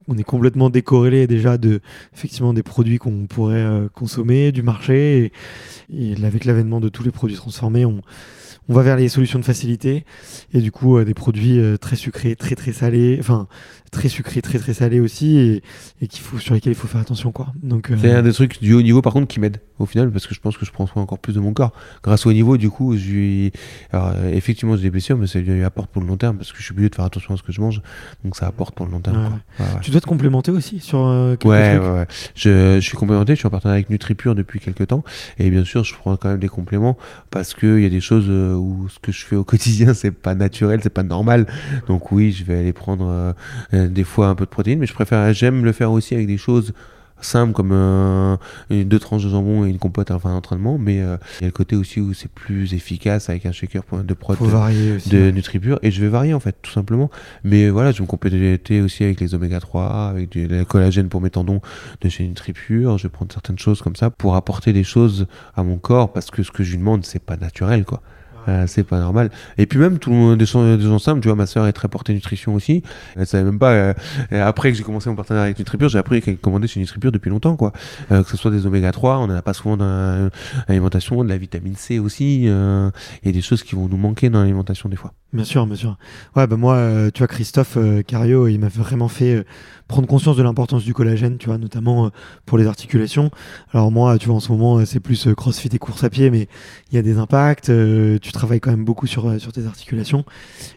on 0.08 0.16
est 0.18 0.24
complètement 0.24 0.70
décorrélé 0.70 1.26
déjà 1.26 1.58
de, 1.58 1.80
effectivement, 2.14 2.52
des 2.52 2.62
produits 2.62 2.98
qu'on 2.98 3.26
pourrait 3.26 3.56
euh, 3.56 3.88
consommer, 3.88 4.52
du 4.52 4.62
marché. 4.62 5.32
Et, 5.90 6.12
et 6.12 6.24
avec 6.24 6.44
l'avènement 6.44 6.80
de 6.80 6.88
tous 6.88 7.02
les 7.02 7.10
produits 7.10 7.36
transformés, 7.36 7.84
on, 7.84 8.02
on 8.68 8.74
va 8.74 8.82
vers 8.82 8.96
les 8.96 9.08
solutions 9.08 9.38
de 9.38 9.44
facilité. 9.44 10.04
Et 10.52 10.60
du 10.60 10.70
coup, 10.70 10.98
euh, 10.98 11.04
des 11.04 11.14
produits 11.14 11.58
euh, 11.58 11.76
très 11.76 11.96
sucrés, 11.96 12.36
très 12.36 12.54
très 12.54 12.72
salés, 12.72 13.16
enfin 13.18 13.48
très 13.90 14.08
sucrés, 14.08 14.42
très 14.42 14.58
très 14.58 14.74
salés 14.74 15.00
aussi, 15.00 15.38
et, 15.38 15.62
et 16.02 16.08
qu'il 16.08 16.20
faut 16.20 16.38
sur 16.38 16.54
lesquels 16.54 16.72
il 16.72 16.76
faut 16.76 16.88
faire 16.88 17.00
attention, 17.00 17.32
quoi. 17.32 17.48
Donc, 17.62 17.90
euh, 17.90 17.96
C'est 18.00 18.12
un 18.12 18.22
des 18.22 18.32
trucs 18.32 18.60
du 18.60 18.74
haut 18.74 18.82
niveau, 18.82 19.02
par 19.02 19.12
contre, 19.12 19.26
qui 19.28 19.40
m'aide. 19.40 19.58
Au 19.78 19.86
final 19.86 20.10
parce 20.10 20.26
que 20.26 20.34
je 20.34 20.40
pense 20.40 20.56
que 20.56 20.66
je 20.66 20.72
prends 20.72 20.86
soin 20.86 21.02
encore 21.02 21.18
plus 21.18 21.34
de 21.34 21.40
mon 21.40 21.52
corps. 21.52 21.72
Grâce 22.02 22.26
au 22.26 22.32
niveau, 22.32 22.56
du 22.56 22.70
coup, 22.70 22.96
je 22.96 23.50
alors, 23.92 24.12
effectivement 24.32 24.76
j'ai 24.76 24.82
des 24.82 24.90
blessures, 24.90 25.16
mais 25.16 25.26
ça 25.26 25.40
lui 25.40 25.64
apporte 25.64 25.90
pour 25.90 26.02
le 26.02 26.08
long 26.08 26.16
terme 26.16 26.36
parce 26.36 26.52
que 26.52 26.58
je 26.58 26.64
suis 26.64 26.72
obligé 26.72 26.88
de 26.88 26.94
faire 26.94 27.04
attention 27.04 27.34
à 27.34 27.36
ce 27.36 27.42
que 27.42 27.52
je 27.52 27.60
mange, 27.60 27.80
donc 28.24 28.36
ça 28.36 28.46
apporte 28.46 28.74
pour 28.74 28.86
le 28.86 28.92
long 28.92 29.00
terme. 29.00 29.16
Ouais, 29.16 29.28
quoi. 29.28 29.66
Ouais, 29.66 29.72
ouais. 29.74 29.80
Tu 29.82 29.90
dois 29.90 30.00
te 30.00 30.06
complémenter 30.06 30.50
aussi 30.50 30.80
sur 30.80 31.06
euh, 31.06 31.36
quelques 31.36 31.44
Ouais, 31.50 31.76
trucs 31.76 31.82
ouais, 31.88 31.98
ouais. 31.98 32.06
Je, 32.34 32.74
je 32.76 32.80
suis 32.80 32.96
complémenté, 32.96 33.34
je 33.34 33.38
suis 33.38 33.46
en 33.46 33.50
partenariat 33.50 33.76
avec 33.76 33.90
NutriPure 33.90 34.34
depuis 34.34 34.60
quelques 34.60 34.86
temps. 34.88 35.04
Et 35.38 35.50
bien 35.50 35.64
sûr, 35.64 35.84
je 35.84 35.94
prends 35.94 36.16
quand 36.16 36.28
même 36.28 36.38
des 36.38 36.48
compléments 36.48 36.96
parce 37.30 37.54
qu'il 37.54 37.80
y 37.80 37.86
a 37.86 37.90
des 37.90 38.00
choses 38.00 38.26
euh, 38.28 38.54
où 38.54 38.88
ce 38.88 38.98
que 38.98 39.12
je 39.12 39.24
fais 39.24 39.36
au 39.36 39.44
quotidien, 39.48 39.94
c'est 39.94 40.10
pas 40.10 40.34
naturel, 40.34 40.80
c'est 40.82 40.90
pas 40.90 41.02
normal. 41.02 41.46
Donc 41.86 42.12
oui, 42.12 42.32
je 42.32 42.44
vais 42.44 42.58
aller 42.58 42.72
prendre 42.72 43.06
euh, 43.08 43.32
euh, 43.74 43.88
des 43.88 44.04
fois 44.04 44.28
un 44.28 44.34
peu 44.34 44.44
de 44.44 44.50
protéines, 44.50 44.78
mais 44.78 44.86
je 44.86 44.94
préfère, 44.94 45.32
j'aime 45.32 45.64
le 45.64 45.72
faire 45.72 45.92
aussi 45.92 46.14
avec 46.14 46.26
des 46.26 46.38
choses 46.38 46.72
simples 47.20 47.52
comme 47.52 47.72
euh, 47.72 48.36
deux 48.70 48.98
tranches 48.98 49.24
de 49.24 49.28
jambon 49.28 49.64
et 49.64 49.70
une 49.70 49.78
compote 49.78 50.10
à 50.10 50.18
fin 50.18 50.30
d'entraînement. 50.30 50.78
Mais 50.78 51.00
euh, 51.00 51.16
il 51.40 51.42
y 51.42 51.44
a 51.44 51.48
le 51.48 51.52
côté 51.52 51.76
aussi 51.76 52.00
où 52.00 52.14
c'est 52.14 52.30
plus 52.30 52.74
efficace 52.74 53.28
avec 53.28 53.46
un 53.46 53.52
shaker 53.52 53.82
de 54.04 54.14
Faut 54.20 54.44
varier 54.44 54.92
aussi. 54.92 55.08
de 55.10 55.30
NutriPure 55.30 55.78
et 55.82 55.90
je 55.90 56.00
vais 56.00 56.08
varier 56.08 56.34
en 56.34 56.40
fait 56.40 56.56
tout 56.62 56.70
simplement 56.70 57.10
mais 57.44 57.70
voilà 57.70 57.92
je 57.92 57.98
vais 57.98 58.02
me 58.02 58.08
compléter 58.08 58.80
aussi 58.80 59.04
avec 59.04 59.20
les 59.20 59.34
oméga 59.34 59.60
3 59.60 60.08
avec 60.08 60.30
du 60.30 60.46
le 60.46 60.64
collagène 60.64 61.08
pour 61.08 61.20
mes 61.20 61.30
tendons 61.30 61.60
de 62.00 62.08
chez 62.08 62.26
NutriPure 62.26 62.98
je 62.98 63.04
vais 63.04 63.08
prendre 63.08 63.32
certaines 63.32 63.58
choses 63.58 63.80
comme 63.82 63.96
ça 63.96 64.10
pour 64.10 64.36
apporter 64.36 64.72
des 64.72 64.84
choses 64.84 65.26
à 65.56 65.62
mon 65.62 65.78
corps 65.78 66.12
parce 66.12 66.30
que 66.30 66.42
ce 66.42 66.50
que 66.50 66.62
je 66.62 66.72
lui 66.72 66.78
demande 66.78 67.04
c'est 67.04 67.22
pas 67.22 67.36
naturel 67.36 67.84
quoi 67.84 68.02
Euh, 68.48 68.64
c'est 68.66 68.82
pas 68.82 68.98
normal 68.98 69.30
et 69.58 69.66
puis 69.66 69.78
même 69.78 69.98
tout 69.98 70.10
le- 70.10 70.44
gens, 70.46 70.76
des 70.76 70.82
gens 70.82 70.98
simples 70.98 71.20
tu 71.20 71.28
vois 71.28 71.36
ma 71.36 71.46
soeur 71.46 71.66
est 71.66 71.72
très 71.72 71.88
portée 71.88 72.14
nutrition 72.14 72.54
aussi 72.54 72.82
elle 73.14 73.26
savait 73.26 73.44
même 73.44 73.58
pas 73.58 73.72
euh, 73.72 73.92
après 74.32 74.70
que 74.72 74.78
j'ai 74.78 74.84
commencé 74.84 75.10
mon 75.10 75.16
partenariat 75.16 75.44
avec 75.46 75.58
NutriPure 75.58 75.88
j'ai 75.90 75.98
appris 75.98 76.22
qu'elle 76.22 76.38
commandait 76.38 76.66
chez 76.66 76.80
NutriPure 76.80 77.12
depuis 77.12 77.30
longtemps 77.30 77.56
quoi 77.56 77.72
Euh, 78.10 78.22
que 78.22 78.30
ce 78.30 78.36
soit 78.38 78.50
des 78.50 78.64
oméga 78.64 78.90
3 78.90 79.18
on 79.18 79.24
en 79.24 79.30
a 79.30 79.42
pas 79.42 79.52
souvent 79.52 79.76
dans 79.76 80.30
l'alimentation 80.68 81.22
de 81.24 81.28
la 81.28 81.36
vitamine 81.36 81.76
C 81.76 81.98
aussi 81.98 82.44
il 82.44 82.48
y 82.48 83.28
a 83.28 83.32
des 83.32 83.42
choses 83.42 83.62
qui 83.62 83.74
vont 83.74 83.88
nous 83.88 83.96
manquer 83.98 84.30
dans 84.30 84.40
l'alimentation 84.40 84.88
des 84.88 84.96
fois 84.96 85.12
Bien 85.34 85.44
sûr, 85.44 85.66
bien 85.66 85.76
sûr. 85.76 85.98
Ouais, 86.36 86.46
bah 86.46 86.56
moi, 86.56 86.88
tu 87.12 87.18
vois, 87.18 87.26
Christophe 87.28 87.76
Cario, 88.06 88.48
il 88.48 88.58
m'a 88.58 88.68
vraiment 88.68 89.08
fait 89.08 89.44
prendre 89.86 90.08
conscience 90.08 90.38
de 90.38 90.42
l'importance 90.42 90.84
du 90.84 90.94
collagène, 90.94 91.36
tu 91.36 91.48
vois, 91.48 91.58
notamment 91.58 92.10
pour 92.46 92.56
les 92.56 92.66
articulations. 92.66 93.30
Alors 93.74 93.92
moi, 93.92 94.16
tu 94.16 94.26
vois, 94.28 94.36
en 94.36 94.40
ce 94.40 94.50
moment, 94.50 94.82
c'est 94.86 95.00
plus 95.00 95.28
crossfit 95.36 95.68
et 95.70 95.78
course 95.78 96.02
à 96.02 96.08
pied, 96.08 96.30
mais 96.30 96.48
il 96.90 96.94
y 96.96 96.98
a 96.98 97.02
des 97.02 97.18
impacts. 97.18 97.66
tu 97.66 98.32
travailles 98.38 98.60
quand 98.60 98.70
même 98.70 98.84
beaucoup 98.84 99.06
sur, 99.06 99.26
euh, 99.28 99.38
sur 99.38 99.52
tes 99.52 99.66
articulations. 99.66 100.24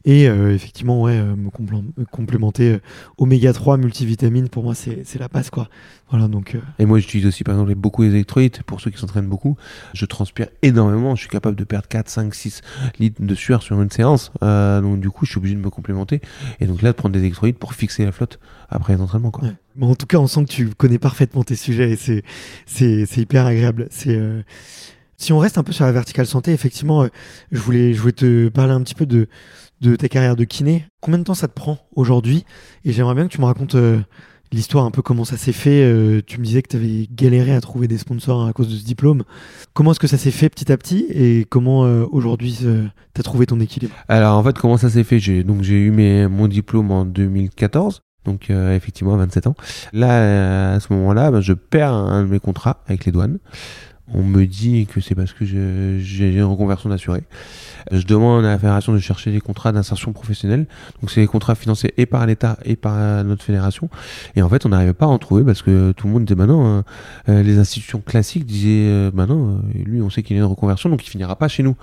Et 0.05 0.27
euh, 0.27 0.53
effectivement, 0.53 1.01
ouais, 1.01 1.17
euh, 1.17 1.35
me, 1.35 1.49
complé- 1.49 1.83
me 1.97 2.05
complémenter 2.05 2.73
euh, 2.73 2.79
oméga 3.17 3.53
3, 3.53 3.77
multivitamines, 3.77 4.49
pour 4.49 4.63
moi, 4.63 4.73
c'est 4.75 5.19
la 5.19 5.27
base, 5.27 5.49
quoi. 5.49 5.69
Voilà, 6.09 6.27
donc... 6.27 6.55
euh, 6.55 6.59
Et 6.79 6.85
moi, 6.85 6.99
j'utilise 6.99 7.25
aussi, 7.25 7.43
par 7.43 7.55
exemple, 7.55 7.73
beaucoup 7.75 8.01
les 8.03 8.09
électrolytes. 8.09 8.63
Pour 8.63 8.81
ceux 8.81 8.89
qui 8.91 8.97
s'entraînent 8.97 9.27
beaucoup, 9.29 9.55
je 9.93 10.05
transpire 10.05 10.47
énormément. 10.61 11.15
Je 11.15 11.21
suis 11.21 11.29
capable 11.29 11.55
de 11.55 11.63
perdre 11.63 11.87
4, 11.87 12.09
5, 12.09 12.33
6 12.35 12.61
litres 12.99 13.21
de 13.23 13.35
sueur 13.35 13.61
sur 13.63 13.81
une 13.81 13.89
séance. 13.91 14.31
Donc, 14.41 14.99
du 14.99 15.09
coup, 15.09 15.25
je 15.25 15.31
suis 15.31 15.37
obligé 15.37 15.55
de 15.55 15.61
me 15.61 15.69
complémenter. 15.69 16.19
Et 16.59 16.65
donc 16.65 16.81
là, 16.81 16.91
de 16.91 16.97
prendre 16.97 17.13
des 17.13 17.19
électrolytes 17.19 17.57
pour 17.59 17.73
fixer 17.73 18.03
la 18.03 18.11
flotte 18.11 18.39
après 18.69 18.95
les 18.95 19.01
entraînements. 19.01 19.31
Quoi. 19.31 19.47
Ouais. 19.47 19.53
Bon, 19.77 19.89
en 19.91 19.95
tout 19.95 20.05
cas, 20.05 20.17
on 20.17 20.27
sent 20.27 20.43
que 20.45 20.49
tu 20.51 20.67
connais 20.69 20.99
parfaitement 20.99 21.43
tes 21.45 21.55
sujets 21.55 21.91
et 21.91 22.23
c'est 22.65 23.17
hyper 23.17 23.45
agréable. 23.45 23.87
C'est 23.89 24.19
si 25.21 25.33
on 25.33 25.37
reste 25.37 25.59
un 25.59 25.63
peu 25.63 25.71
sur 25.71 25.85
la 25.85 25.91
verticale 25.91 26.25
santé, 26.25 26.51
effectivement, 26.51 27.03
euh, 27.03 27.07
je 27.51 27.59
voulais 27.59 27.93
je 27.93 28.09
te 28.09 28.49
parler 28.49 28.73
un 28.73 28.81
petit 28.81 28.95
peu 28.95 29.05
de 29.05 29.27
ta 29.95 30.09
carrière 30.09 30.35
de 30.35 30.43
kiné. 30.43 30.87
Combien 30.99 31.19
de 31.19 31.23
temps 31.23 31.35
ça 31.35 31.47
te 31.47 31.53
prend 31.53 31.77
aujourd'hui? 31.95 32.43
Et 32.85 32.91
j'aimerais 32.91 33.13
bien 33.13 33.27
que 33.27 33.31
tu 33.31 33.39
me 33.39 33.45
racontes 33.45 33.75
euh, 33.75 33.99
l'histoire 34.51 34.83
un 34.83 34.89
peu 34.89 35.03
comment 35.03 35.23
ça 35.23 35.37
s'est 35.37 35.51
fait. 35.51 35.83
Euh, 35.83 36.21
tu 36.25 36.39
me 36.39 36.43
disais 36.43 36.63
que 36.63 36.69
tu 36.69 36.75
avais 36.77 37.07
galéré 37.11 37.53
à 37.53 37.61
trouver 37.61 37.87
des 37.87 37.99
sponsors 37.99 38.47
à 38.47 38.53
cause 38.53 38.67
de 38.67 38.75
ce 38.75 38.83
diplôme. 38.83 39.23
Comment 39.73 39.91
est-ce 39.91 39.99
que 39.99 40.07
ça 40.07 40.17
s'est 40.17 40.31
fait 40.31 40.49
petit 40.49 40.71
à 40.71 40.77
petit 40.77 41.05
et 41.11 41.45
comment 41.47 41.81
aujourd'hui 42.11 42.57
tu 43.13 43.21
as 43.21 43.23
trouvé 43.23 43.45
ton 43.45 43.59
équilibre? 43.59 43.93
Alors, 44.07 44.37
en 44.37 44.43
fait, 44.43 44.57
comment 44.57 44.77
ça 44.77 44.89
s'est 44.89 45.03
fait? 45.03 45.19
J'ai, 45.19 45.45
eu 45.45 46.27
mon 46.29 46.47
diplôme 46.47 46.89
en 46.89 47.05
2014. 47.05 48.01
Donc, 48.25 48.49
effectivement, 48.49 49.15
à 49.15 49.17
27 49.17 49.47
ans. 49.47 49.55
Là, 49.93 50.73
à 50.73 50.79
ce 50.79 50.93
moment-là, 50.93 51.31
ben, 51.31 51.41
je 51.41 51.53
perds 51.53 51.93
un 51.93 52.23
de 52.23 52.27
mes 52.27 52.39
contrats 52.39 52.81
avec 52.87 53.05
les 53.05 53.11
douanes. 53.11 53.39
On 54.13 54.23
me 54.23 54.45
dit 54.45 54.87
que 54.87 54.99
c'est 55.01 55.15
parce 55.15 55.33
que 55.33 55.45
j'ai 55.45 56.35
une 56.35 56.43
reconversion 56.43 56.89
d'assuré. 56.89 57.23
Je 57.91 58.05
demande 58.05 58.45
à 58.45 58.49
la 58.49 58.57
fédération 58.59 58.93
de 58.93 58.99
chercher 58.99 59.31
des 59.31 59.39
contrats 59.41 59.71
d'insertion 59.71 60.11
professionnelle. 60.13 60.67
Donc 61.01 61.09
c'est 61.11 61.21
des 61.21 61.27
contrats 61.27 61.55
financés 61.55 61.93
et 61.97 62.05
par 62.05 62.25
l'État 62.25 62.57
et 62.63 62.75
par 62.75 63.23
notre 63.23 63.43
fédération. 63.43 63.89
Et 64.35 64.41
en 64.41 64.49
fait, 64.49 64.65
on 64.65 64.69
n'arrivait 64.69 64.93
pas 64.93 65.05
à 65.05 65.09
en 65.09 65.17
trouver 65.17 65.43
parce 65.43 65.61
que 65.61 65.91
tout 65.93 66.07
le 66.07 66.13
monde 66.13 66.25
disait 66.25 66.35
bah 66.35 66.45
non, 66.45 66.65
euh, 66.65 66.81
euh, 67.29 67.43
les 67.43 67.57
institutions 67.57 68.01
classiques 68.01 68.45
disaient 68.45 68.87
euh, 68.89 69.11
bah 69.13 69.25
non, 69.25 69.61
lui 69.73 70.01
on 70.01 70.09
sait 70.09 70.23
qu'il 70.23 70.35
est 70.35 70.39
une 70.39 70.45
reconversion 70.45 70.89
donc 70.89 71.05
il 71.05 71.09
finira 71.09 71.35
pas 71.35 71.47
chez 71.47 71.63
nous. 71.63 71.75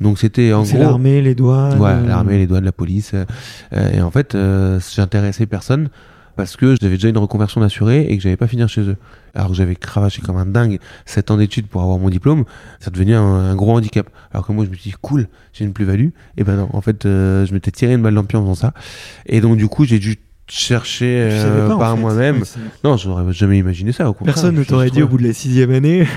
Donc 0.00 0.18
c'était 0.18 0.52
en 0.52 0.64
C'est 0.64 0.74
gros 0.74 0.84
l'armée, 0.84 1.20
les 1.22 1.34
douanes. 1.34 1.78
Ouais, 1.78 2.00
l'armée, 2.06 2.38
les 2.38 2.46
douanes, 2.46 2.64
la 2.64 2.72
police. 2.72 3.12
euh, 3.14 3.92
et 3.92 4.00
en 4.02 4.10
fait, 4.10 4.34
euh, 4.34 4.78
j'intéressais 4.94 5.46
personne 5.46 5.88
parce 6.40 6.56
que 6.56 6.74
j'avais 6.80 6.94
déjà 6.94 7.10
une 7.10 7.18
reconversion 7.18 7.60
d'assuré 7.60 8.06
et 8.08 8.16
que 8.16 8.22
j'avais 8.22 8.38
pas 8.38 8.46
finir 8.46 8.66
chez 8.66 8.80
eux. 8.80 8.96
Alors 9.34 9.48
que 9.48 9.54
j'avais 9.54 9.76
cravaché 9.76 10.22
comme 10.22 10.38
un 10.38 10.46
dingue 10.46 10.78
7 11.04 11.32
ans 11.32 11.36
d'études 11.36 11.66
pour 11.66 11.82
avoir 11.82 11.98
mon 11.98 12.08
diplôme, 12.08 12.46
ça 12.78 12.90
devenait 12.90 13.12
un, 13.12 13.54
gros 13.56 13.76
handicap. 13.76 14.08
Alors 14.32 14.46
que 14.46 14.52
moi, 14.52 14.64
je 14.64 14.70
me 14.70 14.74
suis 14.74 14.90
dit, 14.90 14.96
cool, 15.02 15.28
j'ai 15.52 15.66
une 15.66 15.74
plus-value. 15.74 16.08
Et 16.38 16.44
ben 16.44 16.56
non, 16.56 16.70
en 16.72 16.80
fait, 16.80 17.04
euh, 17.04 17.44
je 17.44 17.52
m'étais 17.52 17.70
tiré 17.70 17.92
une 17.92 18.00
balle 18.00 18.14
dans 18.14 18.22
en 18.22 18.24
faisant 18.26 18.54
ça. 18.54 18.72
Et 19.26 19.42
donc, 19.42 19.58
du 19.58 19.68
coup, 19.68 19.84
j'ai 19.84 19.98
dû 19.98 20.16
chercher 20.50 21.28
tu 21.30 21.36
euh, 21.36 21.68
pas, 21.68 21.78
par 21.78 21.96
moi-même. 21.96 22.42
Non, 22.84 22.96
j'aurais 22.96 23.32
jamais 23.32 23.58
imaginé 23.58 23.92
ça. 23.92 24.10
Au. 24.10 24.14
Personne 24.14 24.54
ne 24.56 24.64
t'aurait 24.64 24.90
dit 24.90 25.02
au 25.02 25.08
bout 25.08 25.18
de 25.18 25.26
la 25.26 25.32
sixième 25.32 25.70
année. 25.70 26.06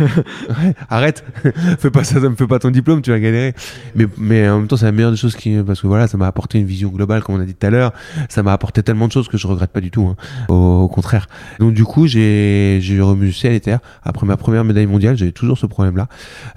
Ouais, 0.50 0.76
arrête, 0.90 1.24
fais 1.80 1.90
pas 1.90 2.04
ça, 2.04 2.16
ça 2.22 2.30
me 2.30 2.36
fait 2.36 2.48
pas 2.48 2.60
ton 2.60 2.70
diplôme, 2.70 3.02
tu 3.02 3.12
vas 3.12 3.20
galérer. 3.20 3.54
Mais, 3.96 4.06
mais 4.18 4.48
en 4.50 4.60
même 4.60 4.68
temps, 4.68 4.78
c'est 4.78 4.86
la 4.86 4.92
meilleure 4.92 5.12
des 5.12 5.18
choses 5.18 5.36
qui, 5.36 5.56
parce 5.66 5.82
que 5.82 5.88
voilà, 5.88 6.08
ça 6.08 6.18
m'a 6.18 6.28
apporté 6.28 6.60
une 6.60 6.66
vision 6.66 6.90
globale, 6.90 7.24
comme 7.24 7.36
on 7.36 7.40
a 7.40 7.46
dit 7.46 7.56
tout 7.56 7.66
à 7.66 7.70
l'heure. 7.70 7.94
Ça 8.30 8.44
m'a 8.44 8.54
apporté 8.54 8.84
tellement 8.84 9.08
de 9.08 9.12
choses 9.12 9.28
que 9.28 9.38
je 9.38 9.48
regrette 9.48 9.72
pas 9.72 9.82
du 9.82 9.90
tout. 9.90 10.06
hein. 10.06 10.16
Au, 10.50 10.54
au 10.84 10.88
contraire. 10.88 11.28
Donc 11.60 11.74
du 11.74 11.86
coup, 11.86 12.08
j'ai, 12.08 12.80
j'ai 12.82 13.00
ciel 13.34 13.54
et 13.54 13.60
terre. 13.60 13.80
Après 14.04 14.26
ma 14.26 14.38
première 14.38 14.64
médaille 14.64 14.86
mondiale, 14.86 15.18
j'avais 15.18 15.32
toujours 15.32 15.58
ce 15.58 15.66
problème-là, 15.66 16.08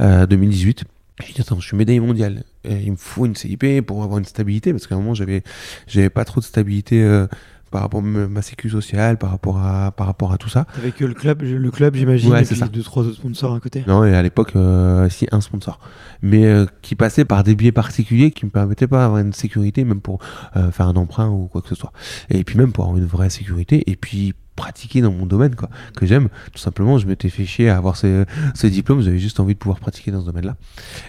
euh, 0.01 0.27
2018. 0.27 0.85
J'ai 1.27 1.33
dit, 1.33 1.41
attends, 1.41 1.59
je 1.59 1.67
suis 1.67 1.77
médaille 1.77 2.01
mondiale. 2.01 2.43
Et 2.65 2.75
il 2.85 2.93
me 2.93 2.97
faut 2.97 3.25
une 3.25 3.35
CIP 3.35 3.81
pour 3.87 4.03
avoir 4.03 4.19
une 4.19 4.27
stabilité, 4.27 4.73
parce 4.73 4.87
qu'à 4.87 4.97
un 4.97 4.99
moment, 4.99 5.15
j'avais, 5.15 5.43
j'avais 5.87 6.11
pas 6.11 6.25
trop 6.25 6.41
de 6.41 6.45
stabilité, 6.45 7.03
euh, 7.03 7.27
par 7.71 7.83
rapport 7.83 8.01
à 8.01 8.03
ma 8.03 8.43
sécu 8.43 8.71
sociale, 8.71 9.19
par 9.19 9.31
rapport 9.31 9.59
à, 9.59 9.91
par 9.93 10.07
rapport 10.07 10.33
à 10.33 10.39
tout 10.39 10.49
ça. 10.49 10.67
Avec 10.79 11.01
le 11.01 11.13
club, 11.15 11.43
le 11.43 11.71
club 11.71 11.95
j'imagine, 11.97 12.31
Ouais, 12.33 12.43
et 12.43 12.45
c'est 12.45 12.55
puis 12.55 12.61
ça. 12.61 12.69
deux, 12.69 12.83
trois 12.83 13.03
autres 13.05 13.17
sponsors 13.17 13.55
à 13.55 13.61
côté. 13.61 13.85
Non, 13.87 14.05
et 14.05 14.15
à 14.15 14.23
l'époque, 14.23 14.53
euh, 14.57 15.09
si 15.09 15.27
un 15.33 15.41
sponsor, 15.41 15.79
mais 16.23 16.45
euh, 16.47 16.67
qui 16.83 16.95
passait 16.95 17.25
par 17.25 17.43
des 17.45 17.55
biais 17.55 17.73
particuliers 17.73 18.31
qui 18.31 18.45
me 18.47 18.51
permettaient 18.51 18.87
pas 18.87 18.99
d'avoir 19.01 19.21
une 19.21 19.33
sécurité, 19.33 19.85
même 19.85 20.01
pour 20.01 20.19
euh, 20.57 20.71
faire 20.71 20.87
un 20.89 20.97
emprunt 20.97 21.29
ou 21.29 21.47
quoi 21.49 21.61
que 21.63 21.69
ce 21.69 21.75
soit. 21.75 21.93
Et 22.31 22.45
puis 22.45 22.57
même 22.57 22.73
pour 22.73 22.85
avoir 22.85 22.99
une 22.99 23.07
vraie 23.07 23.31
sécurité, 23.31 23.83
et 23.91 23.97
puis 23.97 24.35
pratiquer 24.57 25.03
dans 25.03 25.13
mon 25.13 25.27
domaine 25.27 25.55
quoi 25.55 25.69
que 25.97 26.07
j'aime. 26.07 26.29
Tout 26.53 26.59
simplement 26.59 26.99
je 26.99 27.07
m'étais 27.07 27.29
fait 27.29 27.45
chier 27.45 27.69
à 27.69 27.77
avoir 27.77 27.97
ce, 27.97 28.25
ce 28.55 28.67
diplôme. 28.67 29.03
J'avais 29.03 29.19
juste 29.19 29.39
envie 29.39 29.55
de 29.55 29.59
pouvoir 29.59 29.79
pratiquer 29.79 30.11
dans 30.11 30.21
ce 30.21 30.27
domaine 30.27 30.47
là 30.47 30.57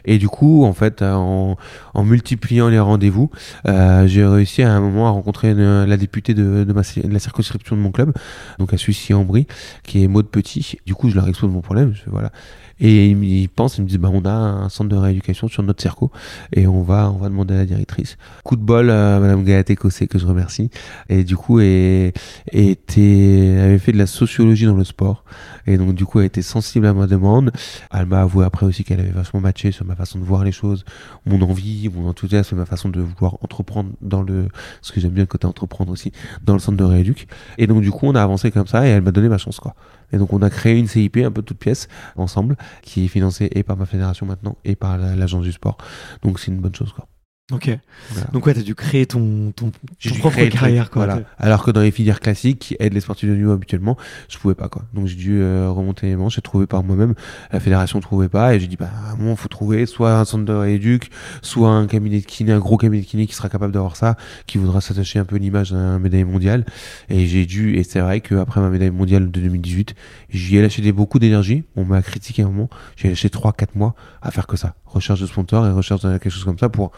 et 0.05 0.17
du 0.17 0.27
coup 0.27 0.65
en 0.65 0.73
fait 0.73 1.01
euh, 1.01 1.13
en, 1.13 1.57
en 1.93 2.03
multipliant 2.03 2.69
les 2.69 2.79
rendez-vous 2.79 3.31
euh, 3.67 4.05
j'ai 4.07 4.25
réussi 4.25 4.61
à 4.63 4.71
un 4.71 4.79
moment 4.79 5.07
à 5.07 5.11
rencontrer 5.11 5.53
la 5.53 5.97
députée 5.97 6.33
de, 6.33 6.63
de, 6.63 6.73
ma, 6.73 6.81
de 6.81 7.11
la 7.11 7.19
circonscription 7.19 7.75
de 7.75 7.81
mon 7.81 7.91
club 7.91 8.13
donc 8.59 8.73
à 8.73 8.77
Suissy-en-Brie 8.77 9.47
qui 9.83 10.03
est 10.03 10.07
Maud 10.07 10.27
Petit. 10.27 10.77
Du 10.85 10.93
coup 10.93 11.09
je 11.09 11.15
leur 11.15 11.27
expose 11.27 11.49
mon 11.49 11.61
problème. 11.61 11.93
Je 11.93 12.01
fais 12.01 12.09
voilà 12.09 12.31
et 12.79 13.07
ils, 13.09 13.15
me- 13.17 13.25
ils 13.25 13.49
pensent, 13.49 13.77
ils 13.77 13.81
me 13.83 13.87
disent, 13.87 13.97
bah, 13.97 14.09
on 14.13 14.23
a 14.25 14.31
un 14.31 14.69
centre 14.69 14.89
de 14.89 14.95
rééducation 14.95 15.47
sur 15.47 15.63
notre 15.63 15.81
circo 15.81 16.11
et 16.53 16.67
on 16.67 16.81
va, 16.83 17.11
on 17.11 17.17
va 17.17 17.29
demander 17.29 17.53
à 17.55 17.57
la 17.57 17.65
directrice. 17.65 18.17
Coup 18.43 18.55
de 18.55 18.61
bol, 18.61 18.89
euh, 18.89 19.19
Madame 19.19 19.43
Gaëté 19.43 19.75
Cossé, 19.75 20.07
que 20.07 20.19
je 20.19 20.25
remercie. 20.25 20.69
Et 21.09 21.23
du 21.23 21.35
coup, 21.35 21.59
est, 21.59 22.13
était, 22.51 23.57
avait 23.61 23.79
fait 23.79 23.91
de 23.91 23.97
la 23.97 24.07
sociologie 24.07 24.65
dans 24.65 24.75
le 24.75 24.83
sport. 24.83 25.23
Et 25.65 25.77
donc, 25.77 25.95
du 25.95 26.05
coup, 26.05 26.19
elle 26.19 26.25
était 26.27 26.41
sensible 26.41 26.85
à 26.85 26.93
ma 26.93 27.07
demande. 27.07 27.51
Elle 27.91 28.05
m'a 28.05 28.21
avoué 28.21 28.45
après 28.45 28.65
aussi 28.65 28.83
qu'elle 28.83 28.99
avait 28.99 29.09
vachement 29.09 29.39
matché 29.41 29.71
sur 29.71 29.85
ma 29.85 29.95
façon 29.95 30.19
de 30.19 30.23
voir 30.23 30.43
les 30.43 30.51
choses, 30.51 30.85
mon 31.25 31.41
envie, 31.41 31.89
mon 31.89 32.07
enthousiasme, 32.07 32.55
ma 32.57 32.65
façon 32.65 32.89
de 32.89 33.01
vouloir 33.01 33.37
entreprendre 33.41 33.89
dans 34.01 34.21
le, 34.23 34.47
ce 34.81 34.91
que 34.91 34.99
j'aime 34.99 35.11
bien 35.11 35.23
le 35.23 35.27
côté 35.27 35.45
entreprendre 35.47 35.91
aussi, 35.91 36.11
dans 36.43 36.53
le 36.53 36.59
centre 36.59 36.77
de 36.77 36.83
rééduc. 36.83 37.27
Et 37.57 37.67
donc, 37.67 37.81
du 37.81 37.91
coup, 37.91 38.07
on 38.07 38.15
a 38.15 38.23
avancé 38.23 38.51
comme 38.51 38.67
ça 38.67 38.85
et 38.87 38.89
elle 38.91 39.01
m'a 39.01 39.11
donné 39.11 39.29
ma 39.29 39.37
chance, 39.37 39.59
quoi. 39.59 39.75
Et 40.11 40.17
donc, 40.17 40.31
on 40.33 40.41
a 40.41 40.49
créé 40.49 40.77
une 40.77 40.87
CIP 40.87 41.17
un 41.17 41.31
peu 41.31 41.41
toute 41.41 41.57
pièce 41.59 41.87
ensemble 42.15 42.55
qui 42.81 43.05
est 43.05 43.07
financée 43.07 43.49
et 43.51 43.63
par 43.63 43.75
ma 43.77 43.85
fédération 43.85 44.25
maintenant 44.25 44.57
et 44.63 44.75
par 44.75 44.97
la- 44.97 45.15
l'agence 45.15 45.43
du 45.43 45.51
sport. 45.51 45.77
Donc, 46.21 46.39
c'est 46.39 46.51
une 46.51 46.59
bonne 46.59 46.75
chose, 46.75 46.93
quoi. 46.93 47.07
Ok. 47.53 47.69
Voilà. 48.09 48.27
Donc 48.33 48.45
ouais, 48.45 48.53
t'as 48.53 48.61
dû 48.61 48.75
créer 48.75 49.05
ton, 49.05 49.53
ton, 49.55 49.71
ton 49.71 50.15
propre 50.15 50.35
créer 50.35 50.49
carrière, 50.49 50.89
quoi. 50.89 51.05
voilà. 51.05 51.23
Alors 51.37 51.63
que 51.63 51.71
dans 51.71 51.79
les 51.79 51.91
filières 51.91 52.19
classiques 52.19 52.59
qui 52.59 52.75
aident 52.77 52.93
les 52.93 52.99
sportifs 52.99 53.29
de 53.29 53.35
niveau 53.35 53.53
habituellement, 53.53 53.95
je 54.27 54.37
pouvais 54.37 54.53
pas 54.53 54.67
quoi. 54.67 54.83
Donc 54.93 55.07
j'ai 55.07 55.15
dû 55.15 55.39
euh, 55.39 55.69
remonter 55.69 56.07
les 56.07 56.17
manches, 56.17 56.35
j'ai 56.35 56.41
trouvé 56.41 56.67
par 56.67 56.83
moi-même. 56.83 57.13
La 57.53 57.61
fédération 57.61 58.01
trouvait 58.01 58.27
pas 58.27 58.53
et 58.53 58.59
j'ai 58.59 58.67
dit 58.67 58.75
bah 58.75 58.89
moment 59.17 59.37
faut 59.37 59.47
trouver 59.47 59.85
soit 59.85 60.19
un 60.19 60.25
centre 60.25 60.43
de 60.43 60.99
soit 61.41 61.69
un 61.69 61.87
cabinet 61.87 62.19
de 62.19 62.25
kiné, 62.25 62.51
un 62.51 62.59
gros 62.59 62.75
cabinet 62.75 63.01
de 63.01 63.07
kiné 63.07 63.25
qui 63.27 63.33
sera 63.33 63.47
capable 63.47 63.71
d'avoir 63.71 63.95
ça, 63.95 64.17
qui 64.45 64.57
voudra 64.57 64.81
s'attacher 64.81 65.19
un 65.19 65.25
peu 65.25 65.37
l'image 65.37 65.71
d'un 65.71 65.99
médaille 65.99 66.25
mondiale. 66.25 66.65
Et 67.07 67.27
j'ai 67.27 67.45
dû 67.45 67.77
et 67.77 67.83
c'est 67.83 68.01
vrai 68.01 68.19
qu'après 68.19 68.59
ma 68.59 68.69
médaille 68.69 68.91
mondiale 68.91 69.31
de 69.31 69.39
2018, 69.39 69.95
j'y 70.31 70.57
ai 70.57 70.61
lâché 70.61 70.81
des, 70.81 70.91
beaucoup 70.91 71.17
d'énergie. 71.17 71.63
On 71.77 71.85
m'a 71.85 72.01
critiqué 72.01 72.41
un 72.41 72.47
moment. 72.47 72.69
J'ai 72.97 73.07
lâché 73.07 73.29
3-4 73.29 73.67
mois 73.75 73.95
à 74.21 74.31
faire 74.31 74.47
que 74.47 74.57
ça, 74.57 74.75
recherche 74.85 75.21
de 75.21 75.27
sponsors 75.27 75.65
et 75.65 75.71
recherche 75.71 76.01
de 76.01 76.17
quelque 76.17 76.29
chose 76.29 76.43
comme 76.43 76.59
ça 76.59 76.67
pour 76.67 76.91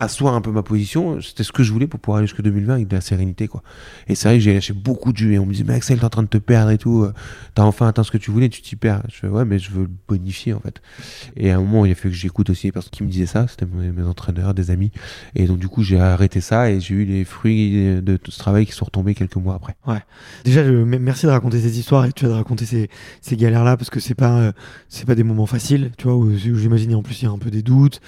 asseoir 0.00 0.34
un 0.34 0.40
peu 0.40 0.50
ma 0.50 0.62
position, 0.62 1.20
c'était 1.20 1.44
ce 1.44 1.52
que 1.52 1.62
je 1.62 1.72
voulais 1.72 1.86
pour 1.86 2.00
pouvoir 2.00 2.18
aller 2.18 2.26
jusque 2.26 2.42
2020 2.42 2.74
avec 2.74 2.88
de 2.88 2.96
la 2.96 3.00
sérénité 3.00 3.46
quoi. 3.48 3.62
Et 4.08 4.14
c'est 4.14 4.28
vrai 4.28 4.38
que 4.38 4.44
j'ai 4.44 4.54
lâché 4.54 4.72
beaucoup 4.72 5.12
de 5.12 5.18
jus 5.18 5.34
et 5.34 5.38
on 5.38 5.46
me 5.46 5.52
disait 5.52 5.64
mais 5.64 5.74
Axel 5.74 5.98
t'es 5.98 6.04
en 6.04 6.10
train 6.10 6.22
de 6.22 6.28
te 6.28 6.38
perdre 6.38 6.70
et 6.70 6.78
tout, 6.78 7.02
euh, 7.04 7.12
t'as 7.54 7.62
enfin 7.62 7.86
atteint 7.88 8.02
ce 8.02 8.10
que 8.10 8.18
tu 8.18 8.30
voulais, 8.30 8.48
tu 8.48 8.62
t'y 8.62 8.76
perds. 8.76 9.02
Je 9.08 9.16
fais 9.16 9.28
ouais 9.28 9.44
mais 9.44 9.58
je 9.58 9.70
veux 9.70 9.82
le 9.82 9.90
bonifier 10.08 10.54
en 10.54 10.60
fait. 10.60 10.80
Et 11.36 11.50
à 11.50 11.56
un 11.56 11.60
moment 11.60 11.84
il 11.84 11.92
a 11.92 11.94
fallu 11.94 12.10
que 12.10 12.16
j'écoute 12.20 12.50
aussi 12.50 12.66
les 12.66 12.72
personnes 12.72 12.90
qui 12.90 13.02
me 13.02 13.08
disaient 13.08 13.26
ça, 13.26 13.46
c'était 13.48 13.66
mes, 13.66 14.02
entraîneurs, 14.02 14.54
des 14.54 14.70
amis. 14.70 14.90
Et 15.34 15.46
donc 15.46 15.58
du 15.58 15.68
coup 15.68 15.82
j'ai 15.82 16.00
arrêté 16.00 16.40
ça 16.40 16.70
et 16.70 16.80
j'ai 16.80 16.94
eu 16.94 17.04
les 17.04 17.24
fruits 17.24 18.00
de 18.02 18.16
tout 18.16 18.30
ce 18.30 18.38
travail 18.38 18.66
qui 18.66 18.72
sont 18.72 18.84
retombés 18.86 19.14
quelques 19.14 19.36
mois 19.36 19.54
après. 19.54 19.76
Déjà, 20.44 20.64
je, 20.64 20.70
m- 20.70 20.98
merci 21.00 21.26
de 21.26 21.30
raconter 21.30 21.60
ces 21.60 21.78
histoires 21.78 22.04
et 22.06 22.12
tu 22.12 22.24
vois, 22.24 22.34
de 22.34 22.38
raconter 22.38 22.64
ces, 22.66 23.36
galères-là 23.36 23.76
parce 23.76 23.90
que 23.90 24.00
c'est 24.00 24.14
pas, 24.14 24.38
euh, 24.38 24.52
c'est 24.88 25.06
pas 25.06 25.14
des 25.14 25.22
moments 25.24 25.46
faciles, 25.46 25.90
tu 25.98 26.04
vois, 26.04 26.16
où, 26.16 26.24
où 26.30 26.36
j'imagine 26.56 26.94
en 26.94 27.02
plus 27.02 27.22
il 27.22 27.24
y 27.26 27.28
a 27.28 27.30
un 27.30 27.38
peu 27.38 27.50
des 27.50 27.62
doutes, 27.62 28.00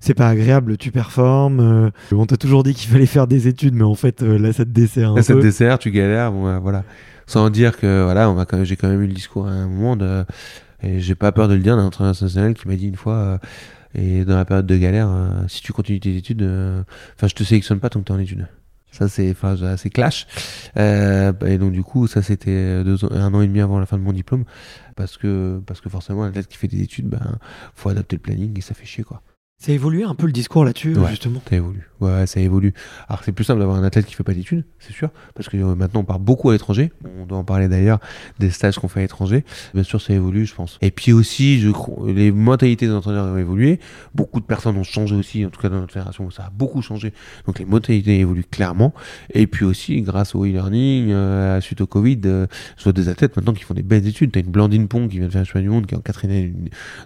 c'est 0.00 0.14
pas 0.14 0.28
agréable, 0.28 0.76
tu 0.76 0.90
performes. 0.92 1.39
Euh, 1.48 1.90
on 2.12 2.26
t'a 2.26 2.36
toujours 2.36 2.62
dit 2.62 2.74
qu'il 2.74 2.90
fallait 2.90 3.06
faire 3.06 3.26
des 3.26 3.48
études, 3.48 3.74
mais 3.74 3.84
en 3.84 3.94
fait, 3.94 4.22
euh, 4.22 4.38
là, 4.38 4.52
ça 4.52 4.64
te 4.64 4.70
dessert 4.70 5.12
un 5.12 5.16
Là, 5.16 5.22
ça 5.22 5.34
te 5.34 5.40
dessert, 5.40 5.78
tu 5.78 5.90
galères, 5.90 6.32
bon, 6.32 6.46
euh, 6.46 6.58
voilà. 6.58 6.84
Sans 7.26 7.48
dire 7.48 7.78
que 7.78 8.02
voilà, 8.04 8.28
on 8.28 8.64
j'ai 8.64 8.76
quand 8.76 8.88
même 8.88 9.02
eu 9.02 9.06
le 9.06 9.12
discours 9.12 9.46
à 9.46 9.50
un 9.50 9.68
moment 9.68 9.96
de, 9.96 10.24
et 10.82 11.00
j'ai 11.00 11.14
pas 11.14 11.32
peur 11.32 11.48
de 11.48 11.54
le 11.54 11.60
dire 11.60 11.76
d'un 11.76 11.84
entraîneur 11.84 12.14
national 12.20 12.54
qui 12.54 12.66
m'a 12.66 12.76
dit 12.76 12.88
une 12.88 12.96
fois, 12.96 13.14
euh, 13.14 13.38
et 13.94 14.24
dans 14.24 14.36
la 14.36 14.44
période 14.44 14.66
de 14.66 14.76
galère, 14.76 15.08
euh, 15.08 15.46
si 15.48 15.62
tu 15.62 15.72
continues 15.72 16.00
tes 16.00 16.16
études, 16.16 16.42
enfin, 17.16 17.26
je 17.26 17.34
te 17.34 17.44
sélectionne 17.44 17.80
pas 17.80 17.88
tant 17.88 18.00
que 18.00 18.06
t'es 18.06 18.12
en 18.12 18.18
études. 18.18 18.48
Ça, 18.92 19.08
c'est, 19.08 19.34
assez 19.44 19.90
clash. 19.90 20.26
Euh, 20.76 21.32
et 21.46 21.58
donc, 21.58 21.72
du 21.72 21.82
coup, 21.82 22.06
ça, 22.08 22.22
c'était 22.22 22.82
un 23.10 23.34
an 23.34 23.40
et 23.40 23.46
demi 23.46 23.60
avant 23.60 23.78
la 23.78 23.86
fin 23.86 23.96
de 23.96 24.02
mon 24.02 24.12
diplôme. 24.12 24.44
Parce 24.96 25.16
que, 25.16 25.60
parce 25.64 25.80
que 25.80 25.88
forcément, 25.88 26.24
un 26.24 26.28
athlète 26.28 26.48
qui 26.48 26.56
fait 26.56 26.66
des 26.66 26.82
études, 26.82 27.06
ben, 27.06 27.38
faut 27.74 27.88
adapter 27.88 28.16
le 28.16 28.22
planning 28.22 28.58
et 28.58 28.60
ça 28.60 28.74
fait 28.74 28.86
chier, 28.86 29.04
quoi. 29.04 29.22
Ça 29.62 29.72
a 29.72 29.74
évolué 29.74 30.04
un 30.04 30.14
peu 30.14 30.24
le 30.24 30.32
discours 30.32 30.64
là-dessus, 30.64 30.96
Ouais. 30.96 31.10
justement. 31.10 31.42
Ça 31.50 31.54
évolue. 31.56 31.86
Ouais, 32.00 32.26
ça 32.26 32.40
évolue. 32.40 32.72
Alors 33.10 33.20
c'est 33.22 33.32
plus 33.32 33.44
simple 33.44 33.60
d'avoir 33.60 33.76
un 33.76 33.84
athlète 33.84 34.06
qui 34.06 34.14
fait 34.14 34.22
pas 34.24 34.32
d'études, 34.32 34.64
c'est 34.78 34.94
sûr, 34.94 35.10
parce 35.34 35.50
que 35.50 35.58
euh, 35.58 35.74
maintenant 35.74 36.00
on 36.00 36.04
part 36.04 36.18
beaucoup 36.18 36.48
à 36.48 36.54
l'étranger. 36.54 36.92
On 37.20 37.26
doit 37.26 37.36
en 37.36 37.44
parler 37.44 37.68
d'ailleurs 37.68 37.98
des 38.38 38.48
stages 38.48 38.76
qu'on 38.78 38.88
fait 38.88 39.00
à 39.00 39.02
l'étranger. 39.02 39.44
Bien 39.74 39.82
sûr, 39.82 40.00
ça 40.00 40.14
évolue, 40.14 40.46
je 40.46 40.54
pense. 40.54 40.78
Et 40.80 40.90
puis 40.90 41.12
aussi, 41.12 41.60
je 41.60 41.70
les 42.06 42.32
mentalités 42.32 42.86
des 42.86 42.92
entraîneurs 42.94 43.26
ont 43.26 43.36
évolué. 43.36 43.80
Beaucoup 44.14 44.40
de 44.40 44.46
personnes 44.46 44.78
ont 44.78 44.82
changé 44.82 45.14
aussi, 45.14 45.44
en 45.44 45.50
tout 45.50 45.60
cas 45.60 45.68
dans 45.68 45.78
notre 45.80 45.92
fédération, 45.92 46.30
ça 46.30 46.44
a 46.44 46.50
beaucoup 46.50 46.80
changé. 46.80 47.12
Donc 47.46 47.58
les 47.58 47.66
mentalités 47.66 48.18
évoluent 48.18 48.44
clairement. 48.50 48.94
Et 49.34 49.46
puis 49.46 49.66
aussi, 49.66 50.00
grâce 50.00 50.34
au 50.34 50.46
e-learning, 50.46 51.10
euh, 51.10 51.60
suite 51.60 51.82
au 51.82 51.86
Covid, 51.86 52.18
euh, 52.24 52.46
je 52.78 52.84
vois 52.84 52.94
des 52.94 53.10
athlètes 53.10 53.36
maintenant 53.36 53.52
qui 53.52 53.64
font 53.64 53.74
des 53.74 53.82
belles 53.82 54.06
études. 54.06 54.32
T'as 54.32 54.40
une 54.40 54.46
Blandine 54.50 54.88
Pong 54.88 55.10
qui 55.10 55.18
vient 55.18 55.26
de 55.26 55.32
faire 55.32 55.42
un 55.42 55.44
championnat 55.44 55.64
du 55.64 55.68
monde, 55.70 55.84
qui 55.86 55.94
est 55.94 55.98
en 55.98 56.00
quatrième 56.00 56.54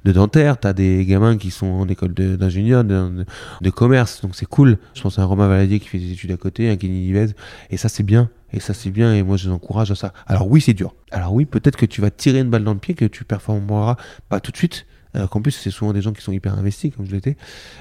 de 0.05 0.13
dentaire. 0.13 0.61
T'as 0.61 0.73
des 0.73 1.05
gamins 1.05 1.37
qui 1.37 1.51
sont 1.51 1.67
en 1.67 1.89
école 1.89 2.15
de- 2.15 2.44
d'ingénieur, 2.45 2.85
de, 2.85 3.71
commerce, 3.71 4.21
donc 4.21 4.35
c'est 4.35 4.47
cool. 4.47 4.79
Je 4.95 5.03
pense 5.03 5.19
à 5.19 5.23
un 5.23 5.25
Romain 5.25 5.49
Valadier 5.49 5.81
qui 5.81 5.89
fait 5.89 5.99
des 5.99 6.13
études 6.13 6.31
à 6.31 6.37
côté, 6.37 6.71
un 6.71 6.77
Kenny 6.77 7.07
Livez, 7.07 7.35
et 7.71 7.77
ça 7.77 7.89
c'est 7.89 8.03
bien. 8.03 8.31
Et 8.53 8.61
ça 8.61 8.73
c'est 8.73 8.91
bien, 8.91 9.15
et 9.15 9.23
moi 9.23 9.37
je 9.37 9.49
les 9.49 9.55
encourage 9.55 9.91
à 9.91 9.97
ça. 9.97 10.13
Alors 10.27 10.49
oui, 10.49 10.61
c'est 10.61 10.75
dur. 10.75 10.95
Alors 11.11 11.33
oui, 11.33 11.45
peut-être 11.45 11.77
que 11.77 11.87
tu 11.87 12.01
vas 12.01 12.11
tirer 12.11 12.41
une 12.41 12.51
balle 12.51 12.65
dans 12.65 12.75
le 12.75 12.79
pied, 12.79 12.95
que 12.95 13.05
tu 13.05 13.25
performeras 13.25 13.97
pas 14.29 14.41
tout 14.41 14.53
de 14.53 14.57
suite. 14.57 14.87
Alors 15.15 15.31
qu'en 15.31 15.41
plus, 15.41 15.53
c'est 15.53 15.71
souvent 15.71 15.93
des 15.93 16.03
gens 16.03 16.13
qui 16.13 16.23
sont 16.23 16.33
hyper 16.33 16.59
investis, 16.59 16.93
comme 16.95 17.07
je 17.07 17.13
l'étais. 17.13 17.37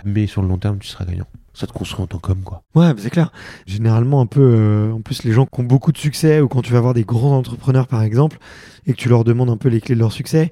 Mais 0.05 0.27
sur 0.27 0.41
le 0.43 0.47
long 0.47 0.59
terme, 0.59 0.77
tu 0.77 0.87
seras 0.87 1.03
gagnant. 1.03 1.25
Ça 1.55 1.67
te 1.67 1.73
construit 1.73 2.03
en 2.03 2.07
tant 2.07 2.19
qu'homme, 2.19 2.43
quoi. 2.43 2.63
Ouais, 2.75 2.93
c'est 2.97 3.09
clair. 3.09 3.31
Généralement, 3.65 4.21
un 4.21 4.25
peu, 4.27 4.41
euh, 4.41 4.91
en 4.91 5.01
plus, 5.01 5.23
les 5.23 5.31
gens 5.31 5.45
qui 5.45 5.59
ont 5.59 5.63
beaucoup 5.63 5.91
de 5.91 5.97
succès, 5.97 6.41
ou 6.41 6.47
quand 6.47 6.61
tu 6.61 6.73
vas 6.73 6.79
voir 6.79 6.93
des 6.93 7.03
grands 7.03 7.37
entrepreneurs, 7.37 7.87
par 7.87 8.03
exemple, 8.03 8.37
et 8.85 8.93
que 8.93 8.97
tu 8.97 9.09
leur 9.09 9.23
demandes 9.23 9.49
un 9.49 9.57
peu 9.57 9.69
les 9.69 9.81
clés 9.81 9.95
de 9.95 9.99
leur 9.99 10.11
succès, 10.11 10.51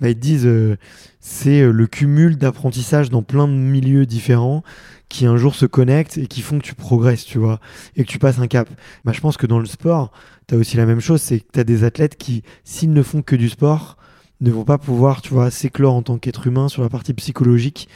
bah, 0.00 0.10
ils 0.10 0.18
disent 0.18 0.46
euh, 0.46 0.76
c'est 1.20 1.60
euh, 1.60 1.72
le 1.72 1.86
cumul 1.86 2.36
d'apprentissage 2.36 3.10
dans 3.10 3.22
plein 3.22 3.48
de 3.48 3.52
milieux 3.52 4.06
différents 4.06 4.62
qui 5.08 5.26
un 5.26 5.36
jour 5.36 5.54
se 5.54 5.66
connectent 5.66 6.18
et 6.18 6.26
qui 6.26 6.40
font 6.40 6.58
que 6.58 6.64
tu 6.64 6.74
progresses, 6.74 7.24
tu 7.24 7.38
vois, 7.38 7.60
et 7.96 8.04
que 8.04 8.08
tu 8.08 8.18
passes 8.18 8.38
un 8.38 8.46
cap. 8.46 8.68
Bah, 9.04 9.12
je 9.12 9.20
pense 9.20 9.36
que 9.36 9.46
dans 9.46 9.60
le 9.60 9.66
sport, 9.66 10.12
tu 10.48 10.54
as 10.54 10.58
aussi 10.58 10.76
la 10.76 10.86
même 10.86 11.00
chose, 11.00 11.20
c'est 11.20 11.40
que 11.40 11.52
tu 11.52 11.60
as 11.60 11.64
des 11.64 11.84
athlètes 11.84 12.16
qui, 12.16 12.42
s'ils 12.64 12.92
ne 12.92 13.02
font 13.02 13.22
que 13.22 13.36
du 13.36 13.48
sport, 13.48 13.96
ne 14.40 14.50
vont 14.50 14.64
pas 14.64 14.78
pouvoir, 14.78 15.22
tu 15.22 15.32
vois, 15.32 15.50
s'éclore 15.50 15.94
en 15.94 16.02
tant 16.02 16.18
qu'être 16.18 16.46
humain 16.46 16.68
sur 16.68 16.82
la 16.82 16.88
partie 16.88 17.14
psychologique, 17.14 17.88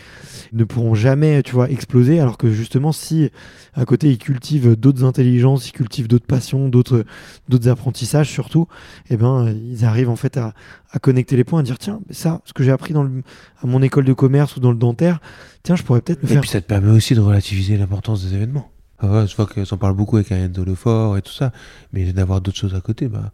ne 0.52 0.64
pourront 0.64 0.94
jamais, 0.94 1.42
tu 1.42 1.52
vois, 1.52 1.68
exploser, 1.70 2.20
alors 2.20 2.38
que 2.38 2.50
justement, 2.50 2.92
si 2.92 3.30
à 3.74 3.84
côté 3.84 4.10
ils 4.10 4.18
cultivent 4.18 4.76
d'autres 4.76 5.04
intelligences, 5.04 5.68
ils 5.68 5.72
cultivent 5.72 6.08
d'autres 6.08 6.26
passions, 6.26 6.68
d'autres, 6.68 7.04
d'autres 7.48 7.68
apprentissages 7.68 8.30
surtout, 8.30 8.66
eh 9.10 9.16
ben, 9.16 9.52
ils 9.52 9.84
arrivent 9.84 10.10
en 10.10 10.16
fait 10.16 10.36
à, 10.36 10.54
à 10.92 10.98
connecter 10.98 11.36
les 11.36 11.44
points, 11.44 11.60
à 11.60 11.62
dire 11.64 11.78
tiens, 11.78 12.00
ça, 12.10 12.40
ce 12.44 12.52
que 12.52 12.62
j'ai 12.62 12.72
appris 12.72 12.94
dans 12.94 13.02
le, 13.02 13.22
à 13.62 13.66
mon 13.66 13.82
école 13.82 14.04
de 14.04 14.12
commerce 14.12 14.56
ou 14.56 14.60
dans 14.60 14.72
le 14.72 14.78
dentaire, 14.78 15.20
tiens, 15.64 15.76
je 15.76 15.82
pourrais 15.82 16.00
peut-être 16.00 16.22
me 16.22 16.28
Et 16.28 16.32
faire. 16.32 16.40
puis 16.40 16.50
ça 16.50 16.60
te 16.60 16.66
permet 16.66 16.90
aussi 16.90 17.14
de 17.14 17.20
relativiser 17.20 17.76
l'importance 17.76 18.24
des 18.24 18.34
événements. 18.34 18.70
Ah 19.00 19.10
ouais, 19.10 19.26
je 19.26 19.36
vois 19.36 19.46
que 19.46 19.60
en 19.72 19.76
parle 19.76 19.94
beaucoup 19.94 20.16
avec 20.16 20.32
un 20.32 20.36
Enzo 20.36 20.64
Lefort 20.64 21.16
et 21.16 21.22
tout 21.22 21.32
ça, 21.32 21.52
mais 21.92 22.12
d'avoir 22.12 22.40
d'autres 22.40 22.56
choses 22.58 22.74
à 22.74 22.80
côté, 22.80 23.08
bah, 23.08 23.30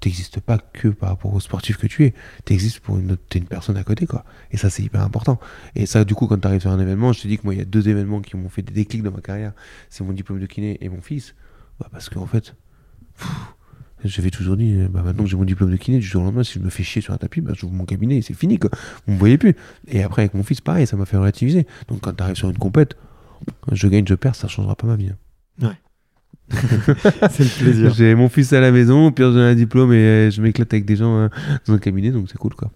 t'existes 0.00 0.40
pas 0.40 0.58
que 0.58 0.88
par 0.88 1.08
rapport 1.10 1.32
au 1.34 1.40
sportif 1.40 1.76
que 1.76 1.86
tu 1.86 2.04
es, 2.04 2.14
t'existes 2.44 2.80
pour 2.80 2.98
une 2.98 3.12
autre, 3.12 3.22
t'es 3.28 3.38
une 3.38 3.46
personne 3.46 3.76
à 3.76 3.84
côté, 3.84 4.06
quoi. 4.06 4.24
Et 4.50 4.56
ça, 4.56 4.70
c'est 4.70 4.82
hyper 4.82 5.02
important. 5.02 5.38
Et 5.74 5.86
ça, 5.86 6.04
du 6.04 6.14
coup, 6.14 6.26
quand 6.26 6.38
t'arrives 6.38 6.60
sur 6.60 6.70
un 6.70 6.80
événement, 6.80 7.12
je 7.12 7.22
te 7.22 7.28
dis 7.28 7.38
que 7.38 7.42
moi, 7.44 7.54
il 7.54 7.58
y 7.58 7.62
a 7.62 7.64
deux 7.64 7.88
événements 7.88 8.20
qui 8.20 8.36
m'ont 8.36 8.48
fait 8.48 8.62
des 8.62 8.72
déclics 8.72 9.02
dans 9.02 9.10
ma 9.10 9.20
carrière. 9.20 9.52
C'est 9.90 10.04
mon 10.04 10.12
diplôme 10.12 10.40
de 10.40 10.46
kiné 10.46 10.78
et 10.80 10.88
mon 10.88 11.00
fils. 11.00 11.34
Bah, 11.80 11.88
parce 11.90 12.08
qu'en 12.08 12.26
fait, 12.26 12.54
j'avais 14.04 14.30
toujours 14.30 14.56
dit, 14.56 14.76
bah, 14.90 15.02
maintenant 15.02 15.24
que 15.24 15.30
j'ai 15.30 15.36
mon 15.36 15.44
diplôme 15.44 15.70
de 15.70 15.76
kiné, 15.76 15.98
du 15.98 16.06
jour 16.06 16.22
au 16.22 16.24
lendemain, 16.26 16.44
si 16.44 16.54
je 16.54 16.64
me 16.64 16.70
fais 16.70 16.82
chier 16.84 17.02
sur 17.02 17.12
un 17.14 17.18
tapis, 17.18 17.40
bah, 17.40 17.52
j'ouvre 17.54 17.72
mon 17.72 17.84
cabinet 17.84 18.18
et 18.18 18.22
c'est 18.22 18.34
fini, 18.34 18.58
quoi. 18.58 18.70
Vous 19.06 19.14
me 19.14 19.18
voyez 19.18 19.38
plus. 19.38 19.56
Et 19.88 20.02
après, 20.02 20.22
avec 20.22 20.34
mon 20.34 20.42
fils, 20.42 20.60
pareil, 20.60 20.86
ça 20.86 20.96
m'a 20.96 21.06
fait 21.06 21.16
relativiser. 21.16 21.66
Donc, 21.88 22.00
quand 22.02 22.12
t'arrives 22.12 22.36
sur 22.36 22.50
une 22.50 22.58
compète, 22.58 22.96
je 23.72 23.88
gagne, 23.88 24.04
je 24.06 24.14
perds, 24.14 24.34
ça 24.36 24.48
changera 24.48 24.76
pas 24.76 24.86
ma 24.86 24.96
vie. 24.96 25.08
hein. 25.10 25.66
c'est 27.30 27.44
le 27.44 27.62
plaisir. 27.62 27.94
J'ai 27.94 28.14
mon 28.14 28.28
fils 28.28 28.52
à 28.52 28.60
la 28.60 28.70
maison, 28.70 29.12
puis 29.12 29.24
j'ai 29.24 29.40
un 29.40 29.54
diplôme 29.54 29.92
et 29.92 29.96
euh, 29.96 30.30
je 30.30 30.40
m'éclate 30.40 30.72
avec 30.72 30.84
des 30.84 30.96
gens 30.96 31.16
hein, 31.16 31.30
dans 31.66 31.74
un 31.74 31.78
cabinet, 31.78 32.10
donc 32.10 32.28
c'est 32.30 32.38
cool 32.38 32.54
quoi. 32.54 32.70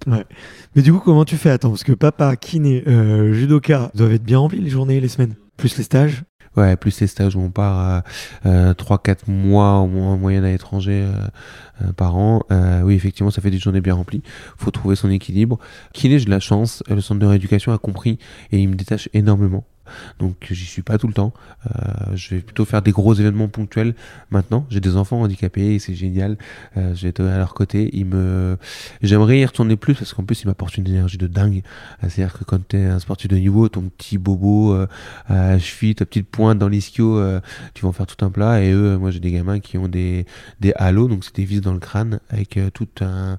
Mais 0.76 0.82
du 0.82 0.92
coup, 0.92 1.00
comment 1.00 1.24
tu 1.24 1.36
fais? 1.36 1.50
Attends, 1.50 1.70
parce 1.70 1.84
que 1.84 1.92
papa, 1.92 2.36
kiné, 2.36 2.84
euh, 2.86 3.32
judoka 3.32 3.90
doivent 3.94 4.12
être 4.12 4.24
bien 4.24 4.38
remplis 4.38 4.60
les 4.60 4.70
journées 4.70 5.00
les 5.00 5.08
semaines, 5.08 5.34
plus 5.56 5.76
les 5.76 5.84
stages? 5.84 6.24
Ouais, 6.56 6.76
plus 6.76 6.90
ces 6.90 7.06
stages 7.06 7.34
où 7.34 7.40
on 7.40 7.50
part 7.50 8.02
euh, 8.44 8.74
3-4 8.74 9.30
mois 9.30 9.78
au 9.78 9.86
moins 9.86 10.12
en 10.12 10.18
moyenne 10.18 10.44
à 10.44 10.50
l'étranger 10.50 11.06
euh, 11.06 11.28
euh, 11.82 11.92
par 11.92 12.16
an. 12.16 12.42
Euh, 12.52 12.82
oui, 12.82 12.94
effectivement, 12.94 13.30
ça 13.30 13.40
fait 13.40 13.50
des 13.50 13.58
journées 13.58 13.80
bien 13.80 13.94
remplies. 13.94 14.22
faut 14.58 14.70
trouver 14.70 14.94
son 14.94 15.10
équilibre. 15.10 15.58
Kiné, 15.94 16.18
j'ai 16.18 16.26
de 16.26 16.30
la 16.30 16.40
chance. 16.40 16.82
Le 16.88 17.00
centre 17.00 17.20
de 17.20 17.26
rééducation 17.26 17.72
a 17.72 17.78
compris 17.78 18.18
et 18.50 18.58
il 18.58 18.68
me 18.68 18.74
détache 18.74 19.08
énormément. 19.14 19.64
Donc 20.18 20.48
j'y 20.50 20.64
suis 20.64 20.82
pas 20.82 20.98
tout 20.98 21.06
le 21.06 21.12
temps. 21.12 21.32
Euh, 21.66 22.14
je 22.14 22.34
vais 22.34 22.40
plutôt 22.40 22.64
faire 22.64 22.82
des 22.82 22.92
gros 22.92 23.14
événements 23.14 23.48
ponctuels 23.48 23.94
maintenant. 24.30 24.66
J'ai 24.70 24.80
des 24.80 24.96
enfants 24.96 25.20
handicapés 25.20 25.78
c'est 25.78 25.94
génial. 25.94 26.36
Euh, 26.76 26.94
je 26.94 27.02
vais 27.02 27.08
être 27.08 27.22
à 27.24 27.38
leur 27.38 27.54
côté. 27.54 27.90
Ils 27.92 28.06
me... 28.06 28.56
J'aimerais 29.02 29.40
y 29.40 29.44
retourner 29.44 29.76
plus 29.76 29.94
parce 29.94 30.12
qu'en 30.14 30.24
plus 30.24 30.42
ils 30.42 30.46
m'apportent 30.46 30.76
une 30.76 30.86
énergie 30.86 31.18
de 31.18 31.26
dingue. 31.26 31.62
Euh, 32.02 32.08
C'est-à-dire 32.08 32.38
que 32.38 32.44
quand 32.44 32.66
tu 32.68 32.76
es 32.76 32.86
un 32.86 32.98
sportif 32.98 33.28
de 33.28 33.36
niveau, 33.36 33.68
ton 33.68 33.82
petit 33.82 34.18
bobo 34.18 34.76
à 35.26 35.58
cheville, 35.58 35.94
ta 35.94 36.04
petite 36.04 36.28
pointe 36.28 36.58
dans 36.58 36.68
l'ischio, 36.68 37.20
tu 37.74 37.82
vas 37.82 37.88
en 37.88 37.92
faire 37.92 38.06
tout 38.06 38.24
un 38.24 38.30
plat. 38.30 38.62
Et 38.62 38.72
eux, 38.72 38.96
moi 38.98 39.10
j'ai 39.10 39.20
des 39.20 39.32
gamins 39.32 39.60
qui 39.60 39.78
ont 39.78 39.88
des, 39.88 40.26
des 40.60 40.72
halos, 40.76 41.08
donc 41.08 41.24
c'est 41.24 41.36
des 41.36 41.44
vis 41.44 41.60
dans 41.60 41.72
le 41.72 41.78
crâne 41.78 42.20
avec 42.28 42.58
toute 42.74 43.02
un, 43.02 43.38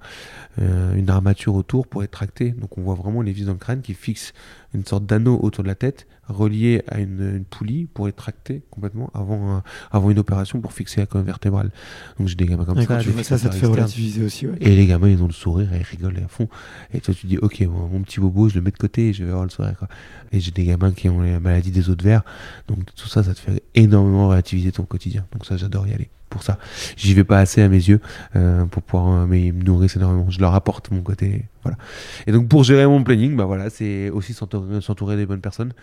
une 0.58 1.10
armature 1.10 1.56
autour 1.56 1.88
pour 1.88 2.04
être 2.04 2.12
tracté. 2.12 2.52
Donc 2.52 2.78
on 2.78 2.82
voit 2.82 2.96
vraiment 2.96 3.22
les 3.22 3.32
vis 3.32 3.46
dans 3.46 3.54
le 3.54 3.58
crâne 3.58 3.82
qui 3.82 3.94
fixent 3.94 4.34
une 4.74 4.86
sorte 4.86 5.06
d'anneau 5.06 5.40
autour 5.42 5.64
de 5.64 5.70
la 5.70 5.76
tête 5.76 6.08
relié 6.28 6.84
à 6.88 7.00
une, 7.00 7.36
une 7.38 7.46
poulie 7.46 7.86
pour 7.86 8.08
être 8.08 8.16
tracté 8.16 8.62
complètement 8.72 9.10
avant, 9.14 9.58
un- 9.58 9.64
avant 9.92 10.10
une 10.10 10.20
opération 10.20 10.62
pour 10.62 10.72
fixer 10.74 11.02
la 11.02 11.06
colonne 11.06 11.26
vertébrale. 11.26 11.72
Donc 12.18 12.28
j'ai 12.28 12.36
des 12.36 12.46
gamins 12.46 12.66
comme 12.66 12.80
ça. 12.82 12.86
quand 12.86 13.00
tu 13.00 13.08
des 13.08 13.12
vois 13.14 13.24
ça, 13.24 13.38
ça 13.38 13.50
te 13.50 13.56
fait 13.56 13.66
relativiser 13.66 14.24
aussi. 14.24 14.48
Ouais. 14.48 14.56
Et 14.62 14.76
les 14.76 14.88
gamins, 14.88 15.10
ils 15.10 15.22
ont 15.22 15.28
le 15.28 15.34
sourire 15.34 15.74
et 15.74 15.78
ils 15.80 15.84
rigolent 15.84 16.18
à 16.24 16.28
fond. 16.28 16.48
Et 16.94 17.02
toi, 17.02 17.14
tu 17.14 17.28
dis, 17.28 17.38
ok, 17.38 17.60
mon, 17.62 17.88
mon 17.88 18.02
petit 18.02 18.20
bobo, 18.20 18.48
je 18.50 18.56
le 18.56 18.62
mets 18.62 18.72
de 18.72 18.78
côté 18.78 19.10
et 19.10 19.14
je 19.14 19.24
vais 19.24 19.30
avoir 19.32 19.44
le 19.46 19.50
sourire. 19.50 19.76
Quoi. 19.78 19.88
Et 20.32 20.40
j'ai 20.40 20.52
des 20.52 20.64
gamins 20.66 20.92
qui 20.92 21.10
ont 21.10 21.22
les 21.22 21.40
maladies 21.40 21.72
des 21.72 21.90
os 21.90 21.98
de 21.98 22.04
verre. 22.04 22.24
Donc 22.68 22.80
tout 22.96 23.08
ça, 23.08 23.24
ça 23.24 23.34
te 23.34 23.40
fait 23.40 23.62
énormément 23.76 24.30
relativiser 24.30 24.72
ton 24.72 24.84
quotidien. 24.84 25.26
Donc 25.34 25.46
ça, 25.46 25.58
j'adore 25.58 25.88
y 25.88 25.94
aller. 25.94 26.10
Pour 26.34 26.44
ça. 26.44 26.58
J'y 26.98 27.14
vais 27.14 27.24
pas 27.24 27.38
assez 27.38 27.62
à 27.62 27.70
mes 27.70 27.78
yeux 27.78 28.02
euh, 28.36 28.66
pour 28.66 28.82
pouvoir 28.82 29.22
euh, 29.22 29.26
mais 29.28 29.46
ils 29.46 29.54
me 29.54 29.64
nourrissent 29.64 29.96
énormément. 29.96 30.30
Je 30.30 30.40
leur 30.40 30.56
apporte 30.56 30.92
mon 30.92 31.02
côté. 31.02 31.46
Voilà. 31.62 31.78
Et 32.26 32.32
donc 32.32 32.50
pour 32.50 32.64
gérer 32.64 32.88
mon 32.88 33.04
planning, 33.04 33.38
bah 33.38 33.46
voilà, 33.46 33.70
c'est 33.70 34.10
aussi 34.10 34.34
s'entourer 34.34 35.16
des 35.16 35.26
bonnes 35.26 35.42
personnes. 35.42 35.74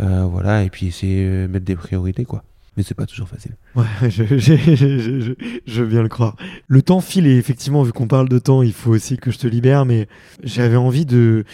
Euh, 0.00 0.24
voilà, 0.24 0.64
et 0.64 0.70
puis 0.70 0.86
essayer 0.86 1.46
mettre 1.46 1.64
des 1.64 1.76
priorités, 1.76 2.24
quoi. 2.24 2.42
Mais 2.76 2.84
c'est 2.84 2.94
pas 2.94 3.06
toujours 3.06 3.28
facile. 3.28 3.56
Je 3.76 5.82
veux 5.82 5.86
bien 5.86 6.02
le 6.02 6.08
croire. 6.08 6.36
Le 6.68 6.82
temps 6.82 7.00
file 7.00 7.26
et 7.26 7.36
effectivement, 7.36 7.82
vu 7.82 7.92
qu'on 7.92 8.06
parle 8.06 8.28
de 8.28 8.38
temps, 8.38 8.62
il 8.62 8.72
faut 8.72 8.92
aussi 8.92 9.16
que 9.16 9.32
je 9.32 9.38
te 9.38 9.48
libère. 9.48 9.84
Mais 9.84 10.06
j'avais 10.42 10.76
envie 10.76 11.04
de. 11.04 11.44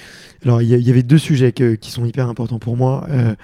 Alors, 0.47 0.63
il 0.63 0.69
y, 0.69 0.91
avait 0.91 1.03
deux 1.03 1.19
sujets 1.19 1.51
qui 1.51 1.91
sont 1.91 2.05
hyper 2.05 2.29
importants 2.29 2.61
pour 2.61 2.77
moi. 2.77 3.05
Euh, 3.11 3.35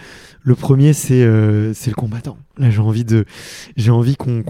le 0.45 0.55
premier, 0.55 0.93
c'est 0.93 1.23
euh, 1.23 1.73
le 1.87 1.95
combattant. 1.95 2.37
Là, 2.59 2.71
j'ai 2.71 2.81
envie 2.81 3.05
de, 3.05 3.25
j'ai 3.77 3.91
envie 3.91 4.17
qu'on, 4.17 4.43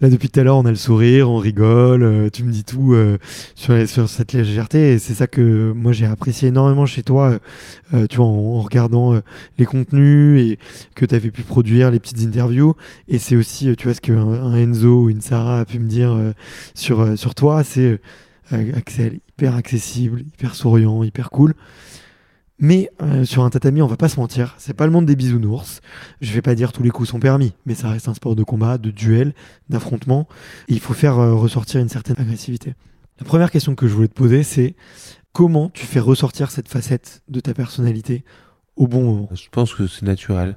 là 0.00 0.08
depuis 0.08 0.28
tout 0.28 0.40
à 0.40 0.42
l'heure, 0.42 0.56
on 0.56 0.64
a 0.64 0.70
le 0.70 0.76
sourire, 0.76 1.30
on 1.30 1.38
rigole, 1.38 2.02
euh, 2.02 2.28
tu 2.28 2.44
me 2.44 2.50
dis 2.50 2.64
tout 2.64 2.94
euh, 2.94 3.18
sur, 3.54 3.88
sur 3.88 4.08
cette 4.08 4.32
légèreté, 4.32 4.94
et 4.94 4.98
c'est 4.98 5.14
ça 5.14 5.26
que 5.26 5.72
moi 5.72 5.92
j'ai 5.92 6.06
apprécié 6.06 6.48
énormément 6.48 6.86
chez 6.86 7.02
toi. 7.02 7.38
tu 8.08 8.16
vois, 8.16 8.26
en, 8.26 8.60
regardant 8.62 9.20
les 9.58 9.64
contenus 9.64 10.40
et 10.40 10.58
que 10.94 11.04
tu 11.04 11.14
avais 11.14 11.30
pu 11.30 11.42
produire 11.42 11.90
les 11.90 12.00
petites 12.00 12.26
interviews. 12.26 12.74
Et 13.06 13.18
c'est 13.18 13.36
aussi, 13.36 13.74
tu 13.76 13.84
vois, 13.84 13.94
ce 13.94 14.00
qu'un 14.00 14.26
un 14.26 14.54
Enzo 14.54 15.02
ou 15.02 15.10
une 15.10 15.20
Sarah 15.20 15.60
a 15.60 15.64
pu 15.64 15.78
me 15.78 15.88
dire 15.88 16.16
sur, 16.74 17.16
sur 17.16 17.34
toi, 17.34 17.62
c'est 17.62 18.00
Axel, 18.50 19.20
hyper 19.28 19.54
accessible, 19.54 20.20
hyper 20.20 20.54
souriant, 20.54 21.02
hyper 21.02 21.30
cool. 21.30 21.54
Mais 22.58 22.90
euh, 23.02 23.24
sur 23.24 23.44
un 23.44 23.50
tatami, 23.50 23.82
on 23.82 23.86
va 23.86 23.98
pas 23.98 24.08
se 24.08 24.18
mentir, 24.18 24.54
c'est 24.58 24.72
pas 24.72 24.86
le 24.86 24.92
monde 24.92 25.04
des 25.04 25.16
bisounours. 25.16 25.80
Je 26.20 26.32
vais 26.32 26.42
pas 26.42 26.54
dire 26.54 26.72
tous 26.72 26.82
les 26.82 26.90
coups 26.90 27.08
sont 27.08 27.20
permis, 27.20 27.52
mais 27.66 27.74
ça 27.74 27.90
reste 27.90 28.08
un 28.08 28.14
sport 28.14 28.34
de 28.34 28.42
combat, 28.44 28.78
de 28.78 28.90
duel, 28.90 29.34
d'affrontement. 29.68 30.26
Il 30.68 30.80
faut 30.80 30.94
faire 30.94 31.18
euh, 31.18 31.34
ressortir 31.34 31.80
une 31.80 31.90
certaine 31.90 32.16
agressivité. 32.18 32.74
La 33.18 33.26
première 33.26 33.50
question 33.50 33.74
que 33.74 33.86
je 33.86 33.94
voulais 33.94 34.08
te 34.08 34.14
poser, 34.14 34.42
c'est 34.42 34.74
comment 35.32 35.68
tu 35.68 35.84
fais 35.84 36.00
ressortir 36.00 36.50
cette 36.50 36.68
facette 36.68 37.22
de 37.28 37.40
ta 37.40 37.52
personnalité 37.52 38.24
au 38.76 38.88
bon 38.88 39.02
moment? 39.02 39.28
Je 39.34 39.48
pense 39.50 39.74
que 39.74 39.86
c'est 39.86 40.04
naturel. 40.04 40.56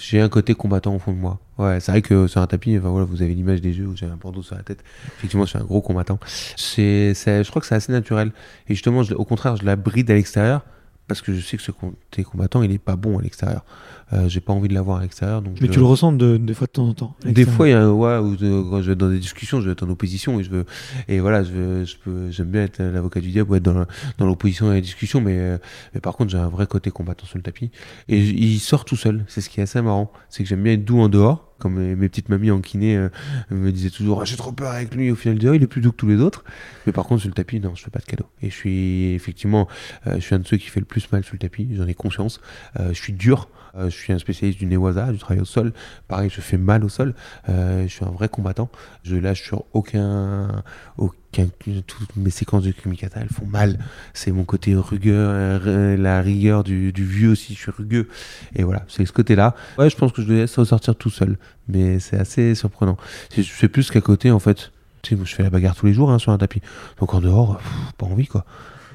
J'ai 0.00 0.20
un 0.20 0.28
côté 0.28 0.54
combattant 0.54 0.94
au 0.94 0.98
fond 0.98 1.12
de 1.12 1.18
moi. 1.18 1.38
Ouais, 1.58 1.78
c'est 1.80 1.92
vrai 1.92 2.02
que 2.02 2.26
sur 2.26 2.40
un 2.40 2.46
tapis, 2.46 2.76
enfin, 2.78 2.88
voilà, 2.88 3.04
vous 3.04 3.22
avez 3.22 3.32
l'image 3.34 3.60
des 3.60 3.78
yeux 3.78 3.86
où 3.86 3.96
j'ai 3.96 4.06
un 4.06 4.16
bandeau 4.16 4.42
sur 4.42 4.56
la 4.56 4.62
tête. 4.62 4.82
Effectivement, 5.18 5.44
je 5.44 5.50
suis 5.50 5.58
un 5.58 5.64
gros 5.64 5.80
combattant. 5.80 6.18
C'est, 6.56 7.14
je 7.14 7.48
crois 7.48 7.60
que 7.60 7.66
c'est 7.66 7.76
assez 7.76 7.92
naturel. 7.92 8.32
Et 8.68 8.74
justement, 8.74 9.00
au 9.00 9.24
contraire, 9.24 9.56
je 9.56 9.64
la 9.64 9.76
bride 9.76 10.10
à 10.10 10.14
l'extérieur 10.14 10.62
parce 11.06 11.20
que 11.20 11.34
je 11.34 11.40
sais 11.40 11.56
que 11.56 11.62
ce 11.62 11.70
côté 11.70 12.24
combattant, 12.24 12.62
il 12.62 12.72
est 12.72 12.78
pas 12.78 12.96
bon 12.96 13.18
à 13.18 13.22
l'extérieur. 13.22 13.64
Euh, 14.12 14.28
j'ai 14.28 14.40
pas 14.40 14.52
envie 14.52 14.68
de 14.68 14.74
l'avoir 14.74 14.98
à 14.98 15.02
l'extérieur. 15.02 15.40
Donc 15.42 15.54
Mais 15.60 15.66
je- 15.66 15.72
tu 15.72 15.78
le 15.78 15.84
ressens 15.86 16.12
de, 16.12 16.36
des 16.36 16.52
fois 16.54 16.66
de 16.66 16.72
temps 16.72 16.86
en 16.88 16.94
temps. 16.94 17.16
à 17.24 17.32
Des 17.32 17.46
fois, 17.46 17.66
il 17.68 17.70
y 17.70 17.74
a 17.74 17.80
un 17.82 17.90
ouais, 17.90 18.18
où 18.18 18.36
de- 18.36 18.62
quand 18.70 18.82
je 18.82 18.90
vais 18.90 18.96
dans 18.96 19.08
des 19.08 19.18
discussions, 19.18 19.60
je 19.60 19.66
vais 19.66 19.72
être 19.72 19.82
en 19.82 19.88
opposition 19.88 20.38
et 20.38 20.44
je 20.44 20.50
veux 20.50 20.66
et 21.08 21.20
voilà, 21.20 21.42
je 21.42 21.52
veux, 21.52 21.84
je 21.84 21.96
peux, 21.96 22.30
j'aime 22.30 22.48
bien 22.48 22.64
être 22.64 22.82
l'avocat 22.82 23.20
du 23.20 23.30
diable 23.30 23.50
ou 23.50 23.54
être 23.54 23.62
dans, 23.62 23.86
dans 24.18 24.26
l'opposition 24.26 24.70
et 24.70 24.74
la 24.76 24.80
discussion, 24.82 25.20
mais, 25.20 25.38
euh, 25.38 25.58
mais 25.94 26.00
par 26.00 26.16
contre, 26.16 26.30
j'ai 26.30 26.38
un 26.38 26.48
vrai 26.48 26.66
côté 26.66 26.90
combattant 26.90 27.26
sur 27.26 27.38
le 27.38 27.42
tapis 27.42 27.70
et 28.08 28.20
il 28.20 28.58
sort 28.60 28.84
tout 28.84 28.96
seul. 28.96 29.24
C'est 29.26 29.40
ce 29.40 29.48
qui 29.48 29.60
est 29.60 29.62
assez 29.64 29.80
marrant, 29.80 30.12
c'est 30.28 30.42
que 30.42 30.48
j'aime 30.48 30.62
bien 30.62 30.74
être 30.74 30.84
doux 30.84 31.00
en 31.00 31.08
dehors, 31.08 31.50
comme 31.58 31.74
mes, 31.80 32.08
petites 32.08 32.28
mamies 32.28 32.50
en 32.50 32.60
kiné 32.60 32.96
euh, 32.96 33.08
me 33.50 33.72
disaient 33.72 33.88
toujours, 33.90 34.20
Ah, 34.20 34.24
j'ai 34.26 34.36
trop 34.36 34.52
peur 34.52 34.70
avec 34.72 34.94
lui. 34.94 35.10
Au 35.10 35.14
final, 35.14 35.38
dehors, 35.38 35.54
il 35.54 35.62
est 35.62 35.66
plus 35.66 35.80
doux 35.80 35.92
que 35.92 35.96
tous 35.96 36.08
les 36.08 36.20
autres, 36.20 36.44
mais 36.86 36.92
par 36.92 37.06
contre 37.06 37.22
sur 37.22 37.28
le 37.30 37.34
tapis, 37.34 37.58
non, 37.58 37.74
je 37.74 37.82
fais 37.82 37.90
pas 37.90 38.00
de 38.00 38.04
cadeau. 38.04 38.26
Et 38.42 38.50
je 38.50 38.54
suis 38.54 39.12
effectivement, 39.14 39.66
euh, 40.06 40.16
je 40.16 40.20
suis 40.20 40.34
un 40.34 40.40
de 40.40 40.46
ceux 40.46 40.58
qui 40.58 40.68
fait 40.68 40.80
le 40.80 40.86
plus 40.86 41.10
mal 41.10 41.24
sur 41.24 41.32
le 41.32 41.38
tapis. 41.38 41.68
J'en 41.74 41.86
ai 41.86 41.94
conscience. 41.94 42.40
Euh, 42.78 42.88
je 42.92 43.00
suis 43.00 43.12
dur. 43.14 43.48
Euh, 43.76 43.90
je 43.90 43.96
suis 43.96 44.12
un 44.12 44.18
spécialiste 44.18 44.58
du 44.58 44.66
Newaza, 44.66 45.10
du 45.10 45.18
travail 45.18 45.40
au 45.40 45.44
sol. 45.44 45.72
Pareil, 46.08 46.30
je 46.30 46.40
fais 46.40 46.56
mal 46.56 46.84
au 46.84 46.88
sol. 46.88 47.14
Euh, 47.48 47.82
je 47.82 47.88
suis 47.88 48.04
un 48.04 48.10
vrai 48.10 48.28
combattant. 48.28 48.68
Je 49.02 49.16
lâche 49.16 49.42
sur 49.42 49.64
aucun, 49.72 50.62
aucun, 50.96 51.48
toutes 51.86 52.16
mes 52.16 52.30
séquences 52.30 52.64
de 52.64 52.72
Kumikata, 52.72 53.20
elles 53.20 53.28
font 53.28 53.46
mal. 53.46 53.78
C'est 54.12 54.30
mon 54.30 54.44
côté 54.44 54.74
rugueur, 54.74 55.62
euh, 55.66 55.96
la 55.96 56.20
rigueur 56.20 56.62
du, 56.62 56.92
vieux 56.92 57.30
aussi. 57.30 57.54
Je 57.54 57.60
suis 57.60 57.72
rugueux. 57.72 58.08
Et 58.54 58.62
voilà, 58.62 58.84
c'est 58.88 59.04
ce 59.04 59.12
côté-là. 59.12 59.54
Ouais, 59.78 59.90
je 59.90 59.96
pense 59.96 60.12
que 60.12 60.22
je 60.22 60.28
le 60.28 60.36
laisse 60.36 60.56
ressortir 60.56 60.94
tout 60.94 61.10
seul. 61.10 61.36
Mais 61.68 61.98
c'est 61.98 62.18
assez 62.18 62.54
surprenant. 62.54 62.96
C'est 63.30 63.68
plus 63.68 63.90
qu'à 63.90 64.00
côté, 64.00 64.30
en 64.30 64.38
fait. 64.38 64.70
Tu 65.02 65.16
sais, 65.16 65.24
je 65.24 65.34
fais 65.34 65.42
la 65.42 65.50
bagarre 65.50 65.74
tous 65.74 65.86
les 65.86 65.92
jours 65.92 66.10
hein, 66.10 66.18
sur 66.18 66.32
un 66.32 66.38
tapis. 66.38 66.62
Donc 66.98 67.12
en 67.12 67.20
dehors, 67.20 67.60
pas 67.98 68.06
envie, 68.06 68.26
quoi. 68.26 68.46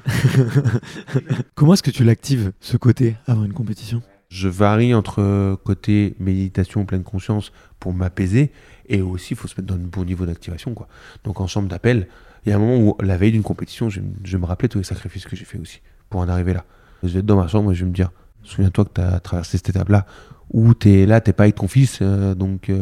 Comment 1.54 1.74
est-ce 1.74 1.82
que 1.82 1.90
tu 1.90 2.04
l'actives, 2.04 2.52
ce 2.60 2.76
côté, 2.76 3.16
avant 3.26 3.44
une 3.44 3.52
compétition? 3.52 4.02
Je 4.30 4.48
varie 4.48 4.94
entre 4.94 5.56
côté 5.64 6.14
méditation, 6.20 6.86
pleine 6.86 7.02
conscience 7.02 7.52
pour 7.80 7.92
m'apaiser 7.92 8.52
et 8.88 9.02
aussi 9.02 9.34
il 9.34 9.36
faut 9.36 9.48
se 9.48 9.60
mettre 9.60 9.74
dans 9.74 9.74
un 9.74 9.86
bon 9.86 10.04
niveau 10.04 10.24
d'activation. 10.24 10.72
quoi. 10.72 10.86
Donc 11.24 11.40
en 11.40 11.48
chambre 11.48 11.68
d'appel, 11.68 12.06
il 12.46 12.50
y 12.50 12.52
a 12.52 12.56
un 12.56 12.58
moment 12.60 12.78
où 12.78 12.96
la 13.02 13.16
veille 13.16 13.32
d'une 13.32 13.42
compétition, 13.42 13.90
je, 13.90 14.00
me 14.00 14.44
rappeler 14.44 14.68
tous 14.68 14.78
les 14.78 14.84
sacrifices 14.84 15.26
que 15.26 15.34
j'ai 15.34 15.44
fait 15.44 15.58
aussi 15.58 15.82
pour 16.08 16.20
en 16.20 16.28
arriver 16.28 16.54
là. 16.54 16.64
Je 17.02 17.08
vais 17.08 17.18
être 17.18 17.26
dans 17.26 17.36
ma 17.36 17.48
chambre 17.48 17.72
et 17.72 17.74
je 17.74 17.84
vais 17.84 17.90
me 17.90 17.94
dire, 17.94 18.10
souviens-toi 18.44 18.84
que 18.84 18.92
tu 18.94 19.00
as 19.00 19.18
traversé 19.18 19.58
cette 19.58 19.70
étape-là 19.70 20.06
où 20.50 20.74
tu 20.74 20.90
es 20.90 21.06
là, 21.06 21.20
t'es 21.20 21.32
pas 21.32 21.44
avec 21.44 21.56
ton 21.56 21.68
fils, 21.68 21.98
euh, 22.02 22.34
donc 22.34 22.62
tu 22.62 22.72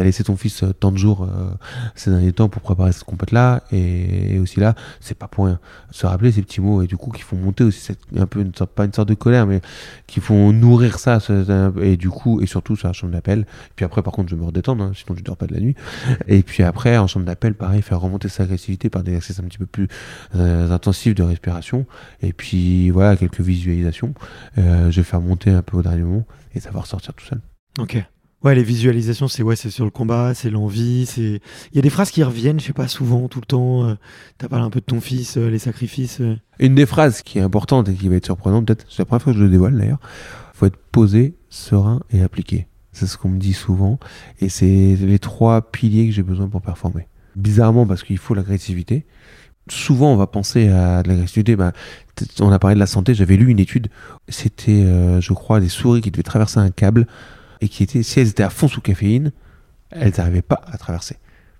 as 0.00 0.04
laissé 0.04 0.24
ton 0.24 0.36
fils 0.36 0.62
euh, 0.62 0.72
tant 0.72 0.90
de 0.90 0.98
jours 0.98 1.22
euh, 1.22 1.50
ces 1.94 2.10
derniers 2.10 2.32
temps 2.32 2.48
pour 2.48 2.62
préparer 2.62 2.92
cette 2.92 3.04
compète-là 3.04 3.62
et, 3.70 4.34
et 4.34 4.38
aussi 4.38 4.60
là, 4.60 4.74
c'est 5.00 5.16
pas 5.16 5.28
pour 5.28 5.46
rien. 5.46 5.60
Se 5.90 6.06
rappeler 6.06 6.32
ces 6.32 6.42
petits 6.42 6.60
mots 6.60 6.82
et 6.82 6.86
du 6.86 6.96
coup 6.96 7.10
qui 7.10 7.22
font 7.22 7.36
monter 7.36 7.64
aussi 7.64 7.80
cette, 7.80 8.00
un 8.16 8.26
peu 8.26 8.40
une 8.40 8.54
sorte, 8.54 8.70
pas 8.70 8.84
une 8.84 8.92
sorte 8.92 9.08
de 9.08 9.14
colère, 9.14 9.46
mais 9.46 9.60
qui 10.06 10.20
font 10.20 10.52
nourrir 10.52 10.98
ça 10.98 11.18
et 11.80 11.96
du 11.96 12.10
coup 12.10 12.40
et 12.40 12.46
surtout 12.46 12.76
sur 12.76 12.88
la 12.88 12.92
chambre 12.92 13.12
d'appel. 13.12 13.46
Puis 13.76 13.84
après 13.84 14.02
par 14.02 14.12
contre 14.12 14.30
je 14.30 14.34
vais 14.34 14.40
me 14.40 14.46
redétendre 14.46 14.82
hein, 14.82 14.92
sinon 14.94 15.16
je 15.16 15.22
dors 15.22 15.36
pas 15.36 15.46
de 15.46 15.54
la 15.54 15.60
nuit. 15.60 15.76
Et 16.26 16.42
puis 16.42 16.62
après 16.62 16.98
en 16.98 17.06
chambre 17.06 17.26
d'appel 17.26 17.54
pareil 17.54 17.82
faire 17.82 18.00
remonter 18.00 18.28
sa 18.28 18.42
agressivité 18.42 18.90
par 18.90 19.02
des 19.02 19.12
exercices 19.12 19.40
un 19.40 19.44
petit 19.44 19.58
peu 19.58 19.66
plus 19.66 19.88
euh, 20.34 20.70
intensifs 20.70 21.14
de 21.14 21.22
respiration. 21.22 21.86
Et 22.22 22.32
puis 22.32 22.90
voilà 22.90 23.16
quelques 23.16 23.40
visualisations. 23.40 24.14
Euh, 24.58 24.90
je 24.90 25.00
vais 25.00 25.04
faire 25.04 25.20
monter 25.20 25.50
un 25.50 25.62
peu 25.62 25.76
au 25.76 25.82
dernier 25.82 26.02
moment 26.02 26.26
et 26.56 26.60
ça 26.60 26.70
va 26.70 26.80
ressortir 26.80 27.14
tout 27.14 27.24
seul 27.24 27.40
Ok. 27.78 28.02
Ouais, 28.42 28.54
les 28.54 28.62
visualisations, 28.62 29.28
c'est 29.28 29.42
ouais, 29.42 29.56
c'est 29.56 29.70
sur 29.70 29.84
le 29.84 29.90
combat, 29.90 30.34
c'est 30.34 30.50
l'envie, 30.50 31.06
c'est. 31.06 31.40
Il 31.72 31.76
y 31.76 31.78
a 31.78 31.82
des 31.82 31.90
phrases 31.90 32.10
qui 32.10 32.22
reviennent, 32.22 32.60
je 32.60 32.66
sais 32.66 32.72
pas, 32.72 32.86
souvent, 32.86 33.28
tout 33.28 33.40
le 33.40 33.46
temps. 33.46 33.84
euh, 33.88 33.94
T'as 34.38 34.46
parlé 34.48 34.64
un 34.64 34.70
peu 34.70 34.80
de 34.80 34.84
ton 34.84 35.00
fils, 35.00 35.36
euh, 35.36 35.48
les 35.48 35.58
sacrifices. 35.58 36.20
euh. 36.20 36.36
Une 36.60 36.74
des 36.74 36.86
phrases 36.86 37.22
qui 37.22 37.38
est 37.38 37.42
importante 37.42 37.88
et 37.88 37.94
qui 37.94 38.08
va 38.08 38.16
être 38.16 38.26
surprenante, 38.26 38.66
peut-être, 38.66 38.84
c'est 38.88 39.00
la 39.00 39.04
première 39.06 39.22
fois 39.22 39.32
que 39.32 39.38
je 39.38 39.44
le 39.44 39.50
dévoile 39.50 39.76
d'ailleurs, 39.76 40.00
faut 40.54 40.66
être 40.66 40.76
posé, 40.92 41.34
serein 41.48 42.00
et 42.10 42.22
appliqué. 42.22 42.66
C'est 42.92 43.06
ce 43.06 43.16
qu'on 43.18 43.30
me 43.30 43.38
dit 43.38 43.52
souvent. 43.54 43.98
Et 44.40 44.48
c'est 44.48 44.96
les 45.00 45.18
trois 45.18 45.70
piliers 45.70 46.06
que 46.06 46.12
j'ai 46.12 46.22
besoin 46.22 46.48
pour 46.48 46.62
performer. 46.62 47.08
Bizarrement, 47.36 47.86
parce 47.86 48.04
qu'il 48.04 48.18
faut 48.18 48.34
l'agressivité. 48.34 49.06
Souvent, 49.68 50.12
on 50.12 50.16
va 50.16 50.26
penser 50.26 50.68
à 50.68 51.02
de 51.02 51.08
l'agressivité. 51.08 51.56
Bah, 51.56 51.72
peut-être 52.14 52.40
on 52.40 52.52
a 52.52 52.58
parlé 52.58 52.74
de 52.74 52.80
la 52.80 52.86
santé. 52.86 53.14
J'avais 53.14 53.36
lu 53.36 53.50
une 53.50 53.58
étude. 53.58 53.88
C'était, 54.28 54.84
euh, 54.84 55.20
je 55.20 55.32
crois, 55.32 55.60
des 55.60 55.68
souris 55.68 56.00
qui 56.00 56.10
devaient 56.10 56.22
traverser 56.22 56.60
un 56.60 56.70
câble 56.70 57.06
et 57.60 57.68
qui 57.68 57.82
étaient, 57.82 58.02
si 58.02 58.20
elles 58.20 58.28
étaient 58.28 58.42
à 58.42 58.50
fond 58.50 58.68
sous 58.68 58.80
caféine, 58.80 59.32
elles 59.90 60.12
n'arrivaient 60.16 60.42
pas 60.42 60.60
à 60.66 60.78
traverser. 60.78 61.16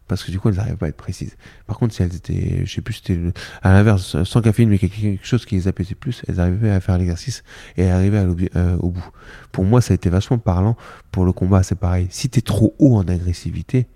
Parce 0.08 0.22
que 0.22 0.30
du 0.30 0.38
coup, 0.38 0.48
elles 0.48 0.54
n'arrivaient 0.54 0.76
pas 0.76 0.86
à 0.86 0.88
être 0.90 0.96
précises. 0.96 1.36
Par 1.66 1.78
contre, 1.78 1.94
si 1.94 2.02
elles 2.02 2.14
étaient, 2.14 2.64
je 2.64 2.72
sais 2.72 2.80
plus, 2.80 2.94
c'était 2.94 3.18
à 3.62 3.72
l'inverse, 3.72 4.22
sans 4.22 4.40
caféine, 4.40 4.68
mais 4.68 4.78
quelque 4.78 5.26
chose 5.26 5.44
qui 5.44 5.56
les 5.56 5.66
apaisait 5.66 5.96
plus, 5.96 6.22
elles 6.28 6.38
arrivaient 6.38 6.70
à 6.70 6.80
faire 6.80 6.96
l'exercice 6.96 7.42
et 7.76 7.88
à 7.90 7.96
arriver 7.96 8.18
à 8.18 8.26
euh, 8.56 8.76
au 8.78 8.90
bout. 8.90 9.08
Pour 9.50 9.64
moi, 9.64 9.80
ça 9.80 9.92
a 9.92 9.96
été 9.96 10.08
vachement 10.08 10.38
parlant. 10.38 10.76
Pour 11.10 11.24
le 11.24 11.32
combat, 11.32 11.64
c'est 11.64 11.74
pareil. 11.74 12.06
Si 12.10 12.28
t'es 12.28 12.40
trop 12.40 12.76
haut 12.78 12.96
en 12.96 13.08
agressivité, 13.08 13.88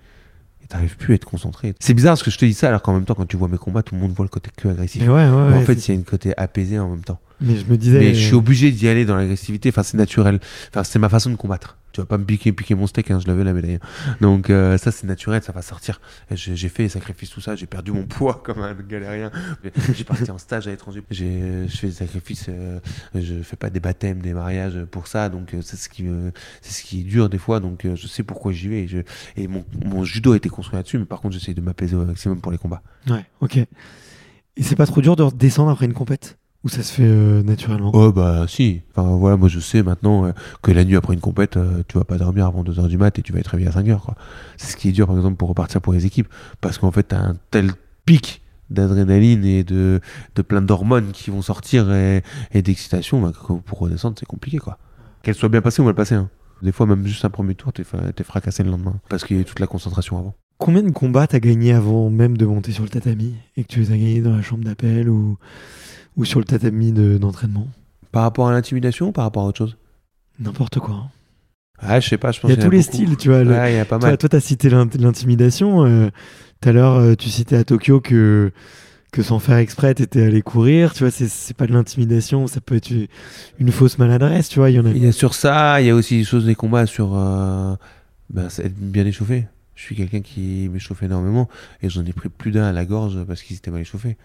t'arrives 0.70 0.96
plus 0.96 1.12
à 1.12 1.16
être 1.16 1.24
concentré. 1.26 1.74
C'est 1.78 1.94
bizarre 1.94 2.12
parce 2.12 2.22
que 2.22 2.30
je 2.30 2.38
te 2.38 2.44
dis 2.44 2.54
ça, 2.54 2.68
alors 2.68 2.80
qu'en 2.82 2.94
même 2.94 3.04
temps, 3.04 3.14
quand 3.14 3.26
tu 3.26 3.36
vois 3.36 3.48
mes 3.48 3.58
combats, 3.58 3.82
tout 3.82 3.94
le 3.94 4.00
monde 4.00 4.12
voit 4.12 4.24
le 4.24 4.30
côté 4.30 4.50
que 4.56 4.68
agressif. 4.68 5.02
Mais 5.02 5.08
ouais, 5.08 5.14
ouais, 5.14 5.30
Mais 5.30 5.54
en 5.54 5.58
ouais, 5.58 5.64
fait, 5.64 5.74
il 5.74 5.88
y 5.88 5.90
a 5.92 5.94
une 5.94 6.04
côté 6.04 6.32
apaisé 6.36 6.78
en 6.78 6.88
même 6.90 7.04
temps. 7.04 7.20
mais 7.40 7.56
je 7.56 7.64
me 7.66 7.76
disais. 7.76 7.98
Mais 7.98 8.14
je 8.14 8.24
suis 8.26 8.34
euh, 8.34 8.38
obligé 8.38 8.70
d'y 8.70 8.88
aller 8.88 9.04
dans 9.04 9.16
l'agressivité. 9.16 9.68
Enfin, 9.68 9.82
c'est 9.82 9.96
naturel. 9.96 10.40
Enfin, 10.70 10.84
c'est 10.84 10.98
ma 10.98 11.08
façon 11.08 11.30
de 11.30 11.36
combattre. 11.36 11.76
Tu 11.92 12.00
vas 12.00 12.06
pas 12.06 12.18
me 12.18 12.24
piquer, 12.24 12.52
piquer 12.52 12.74
mon 12.74 12.86
steak, 12.86 13.10
hein, 13.10 13.18
je 13.20 13.26
l'avais 13.26 13.42
la 13.44 13.52
médaille. 13.52 13.78
Donc 14.20 14.48
euh, 14.50 14.78
ça, 14.78 14.92
c'est 14.92 15.06
naturel, 15.06 15.42
ça 15.42 15.52
va 15.52 15.62
sortir. 15.62 16.00
J'ai 16.30 16.68
fait 16.68 16.84
les 16.84 16.88
sacrifices, 16.88 17.30
tout 17.30 17.40
ça. 17.40 17.56
J'ai 17.56 17.66
perdu 17.66 17.90
mon 17.92 18.04
poids 18.04 18.40
comme 18.44 18.60
un 18.62 18.74
galérien. 18.74 19.30
J'ai 19.94 20.04
parti 20.04 20.30
en 20.30 20.38
stage 20.38 20.66
à 20.68 20.70
l'étranger. 20.70 21.02
Je 21.10 21.66
fais 21.68 21.88
des 21.88 21.92
sacrifices. 21.92 22.46
euh, 22.48 22.78
je 23.14 23.42
fais 23.42 23.56
pas 23.56 23.70
des 23.70 23.80
baptêmes, 23.80 24.20
des 24.20 24.32
mariages 24.34 24.78
pour 24.90 25.06
ça. 25.08 25.28
Donc 25.28 25.54
euh, 25.54 25.62
c'est 25.62 25.76
ce 25.76 25.88
qui 25.88 26.06
c'est 26.62 26.72
ce 26.72 26.82
qui 26.82 27.00
est 27.00 27.04
dur 27.04 27.28
des 27.28 27.38
fois. 27.38 27.60
Donc 27.60 27.84
euh, 27.84 27.96
je 27.96 28.06
sais 28.06 28.22
pourquoi 28.22 28.52
j'y 28.52 28.68
vais. 28.68 28.82
Et, 28.84 28.88
je- 28.88 28.98
et 29.36 29.48
mon, 29.48 29.64
mon 29.84 30.04
judo 30.04 30.32
a 30.32 30.36
été 30.36 30.48
construit 30.48 30.76
là-dessus. 30.76 30.98
Mais 30.98 31.04
par 31.06 31.20
contre, 31.20 31.34
j'essaie 31.34 31.54
de 31.54 31.60
m'apaiser 31.60 31.96
au 31.96 32.04
maximum 32.04 32.40
pour 32.40 32.52
les 32.52 32.58
combats. 32.58 32.82
Ouais, 33.08 33.24
ok. 33.40 33.56
Et 33.56 34.62
c'est 34.62 34.76
pas 34.76 34.86
trop 34.86 35.00
dur 35.00 35.16
de 35.16 35.22
redescendre 35.22 35.70
après 35.70 35.86
une 35.86 35.94
compète? 35.94 36.36
Ou 36.62 36.68
ça 36.68 36.82
se 36.82 36.92
fait 36.92 37.06
euh, 37.06 37.42
naturellement? 37.42 37.90
Oh 37.94 38.12
bah 38.12 38.44
si. 38.46 38.82
Enfin 38.90 39.08
voilà, 39.16 39.36
moi 39.38 39.48
je 39.48 39.60
sais 39.60 39.82
maintenant 39.82 40.26
euh, 40.26 40.32
que 40.62 40.70
la 40.72 40.84
nuit 40.84 40.96
après 40.96 41.14
une 41.14 41.20
compète, 41.20 41.56
euh, 41.56 41.82
tu 41.88 41.96
vas 41.96 42.04
pas 42.04 42.18
dormir 42.18 42.44
avant 42.46 42.62
2h 42.62 42.86
du 42.88 42.98
mat 42.98 43.18
et 43.18 43.22
tu 43.22 43.32
vas 43.32 43.38
être 43.38 43.48
réveillé 43.48 43.70
à 43.70 43.72
5h 43.72 43.98
quoi. 44.00 44.14
C'est 44.58 44.72
ce 44.72 44.76
qui 44.76 44.90
est 44.90 44.92
dur 44.92 45.06
par 45.06 45.16
exemple 45.16 45.36
pour 45.36 45.48
repartir 45.48 45.80
pour 45.80 45.94
les 45.94 46.04
équipes 46.04 46.28
parce 46.60 46.76
qu'en 46.76 46.90
fait 46.90 47.04
t'as 47.04 47.18
un 47.20 47.36
tel 47.50 47.70
pic 48.04 48.42
d'adrénaline 48.68 49.44
et 49.44 49.64
de, 49.64 50.00
de 50.36 50.42
plein 50.42 50.60
d'hormones 50.60 51.12
qui 51.12 51.30
vont 51.30 51.40
sortir 51.42 51.90
et, 51.92 52.22
et 52.52 52.60
d'excitation 52.62 53.22
bah, 53.22 53.32
que 53.32 53.54
pour 53.54 53.78
redescendre 53.78 54.16
c'est 54.20 54.26
compliqué 54.26 54.58
quoi. 54.58 54.76
Qu'elle 55.22 55.34
soit 55.34 55.48
bien 55.48 55.62
passée 55.62 55.80
ou 55.80 55.86
mal 55.86 55.94
passée. 55.94 56.14
hein. 56.14 56.28
Des 56.62 56.72
fois 56.72 56.84
même 56.84 57.06
juste 57.06 57.24
un 57.24 57.30
premier 57.30 57.54
tour 57.54 57.72
t'es 57.72 57.84
fracassé 58.22 58.62
le 58.64 58.70
lendemain 58.70 58.96
parce 59.08 59.24
qu'il 59.24 59.36
y 59.36 59.38
a 59.38 59.42
eu 59.42 59.46
toute 59.46 59.60
la 59.60 59.66
concentration 59.66 60.18
avant. 60.18 60.34
Combien 60.58 60.82
de 60.82 60.90
combats 60.90 61.26
t'as 61.26 61.40
gagné 61.40 61.72
avant 61.72 62.10
même 62.10 62.36
de 62.36 62.44
monter 62.44 62.70
sur 62.72 62.82
le 62.82 62.90
tatami? 62.90 63.34
Et 63.56 63.64
que 63.64 63.68
tu 63.68 63.80
les 63.80 63.92
as 63.92 63.96
gagnés 63.96 64.20
dans 64.20 64.36
la 64.36 64.42
chambre 64.42 64.62
d'appel 64.62 65.08
ou, 65.08 65.38
ou 66.16 66.24
sur 66.24 66.38
le 66.40 66.44
tatami 66.44 66.92
de- 66.92 67.18
d'entraînement 67.18 67.66
Par 68.12 68.22
rapport 68.22 68.48
à 68.48 68.52
l'intimidation 68.52 69.08
ou 69.08 69.12
par 69.12 69.24
rapport 69.24 69.44
à 69.44 69.46
autre 69.46 69.58
chose? 69.58 69.76
N'importe 70.38 70.78
quoi. 70.80 71.08
Ah, 71.78 71.98
je 72.00 72.08
sais 72.08 72.18
pas, 72.18 72.30
je 72.32 72.40
pense 72.40 72.50
Il 72.50 72.56
y 72.56 72.60
a 72.60 72.62
tous 72.62 72.70
les 72.70 72.78
beaucoup. 72.78 72.92
styles, 72.92 73.16
tu 73.16 73.28
vois. 73.28 73.42
le- 73.44 73.50
Ouais, 73.52 73.72
il 73.72 73.76
y 73.76 73.78
a 73.78 73.84
pas 73.84 73.98
Toi, 73.98 74.08
mal. 74.10 74.18
toi, 74.18 74.28
t'as 74.28 74.40
cité 74.40 74.68
l'int- 74.68 74.88
l'intimidation. 74.98 75.84
euh, 75.86 76.08
Tout 76.60 76.68
à 76.68 76.72
l'heure, 76.72 76.96
euh, 76.96 77.14
tu 77.14 77.30
citais 77.30 77.56
à 77.56 77.64
Tokyo 77.64 78.00
que, 78.02 78.52
que 79.12 79.22
sans 79.22 79.38
faire 79.38 79.56
exprès, 79.56 79.94
t'étais 79.94 80.22
allé 80.24 80.42
courir. 80.42 80.92
Tu 80.92 81.04
vois, 81.04 81.10
c'est- 81.10 81.54
pas 81.54 81.66
de 81.66 81.72
l'intimidation, 81.72 82.46
ça 82.46 82.60
peut 82.60 82.74
être 82.76 82.90
une 83.58 83.72
fausse 83.72 83.96
maladresse, 83.96 84.50
tu 84.50 84.58
vois. 84.58 84.68
Il 84.68 84.76
y 84.76 84.78
en 84.80 84.84
a. 84.84 84.90
Il 84.90 85.02
y 85.02 85.06
a 85.06 85.12
sur 85.12 85.32
ça, 85.32 85.80
il 85.80 85.86
y 85.86 85.90
a 85.90 85.94
aussi 85.94 86.18
des 86.18 86.24
choses, 86.24 86.44
des 86.44 86.54
combats 86.54 86.84
sur 86.84 87.12
euh, 87.16 87.74
ben, 88.28 88.48
être 88.58 88.74
bien 88.76 89.06
échauffé. 89.06 89.46
Je 89.74 89.82
suis 89.84 89.96
quelqu'un 89.96 90.20
qui 90.20 90.68
m'échauffe 90.70 91.02
énormément 91.02 91.48
et 91.82 91.88
j'en 91.88 92.04
ai 92.04 92.12
pris 92.12 92.28
plus 92.28 92.50
d'un 92.50 92.64
à 92.64 92.72
la 92.72 92.84
gorge 92.84 93.24
parce 93.26 93.42
qu'ils 93.42 93.56
étaient 93.56 93.70
mal 93.70 93.80
échauffés. 93.80 94.18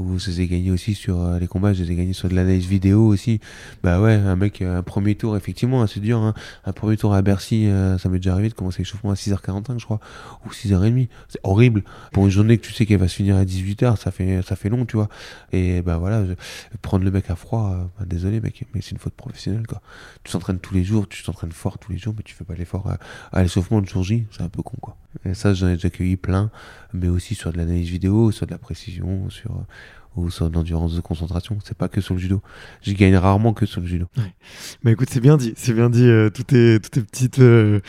Ou 0.00 0.18
je 0.18 0.30
les 0.30 0.40
ai 0.40 0.46
gagnés 0.46 0.70
aussi 0.70 0.94
sur 0.94 1.20
euh, 1.20 1.38
les 1.38 1.46
combats, 1.46 1.74
je 1.74 1.84
les 1.84 1.92
ai 1.92 1.94
gagnés 1.94 2.12
sur 2.14 2.28
de 2.30 2.34
l'analyse 2.34 2.64
vidéo 2.66 3.06
aussi. 3.06 3.38
Bah 3.82 4.00
ouais, 4.00 4.14
un 4.14 4.34
mec, 4.34 4.62
euh, 4.62 4.78
un 4.78 4.82
premier 4.82 5.14
tour, 5.14 5.36
effectivement, 5.36 5.82
hein, 5.82 5.86
c'est 5.86 6.00
dur. 6.00 6.18
Hein. 6.18 6.32
Un 6.64 6.72
premier 6.72 6.96
tour 6.96 7.12
à 7.12 7.20
Bercy, 7.20 7.66
euh, 7.66 7.98
ça 7.98 8.08
m'est 8.08 8.18
déjà 8.18 8.32
arrivé 8.32 8.48
de 8.48 8.54
commencer 8.54 8.78
l'échauffement 8.78 9.10
à 9.10 9.14
6h45, 9.14 9.78
je 9.78 9.84
crois, 9.84 10.00
ou 10.46 10.50
6h30. 10.50 11.08
C'est 11.28 11.40
horrible. 11.44 11.84
Pour 12.12 12.24
une 12.24 12.30
journée 12.30 12.56
que 12.56 12.64
tu 12.66 12.72
sais 12.72 12.86
qu'elle 12.86 12.98
va 13.00 13.08
se 13.08 13.16
finir 13.16 13.36
à 13.36 13.44
18h, 13.44 13.96
ça 13.98 14.10
fait, 14.10 14.40
ça 14.42 14.56
fait 14.56 14.70
long, 14.70 14.86
tu 14.86 14.96
vois. 14.96 15.08
Et 15.52 15.82
bah 15.82 15.98
voilà, 15.98 16.24
je- 16.24 16.32
prendre 16.80 17.04
le 17.04 17.10
mec 17.10 17.28
à 17.28 17.36
froid, 17.36 17.72
euh, 17.74 17.84
bah, 17.98 18.06
désolé 18.06 18.40
mec, 18.40 18.64
mais 18.74 18.80
c'est 18.80 18.92
une 18.92 18.98
faute 18.98 19.14
professionnelle, 19.14 19.66
quoi 19.66 19.80
tu 20.24 20.32
t'entraînes 20.32 20.58
tous 20.60 20.74
les 20.74 20.84
jours, 20.84 21.08
tu 21.08 21.22
t'entraînes 21.22 21.52
fort 21.52 21.78
tous 21.78 21.92
les 21.92 21.98
jours, 21.98 22.14
mais 22.16 22.22
tu 22.22 22.34
fais 22.34 22.44
pas 22.44 22.54
l'effort 22.54 22.88
à, 22.88 22.98
à 23.36 23.42
l'échauffement 23.42 23.80
de 23.80 23.86
jour 23.86 24.02
J, 24.04 24.26
c'est 24.30 24.42
un 24.42 24.48
peu 24.48 24.62
con 24.62 24.76
quoi. 24.80 24.96
Et 25.24 25.34
ça, 25.34 25.54
j'en 25.54 25.68
ai 25.68 25.74
déjà 25.74 25.88
accueilli 25.88 26.16
plein, 26.16 26.50
mais 26.92 27.08
aussi 27.08 27.34
sur 27.34 27.52
de 27.52 27.58
l'analyse 27.58 27.88
vidéo, 27.88 28.30
sur 28.30 28.46
de 28.46 28.52
la 28.52 28.58
précision, 28.58 29.28
sur 29.30 29.64
ou 30.16 30.30
sur 30.30 30.50
l'endurance 30.50 30.94
de 30.94 31.00
concentration. 31.00 31.58
C'est 31.64 31.76
pas 31.76 31.88
que 31.88 32.00
sur 32.00 32.14
le 32.14 32.20
judo. 32.20 32.42
J'y 32.82 32.94
gagne 32.94 33.16
rarement 33.16 33.52
que 33.52 33.66
sur 33.66 33.80
le 33.80 33.86
judo. 33.86 34.06
Bah 34.82 34.90
écoute, 34.90 35.08
c'est 35.10 35.20
bien 35.20 35.36
dit, 35.36 35.52
c'est 35.56 35.72
bien 35.72 35.90
dit, 35.90 36.06
euh, 36.06 36.30
toutes, 36.30 36.48
tes, 36.48 36.80
toutes, 36.80 36.92
tes 36.92 37.02
petites, 37.02 37.38
euh, 37.38 37.80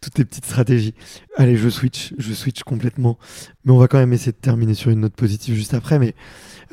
toutes 0.00 0.14
tes 0.14 0.24
petites 0.24 0.44
stratégies. 0.44 0.94
Allez, 1.36 1.56
je 1.56 1.68
switch, 1.68 2.14
je 2.18 2.32
switch 2.32 2.62
complètement. 2.62 3.18
Mais 3.64 3.72
on 3.72 3.78
va 3.78 3.88
quand 3.88 3.98
même 3.98 4.12
essayer 4.12 4.32
de 4.32 4.36
terminer 4.36 4.74
sur 4.74 4.90
une 4.90 5.00
note 5.00 5.14
positive 5.14 5.54
juste 5.54 5.74
après. 5.74 5.98
Mais 5.98 6.14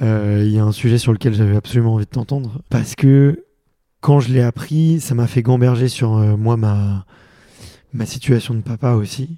euh, 0.02 0.44
il 0.45 0.52
y 0.52 0.60
a 0.60 0.64
un 0.64 0.72
sujet 0.72 0.98
sur 0.98 1.14
lequel 1.14 1.34
j'avais 1.34 1.56
absolument 1.56 1.94
envie 1.94 2.06
de 2.06 2.10
t'entendre. 2.10 2.61
Parce 2.69 2.95
que 2.95 3.45
quand 4.02 4.19
je 4.19 4.34
l'ai 4.34 4.41
appris, 4.41 4.99
ça 4.99 5.15
m'a 5.15 5.27
fait 5.27 5.41
gamberger 5.41 5.88
sur 5.88 6.18
euh, 6.18 6.36
moi, 6.36 6.57
ma, 6.57 7.06
ma 7.94 8.06
situation 8.06 8.53
de 8.53 8.61
papa 8.61 8.94
aussi. 8.94 9.38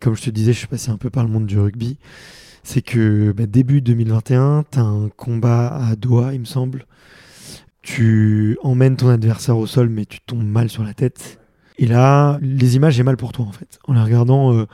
Comme 0.00 0.14
je 0.16 0.22
te 0.22 0.30
disais, 0.30 0.52
je 0.52 0.58
suis 0.58 0.66
passé 0.66 0.90
un 0.90 0.96
peu 0.96 1.10
par 1.10 1.24
le 1.24 1.30
monde 1.30 1.46
du 1.46 1.58
rugby. 1.58 1.98
C'est 2.62 2.82
que 2.82 3.32
bah, 3.32 3.46
début 3.46 3.80
2021, 3.80 4.64
tu 4.70 4.78
as 4.78 4.82
un 4.82 5.08
combat 5.08 5.68
à 5.68 5.96
Doha, 5.96 6.34
il 6.34 6.40
me 6.40 6.44
semble. 6.44 6.86
Tu 7.82 8.58
emmènes 8.62 8.96
ton 8.96 9.08
adversaire 9.08 9.56
au 9.56 9.66
sol, 9.66 9.88
mais 9.88 10.04
tu 10.04 10.18
tombes 10.20 10.44
mal 10.44 10.68
sur 10.68 10.82
la 10.82 10.92
tête. 10.92 11.38
Et 11.78 11.86
là, 11.86 12.38
les 12.42 12.76
images, 12.76 12.94
j'ai 12.94 13.02
mal 13.02 13.16
pour 13.16 13.32
toi 13.32 13.44
en 13.44 13.52
fait. 13.52 13.78
En 13.86 13.92
les 13.92 14.00
regardant, 14.00 14.52
euh, 14.52 14.66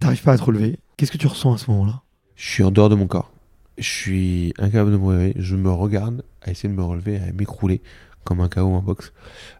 t'arrives 0.00 0.22
pas 0.22 0.32
à 0.32 0.38
te 0.38 0.42
relever. 0.42 0.78
Qu'est-ce 0.96 1.12
que 1.12 1.18
tu 1.18 1.26
ressens 1.26 1.54
à 1.54 1.58
ce 1.58 1.70
moment-là? 1.70 2.02
Je 2.34 2.50
suis 2.50 2.62
en 2.64 2.70
dehors 2.70 2.88
de 2.88 2.94
mon 2.94 3.06
corps. 3.06 3.30
Je 3.78 3.88
suis 3.88 4.54
incapable 4.58 4.92
de 4.92 4.96
me 4.96 5.06
relever. 5.06 5.34
Je 5.36 5.54
me 5.54 5.70
regarde 5.70 6.24
à 6.42 6.50
essayer 6.50 6.68
de 6.68 6.74
me 6.74 6.82
relever, 6.82 7.18
à 7.18 7.32
m'écrouler 7.32 7.82
comme 8.24 8.40
un 8.40 8.48
KO 8.48 8.62
en 8.62 8.82
boxe. 8.82 9.12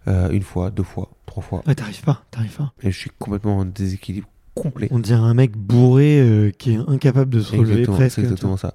Euh, 0.08 0.30
une 0.30 0.42
fois, 0.42 0.70
deux 0.70 0.82
fois, 0.82 1.10
trois 1.26 1.42
fois. 1.42 1.62
Ouais, 1.66 1.74
t'arrives 1.74 2.02
pas, 2.02 2.24
t'arrives 2.30 2.56
pas. 2.56 2.72
Et 2.82 2.90
je 2.90 2.98
suis 2.98 3.10
complètement 3.18 3.58
en 3.58 3.64
déséquilibre 3.64 4.28
complet. 4.54 4.88
On 4.90 4.98
dirait 4.98 5.20
un 5.20 5.34
mec 5.34 5.56
bourré 5.56 6.20
euh, 6.20 6.50
qui 6.50 6.72
est 6.72 6.78
incapable 6.88 7.30
de 7.30 7.40
se 7.40 7.56
relever 7.56 7.82
presque. 7.82 8.16
c'est 8.16 8.22
exactement 8.22 8.56
ça. 8.56 8.74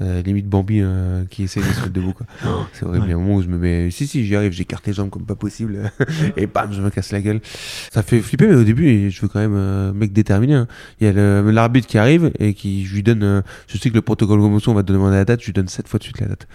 Euh, 0.00 0.22
limite 0.22 0.48
Bambi 0.48 0.80
euh, 0.80 1.24
qui 1.30 1.44
essaie 1.44 1.60
de 1.60 1.66
se 1.66 1.80
mettre 1.80 1.90
debout. 1.90 2.14
C'est 2.72 2.84
horrible. 2.84 3.06
Il 3.06 3.10
y 3.10 3.12
a 3.12 3.16
un 3.16 3.20
moment 3.20 3.36
où 3.36 3.42
je 3.42 3.48
me 3.48 3.58
mets. 3.58 3.90
Si, 3.90 4.06
si, 4.06 4.24
j'y 4.26 4.34
arrive, 4.34 4.52
j'écarte 4.52 4.86
les 4.86 4.92
jambes 4.92 5.10
comme 5.10 5.24
pas 5.24 5.36
possible. 5.36 5.92
et 6.36 6.46
bam, 6.46 6.72
je 6.72 6.82
me 6.82 6.90
casse 6.90 7.12
la 7.12 7.20
gueule. 7.20 7.40
Ça 7.92 8.02
fait 8.02 8.20
flipper, 8.20 8.48
mais 8.48 8.56
au 8.56 8.64
début, 8.64 9.10
je 9.10 9.20
veux 9.20 9.28
quand 9.28 9.38
même 9.38 9.54
euh, 9.54 9.92
mec 9.92 10.12
déterminé. 10.12 10.54
hein. 10.54 10.66
Il 11.00 11.06
y 11.06 11.10
a 11.10 11.42
l'arbitre 11.42 11.86
qui 11.86 11.98
arrive 11.98 12.32
et 12.38 12.54
qui, 12.54 12.84
je 12.84 12.94
lui 12.94 13.02
donne. 13.02 13.42
je 13.68 13.78
sais 13.78 13.90
que 13.90 13.94
le 13.94 14.02
protocole 14.02 14.38
de 14.38 14.42
commotion 14.44 14.74
va 14.74 14.82
te 14.82 14.92
demander 14.92 15.16
la 15.16 15.24
date, 15.24 15.40
je 15.40 15.46
lui 15.46 15.52
donne 15.52 15.68
sept 15.68 15.86
fois 15.86 15.98
de 15.98 16.04
suite 16.04 16.20
la 16.20 16.26
date. 16.26 16.48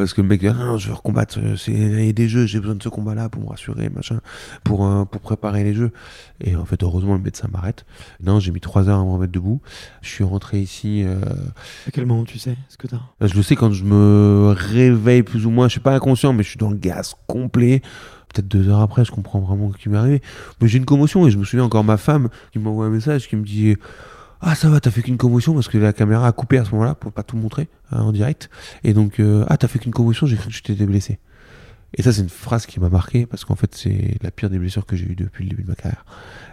Parce 0.00 0.14
que 0.14 0.22
le 0.22 0.28
mec 0.28 0.40
dit, 0.40 0.48
ah 0.48 0.54
non, 0.54 0.78
je 0.78 0.88
veux 0.88 0.94
recombattre, 0.94 1.38
euh, 1.42 1.56
c'est 1.56 1.72
il 1.72 2.06
y 2.06 2.08
a 2.08 2.12
des 2.12 2.28
jeux, 2.28 2.46
j'ai 2.46 2.58
besoin 2.58 2.74
de 2.74 2.82
ce 2.82 2.88
combat-là 2.88 3.28
pour 3.28 3.42
me 3.42 3.48
rassurer, 3.48 3.90
machin, 3.90 4.20
pour, 4.64 4.86
euh, 4.86 5.04
pour 5.04 5.20
préparer 5.20 5.62
les 5.62 5.74
jeux. 5.74 5.92
Et 6.40 6.56
en 6.56 6.64
fait, 6.64 6.82
heureusement, 6.82 7.14
le 7.14 7.20
médecin 7.20 7.48
m'arrête. 7.52 7.84
Non, 8.22 8.40
j'ai 8.40 8.50
mis 8.50 8.60
trois 8.60 8.88
heures 8.88 9.00
à 9.00 9.04
me 9.04 9.10
remettre 9.10 9.32
debout. 9.32 9.60
Je 10.00 10.08
suis 10.08 10.24
rentré 10.24 10.58
ici. 10.60 11.02
euh, 11.04 11.20
À 11.86 11.90
quel 11.90 12.06
moment 12.06 12.24
tu 12.24 12.38
sais 12.38 12.56
ce 12.68 12.76
que 12.78 12.86
t'as 12.86 13.00
Je 13.20 13.34
le 13.34 13.42
sais 13.42 13.56
quand 13.56 13.72
je 13.72 13.84
me 13.84 14.54
réveille 14.56 15.22
plus 15.22 15.44
ou 15.46 15.50
moins. 15.50 15.68
Je 15.68 15.72
suis 15.72 15.80
pas 15.80 15.94
inconscient, 15.94 16.32
mais 16.32 16.42
je 16.42 16.48
suis 16.48 16.58
dans 16.58 16.70
le 16.70 16.76
gaz 16.76 17.14
complet. 17.26 17.82
Peut-être 18.32 18.48
deux 18.48 18.68
heures 18.68 18.80
après, 18.80 19.04
je 19.04 19.10
comprends 19.10 19.40
vraiment 19.40 19.72
ce 19.72 19.76
qui 19.76 19.88
m'est 19.88 19.98
arrivé. 19.98 20.22
Mais 20.62 20.68
j'ai 20.68 20.78
une 20.78 20.84
commotion 20.84 21.26
et 21.26 21.30
je 21.30 21.36
me 21.36 21.44
souviens 21.44 21.64
encore 21.64 21.84
ma 21.84 21.96
femme 21.96 22.28
qui 22.52 22.58
m'envoie 22.58 22.86
un 22.86 22.90
message 22.90 23.28
qui 23.28 23.36
me 23.36 23.44
dit 23.44 23.76
Ah, 24.42 24.54
ça 24.54 24.70
va, 24.70 24.80
t'as 24.80 24.90
fait 24.90 25.02
qu'une 25.02 25.18
commotion 25.18 25.52
parce 25.52 25.68
que 25.68 25.76
la 25.76 25.92
caméra 25.92 26.26
a 26.26 26.32
coupé 26.32 26.58
à 26.58 26.64
ce 26.64 26.70
moment-là 26.72 26.94
pour 26.94 27.12
pas 27.12 27.22
tout 27.22 27.36
montrer 27.36 27.68
hein, 27.92 28.00
en 28.00 28.12
direct. 28.12 28.48
Et 28.84 28.94
donc, 28.94 29.20
euh, 29.20 29.44
Ah, 29.48 29.58
t'as 29.58 29.68
fait 29.68 29.78
qu'une 29.78 29.92
commotion, 29.92 30.26
j'ai 30.26 30.36
cru 30.36 30.48
que 30.48 30.54
je 30.54 30.62
t'étais 30.62 30.86
blessé. 30.86 31.18
Et 31.94 32.02
ça, 32.02 32.12
c'est 32.12 32.22
une 32.22 32.28
phrase 32.28 32.66
qui 32.66 32.80
m'a 32.80 32.88
marqué 32.88 33.26
parce 33.26 33.44
qu'en 33.44 33.56
fait, 33.56 33.74
c'est 33.74 34.16
la 34.22 34.30
pire 34.30 34.48
des 34.48 34.58
blessures 34.58 34.86
que 34.86 34.96
j'ai 34.96 35.06
eues 35.06 35.16
depuis 35.16 35.44
le 35.44 35.50
début 35.50 35.62
de 35.64 35.68
ma 35.68 35.74
carrière. 35.74 36.04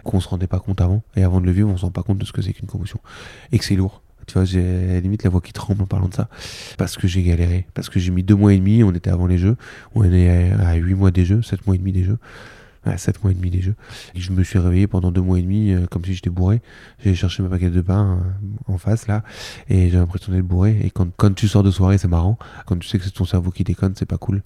Qu'on 0.04 0.20
se 0.20 0.28
rendait 0.28 0.48
pas 0.48 0.58
compte 0.58 0.80
avant. 0.80 1.02
Et 1.16 1.22
avant 1.22 1.40
de 1.40 1.46
le 1.46 1.52
vivre, 1.52 1.70
on 1.70 1.76
se 1.76 1.84
rend 1.84 1.90
pas 1.90 2.02
compte 2.02 2.18
de 2.18 2.24
ce 2.26 2.32
que 2.32 2.42
c'est 2.42 2.52
qu'une 2.52 2.68
commotion. 2.68 2.98
Et 3.52 3.58
que 3.58 3.64
c'est 3.64 3.76
lourd. 3.76 4.02
Tu 4.26 4.34
vois, 4.34 4.44
j'ai 4.44 4.96
à 4.96 5.00
limite 5.00 5.22
la 5.22 5.30
voix 5.30 5.40
qui 5.40 5.52
tremble 5.54 5.80
en 5.80 5.86
parlant 5.86 6.08
de 6.08 6.14
ça. 6.14 6.28
Parce 6.76 6.96
que 6.96 7.06
j'ai 7.06 7.22
galéré. 7.22 7.66
Parce 7.72 7.88
que 7.88 8.00
j'ai 8.00 8.10
mis 8.10 8.24
deux 8.24 8.34
mois 8.34 8.52
et 8.52 8.58
demi. 8.58 8.82
On 8.82 8.92
était 8.92 9.10
avant 9.10 9.26
les 9.26 9.38
jeux. 9.38 9.56
On 9.94 10.04
est 10.04 10.50
à 10.52 10.74
huit 10.74 10.94
mois 10.94 11.10
des 11.12 11.24
jeux, 11.24 11.40
sept 11.42 11.66
mois 11.66 11.76
et 11.76 11.78
demi 11.78 11.92
des 11.92 12.04
jeux. 12.04 12.18
Ouais, 12.86 12.96
sept 12.96 13.22
mois 13.22 13.32
et 13.32 13.34
demi 13.34 13.50
des 13.50 13.60
jeux. 13.60 13.74
Et 14.14 14.20
je 14.20 14.32
me 14.32 14.42
suis 14.44 14.58
réveillé 14.58 14.86
pendant 14.86 15.10
deux 15.10 15.20
mois 15.20 15.38
et 15.38 15.42
demi 15.42 15.72
euh, 15.72 15.86
comme 15.86 16.04
si 16.04 16.14
j'étais 16.14 16.30
bourré. 16.30 16.62
J'ai 17.04 17.14
cherché 17.14 17.42
ma 17.42 17.48
paquet 17.48 17.70
de 17.70 17.80
pain 17.80 18.20
euh, 18.20 18.72
en 18.72 18.78
face 18.78 19.08
là. 19.08 19.24
Et 19.68 19.90
j'ai 19.90 19.98
l'impression 19.98 20.32
d'être 20.32 20.46
bourré. 20.46 20.78
Et 20.82 20.90
quand, 20.90 21.08
quand 21.16 21.34
tu 21.34 21.48
sors 21.48 21.62
de 21.62 21.70
soirée, 21.70 21.98
c'est 21.98 22.08
marrant. 22.08 22.38
Quand 22.66 22.78
tu 22.78 22.86
sais 22.86 22.98
que 22.98 23.04
c'est 23.04 23.10
ton 23.10 23.24
cerveau 23.24 23.50
qui 23.50 23.64
déconne, 23.64 23.94
c'est 23.96 24.06
pas 24.06 24.18
cool. 24.18 24.42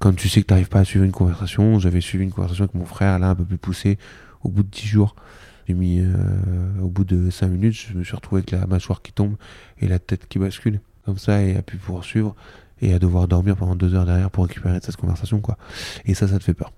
Quand 0.00 0.14
tu 0.14 0.28
sais 0.28 0.40
que 0.40 0.46
t'arrives 0.46 0.68
pas 0.68 0.80
à 0.80 0.84
suivre 0.84 1.04
une 1.04 1.12
conversation. 1.12 1.78
J'avais 1.78 2.00
suivi 2.00 2.24
une 2.24 2.32
conversation 2.32 2.64
avec 2.64 2.74
mon 2.74 2.84
frère 2.84 3.18
là, 3.18 3.30
un 3.30 3.34
peu 3.34 3.44
plus 3.44 3.58
poussé, 3.58 3.98
au 4.42 4.48
bout 4.48 4.62
de 4.62 4.70
dix 4.70 4.86
jours. 4.86 5.14
J'ai 5.68 5.74
mis, 5.74 6.00
euh, 6.00 6.80
au 6.82 6.88
bout 6.88 7.04
de 7.04 7.28
5 7.28 7.48
minutes, 7.48 7.74
je 7.74 7.92
me 7.92 8.02
suis 8.02 8.16
retrouvé 8.16 8.40
avec 8.40 8.52
la 8.52 8.66
mâchoire 8.66 9.02
qui 9.02 9.12
tombe 9.12 9.36
et 9.80 9.86
la 9.86 9.98
tête 9.98 10.26
qui 10.26 10.38
bascule. 10.38 10.80
Comme 11.04 11.18
ça, 11.18 11.42
et 11.42 11.56
à 11.56 11.62
pu 11.62 11.76
poursuivre 11.76 12.34
et 12.80 12.94
à 12.94 12.98
devoir 12.98 13.28
dormir 13.28 13.56
pendant 13.56 13.74
deux 13.76 13.94
heures 13.94 14.04
derrière 14.06 14.30
pour 14.30 14.46
récupérer 14.46 14.78
de 14.78 14.84
cette 14.84 14.96
conversation, 14.96 15.40
quoi. 15.40 15.58
Et 16.04 16.14
ça, 16.14 16.28
ça 16.28 16.38
te 16.38 16.44
fait 16.44 16.54
peur. 16.54 16.72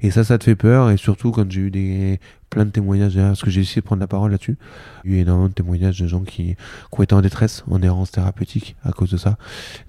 Et 0.00 0.10
ça, 0.10 0.24
ça 0.24 0.38
te 0.38 0.44
fait 0.44 0.56
peur, 0.56 0.90
et 0.90 0.96
surtout 0.96 1.32
quand 1.32 1.50
j'ai 1.50 1.62
eu 1.62 1.70
des, 1.70 2.20
plein 2.52 2.66
de 2.66 2.70
témoignages 2.70 3.14
parce 3.14 3.42
que 3.42 3.50
j'ai 3.50 3.62
essayé 3.62 3.80
de 3.80 3.86
prendre 3.86 4.00
la 4.00 4.06
parole 4.06 4.30
là-dessus. 4.30 4.58
Il 5.04 5.12
y 5.12 5.14
a 5.14 5.18
eu 5.18 5.20
énormément 5.22 5.48
de 5.48 5.54
témoignages 5.54 5.98
de 5.98 6.06
gens 6.06 6.22
qui, 6.22 6.54
qui 6.94 7.02
été 7.02 7.14
en 7.14 7.22
détresse, 7.22 7.64
en 7.70 7.82
errance 7.82 8.10
thérapeutique 8.10 8.76
à 8.84 8.92
cause 8.92 9.10
de 9.10 9.16
ça. 9.16 9.38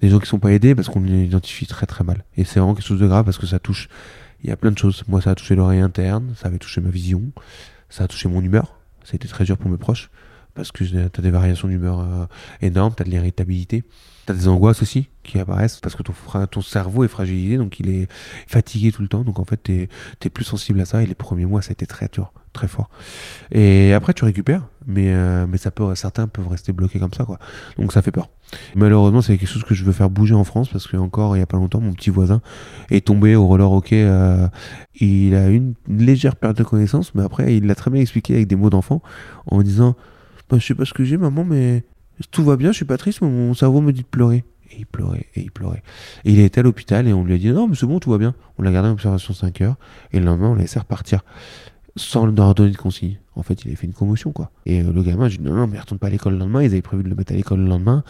Des 0.00 0.08
gens 0.08 0.18
qui 0.18 0.26
sont 0.26 0.38
pas 0.38 0.52
aidés 0.52 0.74
parce 0.74 0.88
qu'on 0.88 1.02
les 1.02 1.24
identifie 1.24 1.66
très 1.66 1.86
très 1.86 2.04
mal. 2.04 2.24
Et 2.36 2.44
c'est 2.44 2.60
vraiment 2.60 2.74
quelque 2.74 2.86
chose 2.86 3.00
de 3.00 3.06
grave 3.06 3.24
parce 3.24 3.38
que 3.38 3.46
ça 3.46 3.58
touche, 3.58 3.88
il 4.42 4.48
y 4.48 4.52
a 4.52 4.56
plein 4.56 4.70
de 4.70 4.78
choses. 4.78 5.04
Moi, 5.08 5.20
ça 5.20 5.30
a 5.30 5.34
touché 5.34 5.54
l'oreille 5.54 5.80
interne, 5.80 6.32
ça 6.36 6.48
avait 6.48 6.58
touché 6.58 6.80
ma 6.80 6.88
vision, 6.90 7.22
ça 7.90 8.04
a 8.04 8.08
touché 8.08 8.28
mon 8.28 8.40
humeur. 8.40 8.78
Ça 9.04 9.12
a 9.12 9.16
été 9.16 9.28
très 9.28 9.44
dur 9.44 9.58
pour 9.58 9.70
mes 9.70 9.76
proches 9.76 10.10
parce 10.54 10.72
que 10.72 10.84
tu 10.84 10.96
as 10.96 11.22
des 11.22 11.30
variations 11.30 11.68
d'humeur 11.68 12.00
euh, 12.00 12.26
énormes, 12.62 12.94
tu 12.96 13.02
as 13.02 13.04
de 13.04 13.10
l'irritabilité, 13.10 13.84
tu 14.24 14.32
as 14.32 14.34
des 14.34 14.48
angoisses 14.48 14.82
aussi 14.82 15.08
qui 15.22 15.38
apparaissent 15.38 15.80
parce 15.80 15.94
que 15.94 16.02
ton, 16.02 16.60
cerveau 16.60 17.04
est 17.04 17.08
fragilisé, 17.08 17.56
donc 17.56 17.80
il 17.80 17.88
est 17.88 18.08
fatigué 18.46 18.92
tout 18.92 19.02
le 19.02 19.08
temps. 19.08 19.22
Donc 19.22 19.38
en 19.38 19.44
fait, 19.44 19.62
tu 19.62 19.88
es, 20.24 20.30
plus 20.30 20.44
sensible 20.44 20.80
à 20.80 20.84
ça. 20.84 21.02
Et 21.02 21.06
les 21.06 21.14
premiers 21.14 21.46
mois, 21.46 21.62
ça 21.62 21.70
a 21.70 21.72
été 21.72 21.86
très 21.86 22.08
dur, 22.12 22.32
très 22.52 22.68
fort. 22.68 22.90
Et 23.52 23.92
après, 23.92 24.14
tu 24.14 24.24
récupères, 24.24 24.66
mais, 24.86 25.12
euh, 25.12 25.46
mais 25.48 25.58
ça 25.58 25.70
peut, 25.70 25.94
certains 25.94 26.28
peuvent 26.28 26.48
rester 26.48 26.72
bloqués 26.72 26.98
comme 26.98 27.12
ça. 27.12 27.24
quoi. 27.24 27.38
Donc 27.78 27.92
ça 27.92 28.02
fait 28.02 28.10
peur. 28.10 28.28
Malheureusement, 28.74 29.22
c'est 29.22 29.38
quelque 29.38 29.48
chose 29.48 29.64
que 29.64 29.74
je 29.74 29.84
veux 29.84 29.92
faire 29.92 30.10
bouger 30.10 30.34
en 30.34 30.44
France 30.44 30.68
parce 30.68 30.86
que 30.86 30.96
encore 30.96 31.36
il 31.36 31.40
y 31.40 31.42
a 31.42 31.46
pas 31.46 31.56
longtemps, 31.56 31.80
mon 31.80 31.92
petit 31.92 32.10
voisin 32.10 32.40
est 32.90 33.06
tombé 33.06 33.34
au 33.36 33.46
roller 33.46 33.70
hockey. 33.70 34.02
euh, 34.04 34.46
il 35.00 35.34
a 35.34 35.48
eu 35.48 35.56
une, 35.56 35.74
une 35.88 36.04
légère 36.04 36.36
perte 36.36 36.58
de 36.58 36.64
connaissance, 36.64 37.14
mais 37.14 37.22
après, 37.22 37.56
il 37.56 37.66
l'a 37.66 37.74
très 37.74 37.90
bien 37.90 38.00
expliqué 38.00 38.34
avec 38.34 38.46
des 38.46 38.56
mots 38.56 38.70
d'enfant 38.70 39.02
en 39.46 39.62
disant 39.62 39.96
bah, 40.50 40.58
Je 40.58 40.66
sais 40.66 40.74
pas 40.74 40.84
ce 40.84 40.92
que 40.92 41.04
j'ai, 41.04 41.16
maman, 41.16 41.44
mais 41.44 41.84
tout 42.30 42.44
va 42.44 42.56
bien, 42.56 42.72
je 42.72 42.76
suis 42.76 42.84
pas 42.84 42.98
triste, 42.98 43.20
mais 43.22 43.28
mon 43.28 43.54
cerveau 43.54 43.80
me 43.80 43.92
dit 43.92 44.02
de 44.02 44.06
pleurer. 44.06 44.44
Et 44.70 44.78
il 44.78 44.86
pleurait, 44.86 45.26
et 45.34 45.42
il 45.42 45.50
pleurait. 45.50 45.82
Et 46.24 46.32
il 46.32 46.40
était 46.40 46.60
à 46.60 46.62
l'hôpital 46.62 47.06
et 47.06 47.12
on 47.12 47.24
lui 47.24 47.34
a 47.34 47.38
dit 47.38 47.50
Non, 47.50 47.68
mais 47.68 47.76
c'est 47.76 47.86
bon, 47.86 48.00
tout 48.00 48.10
va 48.10 48.18
bien. 48.18 48.34
On 48.58 48.62
l'a 48.62 48.72
gardé 48.72 48.88
en 48.88 48.92
observation 48.92 49.34
5 49.34 49.60
heures 49.60 49.76
et 50.12 50.18
le 50.18 50.24
lendemain, 50.24 50.48
on 50.48 50.54
l'a 50.54 50.62
laissé 50.62 50.78
repartir 50.78 51.22
sans 51.96 52.26
leur 52.26 52.54
donner 52.54 52.72
de 52.72 52.76
consigne. 52.76 53.18
En 53.36 53.42
fait, 53.42 53.62
il 53.62 53.68
avait 53.68 53.76
fait 53.76 53.86
une 53.86 53.92
commotion, 53.92 54.32
quoi. 54.32 54.50
Et 54.66 54.82
euh, 54.82 54.92
le 54.92 55.02
gamin, 55.02 55.28
j'ai 55.28 55.38
dit 55.38 55.44
non, 55.44 55.54
non, 55.54 55.66
mais 55.66 55.78
retourne 55.78 55.98
pas 55.98 56.08
à 56.08 56.10
l'école 56.10 56.34
le 56.34 56.38
lendemain. 56.40 56.62
Ils 56.62 56.66
avaient 56.66 56.82
prévu 56.82 57.02
de 57.02 57.08
le 57.08 57.14
mettre 57.14 57.32
à 57.32 57.36
l'école 57.36 57.60
le 57.60 57.66
lendemain. 57.66 58.02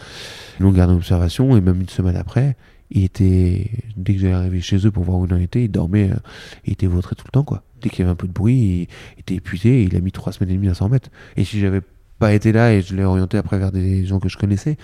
Ils 0.59 0.63
l'ont 0.63 0.71
gardé 0.71 0.93
en 0.93 0.97
observation 0.97 1.55
et 1.55 1.61
même 1.61 1.81
une 1.81 1.89
semaine 1.89 2.15
après, 2.15 2.57
il 2.91 3.03
était, 3.03 3.69
dès 3.97 4.13
que 4.13 4.19
j'allais 4.21 4.33
arriver 4.33 4.61
chez 4.61 4.85
eux 4.85 4.91
pour 4.91 5.03
voir 5.03 5.19
où 5.19 5.25
il 5.25 5.33
en 5.33 5.39
était, 5.39 5.63
il 5.63 5.71
dormait, 5.71 6.11
euh, 6.11 6.17
il 6.65 6.73
était 6.73 6.87
vautré 6.87 7.15
tout 7.15 7.25
le 7.27 7.31
temps, 7.31 7.43
quoi. 7.43 7.63
Dès 7.81 7.89
qu'il 7.89 7.99
y 7.99 8.01
avait 8.03 8.11
un 8.11 8.15
peu 8.15 8.27
de 8.27 8.33
bruit, 8.33 8.87
il 9.17 9.19
était 9.19 9.35
épuisé 9.35 9.83
il 9.83 9.95
a 9.95 9.99
mis 9.99 10.11
trois 10.11 10.31
semaines 10.33 10.51
et 10.51 10.55
demie 10.55 10.69
à 10.69 10.73
s'en 10.73 10.85
remettre. 10.85 11.09
Et 11.35 11.43
si 11.43 11.59
j'avais 11.59 11.81
pas 12.19 12.33
été 12.33 12.51
là 12.51 12.73
et 12.73 12.81
je 12.81 12.95
l'ai 12.95 13.03
orienté 13.03 13.37
après 13.37 13.57
vers 13.57 13.71
des 13.71 14.05
gens 14.05 14.19
que 14.19 14.29
je 14.29 14.37
connaissais, 14.37 14.77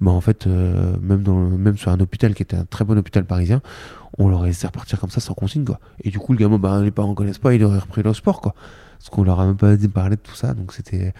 bah 0.00 0.10
en 0.10 0.20
fait, 0.20 0.46
euh, 0.46 0.96
même, 1.00 1.22
dans, 1.22 1.38
même 1.38 1.76
sur 1.76 1.90
un 1.90 2.00
hôpital 2.00 2.34
qui 2.34 2.42
était 2.42 2.56
un 2.56 2.64
très 2.64 2.84
bon 2.84 2.98
hôpital 2.98 3.24
parisien, 3.24 3.62
on 4.18 4.28
leur 4.28 4.44
laissé 4.44 4.66
repartir 4.66 5.00
comme 5.00 5.10
ça 5.10 5.20
sans 5.20 5.34
consigne, 5.34 5.64
quoi. 5.64 5.80
Et 6.02 6.10
du 6.10 6.18
coup, 6.18 6.32
le 6.32 6.38
gamin, 6.38 6.58
bah, 6.58 6.80
les 6.82 6.90
parents 6.90 7.14
connaissent 7.14 7.38
pas, 7.38 7.54
il 7.54 7.64
aurait 7.64 7.78
repris 7.78 8.02
le 8.02 8.12
sport, 8.14 8.40
quoi. 8.40 8.54
Parce 8.98 9.10
qu'on 9.10 9.24
leur 9.24 9.40
a 9.40 9.46
même 9.46 9.56
pas 9.56 9.76
parler 9.92 10.16
de 10.16 10.20
tout 10.20 10.34
ça, 10.34 10.54
donc 10.54 10.72
c'était, 10.72 11.12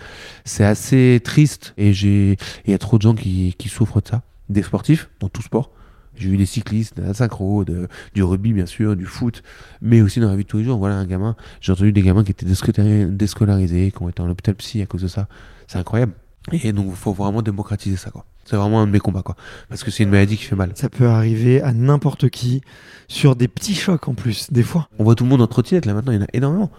c'est 0.44 0.64
assez 0.64 1.20
triste. 1.22 1.74
Et 1.76 1.90
il 1.90 2.36
y 2.66 2.74
a 2.74 2.78
trop 2.78 2.96
de 2.98 3.02
gens 3.02 3.14
qui, 3.14 3.54
qui 3.58 3.68
souffrent 3.68 4.00
de 4.00 4.08
ça, 4.08 4.22
des 4.48 4.62
sportifs, 4.62 5.10
dans 5.20 5.28
tout 5.28 5.42
sport. 5.42 5.70
J'ai 6.16 6.28
vu 6.28 6.36
des 6.36 6.46
cyclistes, 6.46 6.96
de 6.96 7.02
la 7.02 7.14
synchro, 7.14 7.64
de, 7.64 7.88
du 8.14 8.22
rugby 8.22 8.52
bien 8.52 8.66
sûr, 8.66 8.96
du 8.96 9.06
foot, 9.06 9.42
mais 9.82 10.00
aussi 10.00 10.20
dans 10.20 10.28
la 10.28 10.36
vie 10.36 10.44
de 10.44 10.48
tous 10.48 10.58
les 10.58 10.64
jours. 10.64 10.78
Voilà 10.78 10.96
un 10.96 11.06
gamin, 11.06 11.36
j'ai 11.60 11.72
entendu 11.72 11.92
des 11.92 12.02
gamins 12.02 12.24
qui 12.24 12.30
étaient 12.30 12.46
déscolarisés, 12.46 13.90
qui 13.90 14.02
ont 14.02 14.08
été 14.08 14.22
en 14.22 14.28
hôpital 14.28 14.54
psy 14.54 14.82
à 14.82 14.86
cause 14.86 15.02
de 15.02 15.08
ça. 15.08 15.28
C'est 15.66 15.78
incroyable. 15.78 16.12
Et 16.52 16.72
donc 16.72 16.86
il 16.90 16.96
faut 16.96 17.12
vraiment 17.12 17.42
démocratiser 17.42 17.96
ça, 17.96 18.10
quoi. 18.10 18.26
C'est 18.44 18.56
vraiment 18.56 18.82
un 18.82 18.86
de 18.86 18.92
mes 18.92 18.98
combats, 18.98 19.22
quoi. 19.22 19.36
Parce 19.70 19.82
que 19.82 19.90
c'est 19.90 20.02
une 20.02 20.10
maladie 20.10 20.36
qui 20.36 20.44
fait 20.44 20.56
mal. 20.56 20.72
Ça 20.74 20.90
peut 20.90 21.08
arriver 21.08 21.62
à 21.62 21.72
n'importe 21.72 22.28
qui, 22.28 22.60
sur 23.08 23.36
des 23.36 23.48
petits 23.48 23.74
chocs 23.74 24.06
en 24.06 24.14
plus, 24.14 24.52
des 24.52 24.62
fois. 24.62 24.88
On 24.98 25.04
voit 25.04 25.14
tout 25.14 25.24
le 25.24 25.30
monde 25.30 25.40
en 25.40 25.46
trottinette, 25.46 25.86
là 25.86 25.94
maintenant, 25.94 26.12
il 26.12 26.16
y 26.16 26.18
en 26.18 26.24
a 26.24 26.28
énormément. 26.34 26.70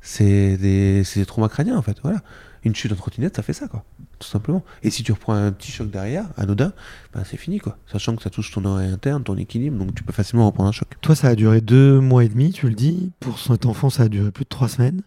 C'est 0.00 0.56
des, 0.56 1.02
c'est 1.04 1.20
des 1.20 1.26
traumas 1.26 1.48
crâniens, 1.48 1.76
en 1.76 1.82
fait. 1.82 1.98
Voilà. 2.02 2.22
Une 2.66 2.74
chute 2.74 2.90
en 2.90 2.96
trottinette, 2.96 3.36
ça 3.36 3.44
fait 3.44 3.52
ça, 3.52 3.68
quoi. 3.68 3.84
Tout 4.18 4.26
simplement. 4.26 4.64
Et 4.82 4.90
si 4.90 5.04
tu 5.04 5.12
reprends 5.12 5.34
un 5.34 5.52
petit 5.52 5.70
choc 5.70 5.88
derrière, 5.88 6.26
anodin, 6.36 6.72
ben 7.14 7.22
c'est 7.24 7.36
fini, 7.36 7.60
quoi. 7.60 7.78
Sachant 7.86 8.16
que 8.16 8.24
ça 8.24 8.28
touche 8.28 8.50
ton 8.50 8.64
oreille 8.64 8.90
interne, 8.90 9.22
ton 9.22 9.36
équilibre, 9.36 9.78
donc 9.78 9.94
tu 9.94 10.02
peux 10.02 10.12
facilement 10.12 10.46
reprendre 10.46 10.68
un 10.68 10.72
choc. 10.72 10.88
Toi, 11.00 11.14
ça 11.14 11.28
a 11.28 11.36
duré 11.36 11.60
deux 11.60 12.00
mois 12.00 12.24
et 12.24 12.28
demi, 12.28 12.50
tu 12.50 12.68
le 12.68 12.74
dis. 12.74 13.12
Pour 13.20 13.38
cet 13.38 13.66
enfant, 13.66 13.88
ça 13.88 14.02
a 14.02 14.08
duré 14.08 14.32
plus 14.32 14.42
de 14.42 14.48
trois 14.48 14.66
semaines. 14.68 15.02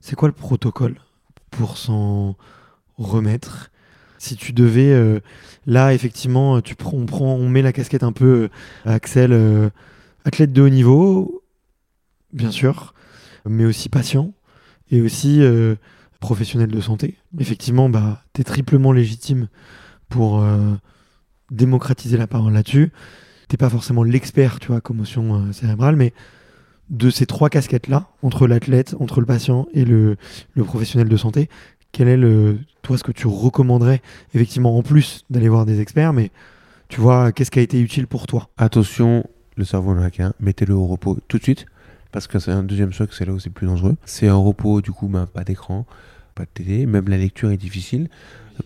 C'est 0.00 0.16
quoi 0.16 0.28
le 0.28 0.34
protocole 0.34 0.96
pour 1.50 1.76
s'en 1.76 2.36
remettre? 2.96 3.70
Si 4.16 4.36
tu 4.36 4.54
devais 4.54 4.92
euh, 4.92 5.20
là 5.66 5.92
effectivement 5.92 6.62
tu 6.62 6.74
on 6.84 7.04
prend 7.04 7.34
on 7.34 7.48
met 7.50 7.60
la 7.60 7.74
casquette 7.74 8.02
un 8.02 8.12
peu 8.12 8.48
euh, 8.86 8.90
Axel 8.90 9.32
euh, 9.34 9.68
athlète 10.24 10.52
de 10.52 10.62
haut 10.62 10.70
niveau 10.70 11.42
bien 12.32 12.50
sûr 12.50 12.94
mais 13.44 13.66
aussi 13.66 13.90
patient 13.90 14.32
et 14.90 15.02
aussi 15.02 15.42
euh, 15.42 15.74
professionnel 16.24 16.70
de 16.70 16.80
santé. 16.80 17.16
Effectivement 17.38 17.88
bah 17.88 18.22
tu 18.32 18.40
es 18.40 18.44
triplement 18.44 18.92
légitime 18.92 19.48
pour 20.08 20.40
euh, 20.40 20.74
démocratiser 21.50 22.16
la 22.16 22.26
parole 22.26 22.54
là-dessus. 22.54 22.92
T'es 23.48 23.56
pas 23.56 23.70
forcément 23.70 24.02
l'expert 24.02 24.58
tu 24.58 24.68
vois 24.68 24.80
commotion 24.80 25.34
euh, 25.34 25.52
cérébrale 25.52 25.96
mais 25.96 26.12
de 26.90 27.10
ces 27.10 27.26
trois 27.26 27.50
casquettes 27.50 27.88
là 27.88 28.08
entre 28.22 28.46
l'athlète 28.46 28.94
entre 29.00 29.20
le 29.20 29.26
patient 29.26 29.66
et 29.72 29.84
le, 29.84 30.16
le 30.54 30.64
professionnel 30.64 31.08
de 31.08 31.16
santé 31.16 31.48
quel 31.92 32.08
est 32.08 32.16
le 32.16 32.58
toi 32.82 32.98
ce 32.98 33.04
que 33.04 33.12
tu 33.12 33.26
recommanderais 33.26 34.02
effectivement 34.34 34.76
en 34.76 34.82
plus 34.82 35.24
d'aller 35.30 35.48
voir 35.48 35.64
des 35.66 35.80
experts 35.80 36.12
mais 36.12 36.30
tu 36.88 37.00
vois 37.00 37.32
qu'est-ce 37.32 37.50
qui 37.50 37.58
a 37.58 37.62
été 37.62 37.80
utile 37.80 38.06
pour 38.06 38.26
toi? 38.26 38.48
Attention, 38.56 39.24
le 39.56 39.64
cerveau 39.64 39.90
américain, 39.90 40.32
mettez-le 40.40 40.74
au 40.74 40.86
repos 40.86 41.18
tout 41.28 41.38
de 41.38 41.42
suite, 41.42 41.66
parce 42.12 42.26
que 42.26 42.38
c'est 42.38 42.52
un 42.52 42.62
deuxième 42.62 42.92
choc, 42.92 43.12
c'est 43.12 43.24
là 43.24 43.32
où 43.32 43.40
c'est 43.40 43.50
plus 43.50 43.66
dangereux. 43.66 43.96
C'est 44.04 44.28
un 44.28 44.36
repos, 44.36 44.80
du 44.80 44.92
coup, 44.92 45.08
ben, 45.08 45.26
pas 45.26 45.44
d'écran, 45.44 45.86
pas 46.34 46.44
de 46.44 46.50
télé, 46.52 46.86
même 46.86 47.08
la 47.08 47.18
lecture 47.18 47.50
est 47.50 47.56
difficile. 47.56 48.08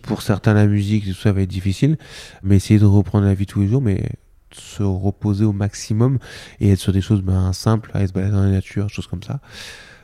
Pour 0.03 0.21
certains, 0.21 0.53
la 0.53 0.67
musique, 0.67 1.05
tout 1.05 1.13
ça 1.13 1.31
va 1.31 1.41
être 1.41 1.49
difficile, 1.49 1.97
mais 2.43 2.57
essayez 2.57 2.79
de 2.79 2.85
reprendre 2.85 3.25
la 3.25 3.33
vie 3.33 3.45
tous 3.45 3.61
les 3.61 3.67
jours, 3.67 3.81
mais 3.81 4.03
se 4.51 4.83
reposer 4.83 5.45
au 5.45 5.53
maximum 5.53 6.19
et 6.59 6.71
être 6.71 6.79
sur 6.79 6.93
des 6.93 7.01
choses 7.01 7.21
ben, 7.21 7.53
simples, 7.53 7.91
aller 7.93 8.07
se 8.07 8.13
balader 8.13 8.33
dans 8.33 8.43
la 8.43 8.51
nature, 8.51 8.89
choses 8.89 9.07
comme 9.07 9.23
ça. 9.23 9.39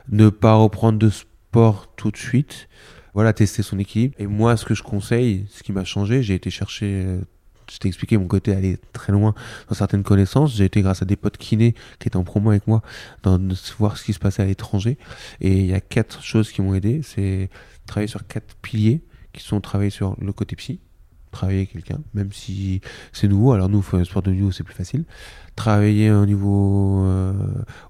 Ne 0.08 0.28
pas 0.28 0.54
reprendre 0.54 0.98
de 0.98 1.10
sport 1.10 1.92
tout 1.96 2.10
de 2.10 2.16
suite. 2.16 2.68
Voilà, 3.14 3.32
tester 3.32 3.62
son 3.62 3.78
équilibre. 3.78 4.14
Et 4.18 4.26
moi, 4.26 4.56
ce 4.56 4.64
que 4.64 4.74
je 4.74 4.82
conseille, 4.82 5.46
ce 5.50 5.62
qui 5.62 5.72
m'a 5.72 5.84
changé, 5.84 6.22
j'ai 6.22 6.34
été 6.34 6.50
chercher 6.50 7.04
euh, 7.06 7.20
je 7.70 7.78
t'ai 7.78 7.88
expliqué 7.88 8.16
mon 8.16 8.26
côté 8.26 8.54
aller 8.54 8.78
très 8.92 9.12
loin 9.12 9.34
dans 9.68 9.74
certaines 9.74 10.02
connaissances. 10.02 10.54
J'ai 10.54 10.64
été 10.64 10.82
grâce 10.82 11.02
à 11.02 11.04
des 11.04 11.16
potes 11.16 11.36
kinés 11.36 11.74
qui 11.98 12.08
étaient 12.08 12.16
en 12.16 12.24
promo 12.24 12.50
avec 12.50 12.66
moi 12.66 12.82
dans 13.22 13.38
de 13.38 13.54
voir 13.78 13.96
ce 13.96 14.04
qui 14.04 14.12
se 14.12 14.18
passait 14.18 14.42
à 14.42 14.46
l'étranger. 14.46 14.98
Et 15.40 15.58
il 15.58 15.66
y 15.66 15.74
a 15.74 15.80
quatre 15.80 16.22
choses 16.22 16.52
qui 16.52 16.62
m'ont 16.62 16.74
aidé. 16.74 17.00
C'est 17.02 17.50
travailler 17.86 18.08
sur 18.08 18.26
quatre 18.26 18.54
piliers 18.56 19.02
qui 19.32 19.42
sont 19.42 19.60
travailler 19.60 19.90
sur 19.90 20.16
le 20.20 20.32
côté 20.32 20.56
psy, 20.56 20.80
travailler 21.30 21.58
avec 21.58 21.72
quelqu'un, 21.72 22.00
même 22.14 22.32
si 22.32 22.80
c'est 23.12 23.28
nouveau. 23.28 23.52
Alors 23.52 23.68
nous, 23.68 23.82
sport 23.82 24.22
de 24.22 24.30
niveau, 24.30 24.50
c'est 24.50 24.64
plus 24.64 24.74
facile. 24.74 25.04
Travailler 25.54 26.10
au 26.10 26.26
niveau 26.26 27.04
euh, 27.04 27.32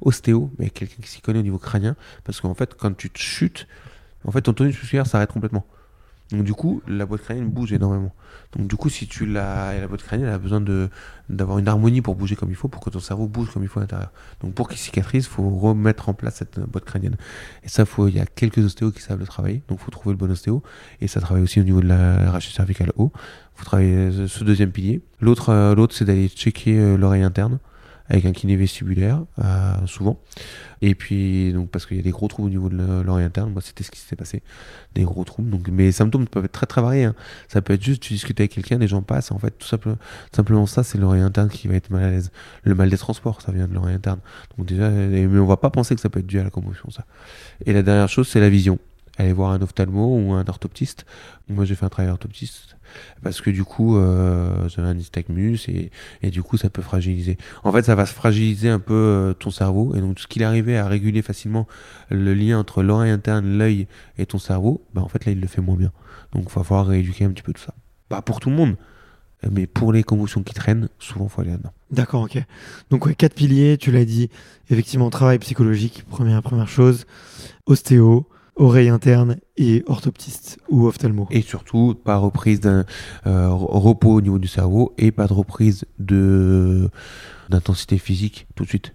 ostéo, 0.00 0.50
mais 0.58 0.70
quelqu'un 0.70 1.02
qui 1.02 1.08
s'y 1.08 1.20
connaît 1.20 1.38
au 1.38 1.42
niveau 1.42 1.58
crânien, 1.58 1.96
parce 2.24 2.40
qu'en 2.40 2.54
fait, 2.54 2.74
quand 2.74 2.96
tu 2.96 3.10
te 3.10 3.18
chutes, 3.18 3.66
en 4.24 4.32
fait, 4.32 4.42
ton 4.42 4.52
tonus 4.52 4.76
musculaire 4.80 5.06
s'arrête 5.06 5.30
complètement. 5.30 5.66
Donc 6.32 6.42
du 6.42 6.54
coup, 6.54 6.82
la 6.88 7.06
boîte 7.06 7.22
crânienne 7.22 7.48
bouge 7.48 7.72
énormément. 7.72 8.12
Donc 8.56 8.66
du 8.66 8.76
coup, 8.76 8.88
si 8.88 9.06
tu 9.06 9.26
l'as, 9.26 9.78
la 9.78 9.86
boîte 9.86 10.02
crânienne 10.02 10.28
elle 10.28 10.34
a 10.34 10.38
besoin 10.38 10.60
d'avoir 11.28 11.58
une 11.58 11.68
harmonie 11.68 12.02
pour 12.02 12.16
bouger 12.16 12.34
comme 12.34 12.50
il 12.50 12.56
faut, 12.56 12.68
pour 12.68 12.82
que 12.82 12.90
ton 12.90 12.98
cerveau 12.98 13.28
bouge 13.28 13.50
comme 13.52 13.62
il 13.62 13.68
faut 13.68 13.78
à 13.78 13.82
l'intérieur. 13.82 14.10
Donc 14.40 14.54
pour 14.54 14.68
qu'il 14.68 14.78
cicatrise, 14.78 15.26
faut 15.26 15.48
remettre 15.48 16.08
en 16.08 16.14
place 16.14 16.36
cette 16.36 16.58
boîte 16.58 16.84
crânienne. 16.84 17.16
Et 17.62 17.68
ça, 17.68 17.84
il 17.98 18.16
y 18.16 18.20
a 18.20 18.26
quelques 18.26 18.58
ostéos 18.58 18.90
qui 18.90 19.02
savent 19.02 19.20
le 19.20 19.26
travailler. 19.26 19.62
Donc 19.68 19.78
faut 19.78 19.90
trouver 19.90 20.14
le 20.14 20.18
bon 20.18 20.30
ostéo. 20.30 20.62
Et 21.00 21.06
ça 21.06 21.20
travaille 21.20 21.44
aussi 21.44 21.60
au 21.60 21.64
niveau 21.64 21.80
de 21.80 21.88
la 21.88 22.30
rachis 22.30 22.52
cervicale 22.52 22.92
haut. 22.96 23.12
Faut 23.54 23.64
travailler 23.64 24.26
ce 24.26 24.44
deuxième 24.44 24.72
pilier. 24.72 25.02
L'autre, 25.20 25.50
euh, 25.50 25.86
c'est 25.90 26.04
d'aller 26.04 26.28
checker 26.28 26.78
euh, 26.78 26.96
l'oreille 26.96 27.22
interne 27.22 27.58
avec 28.08 28.24
un 28.24 28.32
kiné 28.32 28.56
vestibulaire, 28.56 29.24
euh, 29.42 29.74
souvent. 29.86 30.20
Et 30.82 30.94
puis, 30.94 31.52
donc, 31.52 31.70
parce 31.70 31.86
qu'il 31.86 31.96
y 31.96 32.00
a 32.00 32.02
des 32.02 32.10
gros 32.10 32.28
trous 32.28 32.44
au 32.44 32.48
niveau 32.48 32.68
de 32.68 33.02
l'oreille 33.02 33.24
interne, 33.24 33.52
moi, 33.52 33.62
c'était 33.62 33.82
ce 33.82 33.90
qui 33.90 33.98
s'était 33.98 34.16
passé. 34.16 34.42
Des 34.94 35.02
gros 35.02 35.24
trous. 35.24 35.42
Donc, 35.42 35.68
mes 35.68 35.90
symptômes 35.90 36.28
peuvent 36.28 36.44
être 36.44 36.52
très, 36.52 36.66
très 36.66 36.82
variés. 36.82 37.04
hein. 37.04 37.14
Ça 37.48 37.62
peut 37.62 37.72
être 37.72 37.82
juste, 37.82 38.02
tu 38.02 38.12
discutes 38.12 38.38
avec 38.40 38.52
quelqu'un, 38.52 38.78
les 38.78 38.88
gens 38.88 39.02
passent. 39.02 39.32
En 39.32 39.38
fait, 39.38 39.52
tout 39.58 39.66
simplement, 39.66 40.66
ça, 40.66 40.82
c'est 40.82 40.98
l'oreille 40.98 41.22
interne 41.22 41.48
qui 41.48 41.66
va 41.68 41.74
être 41.74 41.90
mal 41.90 42.04
à 42.04 42.10
l'aise. 42.10 42.30
Le 42.62 42.74
mal 42.74 42.90
des 42.90 42.98
transports, 42.98 43.40
ça 43.42 43.52
vient 43.52 43.66
de 43.66 43.74
l'oreille 43.74 43.94
interne. 43.94 44.20
Donc, 44.56 44.66
déjà, 44.66 44.90
mais 44.90 45.26
on 45.26 45.46
va 45.46 45.56
pas 45.56 45.70
penser 45.70 45.94
que 45.94 46.00
ça 46.00 46.08
peut 46.08 46.20
être 46.20 46.26
dû 46.26 46.38
à 46.38 46.44
la 46.44 46.50
commotion, 46.50 46.90
ça. 46.90 47.04
Et 47.64 47.72
la 47.72 47.82
dernière 47.82 48.08
chose, 48.08 48.28
c'est 48.28 48.40
la 48.40 48.50
vision. 48.50 48.78
Aller 49.18 49.32
voir 49.32 49.50
un 49.52 49.62
ophtalmo 49.62 50.18
ou 50.18 50.32
un 50.34 50.44
orthoptiste. 50.46 51.06
Moi, 51.48 51.64
j'ai 51.64 51.74
fait 51.74 51.86
un 51.86 51.88
travail 51.88 52.10
orthoptiste 52.10 52.75
parce 53.22 53.40
que 53.40 53.50
du 53.50 53.64
coup, 53.64 53.96
euh, 53.96 54.68
j'avais 54.68 54.88
un 54.88 54.94
nystagmus 54.94 55.58
et, 56.22 56.30
du 56.30 56.42
coup, 56.42 56.56
ça 56.56 56.70
peut 56.70 56.82
fragiliser. 56.82 57.38
En 57.64 57.72
fait, 57.72 57.84
ça 57.84 57.94
va 57.94 58.06
se 58.06 58.14
fragiliser 58.14 58.68
un 58.68 58.78
peu 58.78 58.94
euh, 58.94 59.32
ton 59.34 59.50
cerveau 59.50 59.94
et 59.94 60.00
donc, 60.00 60.18
ce 60.18 60.26
qu'il 60.26 60.44
arrivait 60.44 60.76
à 60.76 60.86
réguler 60.88 61.22
facilement 61.22 61.66
le 62.10 62.34
lien 62.34 62.58
entre 62.58 62.82
l'oreille 62.82 63.10
interne, 63.10 63.58
l'œil 63.58 63.86
et 64.18 64.26
ton 64.26 64.38
cerveau, 64.38 64.84
bah, 64.94 65.02
en 65.02 65.08
fait, 65.08 65.24
là, 65.24 65.32
il 65.32 65.40
le 65.40 65.46
fait 65.46 65.60
moins 65.60 65.76
bien. 65.76 65.92
Donc, 66.32 66.44
il 66.50 66.54
va 66.54 66.64
falloir 66.64 66.86
rééduquer 66.86 67.24
un 67.24 67.30
petit 67.30 67.42
peu 67.42 67.52
tout 67.52 67.62
ça. 67.62 67.74
Pas 68.08 68.22
pour 68.22 68.40
tout 68.40 68.50
le 68.50 68.56
monde, 68.56 68.76
mais 69.50 69.66
pour 69.66 69.92
les 69.92 70.02
commotions 70.02 70.42
qui 70.42 70.54
traînent, 70.54 70.88
souvent, 70.98 71.26
il 71.26 71.30
faut 71.30 71.40
aller 71.40 71.50
là-dedans. 71.50 71.72
D'accord, 71.90 72.22
ok. 72.22 72.38
Donc 72.90 73.06
ouais, 73.06 73.14
quatre 73.14 73.34
piliers, 73.34 73.78
tu 73.78 73.90
l'as 73.92 74.04
dit. 74.04 74.28
Effectivement, 74.70 75.08
travail 75.10 75.38
psychologique, 75.38 76.04
première 76.08 76.68
chose. 76.68 77.06
Ostéo, 77.66 78.26
oreille 78.56 78.88
interne 78.88 79.36
et 79.56 79.84
orthoptiste 79.86 80.58
ou 80.68 80.86
ophtalmo. 80.86 81.28
Et 81.30 81.42
surtout, 81.42 81.94
pas 81.94 82.16
reprise 82.16 82.60
d'un 82.60 82.84
euh, 83.26 83.48
repos 83.50 84.14
au 84.14 84.20
niveau 84.20 84.38
du 84.38 84.48
cerveau 84.48 84.94
et 84.98 85.12
pas 85.12 85.26
de 85.26 85.32
reprise 85.32 85.84
de 85.98 86.90
d'intensité 87.48 87.98
physique 87.98 88.46
tout 88.54 88.64
de 88.64 88.68
suite. 88.68 88.94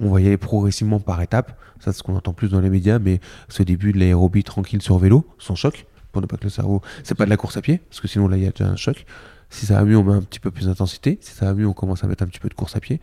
On 0.00 0.10
va 0.10 0.20
y 0.20 0.26
aller 0.26 0.36
progressivement 0.36 1.00
par 1.00 1.20
étapes. 1.22 1.58
Ça, 1.80 1.92
c'est 1.92 1.98
ce 1.98 2.02
qu'on 2.02 2.14
entend 2.14 2.32
plus 2.32 2.50
dans 2.50 2.60
les 2.60 2.70
médias, 2.70 2.98
mais 2.98 3.20
ce 3.48 3.62
début 3.62 3.92
de 3.92 3.98
l'aérobie 3.98 4.44
tranquille 4.44 4.82
sur 4.82 4.98
vélo, 4.98 5.26
sans 5.38 5.54
choc, 5.54 5.86
pour 6.12 6.20
ne 6.20 6.26
pas 6.26 6.36
que 6.36 6.44
le 6.44 6.50
cerveau. 6.50 6.82
C'est 7.04 7.16
pas 7.16 7.24
de 7.24 7.30
la 7.30 7.36
course 7.36 7.56
à 7.56 7.62
pied, 7.62 7.78
parce 7.88 8.00
que 8.00 8.08
sinon 8.08 8.28
là, 8.28 8.36
il 8.36 8.44
y 8.44 8.46
a 8.46 8.50
déjà 8.50 8.68
un 8.68 8.76
choc. 8.76 9.06
Si 9.50 9.64
ça 9.64 9.74
va 9.74 9.84
mieux, 9.84 9.96
on 9.96 10.04
met 10.04 10.12
un 10.12 10.20
petit 10.20 10.40
peu 10.40 10.50
plus 10.50 10.66
d'intensité. 10.66 11.18
Si 11.22 11.32
ça 11.32 11.46
va 11.46 11.54
mieux, 11.54 11.66
on 11.66 11.72
commence 11.72 12.04
à 12.04 12.06
mettre 12.06 12.22
un 12.22 12.26
petit 12.26 12.40
peu 12.40 12.50
de 12.50 12.54
course 12.54 12.76
à 12.76 12.80
pied. 12.80 13.00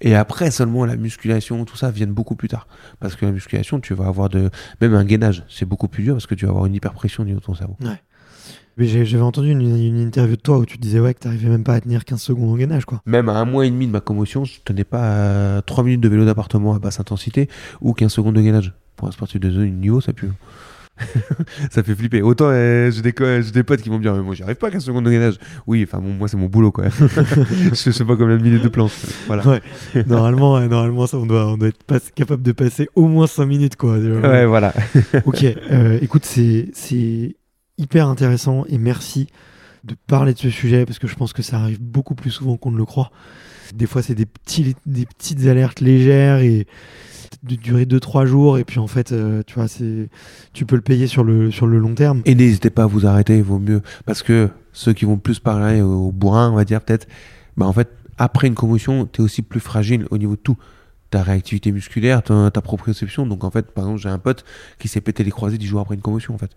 Et 0.00 0.14
après, 0.14 0.50
seulement 0.50 0.84
la 0.84 0.96
musculation, 0.96 1.64
tout 1.64 1.76
ça 1.76 1.90
viennent 1.90 2.12
beaucoup 2.12 2.36
plus 2.36 2.48
tard. 2.48 2.66
Parce 3.00 3.16
que 3.16 3.24
la 3.26 3.32
musculation, 3.32 3.80
tu 3.80 3.94
vas 3.94 4.06
avoir 4.06 4.28
de, 4.28 4.50
même 4.80 4.94
un 4.94 5.04
gainage, 5.04 5.44
c'est 5.48 5.64
beaucoup 5.66 5.88
plus 5.88 6.02
dur 6.04 6.14
parce 6.14 6.26
que 6.26 6.34
tu 6.34 6.44
vas 6.44 6.50
avoir 6.50 6.66
une 6.66 6.74
hyperpression 6.74 7.22
au 7.22 7.26
niveau 7.26 7.40
de 7.40 7.44
ton 7.44 7.54
cerveau. 7.54 7.76
Mais 8.78 8.86
j'ai- 8.86 9.06
j'avais 9.06 9.22
entendu 9.22 9.50
une, 9.52 9.62
une 9.62 9.98
interview 10.00 10.36
de 10.36 10.40
toi 10.42 10.58
où 10.58 10.66
tu 10.66 10.76
disais 10.76 11.00
ouais 11.00 11.14
que 11.14 11.20
t'arrivais 11.20 11.48
même 11.48 11.64
pas 11.64 11.72
à 11.72 11.80
tenir 11.80 12.04
15 12.04 12.20
secondes 12.20 12.50
en 12.50 12.56
gainage 12.56 12.84
quoi. 12.84 13.00
Même 13.06 13.30
à 13.30 13.32
un 13.38 13.46
mois 13.46 13.64
et 13.64 13.70
demi 13.70 13.86
de 13.86 13.92
ma 13.92 14.00
commotion, 14.00 14.44
je 14.44 14.60
tenais 14.64 14.84
pas 14.84 15.56
à 15.56 15.62
3 15.62 15.82
minutes 15.82 16.02
de 16.02 16.08
vélo 16.10 16.26
d'appartement 16.26 16.74
à 16.74 16.78
basse 16.78 17.00
intensité 17.00 17.48
ou 17.80 17.94
15 17.94 18.12
secondes 18.12 18.34
de 18.36 18.42
gainage. 18.42 18.74
Pour 18.96 19.08
un 19.08 19.12
sportif 19.12 19.40
de 19.40 19.50
zone 19.50 19.70
niveau, 19.80 20.02
ça 20.02 20.12
pue. 20.12 20.28
ça 21.70 21.82
fait 21.82 21.94
flipper. 21.94 22.22
Autant 22.22 22.48
euh, 22.48 22.90
j'ai 22.90 23.02
des, 23.02 23.12
des 23.52 23.62
potes 23.62 23.82
qui 23.82 23.88
vont 23.88 23.98
me 23.98 24.02
dire, 24.02 24.14
mais 24.14 24.22
moi 24.22 24.34
j'y 24.34 24.42
arrive 24.42 24.56
pas 24.56 24.68
à 24.68 24.70
15 24.70 24.84
secondes 24.84 25.04
de 25.04 25.10
gainage. 25.10 25.36
Oui, 25.66 25.84
enfin 25.86 25.98
bon, 25.98 26.12
moi 26.12 26.28
c'est 26.28 26.36
mon 26.36 26.46
boulot 26.46 26.72
quoi. 26.72 26.86
je 26.90 27.90
sais 27.90 28.04
pas 28.04 28.16
combien 28.16 28.36
de 28.36 28.42
minutes 28.42 28.62
de 28.62 28.68
planche. 28.68 28.92
Voilà. 29.26 29.46
Ouais. 29.46 29.62
normalement, 30.06 30.56
euh, 30.56 30.68
normalement 30.68 31.06
ça, 31.06 31.18
on 31.18 31.26
doit, 31.26 31.46
on 31.46 31.56
doit 31.56 31.68
être 31.68 31.82
pas- 31.84 32.00
capable 32.14 32.42
de 32.42 32.52
passer 32.52 32.88
au 32.94 33.08
moins 33.08 33.26
5 33.26 33.44
minutes 33.46 33.76
quoi. 33.76 33.98
Ouais, 33.98 34.46
voilà. 34.46 34.72
ok, 35.24 35.44
euh, 35.44 35.98
écoute, 36.00 36.24
c'est 36.24 36.70
c'est 36.72 37.36
hyper 37.78 38.08
intéressant 38.08 38.64
et 38.68 38.78
merci 38.78 39.28
de 39.84 39.94
parler 40.06 40.32
de 40.34 40.38
ce 40.38 40.50
sujet 40.50 40.86
parce 40.86 40.98
que 40.98 41.06
je 41.06 41.14
pense 41.14 41.32
que 41.32 41.42
ça 41.42 41.58
arrive 41.58 41.80
beaucoup 41.80 42.14
plus 42.14 42.30
souvent 42.30 42.56
qu'on 42.56 42.70
ne 42.70 42.78
le 42.78 42.84
croit. 42.84 43.10
Des 43.74 43.86
fois, 43.86 44.00
c'est 44.02 44.14
des, 44.14 44.26
petits, 44.26 44.76
des 44.86 45.06
petites 45.06 45.46
alertes 45.46 45.80
légères 45.80 46.38
et, 46.38 46.66
de 47.42 47.54
durer 47.56 47.84
2-3 47.84 48.26
jours 48.26 48.58
et 48.58 48.64
puis 48.64 48.78
en 48.78 48.86
fait, 48.86 49.12
euh, 49.12 49.42
tu 49.46 49.54
vois, 49.54 49.68
c'est, 49.68 50.08
tu 50.52 50.66
peux 50.66 50.76
le 50.76 50.82
payer 50.82 51.06
sur 51.06 51.24
le, 51.24 51.50
sur 51.50 51.66
le 51.66 51.78
long 51.78 51.94
terme. 51.94 52.22
Et 52.24 52.34
n'hésitez 52.34 52.70
pas 52.70 52.84
à 52.84 52.86
vous 52.86 53.06
arrêter, 53.06 53.38
il 53.38 53.42
vaut 53.42 53.58
mieux. 53.58 53.82
Parce 54.04 54.22
que 54.22 54.50
ceux 54.72 54.92
qui 54.92 55.04
vont 55.04 55.18
plus 55.18 55.38
parler 55.38 55.80
au 55.80 56.12
bourrin, 56.12 56.50
on 56.50 56.56
va 56.56 56.64
dire 56.64 56.80
peut-être, 56.80 57.06
bah 57.56 57.66
en 57.66 57.72
fait, 57.72 57.88
après 58.18 58.46
une 58.46 58.54
commotion, 58.54 59.08
tu 59.10 59.20
es 59.20 59.24
aussi 59.24 59.42
plus 59.42 59.60
fragile 59.60 60.06
au 60.10 60.18
niveau 60.18 60.36
de 60.36 60.40
tout. 60.40 60.56
Ta 61.10 61.22
réactivité 61.22 61.70
musculaire, 61.70 62.22
ta, 62.22 62.50
ta 62.50 62.60
proprioception. 62.60 63.26
Donc 63.26 63.44
en 63.44 63.50
fait, 63.50 63.70
par 63.70 63.84
exemple, 63.84 64.00
j'ai 64.00 64.08
un 64.08 64.18
pote 64.18 64.44
qui 64.78 64.88
s'est 64.88 65.00
pété 65.00 65.22
les 65.22 65.30
croisés 65.30 65.58
10 65.58 65.66
jours 65.66 65.80
après 65.80 65.94
une 65.94 66.00
commotion 66.00 66.34
en 66.34 66.38
fait. 66.38 66.50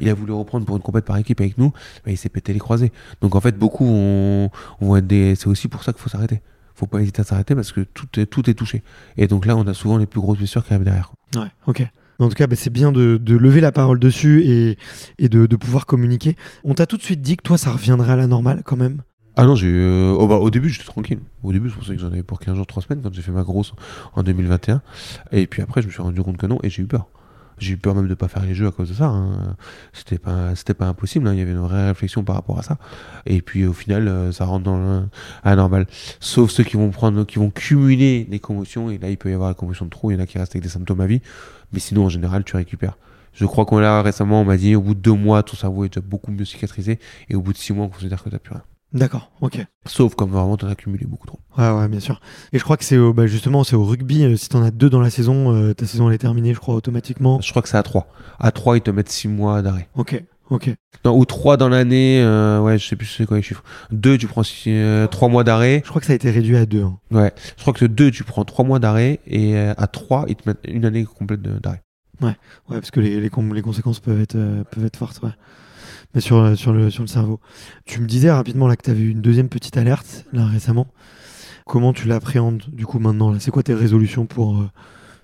Il 0.00 0.08
a 0.08 0.14
voulu 0.14 0.32
reprendre 0.32 0.66
pour 0.66 0.76
une 0.76 0.82
compète 0.82 1.04
par 1.04 1.16
équipe 1.18 1.40
avec 1.40 1.56
nous, 1.56 1.72
mais 2.04 2.14
il 2.14 2.16
s'est 2.16 2.28
pété 2.28 2.52
les 2.52 2.58
croisés. 2.58 2.92
Donc 3.20 3.36
en 3.36 3.40
fait, 3.40 3.56
beaucoup 3.56 3.86
vont, 3.86 4.50
vont 4.80 4.96
être 4.96 5.06
des. 5.06 5.34
C'est 5.36 5.46
aussi 5.46 5.68
pour 5.68 5.84
ça 5.84 5.92
qu'il 5.92 6.02
faut 6.02 6.10
s'arrêter. 6.10 6.40
Faut 6.74 6.86
pas 6.86 7.00
hésiter 7.00 7.20
à 7.20 7.24
s'arrêter 7.24 7.54
parce 7.54 7.72
que 7.72 7.80
tout 7.80 8.08
est, 8.18 8.26
tout 8.26 8.48
est 8.50 8.54
touché. 8.54 8.82
Et 9.16 9.26
donc 9.28 9.46
là, 9.46 9.56
on 9.56 9.66
a 9.66 9.74
souvent 9.74 9.96
les 9.96 10.06
plus 10.06 10.20
grosses 10.20 10.38
blessures 10.38 10.64
qui 10.64 10.72
arrivent 10.72 10.84
derrière. 10.84 11.12
Ouais, 11.36 11.50
ok. 11.66 11.86
En 12.18 12.28
tout 12.28 12.34
cas, 12.34 12.46
bah, 12.46 12.56
c'est 12.56 12.70
bien 12.70 12.92
de, 12.92 13.16
de 13.16 13.36
lever 13.36 13.60
la 13.60 13.72
parole 13.72 13.98
dessus 13.98 14.42
et, 14.44 14.78
et 15.18 15.28
de, 15.28 15.46
de 15.46 15.56
pouvoir 15.56 15.86
communiquer. 15.86 16.36
On 16.62 16.74
t'a 16.74 16.86
tout 16.86 16.96
de 16.96 17.02
suite 17.02 17.20
dit 17.22 17.36
que 17.36 17.42
toi, 17.42 17.58
ça 17.58 17.72
reviendrait 17.72 18.12
à 18.12 18.16
la 18.16 18.26
normale 18.26 18.62
quand 18.64 18.76
même. 18.76 19.02
Ah 19.36 19.46
non, 19.46 19.56
j'ai 19.56 19.66
eu, 19.66 19.80
euh, 19.80 20.14
oh 20.16 20.28
bah, 20.28 20.36
au 20.36 20.48
début, 20.50 20.68
j'étais 20.68 20.84
tranquille. 20.84 21.18
Au 21.42 21.52
début, 21.52 21.68
je 21.68 21.74
pensais 21.74 21.94
que 21.96 22.00
j'en 22.00 22.06
avais 22.06 22.22
pour 22.22 22.38
15 22.38 22.54
jours, 22.54 22.66
3 22.66 22.84
semaines 22.84 23.02
quand 23.02 23.12
j'ai 23.12 23.22
fait 23.22 23.32
ma 23.32 23.42
grosse 23.42 23.72
en 24.14 24.22
2021. 24.22 24.80
Et 25.32 25.48
puis 25.48 25.60
après, 25.60 25.82
je 25.82 25.88
me 25.88 25.92
suis 25.92 26.02
rendu 26.02 26.22
compte 26.22 26.36
que 26.36 26.46
non 26.46 26.58
et 26.62 26.70
j'ai 26.70 26.82
eu 26.82 26.86
peur. 26.86 27.08
J'ai 27.58 27.74
eu 27.74 27.76
peur 27.76 27.94
même 27.94 28.08
de 28.08 28.14
pas 28.14 28.28
faire 28.28 28.44
les 28.44 28.54
jeux 28.54 28.66
à 28.66 28.70
cause 28.72 28.88
de 28.88 28.94
ça. 28.94 29.06
hein. 29.06 29.56
C'était 29.92 30.18
pas, 30.18 30.52
pas 30.78 30.86
impossible. 30.86 31.28
hein. 31.28 31.32
Il 31.34 31.38
y 31.38 31.42
avait 31.42 31.52
une 31.52 31.58
vraie 31.58 31.88
réflexion 31.88 32.24
par 32.24 32.36
rapport 32.36 32.58
à 32.58 32.62
ça. 32.62 32.78
Et 33.26 33.42
puis 33.42 33.64
au 33.66 33.72
final, 33.72 34.08
euh, 34.08 34.32
ça 34.32 34.44
rentre 34.44 34.64
dans 34.64 35.08
à 35.44 35.56
normal. 35.56 35.86
Sauf 36.20 36.50
ceux 36.50 36.64
qui 36.64 36.76
vont 36.76 36.90
prendre, 36.90 37.24
qui 37.24 37.38
vont 37.38 37.50
cumuler 37.50 38.24
des 38.24 38.38
commotions. 38.40 38.90
Et 38.90 38.98
là, 38.98 39.10
il 39.10 39.16
peut 39.16 39.30
y 39.30 39.34
avoir 39.34 39.48
la 39.48 39.54
commotion 39.54 39.84
de 39.84 39.90
trop. 39.90 40.10
Il 40.10 40.14
y 40.14 40.16
en 40.16 40.20
a 40.20 40.26
qui 40.26 40.38
restent 40.38 40.54
avec 40.56 40.62
des 40.62 40.68
symptômes 40.68 41.00
à 41.00 41.06
vie. 41.06 41.20
Mais 41.72 41.78
sinon, 41.80 42.06
en 42.06 42.08
général, 42.08 42.44
tu 42.44 42.56
récupères. 42.56 42.96
Je 43.32 43.46
crois 43.46 43.64
qu'on 43.66 43.78
l'a 43.78 44.00
récemment, 44.02 44.42
on 44.42 44.44
m'a 44.44 44.56
dit, 44.56 44.76
au 44.76 44.80
bout 44.80 44.94
de 44.94 45.00
deux 45.00 45.12
mois, 45.12 45.42
ton 45.42 45.56
cerveau 45.56 45.84
est 45.84 45.88
déjà 45.88 46.00
beaucoup 46.00 46.30
mieux 46.30 46.44
cicatrisé. 46.44 47.00
Et 47.28 47.34
au 47.34 47.40
bout 47.42 47.52
de 47.52 47.58
six 47.58 47.72
mois, 47.72 47.86
on 47.86 47.88
considère 47.88 48.22
que 48.22 48.28
t'as 48.30 48.38
plus 48.38 48.52
rien. 48.52 48.62
D'accord, 48.94 49.32
ok. 49.40 49.58
Sauf 49.86 50.14
comme 50.14 50.30
vraiment 50.30 50.56
t'en 50.56 50.68
as 50.68 50.76
cumulé 50.76 51.04
beaucoup 51.04 51.26
trop. 51.26 51.40
Ouais, 51.58 51.68
ouais, 51.70 51.88
bien 51.88 51.98
sûr. 51.98 52.20
Et 52.52 52.58
je 52.60 52.64
crois 52.64 52.76
que 52.76 52.84
c'est 52.84 52.96
au- 52.96 53.12
bah, 53.12 53.26
justement, 53.26 53.64
c'est 53.64 53.74
au 53.74 53.84
rugby. 53.84 54.22
euh, 54.24 54.36
si 54.36 54.48
t'en 54.48 54.62
as 54.62 54.70
deux 54.70 54.88
dans 54.88 55.00
la 55.00 55.10
saison, 55.10 55.52
euh, 55.52 55.74
ta 55.74 55.84
saison 55.84 56.08
elle 56.08 56.14
est 56.14 56.18
terminée, 56.18 56.54
je 56.54 56.60
crois, 56.60 56.76
automatiquement. 56.76 57.40
Je 57.40 57.50
crois 57.50 57.60
que 57.60 57.68
c'est 57.68 57.76
à 57.76 57.82
3. 57.82 58.06
À 58.38 58.52
3, 58.52 58.76
ils 58.76 58.82
te 58.82 58.90
mettent 58.92 59.08
6 59.10 59.26
mois 59.26 59.62
d'arrêt. 59.62 59.88
Ok, 59.96 60.22
ok. 60.48 60.70
Non, 61.04 61.18
ou 61.18 61.24
3 61.24 61.56
dans 61.56 61.68
l'année, 61.68 62.22
euh, 62.22 62.60
ouais, 62.60 62.78
je 62.78 62.86
sais 62.86 62.94
plus 62.94 63.06
c'est 63.06 63.26
quoi 63.26 63.36
les 63.36 63.42
chiffres. 63.42 63.64
2, 63.90 64.16
tu 64.16 64.28
prends 64.28 64.42
3 65.10 65.28
mois 65.28 65.42
d'arrêt. 65.42 65.82
Je 65.84 65.88
crois 65.90 66.00
que 66.00 66.06
ça 66.06 66.12
a 66.12 66.16
été 66.16 66.30
réduit 66.30 66.56
à 66.56 66.64
deux. 66.64 66.84
hein. 66.84 66.96
Ouais, 67.10 67.32
je 67.56 67.62
crois 67.62 67.72
que 67.74 67.84
2, 67.86 68.12
tu 68.12 68.22
prends 68.22 68.44
3 68.44 68.64
mois 68.64 68.78
d'arrêt. 68.78 69.18
Et 69.26 69.58
à 69.58 69.86
3, 69.88 70.24
ils 70.28 70.36
te 70.36 70.48
mettent 70.48 70.60
une 70.68 70.84
année 70.84 71.04
complète 71.04 71.42
d'arrêt. 71.42 71.82
Ouais, 72.22 72.36
parce 72.68 72.92
que 72.92 73.00
les, 73.00 73.20
les, 73.20 73.28
les 73.52 73.62
conséquences 73.62 73.98
peuvent 73.98 74.20
être, 74.20 74.36
peuvent 74.70 74.84
être 74.84 74.96
fortes, 74.96 75.20
ouais. 75.24 75.30
Mais 76.14 76.20
sur, 76.20 76.36
euh, 76.36 76.54
sur, 76.54 76.72
le, 76.72 76.90
sur 76.90 77.02
le 77.02 77.08
cerveau. 77.08 77.40
Tu 77.86 78.00
me 78.00 78.06
disais 78.06 78.30
rapidement 78.30 78.68
là 78.68 78.76
que 78.76 78.82
tu 78.82 78.90
avais 78.90 79.00
eu 79.00 79.10
une 79.10 79.22
deuxième 79.22 79.48
petite 79.48 79.76
alerte 79.76 80.26
là 80.32 80.46
récemment. 80.46 80.86
Comment 81.66 81.92
tu 81.94 82.08
l'appréhendes 82.08 82.62
du 82.68 82.84
coup 82.84 82.98
maintenant 82.98 83.32
là? 83.32 83.38
C'est 83.40 83.50
quoi 83.50 83.62
tes 83.62 83.72
résolutions 83.72 84.26
pour 84.26 84.56
euh, 84.56 84.70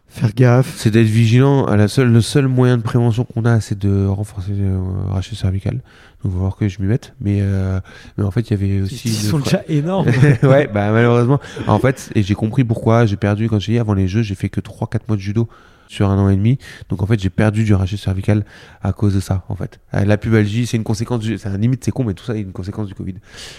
faire 0.08 0.32
gaffe? 0.34 0.74
C'est 0.76 0.90
d'être 0.90 1.06
vigilant. 1.06 1.66
À 1.66 1.76
la 1.76 1.86
seule, 1.86 2.10
le 2.10 2.22
seul 2.22 2.48
moyen 2.48 2.78
de 2.78 2.82
prévention 2.82 3.24
qu'on 3.24 3.44
a, 3.44 3.60
c'est 3.60 3.78
de 3.78 4.06
renforcer 4.06 4.52
le 4.52 4.68
euh, 4.68 4.80
rachis 5.10 5.36
cervical. 5.36 5.74
Donc, 5.74 5.82
il 6.24 6.30
va 6.30 6.36
falloir 6.36 6.56
que 6.56 6.66
je 6.66 6.80
m'y 6.80 6.88
mette. 6.88 7.12
Mais, 7.20 7.40
euh, 7.42 7.78
mais 8.16 8.24
en 8.24 8.30
fait, 8.30 8.48
il 8.48 8.50
y 8.52 8.54
avait 8.54 8.80
aussi. 8.80 9.08
Ils 9.08 9.24
une 9.24 9.30
sont 9.30 9.38
déjà 9.38 9.62
énormes. 9.68 10.06
ouais, 10.42 10.66
bah 10.66 10.90
malheureusement. 10.92 11.40
En 11.66 11.78
fait, 11.78 12.10
et 12.14 12.22
j'ai 12.22 12.34
compris 12.34 12.64
pourquoi 12.64 13.04
j'ai 13.04 13.16
perdu 13.16 13.48
quand 13.48 13.58
j'ai 13.58 13.72
dit 13.72 13.78
avant 13.78 13.94
les 13.94 14.08
jeux, 14.08 14.22
j'ai 14.22 14.34
fait 14.34 14.48
que 14.48 14.60
3-4 14.60 15.00
mois 15.08 15.16
de 15.16 15.22
judo 15.22 15.46
sur 15.90 16.08
un 16.08 16.18
an 16.18 16.28
et 16.28 16.36
demi. 16.36 16.56
Donc 16.88 17.02
en 17.02 17.06
fait, 17.06 17.18
j'ai 17.18 17.30
perdu 17.30 17.64
du 17.64 17.74
rachis 17.74 17.98
cervical 17.98 18.44
à 18.80 18.92
cause 18.92 19.12
de 19.14 19.20
ça, 19.20 19.44
en 19.48 19.56
fait. 19.56 19.80
Euh, 19.94 20.04
La 20.04 20.16
pubalgie, 20.16 20.66
c'est 20.66 20.76
une 20.76 20.84
conséquence 20.84 21.20
du, 21.20 21.36
c'est 21.36 21.48
un 21.48 21.58
limite, 21.58 21.84
c'est 21.84 21.90
con, 21.90 22.04
mais 22.04 22.14
tout 22.14 22.24
ça 22.24 22.36
est 22.36 22.40
une 22.40 22.52
conséquence 22.52 22.86
du 22.86 22.94
Covid. 22.94 23.16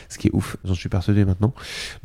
Ce 0.07 0.17
qui 0.17 0.29
est 0.29 0.31
ouf. 0.33 0.55
J'en 0.63 0.73
suis 0.73 0.87
persuadé 0.87 1.25
maintenant. 1.25 1.53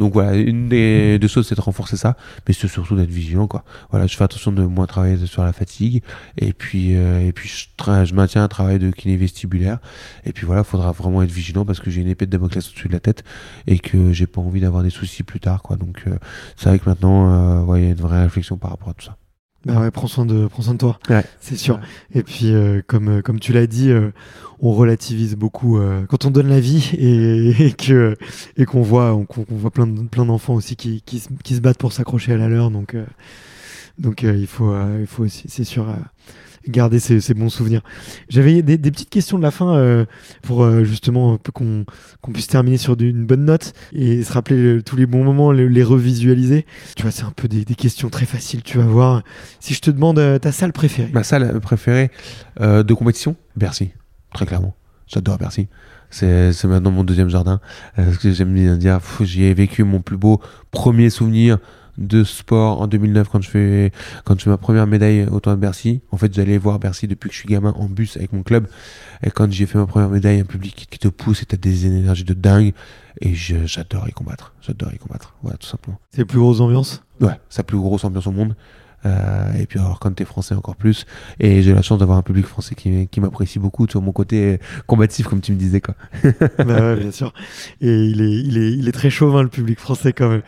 Donc 0.01 0.13
voilà, 0.13 0.35
une 0.35 0.69
des 0.69 1.19
deux 1.21 1.29
choses, 1.29 1.47
c'est 1.47 1.55
de 1.55 1.61
renforcer 1.61 1.97
ça, 1.97 2.17
mais 2.47 2.55
c'est 2.55 2.67
surtout 2.67 2.97
d'être 2.97 3.11
vigilant, 3.11 3.47
quoi. 3.47 3.65
Voilà, 3.91 4.09
je 4.09 4.17
fais 4.17 4.25
attention 4.25 4.51
de 4.51 4.65
moins 4.65 4.87
travailler 4.87 5.25
sur 5.27 5.45
la 5.45 5.53
fatigue, 5.53 6.03
et 6.37 6.53
puis, 6.53 6.97
euh, 6.97 7.27
et 7.27 7.33
puis 7.33 7.49
je, 7.49 8.05
je 8.05 8.15
maintiens 8.15 8.43
un 8.43 8.49
travail 8.49 8.81
de 8.81 8.91
kiné 8.91 9.17
vestibulaire, 9.17 9.79
et 10.25 10.33
puis 10.33 10.45
voilà, 10.45 10.65
faudra 10.65 10.91
vraiment 10.91 11.23
être 11.23 11.31
vigilant 11.31 11.65
parce 11.65 11.79
que 11.79 11.91
j'ai 11.91 12.01
une 12.01 12.09
épée 12.09 12.27
de 12.27 12.33
Damoclès 12.33 12.69
au-dessus 12.69 12.89
de 12.89 12.93
la 12.93 13.01
tête, 13.01 13.23
et 13.69 13.79
que 13.79 14.13
j'ai 14.13 14.27
pas 14.27 14.41
envie 14.41 14.61
d'avoir 14.61 14.83
des 14.83 14.91
soucis 14.91 15.23
plus 15.23 15.39
tard, 15.39 15.63
quoi. 15.63 15.77
Donc, 15.77 16.03
euh, 16.09 16.19
c'est 16.57 16.69
vrai 16.69 16.81
que 16.81 16.89
maintenant, 16.89 17.71
euh, 17.71 17.79
il 17.79 17.85
y 17.85 17.87
a 17.87 17.91
une 17.91 17.95
vraie 17.95 18.23
réflexion 18.23 18.57
par 18.57 18.71
rapport 18.71 18.89
à 18.89 18.95
tout 18.95 19.05
ça. 19.05 19.17
Bah 19.67 19.81
ouais, 19.81 19.91
prends 19.91 20.07
soin 20.07 20.25
de, 20.27 20.47
prends 20.47 20.63
soin 20.63 20.75
de 20.75 20.79
toi. 20.79 20.99
Ouais. 21.11 21.25
C'est 21.41 21.57
sûr. 21.57 21.81
Et 22.15 22.23
puis, 22.23 22.53
euh, 22.53 22.83
comme, 22.87 23.09
euh, 23.19 23.21
comme 23.23 23.41
tu 23.41 23.53
l'as 23.53 23.67
dit, 23.67 23.91
euh, 23.91 24.13
on 24.61 24.73
relativise 24.73 25.35
beaucoup 25.37 25.77
euh, 25.79 26.07
quand 26.09 26.25
on 26.25 26.31
donne 26.31 26.49
la 26.49 26.61
vie 26.61 26.91
et, 26.99 27.67
et 27.67 27.73
que 27.73 28.17
et 28.57 28.65
qu'on 28.65 28.83
voit, 28.83 29.13
on- 29.15 29.25
qu'on 29.25 29.45
qu'on 29.45 29.57
voit 29.57 29.73
plein 29.73 29.87
de- 29.89 30.03
plein 30.09 30.25
d'enfants 30.25 30.55
aussi 30.55 30.77
qui, 30.77 31.03
qui, 31.05 31.19
se, 31.19 31.29
qui 31.43 31.55
se 31.57 31.61
battent 31.61 31.79
pour 31.79 31.93
s'accrocher 31.93 32.33
à 32.33 32.37
la 32.37 32.49
leur. 32.49 32.71
Donc, 32.71 32.95
euh, 32.95 33.05
donc 33.99 34.23
euh, 34.25 34.37
il 34.37 34.47
faut, 34.47 34.71
euh, 34.73 34.99
il 35.01 35.07
faut 35.07 35.25
aussi, 35.25 35.45
c'est 35.49 35.65
sûr, 35.65 35.89
garder 36.69 36.99
ces, 36.99 37.35
bons 37.35 37.49
souvenirs. 37.49 37.83
J'avais 38.29 38.63
des, 38.63 38.79
petites 38.79 39.11
questions 39.11 39.39
de 39.39 39.43
la 39.43 39.51
fin 39.51 39.77
euh, 39.77 40.05
pour 40.43 40.63
euh, 40.63 40.85
justement 40.85 41.39
qu'on 41.53 41.85
puisse 42.33 42.47
terminer 42.47 42.77
sur 42.77 42.97
une 43.01 43.27
bonne 43.27 43.45
note 43.45 43.73
et 43.93 44.23
se 44.23 44.33
rappeler 44.33 44.57
le- 44.57 44.83
tous 44.83 44.97
les 44.97 45.07
bons 45.07 45.25
moments, 45.25 45.53
le- 45.53 45.69
les 45.69 45.83
revisualiser. 45.83 46.67
Tu 46.97 47.03
vois, 47.03 47.11
c'est 47.11 47.25
un 47.25 47.33
peu 47.35 47.49
des, 47.49 47.65
questions 47.75 48.09
très 48.09 48.27
faciles. 48.27 48.63
Tu 48.63 48.79
vas 48.79 48.85
voir. 48.85 49.23
Si 49.61 49.75
je 49.75 49.81
te 49.81 49.91
demande 49.91 50.19
euh, 50.19 50.39
ta 50.39 50.53
salle 50.53 50.73
préférée. 50.73 51.11
Ma 51.13 51.25
salle 51.25 51.61
préférée 51.61 52.11
de 52.61 52.95
compétition 52.95 53.37
Bercy, 53.55 53.91
très 54.33 54.47
clairement. 54.47 54.75
J'adore 55.07 55.39
Bercy. 55.39 55.69
C'est 56.11 56.65
maintenant 56.65 56.91
mon 56.91 57.05
deuxième 57.05 57.29
jardin. 57.29 57.61
Ce 57.97 58.19
que 58.19 58.33
j'aime 58.33 58.55
bien 58.55 58.77
dire, 58.77 58.99
j'y 59.21 59.45
ai 59.45 59.55
vécu 59.55 59.85
mon 59.85 60.01
plus 60.01 60.17
beau 60.17 60.41
premier 60.71 61.11
souvenir 61.11 61.59
de 61.99 62.25
sport 62.25 62.81
en 62.81 62.87
2009 62.87 63.29
quand 63.29 63.41
je 63.41 63.49
fais 63.49 63.93
quand 64.25 64.39
je 64.39 64.45
fais 64.45 64.51
ma 64.51 64.57
première 64.57 64.87
médaille 64.87 65.27
au 65.27 65.41
tournoi 65.41 65.57
de 65.57 65.61
Bercy. 65.61 66.01
En 66.11 66.17
fait, 66.17 66.33
j'allais 66.33 66.59
voir 66.59 66.79
Bercy 66.79 67.07
depuis 67.09 67.29
que 67.29 67.35
je 67.35 67.41
suis 67.41 67.49
gamin 67.49 67.75
en 67.77 67.87
bus 67.87 68.17
avec 68.17 68.33
mon 68.33 68.43
club. 68.43 68.69
Et 69.23 69.31
quand 69.31 69.51
j'ai 69.51 69.67
fait 69.67 69.79
ma 69.79 69.87
première 69.87 70.09
médaille, 70.09 70.41
un 70.41 70.45
public 70.45 70.87
qui, 70.91 70.99
te 70.99 71.09
pousse 71.09 71.43
et 71.43 71.47
t'as 71.47 71.57
des 71.57 71.87
énergies 71.87 72.25
de 72.25 72.35
dingue. 72.35 72.73
Et 73.21 73.35
j'adore 73.35 74.09
y 74.09 74.13
combattre. 74.13 74.53
J'adore 74.61 74.93
y 74.93 74.99
combattre. 74.99 75.35
Voilà, 75.43 75.57
tout 75.57 75.67
simplement. 75.67 75.99
C'est 76.11 76.19
les 76.19 76.25
plus 76.27 76.39
grosses 76.39 76.61
ambiances? 76.61 77.03
Ouais, 77.21 77.41
c'est 77.49 77.61
la 77.61 77.65
plus 77.65 77.79
grosse 77.79 78.05
ambiance 78.05 78.27
au 78.27 78.33
monde. 78.33 78.55
Euh, 79.05 79.53
et 79.61 79.67
puis 79.67 79.79
alors 79.79 80.01
quand 80.01 80.11
t'es 80.13 80.25
français 80.25 80.55
encore 80.55 80.77
plus. 80.77 81.05
Et 81.39 81.63
j'ai 81.63 81.75
la 81.75 81.83
chance 81.83 81.99
d'avoir 81.99 82.19
un 82.19 82.23
public 82.23 82.47
français 82.47 82.75
qui, 82.75 83.09
qui 83.09 83.21
m'apprécie 83.21 83.59
beaucoup 83.59 83.87
sur 83.89 84.03
mon 84.03 84.13
côté 84.13 84.59
combatif 84.87 85.27
comme 85.29 85.41
tu 85.41 85.53
me 85.53 85.59
disais 85.59 85.81
quoi. 85.81 85.95
bah 86.59 86.81
ouais, 86.81 86.97
bien 86.97 87.11
sûr. 87.13 87.33
Et 87.81 88.05
il 88.07 88.21
est, 88.21 88.33
il 88.33 88.59
est, 88.59 88.73
il 88.73 88.89
est 88.89 88.93
très 88.93 89.11
chauvin 89.11 89.43
le 89.43 89.49
public 89.49 89.79
français 89.79 90.13
quand 90.13 90.29
même. 90.29 90.43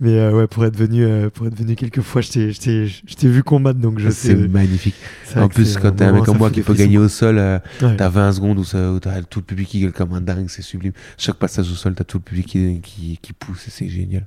Mais 0.00 0.18
euh, 0.18 0.32
ouais, 0.32 0.46
pour 0.46 0.64
être 0.64 0.76
venu, 0.76 1.04
euh, 1.04 1.28
pour 1.30 1.46
être 1.46 1.56
venu 1.56 1.74
quelques 1.76 2.00
fois, 2.02 2.20
je 2.22 2.30
t'ai, 2.30 2.52
je 2.52 2.60
t'ai, 2.60 2.86
je 2.86 3.14
t'ai 3.14 3.28
vu 3.28 3.42
combattre, 3.42 3.78
donc 3.80 3.98
je 3.98 4.08
sais. 4.10 4.28
C'est 4.28 4.48
magnifique. 4.48 4.94
En 5.36 5.48
plus 5.48 5.76
quand 5.76 5.92
t'es 5.92 6.04
un 6.04 6.12
mec 6.12 6.24
comme 6.24 6.38
moi 6.38 6.50
qui 6.50 6.62
peut 6.62 6.74
gagner 6.74 6.98
au 6.98 7.08
sol, 7.08 7.38
euh, 7.38 7.58
Ouais. 7.82 7.96
t'as 7.96 8.08
20 8.08 8.32
secondes 8.32 8.58
où, 8.58 8.64
ça, 8.64 8.92
où 8.92 8.98
t'as 9.00 9.22
tout 9.22 9.40
le 9.40 9.44
public 9.44 9.68
qui 9.68 9.80
gueule 9.80 9.92
comme 9.92 10.12
un 10.14 10.20
dingue, 10.20 10.48
c'est 10.48 10.62
sublime. 10.62 10.92
Chaque 11.16 11.36
passage 11.36 11.70
au 11.70 11.74
sol, 11.74 11.94
t'as 11.94 12.04
tout 12.04 12.18
le 12.18 12.22
public 12.22 12.46
qui, 12.46 12.80
qui, 12.80 13.18
qui 13.20 13.32
pousse 13.32 13.66
et 13.68 13.70
c'est 13.70 13.88
génial. 13.88 14.26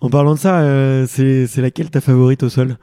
En 0.00 0.10
parlant 0.10 0.34
de 0.34 0.38
ça, 0.38 0.60
euh, 0.60 1.06
c'est, 1.08 1.56
laquelle 1.58 1.90
ta 1.90 2.00
favorite 2.00 2.42
au 2.42 2.48
sol? 2.48 2.76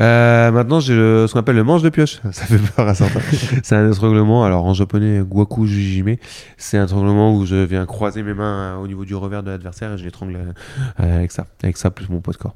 Euh, 0.00 0.52
maintenant, 0.52 0.78
j'ai 0.78 0.94
ce 0.94 1.32
qu'on 1.32 1.40
appelle 1.40 1.56
le 1.56 1.64
manche 1.64 1.82
de 1.82 1.88
pioche. 1.88 2.20
Ça 2.32 2.44
fait 2.46 2.58
peur 2.58 2.86
à 2.86 2.94
certains. 2.94 3.20
c'est 3.62 3.74
un 3.74 3.90
étranglement. 3.90 4.44
Alors, 4.44 4.64
en 4.64 4.74
japonais, 4.74 5.20
guaku 5.20 5.66
jujime. 5.66 6.16
C'est 6.56 6.78
un 6.78 6.84
étranglement 6.84 7.34
où 7.34 7.46
je 7.46 7.56
viens 7.56 7.84
croiser 7.86 8.22
mes 8.22 8.34
mains 8.34 8.76
euh, 8.76 8.76
au 8.76 8.86
niveau 8.86 9.04
du 9.04 9.14
revers 9.14 9.42
de 9.42 9.50
l'adversaire 9.50 9.92
et 9.92 9.98
je 9.98 10.04
l'étrangle 10.04 10.36
euh, 10.36 11.16
avec 11.16 11.32
ça. 11.32 11.46
Avec 11.62 11.76
ça, 11.76 11.90
plus 11.90 12.08
mon 12.08 12.20
poids 12.20 12.32
de 12.32 12.38
corps. 12.38 12.54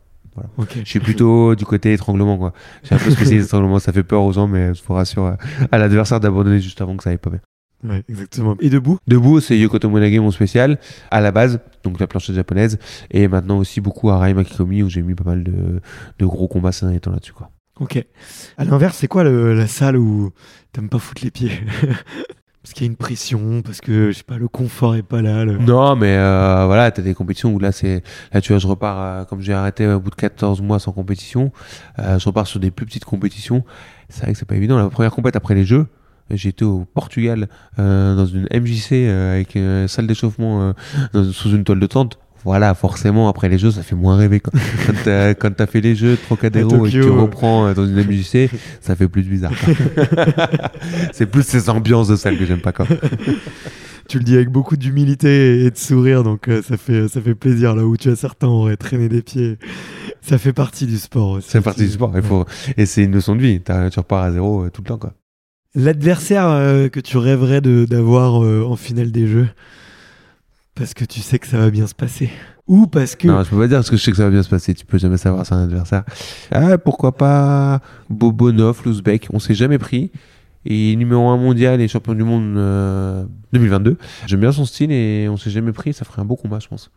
Ok. 0.57 0.79
Je 0.83 0.89
suis 0.89 1.01
plutôt 1.01 1.55
du 1.55 1.67
côté 1.67 1.93
étranglement, 1.93 2.39
quoi. 2.39 2.55
J'ai 2.85 2.95
un 2.95 2.99
peu 2.99 3.11
spécialisé 3.11 3.45
étranglement. 3.45 3.79
Ça 3.79 3.93
fait 3.93 4.03
peur 4.03 4.23
aux 4.23 4.33
gens, 4.33 4.47
mais 4.47 4.73
je 4.75 4.83
vous 4.87 4.95
rassure 4.95 5.27
euh, 5.27 5.35
à 5.71 5.79
l'adversaire 5.79 6.21
d'abandonner 6.21 6.61
juste 6.61 6.81
avant 6.81 6.97
que 6.97 7.03
ça 7.03 7.11
aille 7.11 7.19
pas 7.19 7.31
bien. 7.31 7.41
Ouais, 7.85 8.03
exactement. 8.09 8.57
Et 8.61 8.71
debout 8.71 8.99
Debout, 9.07 9.41
c'est 9.41 9.59
Yokoto 9.59 9.89
Monage, 9.89 10.17
mon 10.19 10.31
spécial, 10.31 10.79
à 11.11 11.21
la 11.21 11.33
base, 11.33 11.61
donc 11.83 11.99
la 11.99 12.07
planche 12.07 12.31
japonaise, 12.31 12.79
et 13.11 13.27
maintenant 13.29 13.59
aussi 13.59 13.81
beaucoup 13.81 14.11
à 14.11 14.19
Rai 14.19 14.35
Makikomi, 14.35 14.83
où 14.83 14.89
j'ai 14.89 15.03
mis 15.03 15.15
pas 15.15 15.25
mal 15.25 15.43
de, 15.43 15.81
de 16.19 16.27
gros 16.27 16.47
combats 16.49 16.71
ces 16.73 16.87
derniers 16.87 17.01
temps 17.01 17.11
là-dessus, 17.13 17.33
quoi. 17.33 17.51
Ok. 17.81 18.05
À 18.59 18.65
l'inverse, 18.65 18.97
c'est 18.99 19.09
quoi 19.09 19.25
le- 19.25 19.55
la 19.55 19.67
salle 19.67 19.97
où 19.97 20.31
t'aimes 20.73 20.89
pas 20.89 20.99
foutre 20.99 21.23
les 21.25 21.31
pieds? 21.31 21.51
Parce 22.63 22.75
qu'il 22.75 22.87
y 22.87 22.89
a 22.89 22.91
une 22.93 22.97
pression, 22.97 23.61
parce 23.63 23.81
que 23.81 24.13
je 24.13 24.19
sais 24.19 24.23
pas, 24.23 24.37
le 24.39 24.47
confort 24.47 24.95
est 24.95 25.03
pas 25.03 25.21
là. 25.21 25.45
le- 25.45 25.59
Non, 25.59 25.97
mais 25.97 26.15
euh, 26.17 26.65
voilà, 26.67 26.93
t'as 26.93 27.03
des 27.03 27.13
compétitions 27.13 27.53
où 27.53 27.59
là, 27.59 27.73
c'est 27.73 28.05
là, 28.33 28.41
tu 28.41 28.53
vois, 28.53 28.61
je 28.61 28.69
repars, 28.69 29.01
euh, 29.01 29.25
comme 29.25 29.41
j'ai 29.41 29.53
arrêté 29.53 29.85
au 29.89 29.99
bout 29.99 30.11
de 30.11 30.15
14 30.15 30.63
mois 30.63 30.79
sans 30.79 30.93
compétition, 30.93 31.51
euh, 31.99 32.21
je 32.21 32.25
repars 32.27 32.47
sur 32.47 32.61
des 32.61 32.71
plus 32.71 32.87
petites 32.87 33.05
compétitions. 33.05 33.65
C'est 34.09 34.23
vrai 34.23 34.33
que 34.33 34.39
c'est 34.39 34.45
pas 34.47 34.55
évident. 34.55 34.79
La 34.79 34.89
première 34.91 35.11
compète 35.11 35.35
après 35.35 35.57
les 35.57 35.65
Jeux, 35.65 35.89
j'étais 36.37 36.65
au 36.65 36.85
Portugal, 36.95 37.49
euh, 37.79 38.15
dans 38.17 38.27
une 38.27 38.47
MJC, 38.53 38.93
euh, 38.93 39.35
avec 39.35 39.55
une 39.55 39.89
salle 39.89 40.07
d'échauffement 40.07 40.63
euh, 40.63 40.73
dans- 41.13 41.31
sous 41.33 41.51
une 41.51 41.65
toile 41.65 41.81
de 41.81 41.87
tente. 41.87 42.19
voilà, 42.45 42.75
forcément, 42.75 43.29
après 43.29 43.49
les 43.49 43.59
jeux, 43.59 43.71
ça 43.71 43.83
fait 43.83 43.95
moins 43.95 44.17
rêver. 44.17 44.41
Quand, 44.41 44.51
quand 44.87 44.95
t'as, 45.05 45.35
quand 45.35 45.67
fait 45.71 45.81
les 45.81 45.95
jeux 45.95 46.13
de 46.13 46.17
Trocadéro 46.17 46.87
et 46.87 46.91
que 46.91 47.03
tu 47.03 47.09
reprends 47.09 47.67
euh, 47.67 47.75
dans 47.75 47.87
une 47.87 47.95
MJC, 48.03 48.51
ça 48.81 48.97
fait 48.97 49.09
plus 49.09 49.23
bizarre. 49.23 49.53
c'est 51.13 51.27
plus 51.27 51.43
ces 51.47 51.71
ambiances 51.71 52.09
de 52.09 52.17
salle 52.17 52.37
que 52.39 52.45
j'aime 52.47 52.61
pas. 52.61 52.73
Quoi. 52.73 52.87
Tu 54.09 54.19
le 54.19 54.25
dis 54.25 54.35
avec 54.35 54.51
beaucoup 54.51 54.77
d'humilité 54.77 55.65
et 55.65 55.71
de 55.71 55.77
sourire, 55.79 56.25
donc 56.25 56.49
euh, 56.49 56.61
ça 56.61 56.77
fait 56.77 57.07
ça 57.09 57.21
fait 57.21 57.37
plaisir 57.37 57.75
là 57.77 57.87
où 57.87 57.97
tu 57.97 58.11
as 58.11 58.17
certains 58.17 58.49
auraient 58.49 58.77
traîné 58.77 59.09
des 59.09 59.23
pieds. 59.23 59.59
Ça 60.21 60.39
fait 60.39 60.53
partie 60.53 60.87
du 60.87 60.99
sport 60.99 61.31
aussi. 61.31 61.49
C'est 61.49 61.61
partie 61.61 61.85
du 61.85 61.91
sport. 61.91 62.13
Il 62.17 62.21
faut... 62.23 62.45
Et 62.77 62.85
c'est 62.85 63.05
une 63.05 63.13
leçon 63.13 63.37
de 63.37 63.41
vie. 63.41 63.61
T'as- 63.61 63.91
tu 63.91 64.01
repars 64.01 64.25
à 64.25 64.33
zéro 64.33 64.65
euh, 64.65 64.71
tout 64.71 64.83
le 64.83 64.89
temps. 64.89 64.99
Quoi. 64.99 65.15
L'adversaire 65.75 66.47
euh, 66.49 66.89
que 66.89 67.01
tu 67.01 67.17
rêverais 67.17 67.61
d'avoir 67.61 68.45
euh, 68.45 68.63
en 68.65 68.77
finale 68.77 69.11
des 69.11 69.27
jeux, 69.27 69.49
parce 70.75 70.93
que 70.93 71.05
tu 71.05 71.21
sais 71.21 71.39
que 71.39 71.47
ça 71.47 71.59
va 71.59 71.71
bien 71.71 71.87
se 71.87 71.95
passer, 71.95 72.31
ou 72.67 72.87
parce 72.87 73.17
que 73.17 73.27
Non, 73.27 73.43
je 73.43 73.51
peux 73.51 73.59
pas 73.59 73.69
dire 73.69 73.79
parce 73.79 73.91
que 73.91 73.97
je 73.97 74.03
sais 74.03 74.11
que 74.11 74.17
ça 74.17 74.25
va 74.25 74.31
bien 74.31 74.43
se 74.43 74.49
passer. 74.49 74.75
Tu 74.75 74.85
peux 74.85 74.99
jamais 74.99 75.17
savoir 75.17 75.47
c'est 75.47 75.55
un 75.55 75.65
adversaire. 75.65 76.05
Ah, 76.51 76.79
pourquoi 76.79 77.17
pas 77.17 77.81
Bobonov, 78.11 78.83
l'Ouzbek? 78.85 79.29
On 79.33 79.39
s'est 79.39 79.55
jamais 79.55 79.79
pris. 79.79 80.11
Et 80.65 80.95
numéro 80.95 81.29
1 81.29 81.39
mondial 81.39 81.81
et 81.81 81.89
champion 81.89 82.15
du 82.15 82.23
monde 82.23 82.57
euh, 82.57 83.25
2022. 83.53 83.97
J'aime 84.27 84.41
bien 84.41 84.53
son 84.53 84.65
style 84.65 84.93
et 84.93 85.27
on 85.29 85.37
s'est 85.37 85.51
jamais 85.51 85.73
pris. 85.73 85.93
Ça 85.93 86.05
ferait 86.05 86.23
un 86.23 86.25
beau 86.25 86.37
combat, 86.37 86.61
je 86.61 86.69
pense. 86.69 86.91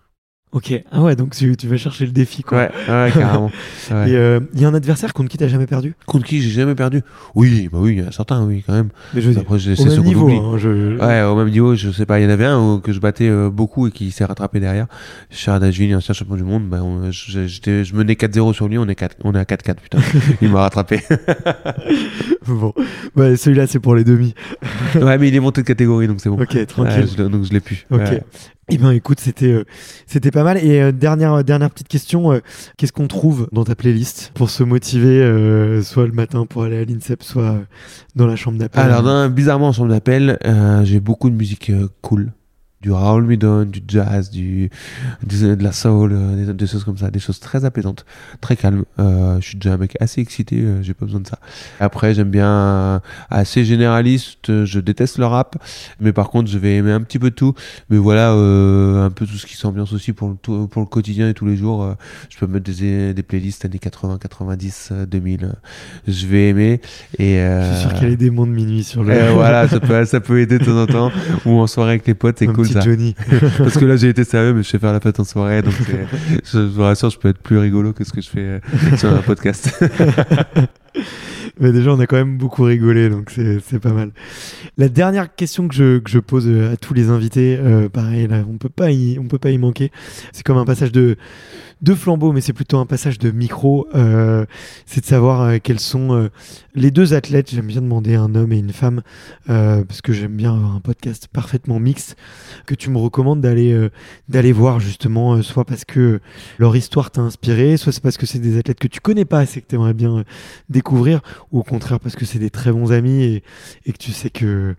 Ok, 0.55 0.83
ah 0.91 1.01
ouais, 1.03 1.15
donc 1.15 1.35
tu, 1.35 1.55
tu 1.55 1.67
vas 1.67 1.77
chercher 1.77 2.05
le 2.07 2.11
défi 2.11 2.41
quoi. 2.41 2.57
Ouais, 2.57 2.71
ouais 2.89 3.11
carrément. 3.13 3.51
Ouais. 3.91 4.09
Et 4.09 4.15
euh, 4.15 4.39
il 4.55 4.61
y 4.61 4.65
a 4.65 4.67
un 4.67 4.73
adversaire 4.73 5.13
contre 5.13 5.29
qui 5.29 5.37
t'as 5.37 5.47
jamais 5.47 5.67
perdu? 5.67 5.93
Contre 6.07 6.25
qui 6.25 6.41
j'ai 6.41 6.49
jamais 6.49 6.73
perdu? 6.73 7.03
Oui, 7.35 7.69
bah 7.71 7.77
oui, 7.79 7.93
il 7.97 7.99
y 8.01 8.03
en 8.03 8.07
a 8.07 8.11
certains, 8.11 8.43
oui, 8.43 8.63
quand 8.65 8.73
même. 8.73 8.89
Mais 9.13 9.21
je 9.21 9.29
Après, 9.37 9.59
c'est 9.59 9.77
même 9.77 9.89
ceux 9.91 10.01
qu'on 10.01 10.15
oublie. 10.15 10.35
hein, 10.37 10.57
je- 10.57 10.97
Ouais, 10.97 11.21
au 11.21 11.35
même 11.35 11.49
niveau, 11.51 11.75
je 11.75 11.91
sais 11.91 12.07
pas, 12.07 12.19
il 12.19 12.23
y 12.23 12.25
en 12.25 12.29
avait 12.31 12.45
un 12.45 12.59
euh, 12.59 12.79
que 12.79 12.91
je 12.93 12.99
battais 12.99 13.29
euh, 13.29 13.51
beaucoup 13.51 13.85
et 13.87 13.91
qui 13.91 14.09
s'est 14.09 14.25
rattrapé 14.25 14.59
derrière. 14.59 14.87
Chardashvili, 15.29 15.93
ancien 15.93 16.15
champion 16.15 16.35
du 16.35 16.43
monde, 16.43 16.67
bah, 16.67 16.79
on- 16.81 17.11
je, 17.11 17.45
j'étais- 17.45 17.83
je 17.83 17.93
menais 17.95 18.15
4-0 18.15 18.53
sur 18.53 18.67
lui, 18.67 18.79
on 18.79 18.87
est, 18.87 18.95
4, 18.95 19.17
on 19.23 19.33
est 19.35 19.39
à 19.39 19.45
4-4, 19.45 19.75
putain. 19.81 19.99
il 20.41 20.49
m'a 20.49 20.61
rattrapé. 20.61 21.01
Bon, 22.47 22.73
ouais, 23.15 23.35
celui-là 23.37 23.65
c'est 23.67 23.79
pour 23.79 23.95
les 23.95 24.03
demi. 24.03 24.35
ouais, 24.95 25.17
mais 25.17 25.27
il 25.29 25.35
est 25.35 25.39
monté 25.39 25.61
de 25.61 25.67
catégorie, 25.67 26.07
donc 26.07 26.19
c'est 26.21 26.29
bon. 26.29 26.39
Ok, 26.39 26.65
tranquille. 26.67 27.07
Je 27.17 27.23
donc 27.23 27.43
je 27.43 27.51
l'ai 27.51 27.59
pu. 27.59 27.85
Ok. 27.89 28.21
Eh 28.67 28.79
ben 28.79 28.91
écoute, 28.91 29.19
c'était 29.19 29.51
euh, 29.51 29.63
c'était 30.07 30.31
pas 30.31 30.43
mal. 30.43 30.57
Et 30.57 30.81
euh, 30.81 30.91
dernière 30.91 31.43
dernière 31.43 31.69
petite 31.69 31.87
question, 31.87 32.31
euh, 32.31 32.39
qu'est-ce 32.77 32.91
qu'on 32.91 33.07
trouve 33.07 33.47
dans 33.51 33.63
ta 33.63 33.75
playlist 33.75 34.31
pour 34.33 34.49
se 34.49 34.63
motiver, 34.63 35.21
euh, 35.21 35.83
soit 35.83 36.07
le 36.07 36.13
matin 36.13 36.47
pour 36.47 36.63
aller 36.63 36.79
à 36.79 36.83
l'INSEP, 36.83 37.21
soit 37.21 37.43
euh, 37.43 37.59
dans 38.15 38.25
la 38.25 38.35
chambre 38.35 38.57
d'appel? 38.57 38.81
Alors, 38.81 39.29
bizarrement, 39.29 39.67
en 39.67 39.71
chambre 39.71 39.89
d'appel, 39.89 40.39
euh, 40.45 40.83
j'ai 40.83 40.99
beaucoup 40.99 41.29
de 41.29 41.35
musique 41.35 41.69
euh, 41.69 41.89
cool. 42.01 42.31
Du 42.85 42.91
Raoul 42.91 43.25
Midon, 43.25 43.65
du 43.65 43.81
jazz, 43.87 44.29
du, 44.29 44.69
de 45.23 45.63
la 45.63 45.71
soul, 45.71 46.11
euh, 46.13 46.45
des, 46.45 46.53
des 46.53 46.67
choses 46.67 46.83
comme 46.83 46.99
ça, 46.99 47.09
des 47.09 47.17
choses 47.17 47.39
très 47.39 47.65
apaisantes, 47.65 48.05
très 48.41 48.55
calmes. 48.55 48.83
Euh, 48.99 49.41
je 49.41 49.47
suis 49.47 49.57
déjà 49.57 49.73
un 49.73 49.77
mec 49.77 49.97
assez 49.99 50.21
excité, 50.21 50.57
euh, 50.61 50.83
j'ai 50.83 50.93
pas 50.93 51.07
besoin 51.07 51.21
de 51.21 51.25
ça. 51.27 51.39
Après, 51.79 52.13
j'aime 52.13 52.29
bien 52.29 53.01
assez 53.31 53.65
généraliste, 53.65 54.65
je 54.65 54.79
déteste 54.79 55.17
le 55.17 55.25
rap, 55.25 55.55
mais 55.99 56.13
par 56.13 56.29
contre, 56.29 56.47
je 56.47 56.59
vais 56.59 56.75
aimer 56.75 56.91
un 56.91 57.01
petit 57.01 57.17
peu 57.17 57.31
tout. 57.31 57.55
Mais 57.89 57.97
voilà, 57.97 58.33
euh, 58.33 59.03
un 59.03 59.09
peu 59.09 59.25
tout 59.25 59.37
ce 59.37 59.47
qui 59.47 59.57
s'ambiance 59.57 59.91
aussi 59.91 60.13
pour 60.13 60.29
le, 60.29 60.67
pour 60.67 60.81
le 60.81 60.87
quotidien 60.87 61.27
et 61.27 61.33
tous 61.33 61.47
les 61.47 61.57
jours. 61.57 61.91
je 62.29 62.37
peux 62.37 62.45
mettre 62.45 62.71
des, 62.71 63.15
des 63.15 63.23
playlists 63.23 63.65
années 63.65 63.79
80, 63.79 64.19
90, 64.19 64.89
euh, 64.91 65.05
2000. 65.07 65.43
euh, 65.45 65.47
je 66.07 66.27
vais 66.27 66.49
aimer. 66.49 66.81
Et, 67.17 67.37
Je 67.37 67.71
suis 67.71 67.81
sûr 67.81 67.93
qu'il 67.93 68.03
y 68.03 68.05
a 68.05 68.09
les 68.09 68.17
démons 68.17 68.45
de 68.45 68.51
minuit 68.51 68.83
sur 68.83 69.03
le. 69.03 69.31
voilà, 69.31 69.67
ça 69.67 69.79
peut, 69.79 70.05
ça 70.05 70.19
peut 70.19 70.39
aider 70.39 70.59
de 70.59 70.65
temps 70.65 70.83
en 70.83 70.85
temps. 70.85 71.11
Ou 71.47 71.59
en 71.59 71.65
soirée 71.65 71.91
avec 71.93 72.05
les 72.05 72.13
potes, 72.13 72.37
c'est 72.37 72.45
cool 72.45 72.74
ça. 72.75 72.85
Johnny. 72.85 73.15
Parce 73.57 73.77
que 73.77 73.85
là, 73.85 73.95
j'ai 73.95 74.09
été 74.09 74.23
sérieux, 74.23 74.53
mais 74.53 74.63
je 74.63 74.69
sais 74.69 74.79
faire 74.79 74.93
la 74.93 74.99
fête 74.99 75.19
en 75.19 75.23
soirée. 75.23 75.61
Donc, 75.61 75.73
je 76.51 76.59
vous 76.59 76.81
rassure, 76.81 77.09
je 77.09 77.19
peux 77.19 77.29
être 77.29 77.39
plus 77.39 77.57
rigolo 77.57 77.93
que 77.93 78.03
ce 78.03 78.13
que 78.13 78.21
je 78.21 78.29
fais 78.29 78.39
euh, 78.39 78.59
sur 78.97 79.09
un 79.09 79.21
podcast. 79.21 79.71
Mais 81.59 81.71
déjà, 81.71 81.91
on 81.91 81.99
a 81.99 82.07
quand 82.07 82.17
même 82.17 82.37
beaucoup 82.37 82.63
rigolé, 82.63 83.09
donc 83.09 83.31
c'est 83.31 83.79
pas 83.79 83.93
mal. 83.93 84.11
La 84.77 84.89
dernière 84.89 85.33
question 85.33 85.67
que 85.67 85.75
je, 85.75 85.99
que 85.99 86.09
je 86.09 86.19
pose 86.19 86.47
euh, 86.47 86.73
à 86.73 86.77
tous 86.77 86.93
les 86.93 87.09
invités, 87.09 87.57
euh, 87.57 87.87
pareil, 87.87 88.27
là, 88.27 88.43
on 88.49 88.57
peut 88.57 88.69
pas 88.69 88.91
y, 88.91 89.17
on 89.19 89.27
peut 89.27 89.37
pas 89.37 89.51
y 89.51 89.57
manquer. 89.57 89.91
C'est 90.33 90.43
comme 90.43 90.57
un 90.57 90.65
passage 90.65 90.91
de, 90.91 91.15
de 91.81 91.93
flambeau, 91.93 92.31
mais 92.31 92.41
c'est 92.41 92.53
plutôt 92.53 92.77
un 92.77 92.85
passage 92.85 93.19
de 93.19 93.31
micro. 93.31 93.87
euh, 93.93 94.45
c'est 94.85 95.01
de 95.01 95.05
savoir 95.05 95.41
euh, 95.41 95.57
quels 95.61 95.79
sont 95.79 96.13
euh, 96.13 96.29
les 96.73 96.91
deux 96.91 97.13
athlètes. 97.13 97.51
J'aime 97.51 97.67
bien 97.67 97.81
demander 97.81 98.15
un 98.15 98.33
homme 98.35 98.53
et 98.53 98.57
une 98.57 98.71
femme, 98.71 99.01
parce 99.47 100.01
que 100.01 100.13
j'aime 100.13 100.35
bien 100.35 100.53
avoir 100.55 100.75
un 100.75 100.79
podcast 100.79 101.27
parfaitement 101.31 101.79
mixte, 101.79 102.15
que 102.65 102.75
tu 102.75 102.89
me 102.89 102.97
recommandes 102.97 103.41
d'aller 103.41 103.89
d'aller 104.29 104.51
voir 104.51 104.79
justement, 104.79 105.41
soit 105.41 105.65
parce 105.65 105.85
que 105.85 106.19
leur 106.57 106.75
histoire 106.75 107.11
t'a 107.11 107.21
inspiré, 107.21 107.77
soit 107.77 107.91
c'est 107.91 108.03
parce 108.03 108.17
que 108.17 108.25
c'est 108.25 108.39
des 108.39 108.57
athlètes 108.57 108.79
que 108.79 108.87
tu 108.87 108.99
connais 108.99 109.25
pas 109.25 109.39
assez 109.39 109.61
que 109.61 109.67
tu 109.67 109.75
aimerais 109.75 109.93
bien 109.93 110.23
découvrir, 110.69 111.21
ou 111.51 111.59
au 111.59 111.63
contraire 111.63 111.99
parce 111.99 112.15
que 112.15 112.25
c'est 112.25 112.39
des 112.39 112.49
très 112.49 112.71
bons 112.71 112.91
amis 112.91 113.23
et, 113.23 113.43
et 113.85 113.93
que 113.93 113.97
tu 113.97 114.11
sais 114.11 114.29
que 114.29 114.75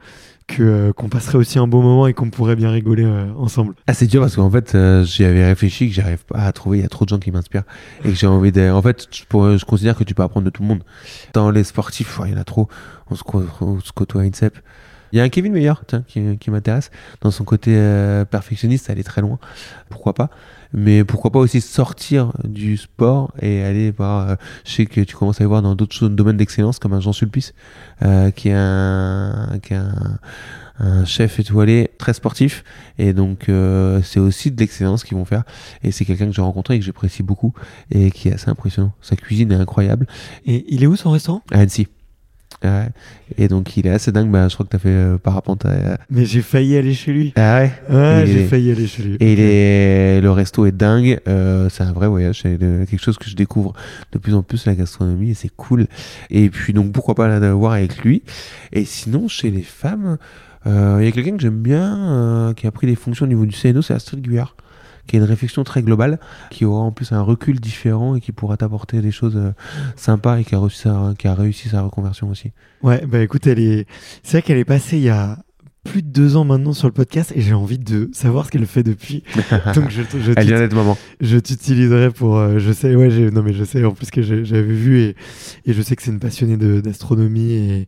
que, 0.47 0.63
euh, 0.63 0.93
qu'on 0.93 1.09
passerait 1.09 1.39
aussi 1.39 1.59
un 1.59 1.67
bon 1.67 1.83
moment 1.83 2.07
et 2.07 2.15
qu'on 2.15 2.31
pourrait 2.31 2.57
bien 2.57 2.71
rigoler 2.71 3.05
euh, 3.05 3.27
ensemble. 3.37 3.75
Ah, 3.87 3.95
c'est 3.95 4.07
dur 4.07 4.21
parce 4.21 4.37
qu'en 4.37 4.51
fait, 4.51 4.75
euh, 4.75 5.05
j'y 5.05 5.25
avais 5.25 5.45
réfléchi, 5.45 5.89
que 5.89 5.95
j'arrive 5.95 6.25
pas 6.25 6.39
à 6.39 6.53
trouver. 6.53 6.79
Il 6.79 6.83
y 6.83 6.85
a 6.85 6.89
trop 6.89 7.05
de 7.05 7.09
gens 7.09 7.19
qui 7.19 7.31
m'inspirent 7.33 7.65
et 8.05 8.11
que 8.11 8.15
j'ai 8.15 8.27
envie 8.27 8.53
de. 8.53 8.71
En 8.71 8.81
fait, 8.83 9.07
je, 9.11 9.25
pourrais- 9.25 9.59
je 9.59 9.65
considère 9.65 9.97
que 9.97 10.05
tu 10.05 10.15
peux 10.15 10.23
apprendre 10.23 10.45
de 10.45 10.51
tout 10.51 10.63
le 10.63 10.69
monde. 10.69 10.83
Dans 11.33 11.51
les 11.51 11.65
sportifs, 11.65 12.21
il 12.25 12.33
y 12.33 12.35
en 12.35 12.39
a 12.41 12.45
trop. 12.45 12.69
On 13.11 13.15
se, 13.17 13.23
on 13.61 13.81
se 13.81 13.93
côtoie 13.93 14.23
à 14.23 14.25
INSEP. 14.25 14.57
Il 15.13 15.19
y 15.19 15.21
a 15.21 15.25
un 15.25 15.29
Kevin 15.29 15.53
Meyer 15.53 15.75
tiens, 15.87 16.05
qui, 16.07 16.39
qui 16.39 16.51
m'intéresse. 16.51 16.91
Dans 17.21 17.31
son 17.31 17.45
côté 17.45 17.73
euh, 17.75 18.25
perfectionniste, 18.25 18.91
aller 18.91 19.05
très 19.05 19.21
loin. 19.21 19.39
Pourquoi 19.89 20.15
pas 20.15 20.31
Mais 20.73 21.05
pourquoi 21.05 21.31
pas 21.31 21.39
aussi 21.39 21.61
sortir 21.61 22.33
du 22.45 22.77
sport 22.77 23.33
et 23.41 23.63
aller 23.63 23.91
voir. 23.91 24.31
euh, 24.31 24.35
je 24.65 24.73
sais 24.73 24.87
que 24.87 25.01
tu 25.01 25.17
commences 25.17 25.41
à 25.41 25.45
y 25.45 25.47
voir 25.47 25.63
dans 25.63 25.75
d'autres 25.75 26.09
domaines 26.09 26.37
d'excellence, 26.37 26.79
comme 26.79 26.93
un 26.93 27.01
Jean 27.01 27.13
Sulpice, 27.13 27.55
euh, 28.03 28.31
qui 28.31 28.49
est 28.49 28.55
un, 28.57 29.59
qui 29.63 29.75
est 29.75 29.77
un, 29.77 30.19
un 30.79 31.05
chef 31.05 31.39
étoilé 31.39 31.91
très 31.99 32.13
sportif. 32.13 32.65
Et 32.99 33.13
donc, 33.13 33.49
euh, 33.49 34.03
c'est 34.03 34.21
aussi 34.21 34.51
de 34.51 34.59
l'excellence 34.61 35.05
qu'ils 35.05 35.17
vont 35.17 35.25
faire. 35.25 35.45
Et 35.83 35.93
c'est 35.93 36.05
quelqu'un 36.05 36.27
que 36.27 36.33
j'ai 36.33 36.43
rencontré 36.43 36.75
et 36.75 36.79
que 36.79 36.85
j'apprécie 36.85 37.23
beaucoup 37.23 37.55
et 37.91 38.11
qui 38.11 38.29
est 38.29 38.35
assez 38.35 38.51
impressionnant. 38.51 38.93
Sa 39.01 39.17
cuisine 39.17 39.53
est 39.53 39.57
incroyable. 39.57 40.07
Et 40.47 40.67
il 40.69 40.83
est 40.83 40.87
où 40.87 40.97
son 40.97 41.13
restaurant? 41.13 41.43
À 41.53 41.61
Annecy. 41.61 41.89
Ouais. 42.67 42.89
Et 43.39 43.49
donc, 43.49 43.77
il 43.77 43.87
est 43.87 43.91
assez 43.91 44.13
dingue. 44.13 44.31
Bah, 44.31 44.49
je 44.49 44.55
crois 44.55 44.65
que 44.67 44.71
tu 44.71 44.77
as 44.77 44.79
fait 44.81 44.89
euh, 44.89 45.19
parapente. 45.19 45.65
à- 45.67 45.99
Mais 46.11 46.25
j'ai 46.25 46.43
failli 46.43 46.77
aller 46.77 46.95
chez 46.95 47.13
lui. 47.13 47.33
Ah 47.37 47.61
ouais 47.63 47.73
Ouais, 47.91 48.25
j'ai 48.27 48.43
est- 48.43 48.47
failli 48.47 48.71
aller 48.73 48.87
chez 48.87 49.03
lui. 49.03 49.17
Et 49.21 49.33
il 49.33 49.41
est- 49.41 50.21
le 50.21 50.31
resto 50.31 50.67
est 50.67 50.73
dingue. 50.73 51.19
Euh, 51.29 51.69
c'est 51.71 51.83
un 51.83 51.93
vrai 51.93 52.09
voyage. 52.09 52.41
C'est 52.43 52.59
quelque 52.59 53.03
chose 53.03 53.19
que 53.19 53.29
je 53.29 53.37
découvre 53.37 53.73
de 54.13 54.19
plus 54.19 54.35
en 54.35 54.43
plus 54.43 54.67
la 54.67 54.75
gastronomie 54.75 55.31
et 55.31 55.35
c'est 55.35 55.51
cool. 55.57 55.87
Et 56.31 56.49
puis 56.51 56.73
donc 56.73 56.93
pourquoi 56.93 57.15
pas 57.15 57.29
la 57.29 57.53
voir 57.55 57.73
avec 57.73 57.99
lui. 58.05 58.23
Et 58.73 58.85
sinon 58.85 59.29
chez 59.29 59.51
les 59.51 59.63
femmes, 59.63 60.19
euh, 60.67 60.99
il 61.01 61.05
y 61.05 61.09
a 61.09 61.13
quelqu'un 61.13 61.37
que 61.37 61.43
j'aime 61.43 61.61
bien 61.63 61.97
euh, 62.11 62.53
qui 62.55 62.67
a 62.67 62.71
pris 62.71 62.87
des 62.87 62.97
fonctions 62.97 63.25
au 63.25 63.29
niveau 63.29 63.47
du 63.47 63.55
CNO, 63.55 63.83
c'est 63.83 63.95
Astrid 63.95 64.21
Guyard 64.21 64.57
qui 65.07 65.17
a 65.17 65.19
une 65.19 65.25
réflexion 65.25 65.65
très 65.65 65.83
globale, 65.83 66.19
qui 66.51 66.65
aura 66.65 66.81
en 66.81 66.93
plus 66.93 67.13
un 67.13 67.23
recul 67.23 67.61
différent 67.61 68.17
et 68.17 68.21
qui 68.21 68.33
pourra 68.33 68.57
t'apporter 68.57 69.01
des 69.01 69.13
choses 69.13 69.37
euh, 69.37 69.53
sympas 69.97 70.39
et 70.39 70.45
qui 70.45 70.55
a, 70.55 70.61
réussi 70.61 70.81
sa, 70.81 71.15
qui 71.19 71.29
a 71.29 71.35
réussi 71.35 71.69
sa 71.69 71.83
reconversion 71.83 72.29
aussi. 72.29 72.53
Ouais, 72.83 73.05
bah 73.07 73.21
écoute, 73.21 73.47
elle 73.47 73.59
est. 73.59 73.87
C'est 74.23 74.39
vrai 74.39 74.43
qu'elle 74.43 74.59
est 74.59 74.65
passée 74.65 74.97
il 74.97 75.05
y 75.05 75.11
a 75.11 75.39
plus 75.87 76.03
de 76.03 76.09
deux 76.09 76.37
ans 76.37 76.45
maintenant 76.45 76.73
sur 76.73 76.87
le 76.89 76.93
podcast 76.93 77.33
et 77.35 77.41
j'ai 77.41 77.55
envie 77.55 77.79
de 77.79 78.11
savoir 78.13 78.47
ce 78.47 78.51
qu'elle 78.51 78.67
fait 78.67 78.83
depuis. 78.83 79.23
Donc 79.75 79.91
je, 79.91 80.03
je, 80.19 80.31
Elle 80.37 80.45
t'ut- 80.45 80.47
vient 80.49 80.59
d'être 80.59 80.75
maman. 80.75 80.99
je 81.21 81.39
t'utiliserai 81.39 82.11
pour. 82.11 82.37
euh, 82.37 82.59
je 82.59 82.73
sais, 82.73 82.95
ouais, 82.95 83.11
j'ai- 83.11 83.31
non 83.31 83.43
mais 83.43 83.53
je 83.53 83.65
sais 83.65 83.85
en 83.85 83.93
plus 83.93 84.11
que 84.11 84.23
j'avais 84.23 84.63
vu 84.63 84.99
et, 85.01 85.17
et 85.65 85.73
je 85.73 85.83
sais 85.83 85.97
que 85.97 86.03
c'est 86.03 86.11
une 86.11 86.19
passionnée 86.21 86.57
d'astronomie 86.57 87.53
et, 87.53 87.81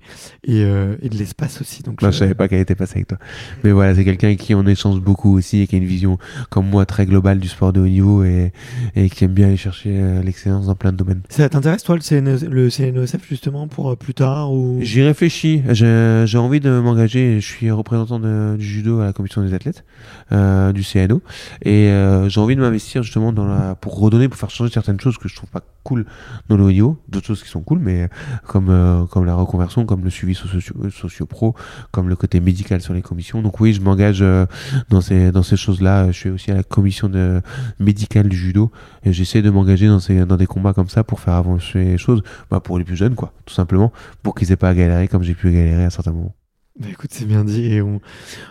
et, 0.44 0.64
euh, 0.64 0.96
et 1.02 1.08
de 1.08 1.16
l'espace 1.16 1.60
aussi. 1.60 1.82
Donc 1.82 2.00
Non, 2.02 2.10
je 2.10 2.16
savais 2.18 2.34
pas 2.34 2.48
qu'elle 2.48 2.60
était 2.60 2.74
passée 2.74 2.94
avec 2.96 3.08
toi. 3.08 3.18
Mais 3.64 3.72
voilà, 3.72 3.94
c'est 3.94 4.04
quelqu'un 4.04 4.28
avec 4.28 4.38
qui 4.40 4.54
on 4.54 4.66
échange 4.66 5.00
beaucoup 5.00 5.36
aussi 5.36 5.60
et 5.62 5.66
qui 5.66 5.74
a 5.74 5.78
une 5.78 5.84
vision, 5.84 6.18
comme 6.50 6.66
moi, 6.68 6.86
très 6.86 7.06
globale 7.06 7.38
du 7.38 7.48
sport 7.48 7.72
de 7.72 7.80
haut 7.80 7.86
niveau 7.88 8.24
et, 8.24 8.52
et 8.96 9.10
qui 9.10 9.24
aime 9.24 9.32
bien 9.32 9.48
aller 9.48 9.56
chercher 9.56 9.90
euh, 9.94 10.22
l'excellence 10.22 10.66
dans 10.66 10.74
plein 10.74 10.92
de 10.92 10.96
domaines. 10.96 11.22
Ça 11.28 11.48
t'intéresse 11.48 11.82
toi 11.82 11.96
le, 11.96 12.00
CNE 12.02 12.48
le 12.48 12.70
CNESF 12.70 13.26
justement 13.28 13.66
pour 13.68 13.96
plus 13.96 14.14
tard 14.14 14.52
ou... 14.52 14.78
J'y 14.82 15.02
réfléchis. 15.02 15.62
J'ai 15.70 16.24
j'ai 16.26 16.38
envie 16.38 16.60
de 16.60 16.70
m'engager. 16.80 17.40
Je 17.40 17.46
suis 17.46 17.70
représentant 17.88 18.20
du 18.20 18.64
judo 18.64 19.00
à 19.00 19.06
la 19.06 19.12
commission 19.12 19.42
des 19.42 19.54
athlètes 19.54 19.84
euh, 20.32 20.72
du 20.72 20.82
CNO 20.82 21.22
et 21.62 21.88
euh, 21.88 22.28
j'ai 22.28 22.40
envie 22.40 22.54
de 22.54 22.60
m'investir 22.60 23.02
justement 23.02 23.32
pour 23.80 23.98
redonner, 23.98 24.28
pour 24.28 24.38
faire 24.38 24.50
changer 24.50 24.72
certaines 24.72 25.00
choses 25.00 25.16
que 25.18 25.28
je 25.28 25.34
trouve 25.34 25.50
pas 25.50 25.62
cool 25.82 26.04
dans 26.48 26.56
le. 26.56 26.68
D'autres 27.08 27.26
choses 27.26 27.42
qui 27.42 27.48
sont 27.48 27.62
cool, 27.62 27.78
mais 27.78 28.08
comme 28.46 28.68
euh, 28.68 29.04
comme 29.06 29.24
la 29.24 29.34
reconversion, 29.34 29.86
comme 29.86 30.04
le 30.04 30.10
suivi 30.10 30.34
socio, 30.34 30.90
socio 30.90 31.26
pro, 31.26 31.54
comme 31.90 32.08
le 32.08 32.16
côté 32.16 32.40
médical 32.40 32.80
sur 32.82 32.92
les 32.92 33.00
commissions. 33.00 33.40
Donc 33.40 33.58
oui, 33.60 33.72
je 33.72 33.80
m'engage 33.80 34.18
euh, 34.20 34.44
dans 34.90 35.00
ces 35.00 35.32
dans 35.32 35.42
ces 35.42 35.56
choses-là. 35.56 36.08
Je 36.08 36.12
suis 36.12 36.30
aussi 36.30 36.50
à 36.50 36.54
la 36.54 36.62
commission 36.62 37.08
de 37.08 37.40
médicale 37.80 38.28
du 38.28 38.36
judo 38.36 38.70
et 39.02 39.12
j'essaie 39.12 39.40
de 39.40 39.50
m'engager 39.50 39.88
dans 39.88 40.00
ces 40.00 40.26
dans 40.26 40.36
des 40.36 40.46
combats 40.46 40.74
comme 40.74 40.90
ça 40.90 41.04
pour 41.04 41.20
faire 41.20 41.34
avancer 41.34 41.82
les 41.82 41.98
choses, 41.98 42.22
bah, 42.50 42.60
pour 42.60 42.78
les 42.78 42.84
plus 42.84 42.96
jeunes 42.96 43.14
quoi, 43.14 43.32
tout 43.46 43.54
simplement, 43.54 43.92
pour 44.22 44.34
qu'ils 44.34 44.52
aient 44.52 44.56
pas 44.56 44.68
à 44.68 44.74
galérer 44.74 45.08
comme 45.08 45.22
j'ai 45.22 45.34
pu 45.34 45.50
galérer 45.50 45.84
à 45.84 45.90
certains 45.90 46.12
moments. 46.12 46.37
Bah 46.78 46.86
écoute, 46.92 47.10
c'est 47.12 47.24
bien 47.24 47.44
dit 47.44 47.72
et 47.72 47.82
on, 47.82 48.00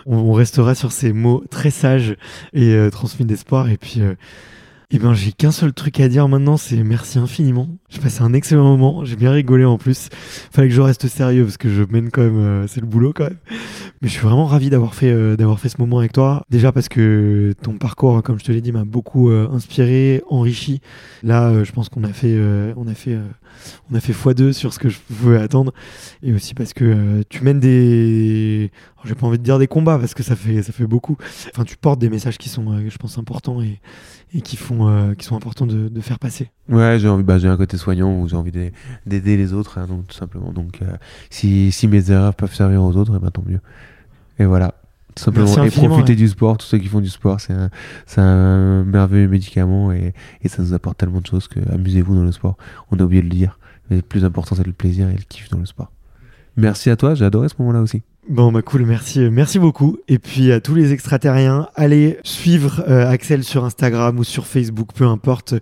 on, 0.06 0.34
restera 0.34 0.76
sur 0.76 0.92
ces 0.92 1.14
mots 1.14 1.46
très 1.50 1.70
sages 1.70 2.18
et 2.52 2.74
euh, 2.74 2.90
transmis 2.90 3.26
d'espoir. 3.26 3.70
Et 3.70 3.78
puis, 3.78 4.02
euh, 4.02 4.16
eh 4.90 5.00
ben, 5.00 5.14
j'ai 5.14 5.34
qu'un 5.34 5.52
seul 5.52 5.74
truc 5.74 6.00
à 6.00 6.08
dire 6.08 6.30
maintenant, 6.30 6.56
c'est 6.56 6.82
merci 6.82 7.20
infiniment. 7.20 7.68
J'ai 7.90 8.00
passé 8.00 8.22
un 8.22 8.32
excellent 8.32 8.64
moment, 8.64 9.04
j'ai 9.04 9.18
bien 9.18 9.32
rigolé 9.32 9.66
en 9.66 9.78
plus. 9.78 10.08
Fallait 10.50 10.70
que 10.70 10.74
je 10.74 10.80
reste 10.80 11.10
sérieux 11.10 11.44
parce 11.44 11.58
que 11.58 11.68
je 11.68 11.84
mène 11.84 12.10
quand 12.10 12.22
même, 12.22 12.38
euh, 12.38 12.68
c'est 12.68 12.80
le 12.80 12.88
boulot 12.88 13.12
quand 13.14 13.26
même. 13.26 13.38
Mais 14.02 14.08
je 14.08 14.14
suis 14.14 14.22
vraiment 14.22 14.46
ravi 14.46 14.70
d'avoir 14.70 14.96
fait, 14.96 15.12
euh, 15.12 15.36
d'avoir 15.36 15.60
fait 15.60 15.68
ce 15.68 15.76
moment 15.80 16.00
avec 16.00 16.14
toi. 16.14 16.42
Déjà 16.50 16.72
parce 16.72 16.88
que 16.88 17.54
ton 17.62 17.78
parcours, 17.78 18.24
comme 18.24 18.40
je 18.40 18.46
te 18.46 18.52
l'ai 18.54 18.62
dit, 18.62 18.72
m'a 18.72 18.86
beaucoup 18.86 19.30
euh, 19.30 19.50
inspiré, 19.52 20.24
enrichi. 20.30 20.80
Là, 21.22 21.50
euh, 21.50 21.66
je 21.66 21.74
pense 21.74 21.90
qu'on 21.90 22.06
a 22.06 22.14
fait, 22.14 22.34
euh, 22.34 22.74
on 22.78 22.88
a 22.88 22.94
fait, 22.94 23.18
on 23.92 23.96
a 23.96 24.00
fait 24.00 24.14
x2 24.14 24.54
sur 24.54 24.74
ce 24.74 24.80
que 24.80 24.88
je 24.88 25.00
pouvais 25.00 25.38
attendre. 25.38 25.74
Et 26.24 26.32
aussi 26.32 26.54
parce 26.54 26.72
que 26.72 27.24
tu 27.28 27.44
mènes 27.44 27.60
des, 27.60 28.72
j'ai 29.04 29.16
pas 29.16 29.28
envie 29.28 29.38
de 29.38 29.44
dire 29.44 29.60
des 29.60 29.68
combats 29.68 29.98
parce 29.98 30.14
que 30.14 30.24
ça 30.24 30.38
fait, 30.38 30.64
ça 30.64 30.72
fait 30.72 30.88
beaucoup. 30.88 31.18
Enfin, 31.54 31.66
tu 31.66 31.76
portes 31.76 32.00
des 32.00 32.10
messages 32.10 32.38
qui 32.38 32.48
sont, 32.48 32.88
je 32.88 32.98
pense, 32.98 33.18
importants 33.18 33.62
et, 33.62 33.82
et 34.34 34.42
qui 34.42 34.58
font, 34.58 34.90
euh, 34.90 35.14
qui 35.14 35.26
sont 35.26 35.36
importants 35.36 35.66
de, 35.66 35.88
de 35.88 36.02
faire 36.02 36.20
passer. 36.20 36.52
Ouais, 36.70 36.98
j'ai 37.00 37.08
envie, 37.08 37.24
bah, 37.24 37.40
j'ai 37.40 37.48
un 37.48 37.58
côté 37.58 37.78
soignant 37.78 38.20
où 38.20 38.28
j'ai 38.28 38.36
envie 38.36 38.52
d'aider 38.52 39.38
les 39.38 39.54
autres, 39.54 39.78
hein, 39.78 39.88
donc 39.88 40.08
tout 40.08 40.16
simplement. 40.16 40.52
Donc, 40.52 40.82
euh, 40.82 40.98
si, 41.30 41.72
si 41.72 41.88
mes 41.88 42.12
erreurs 42.12 42.36
peuvent 42.36 42.54
servir 42.54 42.84
aux 42.84 42.96
autres, 42.98 43.16
et 43.16 43.20
ben 43.20 43.32
tant 43.32 43.44
mieux. 43.46 43.62
Et 44.40 44.46
voilà, 44.46 44.76
tout 45.16 45.24
simplement. 45.24 45.64
Et 45.64 45.72
profiter 45.72 46.12
ouais. 46.12 46.16
du 46.16 46.28
sport, 46.28 46.58
tous 46.58 46.66
ceux 46.66 46.78
qui 46.78 46.88
font 46.88 47.00
du 47.00 47.10
sport, 47.10 47.40
c'est 47.40 47.54
un, 47.54 47.70
un 48.18 48.84
merveilleux 48.84 49.30
médicament 49.30 49.92
et, 49.92 50.14
et 50.42 50.48
ça 50.50 50.62
nous 50.62 50.74
apporte 50.74 50.98
tellement 50.98 51.22
de 51.22 51.26
choses 51.26 51.48
que 51.48 51.60
amusez-vous 51.74 52.14
dans 52.14 52.24
le 52.24 52.32
sport. 52.32 52.58
On 52.92 53.00
a 53.00 53.04
oublié 53.04 53.22
de 53.22 53.28
le 53.28 53.34
dire, 53.34 53.58
mais 53.90 53.96
le 53.96 54.02
plus 54.02 54.26
important 54.26 54.56
c'est 54.56 54.68
le 54.68 54.74
plaisir 54.74 55.10
et 55.10 55.14
le 55.14 55.24
kiff 55.28 55.50
dans 55.50 55.60
le 55.60 55.66
sport. 55.66 55.92
Merci 56.56 56.90
à 56.90 56.96
toi, 56.96 57.16
j'ai 57.16 57.24
adoré 57.24 57.50
ce 57.50 57.56
moment-là 57.60 57.82
aussi. 57.82 58.02
Bon 58.30 58.52
bah 58.52 58.62
cool, 58.62 58.84
merci, 58.86 59.22
euh, 59.22 59.30
merci 59.32 59.58
beaucoup. 59.58 60.00
Et 60.10 60.20
puis 60.20 60.52
à 60.52 60.60
tous 60.60 60.76
les 60.76 60.92
extraterriens, 60.92 61.70
allez 61.76 62.18
suivre 62.24 62.84
euh, 62.86 63.10
Axel 63.10 63.42
sur 63.42 63.64
Instagram 63.64 64.20
ou 64.20 64.26
sur 64.26 64.48
Facebook, 64.48 64.90
peu 64.94 65.06
importe. 65.06 65.54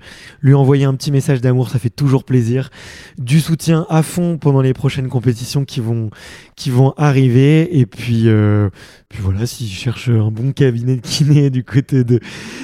Lui 0.42 0.56
envoyer 0.56 0.86
un 0.86 0.96
petit 0.96 1.12
message 1.12 1.42
d'amour, 1.42 1.70
ça 1.70 1.78
fait 1.78 1.92
toujours 1.92 2.24
plaisir. 2.24 2.72
Du 3.20 3.40
soutien 3.40 3.86
à 3.88 4.02
fond 4.02 4.40
pendant 4.40 4.62
les 4.62 4.74
prochaines 4.74 5.10
compétitions 5.10 5.64
qui 5.64 5.80
vont, 5.80 6.10
qui 6.56 6.72
vont 6.72 6.96
arriver. 6.98 7.78
Et 7.78 7.86
puis, 7.86 8.24
euh, 8.26 8.72
puis 9.10 9.20
voilà, 9.22 9.46
s'il 9.46 9.70
cherche 9.70 10.10
un 10.10 10.32
bon 10.32 10.52
cabinet 10.52 10.96
de 10.96 11.02
kiné 11.02 11.52
du 11.52 11.64
côté 11.64 12.04
de, 12.04 12.20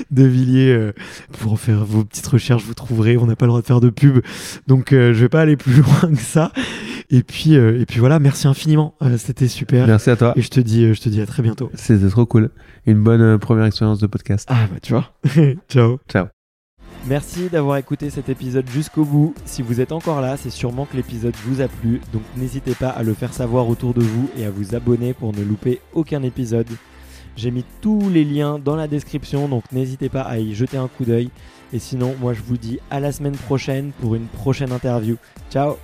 de 0.10 0.23
Villiers, 0.23 0.94
pour 1.38 1.60
faire 1.60 1.86
vos 1.86 2.03
petites 2.03 2.26
recherches, 2.26 2.64
vous 2.64 2.73
trouverez. 2.73 3.18
On 3.18 3.28
n'a 3.28 3.36
pas 3.36 3.45
le 3.45 3.49
droit 3.49 3.61
de 3.61 3.68
faire 3.68 3.82
de 3.82 3.91
pub, 3.91 4.22
donc 4.65 4.88
je 4.90 5.11
vais 5.11 5.30
pas 5.30 5.41
aller 5.41 5.57
plus 5.57 5.76
loin 5.84 6.11
que 6.11 6.22
ça. 6.22 6.52
Et 7.13 7.23
puis, 7.23 7.55
euh, 7.55 7.79
et 7.79 7.85
puis 7.85 7.99
voilà, 7.99 8.19
merci 8.19 8.47
infiniment. 8.47 8.95
Euh, 9.01 9.17
C'était 9.17 9.49
super. 9.49 9.85
Merci 9.85 10.09
à 10.09 10.15
toi. 10.15 10.33
Et 10.38 10.41
je 10.41 10.47
te 10.47 10.61
dis, 10.61 10.85
euh, 10.85 10.93
je 10.93 11.01
te 11.01 11.09
dis 11.09 11.21
à 11.21 11.25
très 11.25 11.43
bientôt. 11.43 11.69
C'était 11.73 12.07
trop 12.07 12.25
cool. 12.25 12.51
Une 12.85 13.03
bonne 13.03 13.21
euh, 13.21 13.38
première 13.38 13.65
expérience 13.65 13.99
de 13.99 14.07
podcast. 14.07 14.47
Ah 14.49 14.67
bah 14.71 14.79
tu 14.81 14.93
vois. 14.93 15.11
Ciao. 15.69 15.99
Ciao. 16.09 16.27
Merci 17.07 17.49
d'avoir 17.49 17.77
écouté 17.77 18.09
cet 18.09 18.29
épisode 18.29 18.69
jusqu'au 18.69 19.03
bout. 19.03 19.33
Si 19.43 19.61
vous 19.61 19.81
êtes 19.81 19.91
encore 19.91 20.21
là, 20.21 20.38
c'est 20.38 20.51
sûrement 20.51 20.85
que 20.85 20.95
l'épisode 20.95 21.33
vous 21.45 21.59
a 21.59 21.67
plu, 21.67 21.99
donc 22.13 22.21
n'hésitez 22.38 22.75
pas 22.75 22.89
à 22.89 23.01
le 23.01 23.15
faire 23.15 23.33
savoir 23.33 23.67
autour 23.67 23.95
de 23.95 24.01
vous 24.01 24.29
et 24.38 24.45
à 24.45 24.51
vous 24.51 24.75
abonner 24.75 25.13
pour 25.13 25.33
ne 25.35 25.43
louper 25.43 25.81
aucun 25.93 26.21
épisode. 26.21 26.67
J'ai 27.35 27.49
mis 27.49 27.65
tous 27.81 28.07
les 28.09 28.23
liens 28.23 28.59
dans 28.59 28.75
la 28.75 28.88
description, 28.88 29.47
donc 29.47 29.63
n'hésitez 29.71 30.09
pas 30.09 30.21
à 30.21 30.38
y 30.38 30.53
jeter 30.53 30.77
un 30.77 30.88
coup 30.88 31.03
d'œil. 31.03 31.31
Et 31.73 31.79
sinon, 31.79 32.13
moi 32.21 32.33
je 32.33 32.41
vous 32.43 32.57
dis 32.57 32.79
à 32.91 32.99
la 32.99 33.11
semaine 33.11 33.35
prochaine 33.35 33.91
pour 33.99 34.13
une 34.13 34.27
prochaine 34.27 34.71
interview. 34.71 35.15
Ciao 35.49 35.77